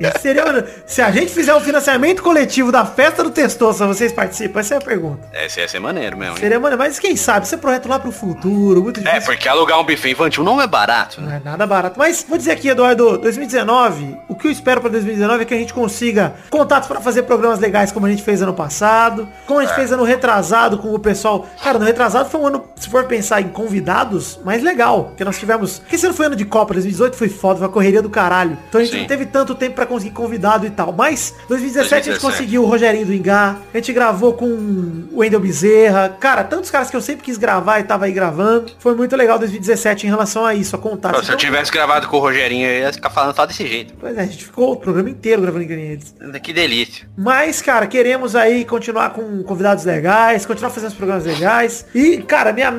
Esse 0.00 0.18
seria, 0.22 0.44
mano, 0.44 0.64
se 0.86 1.00
a 1.00 1.10
gente 1.10 1.32
fizer 1.32 1.54
um 1.54 1.60
financiamento 1.60 2.22
coletivo 2.22 2.72
da 2.72 2.84
festa 2.84 3.22
do 3.22 3.30
Testosta, 3.30 3.86
vocês 3.86 4.12
participam? 4.12 4.60
Essa 4.60 4.74
é 4.74 4.78
a 4.78 4.80
pergunta. 4.80 5.20
Esse 5.32 5.60
ia 5.60 5.68
ser 5.68 5.78
maneiro 5.78 6.16
mesmo. 6.16 6.34
hein? 6.34 6.40
Seria, 6.40 6.58
mano, 6.58 6.76
mas 6.76 6.98
quem 6.98 7.16
sabe, 7.16 7.46
é 7.52 7.56
projeto 7.56 7.88
lá 7.88 7.98
pro 7.98 8.10
futuro, 8.10 8.82
muito 8.82 9.00
É, 9.00 9.02
difícil. 9.04 9.22
porque 9.26 9.48
alugar 9.48 9.78
um 9.80 9.84
buffet 9.84 10.10
infantil 10.10 10.42
não 10.42 10.60
é 10.60 10.66
barato, 10.66 11.20
Não 11.20 11.28
né? 11.28 11.40
é 11.40 11.48
nada 11.48 11.66
barato. 11.66 11.98
Mas 11.98 12.24
vou 12.28 12.36
dizer 12.36 12.52
aqui, 12.52 12.68
Eduardo, 12.68 13.18
2019, 13.18 14.16
o 14.28 14.34
que 14.34 14.46
eu 14.48 14.50
espero 14.50 14.80
pra 14.80 14.90
2019 14.90 15.42
é 15.42 15.44
que 15.46 15.54
a 15.54 15.56
gente 15.56 15.72
consiga 15.72 16.34
contatos 16.50 16.88
pra 16.88 17.00
fazer 17.00 17.22
programas 17.22 17.58
legais 17.60 17.92
como 17.92 18.06
a 18.06 18.10
gente 18.10 18.22
fez 18.22 18.42
ano 18.42 18.54
passado, 18.54 19.28
como 19.46 19.60
a 19.60 19.64
gente 19.64 19.74
fez 19.74 19.92
ano 19.92 20.02
retrasado 20.04 20.78
com 20.78 20.92
o 20.92 20.98
pessoal. 20.98 21.46
Cara, 21.62 21.78
no 21.78 21.84
retrasado 21.84 22.28
foi 22.28 22.40
um 22.40 22.46
ano, 22.46 22.64
se 22.76 22.88
for 22.88 23.04
pensar 23.04 23.40
em 23.40 23.48
convidados, 23.48 24.40
mais 24.44 24.62
legal. 24.62 25.04
Porque 25.04 25.24
nós 25.24 25.38
tivemos. 25.38 25.78
Porque 25.78 25.96
esse 25.96 26.06
ano 26.06 26.14
foi 26.14 26.26
ano 26.26 26.36
de 26.36 26.44
Copa, 26.44 26.72
2018 26.74 27.16
foi 27.16 27.28
foda, 27.28 27.58
foi 27.58 27.66
uma 27.66 27.72
correria 27.72 28.02
do 28.02 28.10
caralho. 28.10 28.58
Então 28.68 28.80
a 28.80 28.84
gente 28.84 28.92
Sim. 28.94 29.00
não 29.00 29.06
teve 29.06 29.26
tanto 29.26 29.54
tempo 29.54 29.74
pra 29.74 29.83
conseguir 29.86 30.12
convidado 30.12 30.66
e 30.66 30.70
tal. 30.70 30.92
Mas 30.92 31.34
2017 31.48 31.94
a 31.94 31.96
gente 31.96 32.20
2017. 32.20 32.20
conseguiu 32.20 32.62
o 32.62 32.66
Rogerinho 32.66 33.06
do 33.06 33.14
Ingá, 33.14 33.56
a 33.72 33.76
gente 33.76 33.92
gravou 33.92 34.34
com 34.34 34.46
o 34.46 35.18
Wendel 35.18 35.40
Bezerra. 35.40 36.16
Cara, 36.20 36.44
tantos 36.44 36.70
caras 36.70 36.90
que 36.90 36.96
eu 36.96 37.00
sempre 37.00 37.24
quis 37.24 37.36
gravar 37.36 37.80
e 37.80 37.84
tava 37.84 38.04
aí 38.06 38.12
gravando. 38.12 38.72
Foi 38.78 38.94
muito 38.94 39.14
legal 39.16 39.38
2017 39.38 40.06
em 40.06 40.10
relação 40.10 40.44
a 40.44 40.54
isso, 40.54 40.76
a 40.76 40.78
contatos. 40.78 41.26
Se 41.26 41.32
eu 41.32 41.36
tivesse 41.36 41.70
gravado 41.70 42.08
com 42.08 42.16
o 42.16 42.20
Rogerinho, 42.20 42.66
eu 42.66 42.80
ia 42.80 42.92
ficar 42.92 43.10
falando 43.10 43.34
só 43.34 43.46
desse 43.46 43.66
jeito. 43.66 43.94
Pois 43.98 44.16
é, 44.16 44.22
a 44.22 44.26
gente 44.26 44.44
ficou 44.44 44.72
o 44.72 44.76
programa 44.76 45.10
inteiro 45.10 45.42
gravando 45.42 45.64
ingredientes. 45.64 46.14
Que 46.42 46.52
delícia. 46.52 47.08
Mas, 47.16 47.62
cara, 47.62 47.86
queremos 47.86 48.36
aí 48.36 48.64
continuar 48.64 49.10
com 49.10 49.42
convidados 49.42 49.84
legais, 49.84 50.44
continuar 50.44 50.70
fazendo 50.70 50.90
os 50.90 50.96
programas 50.96 51.24
legais. 51.24 51.86
E, 51.94 52.18
cara, 52.18 52.52
minha, 52.52 52.70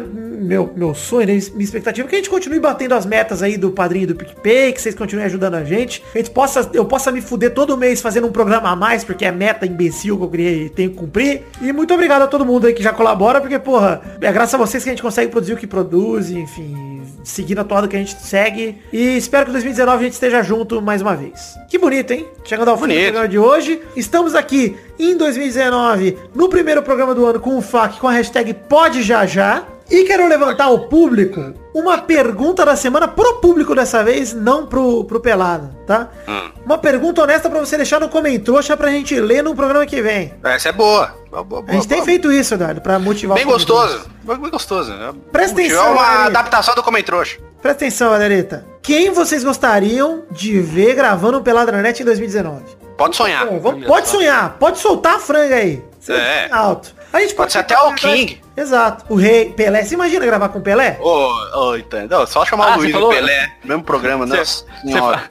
meu, 0.46 0.72
meu 0.76 0.94
sonho, 0.94 1.28
né, 1.28 1.34
minha 1.34 1.64
expectativa 1.64 2.08
é 2.08 2.10
que 2.10 2.16
a 2.16 2.20
gente 2.20 2.30
continue 2.30 2.60
batendo 2.60 2.94
as 2.94 3.06
metas 3.06 3.42
aí 3.44 3.58
do 3.58 3.72
padrinho 3.72 4.08
do 4.08 4.16
PicPay, 4.16 4.72
que 4.74 4.82
vocês 4.82 4.96
continuem 4.96 5.26
ajudando 5.26 5.56
a 5.56 5.64
gente. 5.64 6.04
A 6.14 6.18
gente 6.18 6.30
possa, 6.30 6.70
eu 6.74 6.86
possa 6.86 7.12
me 7.12 7.22
fuder 7.22 7.54
todo 7.54 7.78
mês 7.78 8.02
fazendo 8.02 8.28
um 8.28 8.32
programa 8.32 8.70
a 8.70 8.76
mais, 8.76 9.04
porque 9.04 9.26
é 9.26 9.32
meta 9.32 9.66
imbecil 9.66 10.18
que 10.18 10.24
eu 10.24 10.30
criei 10.30 10.66
e 10.66 10.70
tenho 10.70 10.92
que 10.92 10.98
cumprir. 10.98 11.44
E 11.62 11.74
muito 11.74 11.94
obrigado 11.94 12.22
a 12.22 12.28
todo 12.28 12.46
mundo 12.46 12.68
aí 12.68 12.74
que 12.74 12.84
já 12.84 12.94
colabora, 12.94 13.42
porque, 13.42 13.58
porra, 13.60 14.02
é 14.22 14.32
graças 14.32 14.54
a 14.54 14.58
vocês 14.58 14.84
que 14.84 14.90
a 14.90 14.94
gente 14.94 15.02
consegue 15.02 15.32
produzir 15.32 15.54
o 15.54 15.58
que 15.58 15.68
produz, 15.68 16.30
enfim, 16.30 17.02
seguir 17.24 17.56
na 17.56 17.64
toada 17.64 17.88
que 17.88 17.96
a 17.96 18.00
gente 18.00 18.14
segue. 18.22 18.78
E 18.94 19.18
espero 19.18 19.46
que 19.46 19.50
em 19.50 19.54
2019 19.54 19.98
a 19.98 20.04
gente 20.04 20.14
esteja 20.14 20.44
junto 20.44 20.82
mais 20.82 21.02
uma 21.02 21.16
vez. 21.16 21.56
Que 21.68 21.78
bonito, 21.78 22.12
hein? 22.12 22.28
Chegando 22.44 22.70
ao 22.70 22.78
fim 22.78 22.84
do 22.84 22.88
Bonito. 22.88 23.04
programa 23.04 23.28
de 23.28 23.40
hoje. 23.40 23.82
Estamos 23.96 24.36
aqui 24.36 24.78
em 25.00 25.18
2019, 25.18 26.18
no 26.34 26.48
primeiro 26.48 26.82
programa 26.82 27.14
do 27.14 27.26
ano 27.26 27.40
com 27.40 27.58
o 27.58 27.62
FAQ 27.62 28.00
com 28.00 28.08
a 28.08 28.12
hashtag 28.12 28.54
Pode 28.54 29.02
Já 29.04 29.26
Já. 29.26 29.75
E 29.90 30.04
quero 30.06 30.28
levantar 30.28 30.66
ao 30.66 30.80
público 30.88 31.54
uma 31.74 31.98
pergunta 32.00 32.66
da 32.66 32.76
semana 32.76 33.08
pro 33.08 33.36
público 33.36 33.76
dessa 33.76 34.04
vez, 34.04 34.34
não 34.34 34.66
pro, 34.66 35.04
pro 35.04 35.20
Pelado, 35.20 35.70
tá? 35.86 36.10
Hum. 36.28 36.50
Uma 36.66 36.78
pergunta 36.78 37.22
honesta 37.22 37.50
pra 37.50 37.60
você 37.60 37.78
deixar 37.78 38.00
no 38.00 38.10
comentário 38.10 38.78
pra 38.78 38.90
gente 38.90 39.20
ler 39.20 39.44
no 39.44 39.54
programa 39.54 39.86
que 39.86 40.02
vem. 40.02 40.34
Essa 40.44 40.70
é 40.70 40.72
boa. 40.72 41.14
Boa, 41.30 41.44
boa, 41.44 41.64
A 41.68 41.74
gente 41.74 41.88
boa, 41.88 41.98
tem 41.98 42.04
feito 42.06 42.32
isso, 42.32 42.56
Eduardo, 42.56 42.82
pra 42.82 42.98
motivar 42.98 43.38
Bem 43.38 43.46
gostoso. 43.46 44.08
Bem 44.24 44.38
gostoso. 44.50 44.92
Presta 45.32 45.56
Curtiu. 45.56 45.78
atenção, 45.80 45.88
É 45.88 45.92
uma 45.92 46.26
adaptação 46.26 46.74
do 46.74 46.82
Comentrouxa. 46.82 47.38
Presta 47.62 47.86
atenção, 47.86 48.10
Galerita. 48.12 48.66
Quem 48.82 49.12
vocês 49.12 49.44
gostariam 49.44 50.24
de 50.32 50.60
ver 50.62 50.96
gravando 50.96 51.38
um 51.38 51.44
Pelado 51.44 51.72
na 51.72 51.82
Net 51.82 52.02
em 52.02 52.06
2019? 52.06 52.64
Pode 52.98 53.16
sonhar. 53.16 53.46
Pô, 53.46 53.60
vamos- 53.60 53.86
pode 53.86 54.08
sonhar, 54.08 54.56
pode 54.58 54.80
soltar 54.80 55.16
a 55.16 55.20
franga 55.20 55.56
aí. 55.56 55.84
Você 56.06 56.14
É. 56.14 56.48
Alto. 56.52 56.94
A 57.12 57.20
gente 57.22 57.34
Pode 57.36 57.52
ser 57.52 57.60
até 57.60 57.78
o 57.80 57.94
King. 57.96 58.42
Exato. 58.56 59.06
O 59.10 59.16
rei 59.16 59.50
Pelé. 59.52 59.84
Você 59.84 59.94
imagina 59.96 60.26
gravar 60.26 60.50
com 60.50 60.60
o 60.60 60.62
Pelé? 60.62 60.98
Ô, 61.02 61.30
ô, 61.70 61.76
entendeu? 61.78 62.28
Só 62.28 62.46
chamar 62.46 62.66
Ah, 62.66 62.70
o 62.72 62.74
você 62.76 62.80
Luiz 62.82 62.92
falou- 62.92 63.10
Pelé. 63.10 63.52
Mesmo 63.64 63.84
programa, 63.84 64.26
Você- 64.28 64.38
nossa 64.38 64.66
Você 64.84 65.30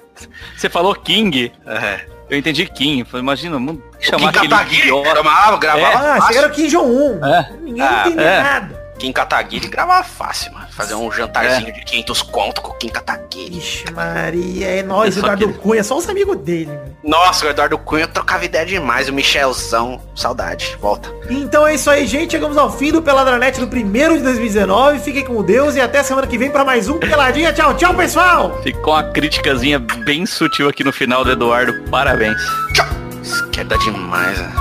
você 0.56 0.68
falou 0.68 0.94
King. 0.94 1.52
É. 1.66 2.06
Eu 2.30 2.38
entendi 2.38 2.64
Kim. 2.66 3.04
Falei, 3.04 3.22
imagina, 3.22 3.52
vamos 3.54 3.76
Kim 4.00 4.10
chamar 4.10 4.30
aquele 4.30 4.48
Kataguiri 4.48 4.80
idiota. 4.82 5.10
gravava, 5.12 5.56
gravava 5.58 5.98
Ah, 5.98 6.00
fácil. 6.16 6.26
chegaram 6.28 6.48
aqui 6.48 6.62
em 6.66 6.68
João 6.70 6.86
1. 7.20 7.26
É. 7.26 7.52
Ninguém 7.60 7.82
Ah, 7.82 8.04
entendeu 8.06 8.26
é. 8.26 8.42
nada. 8.42 8.83
Kim 8.98 9.12
Kataguiri 9.12 9.68
gravava 9.68 10.04
fácil, 10.04 10.52
mano. 10.52 10.66
Fazer 10.70 10.94
um 10.94 11.10
jantarzinho 11.10 11.72
de 11.72 11.84
500 11.84 12.22
conto 12.22 12.60
com 12.62 12.70
o 12.70 12.74
Kim 12.74 12.88
Kataguiri. 12.88 13.58
Ixi, 13.58 13.92
Maria, 13.92 14.66
é 14.66 14.82
nóis, 14.82 15.14
Só 15.14 15.20
Eduardo 15.20 15.48
que- 15.48 15.58
Cunha, 15.58 15.82
só 15.84 15.96
os 15.98 16.08
amigos 16.08 16.36
dele. 16.38 16.66
meu. 16.70 16.94
Nossa, 17.02 17.44
o 17.44 17.48
Eduardo 17.48 17.76
Cunha 17.76 18.06
trocava 18.06 18.44
ideia 18.44 18.64
demais. 18.64 19.08
O 19.08 19.12
Michelzão, 19.12 20.00
saudade. 20.14 20.76
Volta. 20.80 21.12
Então 21.28 21.66
é 21.66 21.74
isso 21.74 21.90
aí, 21.90 22.06
gente. 22.06 22.30
Chegamos 22.32 22.56
ao 22.56 22.70
fim 22.70 22.92
do 22.92 23.02
Peladranet 23.02 23.58
do 23.60 23.66
primeiro 23.68 24.16
de 24.16 24.22
2019. 24.22 24.98
Fiquem 25.00 25.24
com 25.24 25.42
Deus 25.42 25.74
e 25.74 25.80
até 25.80 26.02
semana 26.02 26.26
que 26.26 26.38
vem 26.38 26.50
pra 26.50 26.64
mais 26.64 26.88
um 26.88 26.98
Peladinha. 26.98 27.52
Tchau, 27.52 27.74
tchau, 27.74 27.94
pessoal! 27.94 28.60
Ficou 28.62 28.94
uma 28.94 29.02
criticazinha 29.04 29.78
bem 29.78 30.24
sutil 30.24 30.68
aqui 30.68 30.82
no 30.84 30.92
final 30.92 31.24
do 31.24 31.32
Eduardo. 31.32 31.74
Parabéns. 31.90 32.40
Tchau. 32.74 32.86
Esquerda 33.22 33.76
demais, 33.78 34.38
né? 34.38 34.52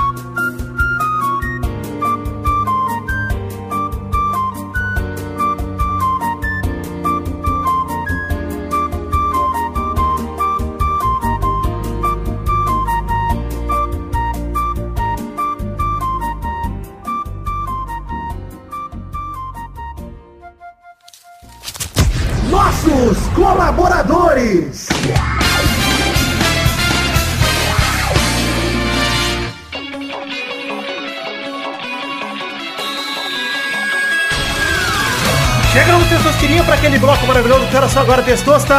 Só 37.94 38.00
agora, 38.00 38.24
Testosta. 38.24 38.74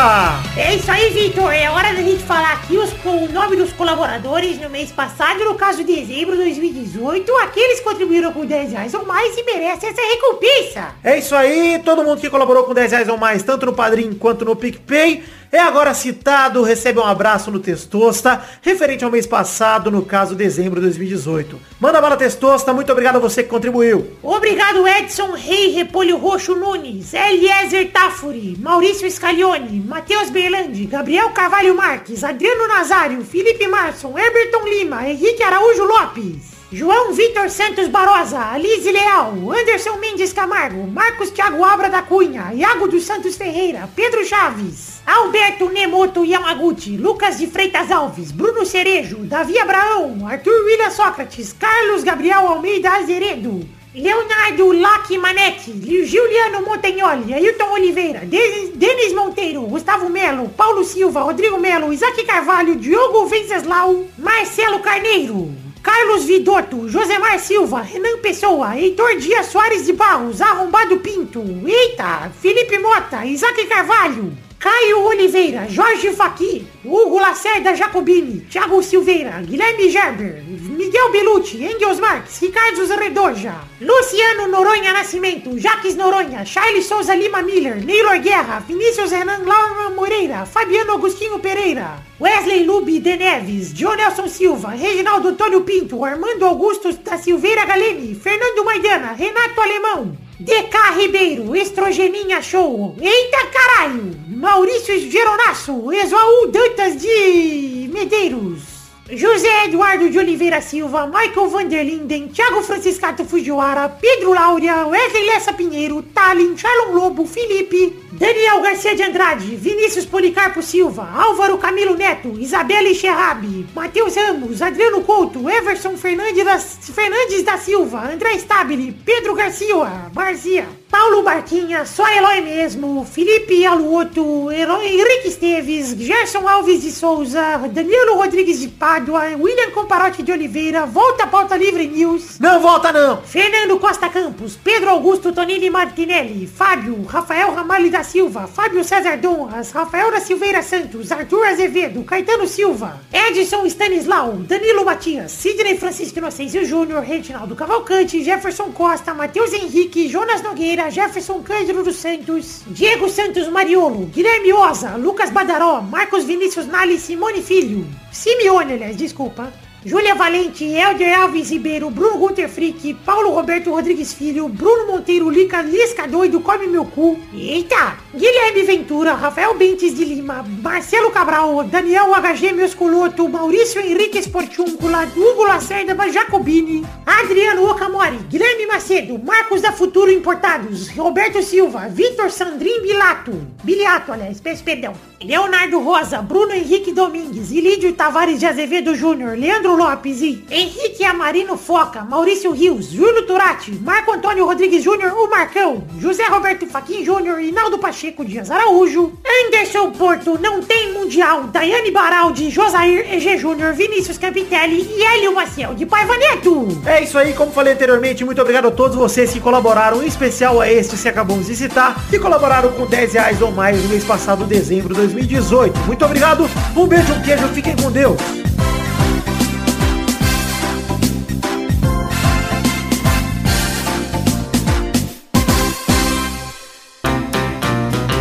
É 0.56 0.74
isso 0.74 0.90
aí, 0.90 1.08
Vitor. 1.10 1.52
É 1.52 1.70
hora 1.70 1.94
da 1.94 2.02
gente 2.02 2.24
falar 2.24 2.54
aqui 2.54 2.76
os, 2.76 2.92
o 3.04 3.32
nome 3.32 3.54
dos 3.54 3.72
colaboradores 3.72 4.60
no 4.60 4.68
mês 4.68 4.90
passado, 4.90 5.44
no 5.44 5.54
caso 5.54 5.84
de 5.84 5.94
dezembro 5.94 6.36
de 6.36 6.42
2018. 6.42 7.32
Aqueles 7.36 7.78
que 7.78 7.84
contribuíram 7.84 8.32
com 8.32 8.44
10 8.44 8.72
reais 8.72 8.92
ou 8.92 9.06
mais 9.06 9.38
e 9.38 9.44
merecem 9.44 9.88
essa 9.88 10.02
recompensa. 10.02 10.96
É 11.04 11.16
isso 11.16 11.32
aí, 11.32 11.80
todo 11.84 12.02
mundo 12.02 12.20
que 12.20 12.28
colaborou 12.28 12.64
com 12.64 12.74
10 12.74 12.90
reais 12.90 13.08
ou 13.08 13.16
mais, 13.16 13.44
tanto 13.44 13.66
no 13.66 13.72
Padrim 13.72 14.14
quanto 14.14 14.44
no 14.44 14.56
PicPay, 14.56 15.22
é 15.56 15.60
agora 15.60 15.94
citado, 15.94 16.62
recebe 16.62 16.98
um 16.98 17.04
abraço 17.04 17.50
no 17.50 17.60
Testosta, 17.60 18.42
referente 18.60 19.04
ao 19.04 19.10
mês 19.10 19.26
passado, 19.26 19.90
no 19.90 20.02
caso, 20.02 20.34
dezembro 20.34 20.80
de 20.80 20.86
2018. 20.86 21.60
Manda 21.78 22.00
bala, 22.00 22.16
Testosta, 22.16 22.72
muito 22.72 22.90
obrigado 22.90 23.16
a 23.16 23.20
você 23.20 23.42
que 23.42 23.48
contribuiu. 23.48 24.16
Obrigado, 24.22 24.86
Edson 24.86 25.32
Rei 25.32 25.70
Repolho 25.70 26.16
Roxo 26.16 26.54
Nunes, 26.54 27.12
Eliezer 27.14 27.92
Tafuri, 27.92 28.56
Maurício 28.58 29.10
Scaglione, 29.10 29.80
Matheus 29.80 30.30
Berlandi, 30.30 30.86
Gabriel 30.86 31.30
Carvalho 31.30 31.74
Marques, 31.74 32.24
Adriano 32.24 32.66
Nazário, 32.66 33.24
Felipe 33.24 33.68
Marson, 33.68 34.18
Herberton 34.18 34.66
Lima, 34.68 35.08
Henrique 35.08 35.42
Araújo 35.42 35.84
Lopes. 35.84 36.53
João 36.74 37.12
Vitor 37.12 37.48
Santos 37.50 37.86
Barosa, 37.86 38.50
Alice 38.50 38.90
Leal, 38.90 39.32
Anderson 39.48 39.96
Mendes 39.98 40.32
Camargo, 40.32 40.84
Marcos 40.88 41.30
Thiago 41.30 41.62
Abra 41.62 41.88
da 41.88 42.02
Cunha, 42.02 42.52
Iago 42.52 42.88
dos 42.88 43.04
Santos 43.04 43.36
Ferreira, 43.36 43.88
Pedro 43.94 44.24
Chaves, 44.24 45.00
Alberto 45.06 45.70
Nemoto 45.70 46.24
Yamaguchi, 46.24 46.96
Lucas 46.96 47.38
de 47.38 47.46
Freitas 47.46 47.92
Alves, 47.92 48.32
Bruno 48.32 48.66
Cerejo, 48.66 49.18
Davi 49.18 49.56
Abraão, 49.56 50.26
Arthur 50.26 50.64
William 50.64 50.90
Sócrates, 50.90 51.52
Carlos 51.52 52.02
Gabriel 52.02 52.48
Almeida 52.48 52.90
Azeredo, 52.90 53.64
Leonardo 53.94 54.72
Lac 54.72 55.16
Manetti, 55.16 56.04
Juliano 56.04 56.62
Montagnoli, 56.62 57.34
Ailton 57.34 57.70
Oliveira, 57.70 58.22
Denis 58.24 59.12
Monteiro, 59.14 59.60
Gustavo 59.62 60.08
Melo, 60.10 60.48
Paulo 60.48 60.82
Silva, 60.82 61.20
Rodrigo 61.20 61.60
Melo, 61.60 61.92
Isaac 61.92 62.24
Carvalho, 62.24 62.74
Diogo 62.74 63.26
Venceslau, 63.26 64.08
Marcelo 64.18 64.80
Carneiro, 64.80 65.62
Carlos 65.84 66.24
Vidotto, 66.24 66.88
Josemar 66.88 67.38
Silva, 67.38 67.82
Renan 67.82 68.18
Pessoa, 68.22 68.74
Heitor 68.74 69.16
Dias 69.18 69.48
Soares 69.48 69.84
de 69.84 69.92
Barros, 69.92 70.40
Arrombado 70.40 70.98
Pinto, 71.00 71.44
Eita, 71.66 72.32
Felipe 72.40 72.78
Mota, 72.78 73.26
Isaac 73.26 73.66
Carvalho, 73.66 74.32
Caio 74.64 75.04
Oliveira, 75.04 75.66
Jorge 75.68 76.10
Faqui, 76.14 76.66
Hugo 76.82 77.18
Lacerda 77.18 77.74
Jacobini, 77.74 78.46
Thiago 78.48 78.80
Silveira, 78.82 79.42
Guilherme 79.42 79.90
Gerber, 79.90 80.42
Miguel 80.46 81.12
Belucci, 81.12 81.62
Engels 81.62 82.00
Marques, 82.00 82.40
Ricardo 82.40 82.86
Redoja, 82.96 83.56
Luciano 83.78 84.48
Noronha 84.48 84.94
Nascimento, 84.94 85.50
Jaques 85.58 85.96
Noronha, 85.96 86.46
Charles 86.46 86.86
Souza 86.86 87.14
Lima 87.14 87.42
Miller, 87.42 87.76
Neylor 87.84 88.18
Guerra, 88.20 88.60
Vinícius 88.60 89.10
Renan 89.10 89.44
Laura 89.44 89.90
Moreira, 89.90 90.46
Fabiano 90.46 90.94
Agostinho 90.94 91.38
Pereira, 91.40 92.02
Wesley 92.18 92.64
Lube 92.64 93.00
de 93.00 93.18
Neves, 93.18 93.74
John 93.74 93.96
Nelson 93.96 94.28
Silva, 94.28 94.70
Reginaldo 94.70 95.28
Antônio 95.28 95.60
Pinto, 95.60 96.02
Armando 96.02 96.46
Augusto 96.46 96.90
da 96.90 97.18
Silveira 97.18 97.66
Galeni, 97.66 98.14
Fernando 98.14 98.64
Maidana, 98.64 99.12
Renato 99.12 99.60
Alemão, 99.60 100.16
DK 100.40 100.96
Ribeiro, 100.96 101.54
Estrogeninha 101.54 102.42
Show, 102.42 102.96
Eita 103.00 103.46
Caralho, 103.46 104.10
Maurício 104.26 104.98
Geronasso, 105.08 105.92
Exaú 105.92 106.48
Dantas 106.48 107.00
de 107.00 107.88
Medeiros, 107.92 108.73
José 109.10 109.66
Eduardo 109.66 110.08
de 110.08 110.18
Oliveira 110.18 110.62
Silva, 110.62 111.06
Michael 111.06 111.50
Vanderlinden, 111.50 112.28
Thiago 112.28 112.62
Franciscato 112.62 113.22
Fujiwara, 113.26 113.86
Pedro 114.00 114.32
Laura, 114.32 114.86
Wesley 114.86 115.26
Lessa 115.26 115.52
Pinheiro, 115.52 116.02
Talin, 116.02 116.56
Charlon 116.56 116.94
Lobo, 116.94 117.26
Felipe, 117.26 117.94
Daniel 118.12 118.62
Garcia 118.62 118.94
de 118.94 119.02
Andrade, 119.02 119.56
Vinícius 119.56 120.06
Policarpo 120.06 120.62
Silva, 120.62 121.06
Álvaro 121.14 121.58
Camilo 121.58 121.94
Neto, 121.94 122.38
Isabelle 122.38 122.94
Xerrabi, 122.94 123.66
Matheus 123.74 124.16
Ramos, 124.16 124.62
Adriano 124.62 125.02
Couto, 125.02 125.50
Everson 125.50 125.98
Fernandes 125.98 126.42
da, 126.42 126.58
Fernandes 126.58 127.42
da 127.42 127.58
Silva, 127.58 128.10
André 128.10 128.38
Stabile, 128.38 128.94
Pedro 129.04 129.34
Garcia, 129.34 130.10
Marzia, 130.14 130.66
Paulo 130.94 131.24
Barquinha, 131.24 131.84
só 131.84 132.08
Eloy 132.08 132.40
mesmo, 132.42 133.04
Felipe 133.04 133.66
Aluoto, 133.66 134.48
Eloy, 134.52 134.86
Henrique 134.86 135.26
Esteves, 135.26 135.92
Gerson 135.98 136.46
Alves 136.46 136.84
de 136.84 136.92
Souza, 136.92 137.58
Danilo 137.68 138.14
Rodrigues 138.14 138.60
de 138.60 138.68
Pádua, 138.68 139.24
William 139.36 139.72
Comparote 139.72 140.22
de 140.22 140.30
Oliveira, 140.30 140.86
Volta 140.86 141.26
Pauta 141.26 141.56
Livre 141.56 141.88
News, 141.88 142.38
Não 142.38 142.60
volta 142.60 142.92
não. 142.92 143.20
Fernando 143.22 143.76
Costa 143.80 144.08
Campos, 144.08 144.56
Pedro 144.62 144.90
Augusto 144.90 145.32
Tonini 145.32 145.68
Martinelli, 145.68 146.46
Fábio, 146.46 147.02
Rafael 147.02 147.52
Ramalho 147.52 147.90
da 147.90 148.04
Silva, 148.04 148.46
Fábio 148.46 148.84
César 148.84 149.16
Donras, 149.16 149.72
Rafael 149.72 150.12
da 150.12 150.20
Silveira 150.20 150.62
Santos, 150.62 151.10
Arthur 151.10 151.44
Azevedo, 151.46 152.04
Caetano 152.04 152.46
Silva, 152.46 153.00
Edson 153.12 153.66
Stanislau, 153.66 154.34
Danilo 154.34 154.84
Matias, 154.84 155.32
Sidney 155.32 155.76
Francisco 155.76 156.20
Inocêncio 156.20 156.64
Júnior, 156.64 157.02
Reginaldo 157.02 157.56
Cavalcante, 157.56 158.22
Jefferson 158.22 158.70
Costa, 158.70 159.12
Matheus 159.12 159.52
Henrique, 159.52 160.08
Jonas 160.08 160.40
Nogueira, 160.40 160.83
Jefferson 160.90 161.42
Cândido 161.42 161.82
dos 161.82 161.96
Santos, 161.96 162.62
Diego 162.66 163.08
Santos 163.08 163.48
Mariolo, 163.48 164.06
Guilherme 164.06 164.52
Oza, 164.52 164.96
Lucas 164.96 165.30
Badaró, 165.30 165.82
Marcos 165.82 166.24
Vinícius 166.24 166.66
Nali, 166.66 166.98
Simone 166.98 167.42
Filho, 167.42 167.86
Simeone, 168.12 168.74
aliás, 168.74 168.96
desculpa. 168.96 169.52
Júlia 169.86 170.14
Valente, 170.14 170.64
Helder 170.64 171.12
Alves 171.12 171.50
Ribeiro, 171.50 171.90
Bruno 171.90 172.16
Gunter 172.16 172.48
Frick, 172.48 172.94
Paulo 173.04 173.32
Roberto 173.32 173.70
Rodrigues 173.70 174.14
Filho, 174.14 174.48
Bruno 174.48 174.86
Monteiro, 174.86 175.28
Lica, 175.28 175.60
Lisca 175.60 176.08
Doido, 176.08 176.40
Come 176.40 176.66
Meu 176.66 176.86
Cu, 176.86 177.18
Eita, 177.34 177.98
Guilherme 178.14 178.62
Ventura, 178.62 179.12
Rafael 179.12 179.52
Bentes 179.52 179.94
de 179.94 180.06
Lima, 180.06 180.42
Marcelo 180.62 181.10
Cabral, 181.10 181.64
Daniel 181.64 182.14
HG 182.14 182.54
Meuscoloto, 182.54 183.28
Maurício 183.28 183.78
Henrique 183.78 184.18
Esportiúncula, 184.18 185.06
Hugo 185.14 185.44
Lacerda 185.44 185.94
Jacobini, 186.10 186.82
Adriano 187.04 187.70
Okamori, 187.70 188.16
Guilherme 188.30 188.66
Macedo, 188.66 189.18
Marcos 189.18 189.60
da 189.60 189.72
Futuro 189.72 190.10
Importados, 190.10 190.88
Roberto 190.96 191.42
Silva, 191.42 191.88
Vitor 191.88 192.30
Sandrin 192.30 192.80
Bilato, 192.80 193.32
Biliato, 193.62 194.12
aliás, 194.12 194.40
peço 194.40 194.64
perdão, 194.64 194.94
Leonardo 195.24 195.80
Rosa, 195.80 196.20
Bruno 196.20 196.52
Henrique 196.52 196.92
Domingues, 196.92 197.50
Ilídio 197.50 197.92
Tavares 197.94 198.38
de 198.38 198.46
Azevedo 198.46 198.94
Júnior, 198.94 199.36
Leandro 199.38 199.74
Lopes 199.74 200.20
e 200.20 200.44
Henrique 200.50 201.02
Amarino 201.02 201.56
Foca, 201.56 202.02
Maurício 202.02 202.52
Rios, 202.52 202.90
Júlio 202.90 203.26
Turati, 203.26 203.72
Marco 203.72 204.12
Antônio 204.12 204.44
Rodrigues 204.44 204.84
Júnior, 204.84 205.12
o 205.12 205.30
Marcão, 205.30 205.84
José 205.98 206.24
Roberto 206.26 206.66
Faquin 206.66 207.02
Júnior, 207.04 207.40
Inaldo 207.40 207.78
Pacheco 207.78 208.24
Dias 208.24 208.50
Araújo, 208.50 209.12
Anderson 209.46 209.92
Porto, 209.92 210.38
Não 210.38 210.60
Tem 210.60 210.92
Mundial, 210.92 211.44
Daiane 211.44 211.90
Baraldi, 211.90 212.50
Josair 212.50 213.10
EG 213.14 213.38
Júnior, 213.38 213.72
Vinícius 213.72 214.18
Campitelli 214.18 214.86
e 214.94 215.02
Hélio 215.02 215.34
Maciel 215.34 215.74
de 215.74 215.86
Paiva 215.86 216.16
Neto. 216.18 216.68
É 216.84 217.02
isso 217.02 217.16
aí, 217.16 217.32
como 217.32 217.50
falei 217.50 217.72
anteriormente, 217.72 218.24
muito 218.24 218.42
obrigado 218.42 218.68
a 218.68 218.70
todos 218.70 218.96
vocês 218.96 219.32
que 219.32 219.40
colaboraram, 219.40 220.02
em 220.02 220.06
especial 220.06 220.60
a 220.60 220.70
este 220.70 220.96
que 220.96 221.08
acabamos 221.08 221.46
de 221.46 221.56
citar, 221.56 222.08
que 222.10 222.18
colaboraram 222.18 222.72
com 222.72 222.86
10 222.86 223.14
reais 223.14 223.42
ou 223.42 223.50
mais 223.50 223.82
no 223.82 223.88
mês 223.88 224.04
passado, 224.04 224.44
dezembro 224.44 224.94
de 224.94 225.13
2018. 225.14 225.78
Muito 225.86 226.04
obrigado, 226.04 226.50
um 226.76 226.86
beijo, 226.86 227.12
um 227.12 227.22
queijo, 227.22 227.48
fiquem 227.48 227.76
com 227.76 227.90
Deus. 227.90 228.20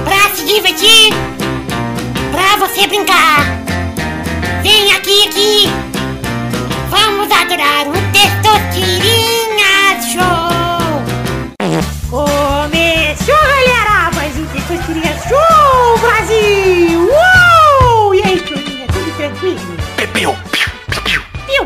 Pra 0.05 0.35
se 0.35 0.45
divertir, 0.45 1.13
pra 2.31 2.57
você 2.57 2.87
brincar. 2.87 3.43
Vem 4.61 4.91
aqui, 4.93 5.27
aqui. 5.27 5.69
Vamos 6.89 7.31
adorar 7.31 7.87
o 7.87 8.02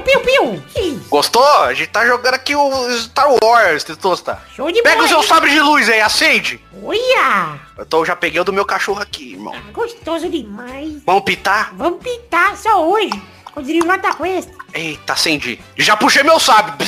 Piu, 0.07 0.21
piu? 0.21 0.63
Gostou? 1.09 1.43
A 1.63 1.73
gente 1.73 1.89
tá 1.89 2.05
jogando 2.05 2.33
aqui 2.35 2.55
o 2.55 2.97
Star 2.97 3.27
Wars, 3.43 3.83
Testosta. 3.83 4.41
Show 4.55 4.71
de 4.71 4.81
Pega 4.81 5.03
o 5.03 5.07
seu 5.07 5.17
hein? 5.19 5.27
sabre 5.27 5.49
de 5.51 5.59
luz 5.59 5.89
aí, 5.89 5.99
acende. 5.99 6.61
Olha, 6.81 7.59
Eu 7.77 7.85
tô, 7.85 8.05
já 8.05 8.15
peguei 8.15 8.39
o 8.39 8.43
do 8.45 8.53
meu 8.53 8.63
cachorro 8.65 9.01
aqui, 9.01 9.33
irmão. 9.33 9.53
gostoso 9.73 10.29
demais. 10.29 11.01
Vamos 11.05 11.23
pitar? 11.23 11.73
Vamos 11.75 12.01
pintar 12.01 12.55
só 12.55 12.87
hoje. 12.87 13.09
Rodrigo 13.57 13.87
Nota 13.87 14.13
Quest. 14.13 14.49
Eita, 14.71 15.13
acendi. 15.13 15.59
Já 15.75 15.97
puxei 15.97 16.21
meu 16.21 16.39
sabre. 16.39 16.85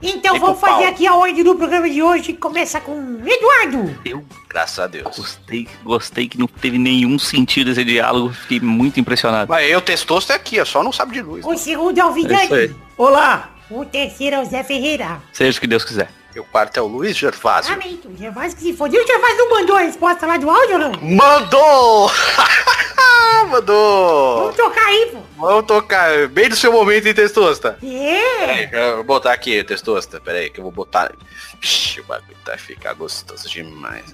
Então 0.00 0.36
E 0.36 0.38
vamos 0.38 0.60
com 0.60 0.64
pau. 0.64 0.76
fazer 0.76 0.86
aqui 0.90 1.08
a 1.08 1.14
ordem 1.16 1.42
do 1.42 1.56
programa 1.56 1.90
de 1.90 2.00
hoje. 2.00 2.22
que 2.32 2.34
Começa 2.34 2.80
com 2.80 3.20
Eduardo. 3.26 3.98
Eu 4.04 4.24
Graças 4.48 4.78
a 4.78 4.86
Deus. 4.86 5.16
gostei, 5.16 5.66
gostei 5.82 6.28
que 6.28 6.38
não 6.38 6.46
teve 6.46 6.78
nenhum 6.78 7.18
sentido 7.18 7.72
esse 7.72 7.84
diálogo. 7.84 8.32
Fiquei 8.32 8.60
muito 8.60 9.00
impressionado. 9.00 9.50
Mas 9.50 9.68
eu, 9.68 9.80
Testosta, 9.80 10.34
é 10.34 10.36
aqui, 10.36 10.60
é 10.60 10.64
só 10.64 10.84
não 10.84 10.92
sabe 10.92 11.14
de 11.14 11.22
luz. 11.22 11.44
O 11.44 11.56
segundo 11.56 11.98
é 11.98 12.04
o 12.04 12.10
É 12.10 12.12
Vidani. 12.12 12.54
aí. 12.54 12.76
Olá, 12.96 13.50
O 13.68 13.84
terceiro 13.84 14.36
é 14.36 14.40
o 14.40 14.44
Zé 14.44 14.62
Ferreira. 14.62 15.20
Seja 15.32 15.58
o 15.58 15.60
que 15.60 15.66
Deus 15.66 15.84
quiser. 15.84 16.08
E 16.34 16.38
o 16.38 16.44
quarto 16.44 16.76
é 16.76 16.80
o 16.80 16.86
Luiz 16.86 17.16
Gervásio. 17.16 17.72
Lamento, 17.76 18.08
o 18.08 18.16
Gervásio 18.16 18.56
que 18.56 18.62
se 18.62 18.72
fodeu. 18.72 19.02
O 19.02 19.06
Gervásio 19.06 19.36
não 19.38 19.50
mandou 19.50 19.76
a 19.76 19.80
resposta 19.80 20.26
lá 20.26 20.36
do 20.36 20.48
áudio, 20.48 20.78
não? 20.78 20.92
Mandou! 21.02 22.08
Mandou! 23.50 24.37
Vamos 24.48 24.56
tocar 24.56 24.86
aí, 24.86 25.10
pô. 25.12 25.18
Vamos 25.36 25.66
tocar 25.66 26.28
bem 26.28 26.48
no 26.48 26.56
seu 26.56 26.72
momento, 26.72 27.06
hein, 27.06 27.14
Testosta? 27.14 27.78
É. 27.82 28.38
Peraí, 28.38 28.68
eu 28.72 28.96
vou 28.96 29.04
botar 29.04 29.32
aqui, 29.32 29.62
Testosta. 29.62 30.20
Pera 30.20 30.38
aí, 30.38 30.48
que 30.48 30.58
eu 30.60 30.62
vou 30.62 30.72
botar. 30.72 31.12
Vixe, 31.60 32.00
o 32.00 32.04
bagulho 32.04 32.36
vai 32.46 32.56
ficar 32.56 32.94
gostoso 32.94 33.48
demais. 33.48 34.04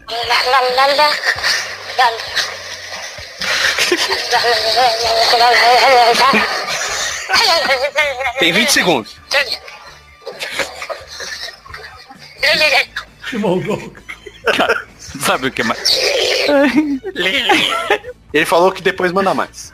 Tem 8.41 8.53
20 8.53 8.69
segundos. 8.71 9.17
Que 13.31 13.39
mongol. 13.39 13.95
Sabe 15.25 15.49
o 15.49 15.51
que 15.51 15.63
mais? 15.63 15.99
Ele 18.33 18.45
falou 18.45 18.73
que 18.73 18.83
depois 18.83 19.13
manda 19.13 19.33
mais. 19.33 19.73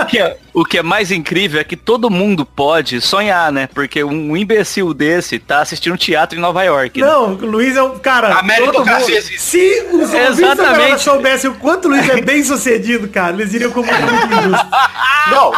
o, 0.00 0.06
que 0.06 0.18
é, 0.20 0.36
o 0.54 0.64
que 0.64 0.78
é 0.78 0.82
mais 0.84 1.10
incrível 1.10 1.60
é 1.60 1.64
que 1.64 1.76
todo 1.76 2.08
mundo 2.08 2.46
pode 2.46 3.00
sonhar, 3.00 3.50
né? 3.50 3.68
Porque 3.74 4.04
um 4.04 4.36
imbecil 4.36 4.94
desse 4.94 5.38
tá 5.40 5.60
assistindo 5.60 5.96
teatro 5.98 6.38
em 6.38 6.40
Nova 6.40 6.62
York. 6.62 7.00
né? 7.00 7.06
Não, 7.08 7.32
o 7.34 7.44
Luiz 7.44 7.76
é 7.76 7.82
um 7.82 7.98
cara. 7.98 8.34
A 8.34 8.42
meritocracia 8.44 8.84
todo 8.94 9.00
mundo- 9.00 9.10
existe. 9.18 9.40
Se 9.40 9.86
os 9.92 10.14
Exatamente. 10.14 11.00
soubessem 11.02 11.50
o 11.50 11.54
quanto 11.54 11.86
o 11.86 11.88
Luiz 11.90 12.08
é 12.08 12.20
bem 12.20 12.44
sucedido, 12.44 13.08
cara, 13.08 13.32
eles 13.34 13.52
iriam 13.52 13.72
como 13.72 13.90
é 13.90 13.98
muito 13.98 14.26
injusto. 14.34 14.66
Não. 15.32 15.52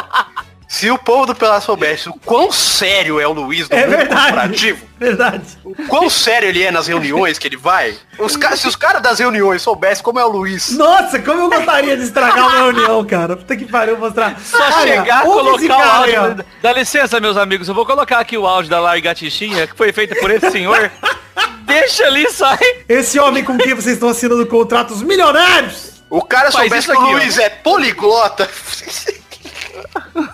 Se 0.72 0.88
o 0.88 0.96
povo 0.96 1.26
do 1.26 1.34
Pelá 1.34 1.60
soubesse 1.60 2.08
o 2.08 2.12
quão 2.24 2.52
sério 2.52 3.18
é 3.18 3.26
o 3.26 3.32
Luiz 3.32 3.68
no 3.68 3.76
É 3.76 3.80
mundo 3.86 3.96
verdade. 3.96 4.20
corporativo, 4.22 4.86
Verdade. 5.00 5.44
o 5.64 5.74
quão 5.88 6.08
sério 6.08 6.48
ele 6.48 6.62
é 6.62 6.70
nas 6.70 6.86
reuniões 6.86 7.40
que 7.40 7.48
ele 7.48 7.56
vai, 7.56 7.96
os 8.16 8.38
se 8.56 8.68
os 8.68 8.76
caras 8.76 9.02
das 9.02 9.18
reuniões 9.18 9.62
soubessem 9.62 10.04
como 10.04 10.20
é 10.20 10.24
o 10.24 10.28
Luiz, 10.28 10.70
Nossa, 10.78 11.18
como 11.18 11.40
eu 11.40 11.50
gostaria 11.50 11.96
de 11.96 12.04
estragar 12.04 12.46
uma 12.46 12.58
reunião, 12.72 13.04
cara. 13.04 13.36
Puta 13.36 13.56
que 13.56 13.64
pariu, 13.64 13.98
mostrar. 13.98 14.38
Só 14.40 14.62
Olha, 14.62 14.72
chegar, 14.82 15.22
colocar 15.22 15.64
o 15.64 15.68
cara 15.68 15.92
áudio. 15.96 16.36
ó. 16.38 16.44
Dá 16.62 16.72
licença, 16.72 17.18
meus 17.18 17.36
amigos. 17.36 17.66
Eu 17.68 17.74
vou 17.74 17.84
colocar 17.84 18.20
aqui 18.20 18.38
o 18.38 18.46
áudio 18.46 18.70
da 18.70 18.78
Largatichinha, 18.78 19.66
que 19.66 19.76
foi 19.76 19.92
feita 19.92 20.14
por 20.20 20.30
esse 20.30 20.52
senhor. 20.52 20.88
Deixa 21.66 22.04
ali 22.06 22.22
e 22.26 22.30
sai. 22.32 22.58
Esse 22.88 23.18
homem 23.18 23.42
com 23.42 23.58
quem 23.58 23.74
vocês 23.74 23.94
estão 23.94 24.08
assinando 24.08 24.46
contratos 24.46 25.02
milionários. 25.02 26.00
o 26.08 26.22
cara 26.22 26.52
Faz 26.52 26.68
soubesse 26.70 26.86
que 26.86 26.92
o 26.92 27.00
aqui, 27.00 27.12
ó. 27.12 27.16
Luiz 27.16 27.38
é 27.38 27.48
poliglota. 27.50 28.48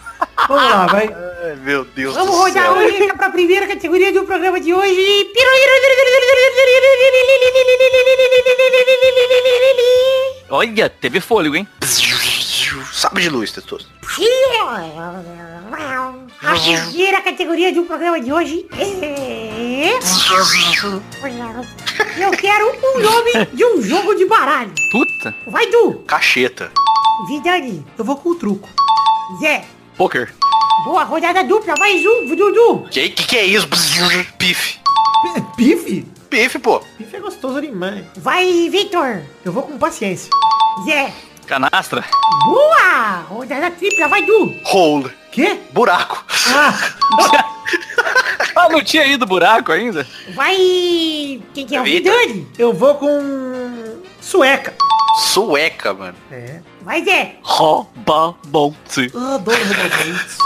Vamos 0.48 0.62
lá, 0.62 0.86
vai. 0.86 1.08
Ai, 1.08 1.56
meu 1.56 1.84
Deus 1.84 2.14
Vamos 2.14 2.30
do 2.30 2.36
rodar 2.36 2.74
céu. 2.74 3.14
a 3.18 3.30
primeira 3.30 3.66
categoria 3.66 4.12
do 4.12 4.24
programa 4.24 4.60
de 4.60 4.72
hoje. 4.72 5.30
Olha, 10.48 10.88
teve 10.88 11.20
fôlego, 11.20 11.56
hein? 11.56 11.66
Sabe 12.92 13.22
de 13.22 13.28
luz, 13.28 13.52
Testoso. 13.52 13.88
A 16.42 16.54
primeira 16.54 17.20
categoria 17.22 17.72
do 17.72 17.82
programa 17.84 18.20
de 18.20 18.32
hoje 18.32 18.66
é... 18.78 19.90
Eu 22.18 22.30
quero 22.32 22.70
um 22.70 23.00
nome 23.00 23.46
de 23.52 23.64
um 23.64 23.82
jogo 23.82 24.14
de 24.14 24.26
baralho. 24.26 24.72
Puta. 24.92 25.34
Vai, 25.46 25.66
Du. 25.66 26.04
Cacheta. 26.06 26.70
Vidani. 27.28 27.84
Eu 27.98 28.04
vou 28.04 28.16
com 28.16 28.30
o 28.30 28.34
truco. 28.34 28.68
Zé. 29.40 29.64
Poker. 29.96 30.32
Boa 30.84 31.04
rodada 31.04 31.42
dupla. 31.42 31.74
Mais 31.78 32.04
um, 32.04 32.26
Dudu. 32.36 32.86
Que 32.90 33.08
que, 33.10 33.26
que 33.26 33.36
é 33.36 33.44
isso? 33.44 33.66
Pife. 34.38 34.78
Pife? 35.56 36.06
Pife, 36.28 36.58
pô. 36.58 36.80
Pife 36.98 37.16
é 37.16 37.20
gostoso 37.20 37.60
demais. 37.60 38.04
Vai, 38.16 38.68
Victor. 38.70 39.22
Eu 39.44 39.52
vou 39.52 39.62
com 39.62 39.78
paciência. 39.78 40.30
Zé. 40.84 41.12
Canastra. 41.46 42.04
Boa. 42.44 43.24
Rodada 43.28 43.70
tripla. 43.70 44.08
Vai, 44.08 44.22
Du. 44.22 44.54
Hole. 44.72 45.10
Quê? 45.32 45.58
Buraco. 45.72 46.24
Ah, 46.54 46.74
Ah, 48.56 48.68
não 48.70 48.82
tinha 48.82 49.04
ido 49.06 49.26
buraco 49.26 49.70
ainda? 49.70 50.06
Vai... 50.34 50.56
Quem 51.52 51.66
que 51.66 51.76
é 51.76 51.80
o. 51.80 51.84
Vidani? 51.84 52.46
eu 52.58 52.72
vou 52.72 52.94
com 52.94 54.00
sueca. 54.20 54.74
Sueca, 55.18 55.92
mano. 55.92 56.16
É. 56.30 56.60
Vai, 56.86 57.02
Zé. 57.04 57.34
Rouba 57.42 58.36
monte. 58.46 59.10
Eu 59.12 59.34
adoro 59.34 59.58
rebolventes. 59.64 60.38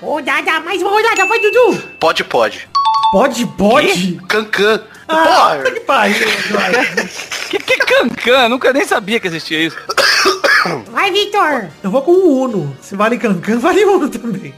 Rodada, 0.00 0.60
mais 0.60 0.80
uma 0.80 0.90
rodada. 0.90 1.26
Vai, 1.26 1.38
Dudu. 1.40 1.76
Pode, 2.00 2.24
pode. 2.24 2.66
Pode, 3.12 3.46
pode? 3.48 4.14
Cancan. 4.26 4.82
Ah, 5.06 5.14
puta 5.16 5.28
Porra. 5.28 5.70
que 5.72 5.80
pariu. 5.80 6.16
Que, 7.50 7.58
que 7.58 7.76
cancan? 7.78 8.48
Nunca 8.48 8.72
nem 8.72 8.86
sabia 8.86 9.20
que 9.20 9.26
existia 9.26 9.60
isso. 9.60 9.76
Vai, 10.90 11.12
Victor. 11.12 11.68
Eu 11.82 11.90
vou 11.90 12.00
com 12.00 12.12
o 12.12 12.44
Uno. 12.44 12.74
Se 12.80 12.96
vale 12.96 13.18
Cancan, 13.18 13.58
vale 13.60 13.84
Uno 13.84 14.08
também. 14.08 14.54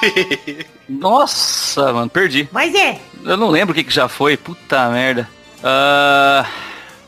Nossa, 0.88 1.90
mano, 1.90 2.10
perdi. 2.10 2.50
Vai, 2.52 2.70
Zé. 2.70 2.98
Eu 3.24 3.38
não 3.38 3.48
lembro 3.48 3.72
o 3.72 3.74
que, 3.74 3.84
que 3.84 3.94
já 3.94 4.08
foi. 4.08 4.36
Puta 4.36 4.90
merda. 4.90 5.26
Ah, 5.64 6.44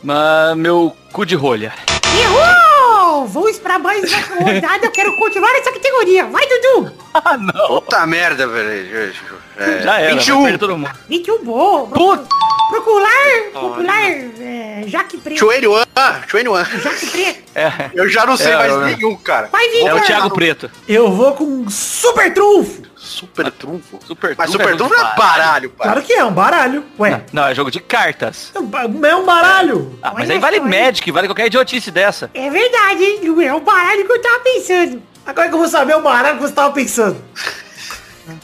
mas 0.03 0.57
meu 0.57 0.97
cu 1.12 1.27
de 1.27 1.35
rolha. 1.35 1.74
Errou! 2.20 3.26
Vamos 3.26 3.59
pra 3.59 3.78
mais 3.78 4.02
uma 4.12 4.52
rodada. 4.52 4.86
Eu 4.86 4.90
quero 4.90 5.16
continuar 5.16 5.55
essa 5.56 5.72
categoria. 5.72 6.26
Vai, 6.26 6.44
Dudu. 6.47 6.93
Ah, 7.14 7.36
não. 7.36 7.66
Puta 7.80 8.06
merda, 8.06 8.47
velho. 8.47 9.12
É, 9.59 9.80
Já 9.82 9.98
era. 10.01 10.14
21. 10.14 10.34
vai 10.36 10.43
perder 10.44 10.59
todo 10.59 10.78
mundo. 10.78 10.90
21 11.09 11.44
bom. 11.44 11.86
Puta. 11.89 12.26
Procurar, 12.70 13.51
popular, 13.52 14.01
é, 14.40 14.84
Jaque 14.86 15.18
Preto. 15.18 15.47
21. 15.47 15.82
Ah, 15.94 16.20
21. 16.26 16.64
Jaque 16.64 17.06
Preto. 17.06 17.43
É, 17.55 17.90
Eu 17.93 18.09
já 18.09 18.24
não 18.24 18.34
sei 18.34 18.52
É, 18.52 18.56
mais 18.56 18.72
eu- 18.72 18.80
nenhum, 18.80 19.14
cara. 19.16 19.51
Vai, 19.52 19.66
é 19.66 19.70
Victor. 19.72 19.94
o 19.98 20.01
Thiago 20.01 20.30
Preto. 20.30 20.70
Eu 20.89 21.12
vou 21.12 21.34
com 21.34 21.68
super 21.68 22.32
trunfo. 22.32 22.80
Super 22.97 23.51
trunfo. 23.51 23.98
Super 24.06 24.34
Mas 24.39 24.51
trunfo 24.51 24.52
super 24.52 24.72
é 24.74 24.76
trunfo 24.78 24.94
é 24.94 25.16
baralho, 25.18 25.68
pai. 25.70 25.86
Claro 25.89 26.02
que 26.02 26.12
é, 26.14 26.24
um 26.24 26.32
baralho. 26.32 26.82
Ué, 26.98 27.22
Não, 27.30 27.47
é 27.47 27.55
jogo 27.55 27.70
de 27.70 27.78
cartas. 27.80 28.51
é 28.55 28.59
um 28.59 28.70
é 29.05 29.22
baralho. 29.22 29.98
Ah, 30.02 30.12
mas 30.14 30.24
Olha 30.24 30.34
aí 30.34 30.39
vale? 30.40 30.60
Magic, 30.60 31.10
vale 31.10 31.28
qualquer 31.28 31.47
idiotice 31.48 31.90
dessa. 31.90 32.30
É 32.32 32.48
verdade, 32.48 33.05
hein? 33.05 33.20
Não 33.22 33.39
é 33.43 33.52
o 33.52 33.60
baralho 33.60 34.06
que 34.06 34.12
eu 34.12 34.22
tava 34.22 34.39
pensando. 34.40 35.02
Agora 35.27 35.49
que 35.49 35.55
eu 35.55 35.59
vou 35.59 35.69
saber 35.69 35.94
o 35.97 36.01
baralho 36.03 36.36
que 36.36 36.43
você 36.43 36.53
tava 36.53 36.73
pensando. 36.74 37.16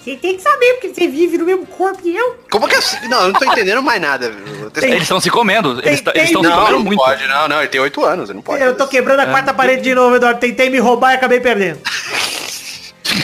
Você 0.03 0.17
tem 0.17 0.37
que 0.37 0.43
saber, 0.43 0.75
porque 0.75 0.89
você 0.93 1.07
vive 1.07 1.39
no 1.39 1.45
mesmo 1.45 1.65
corpo 1.67 2.03
que 2.03 2.15
eu. 2.15 2.37
Como 2.51 2.67
que 2.67 2.75
é 2.75 2.79
assim? 2.79 3.09
Não, 3.09 3.23
eu 3.23 3.33
não 3.33 3.39
tô 3.41 3.45
entendendo 3.45 3.81
mais 3.83 4.01
nada. 4.01 4.31
velho. 4.31 4.73
Eles 4.83 5.03
estão 5.03 5.21
se 5.21 5.31
comendo. 5.31 5.81
Eles 5.85 6.01
tem- 6.01 6.13
eles 6.15 6.27
estão 6.29 6.43
se 6.43 6.49
Não, 6.49 6.57
comendo 6.57 6.73
não 6.79 6.85
muito. 6.85 6.99
pode, 6.99 7.27
não, 7.29 7.49
não. 7.49 7.59
Ele 7.61 7.69
tem 7.69 7.81
8 7.81 8.05
anos, 8.05 8.29
ele 8.29 8.37
não 8.37 8.43
pode. 8.43 8.63
Eu 8.63 8.77
tô 8.77 8.87
quebrando 8.89 9.21
a 9.21 9.25
É. 9.25 9.27
quarta 9.27 9.55
parede 9.55 9.83
de 9.83 9.95
novo, 9.95 10.17
Eduardo. 10.17 10.41
Tentei 10.41 10.69
me 10.69 10.79
roubar 10.79 11.13
e 11.13 11.15
acabei 11.17 11.41
perdendo. 11.41 11.79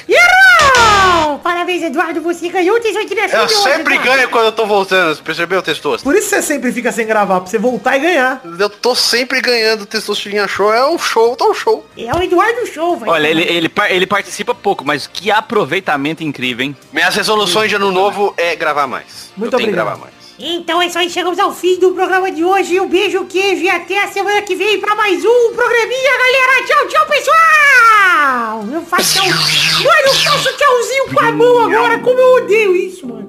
Errou! 0.08 1.38
Parabéns, 1.38 1.82
Eduardo. 1.82 2.20
Você 2.22 2.48
ganhou 2.48 2.76
o 2.76 2.80
tesouro 2.80 3.06
de. 3.06 3.14
Eu 3.14 3.48
sempre 3.48 3.98
ganho 3.98 4.28
quando 4.28 4.46
eu 4.46 4.52
tô 4.52 4.66
voltando, 4.66 5.14
você 5.14 5.22
percebeu, 5.22 5.62
Testoso? 5.62 6.02
Por 6.04 6.14
isso 6.14 6.28
você 6.28 6.42
sempre 6.42 6.72
fica 6.72 6.90
sem 6.92 7.06
gravar, 7.06 7.40
pra 7.40 7.50
você 7.50 7.58
voltar 7.58 7.96
e 7.96 8.00
ganhar. 8.00 8.40
Eu 8.58 8.70
tô 8.70 8.94
sempre 8.94 9.40
ganhando 9.40 9.84
Testostirinha 9.86 10.46
Show. 10.48 10.72
É 10.72 10.88
um 10.88 10.98
show, 10.98 11.34
tá 11.36 11.44
um 11.44 11.54
show. 11.54 11.86
É 11.96 12.14
o 12.14 12.22
Eduardo 12.22 12.66
Show, 12.66 12.96
vai. 12.96 13.08
Olha, 13.10 13.28
ele, 13.28 13.42
ele, 13.42 13.68
par- 13.68 13.90
ele 13.90 14.06
participa 14.06 14.54
pouco, 14.54 14.84
mas 14.84 15.06
que 15.06 15.30
aproveitamento 15.30 16.22
incrível, 16.22 16.64
hein? 16.64 16.76
Minhas 16.92 17.14
resoluções 17.14 17.68
de 17.68 17.76
ano 17.76 17.90
novo 17.90 18.32
é 18.36 18.54
gravar 18.56 18.86
mais. 18.86 19.32
Muito 19.36 19.52
eu 19.54 19.58
tenho 19.58 19.70
que 19.72 19.74
obrigado. 19.74 19.86
gravar 19.86 20.00
mais. 20.00 20.13
Então 20.38 20.82
é 20.82 20.86
isso 20.86 20.98
aí, 20.98 21.08
chegamos 21.08 21.38
ao 21.38 21.54
fim 21.54 21.78
do 21.78 21.92
programa 21.92 22.30
de 22.30 22.44
hoje. 22.44 22.80
Um 22.80 22.88
beijo, 22.88 23.24
queijo 23.26 23.62
e 23.62 23.70
até 23.70 24.02
a 24.02 24.08
semana 24.08 24.42
que 24.42 24.56
vem 24.56 24.80
pra 24.80 24.96
mais 24.96 25.24
um 25.24 25.52
programinha, 25.54 26.10
galera. 26.18 26.66
Tchau, 26.66 26.88
tchau, 26.88 27.06
pessoal! 27.06 28.64
Eu 28.72 28.82
faço 28.82 29.14
tchau. 29.14 29.26
Mano, 29.26 30.06
eu 30.06 30.14
faço 30.14 30.56
tchauzinho 30.56 31.14
com 31.14 31.20
a 31.20 31.32
mão 31.32 31.60
agora, 31.60 31.98
como 32.00 32.18
eu 32.18 32.42
odeio 32.42 32.74
isso, 32.74 33.06
mano. 33.06 33.28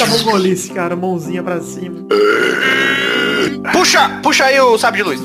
Muita 0.00 0.06
mongolice, 0.06 0.70
cara. 0.72 0.96
Mãozinha 0.96 1.42
pra 1.44 1.60
cima. 1.60 2.00
Puxa, 3.72 4.20
puxa 4.22 4.46
aí 4.46 4.60
o 4.60 4.76
sabre 4.76 5.02
de 5.02 5.08
luz. 5.08 5.20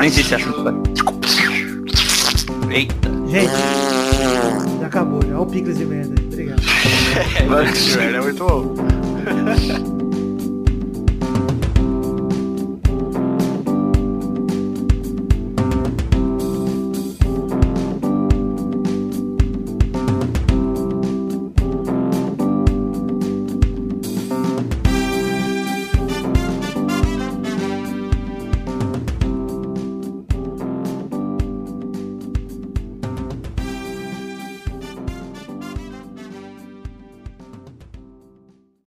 Nem 0.00 0.10
sei 0.10 0.24
se 0.24 0.34
é 0.34 0.36
assim. 0.36 0.52
Eita. 2.70 3.08
Gente, 3.28 3.52
já 4.80 4.86
acabou, 4.86 5.22
já. 5.22 5.28
Olha 5.34 5.40
o 5.40 5.46
picles 5.46 5.78
de 5.78 5.86
merda. 5.86 6.14
Obrigado. 6.22 6.75
É 7.16 8.20
muito 8.20 8.44
bom. 8.44 8.74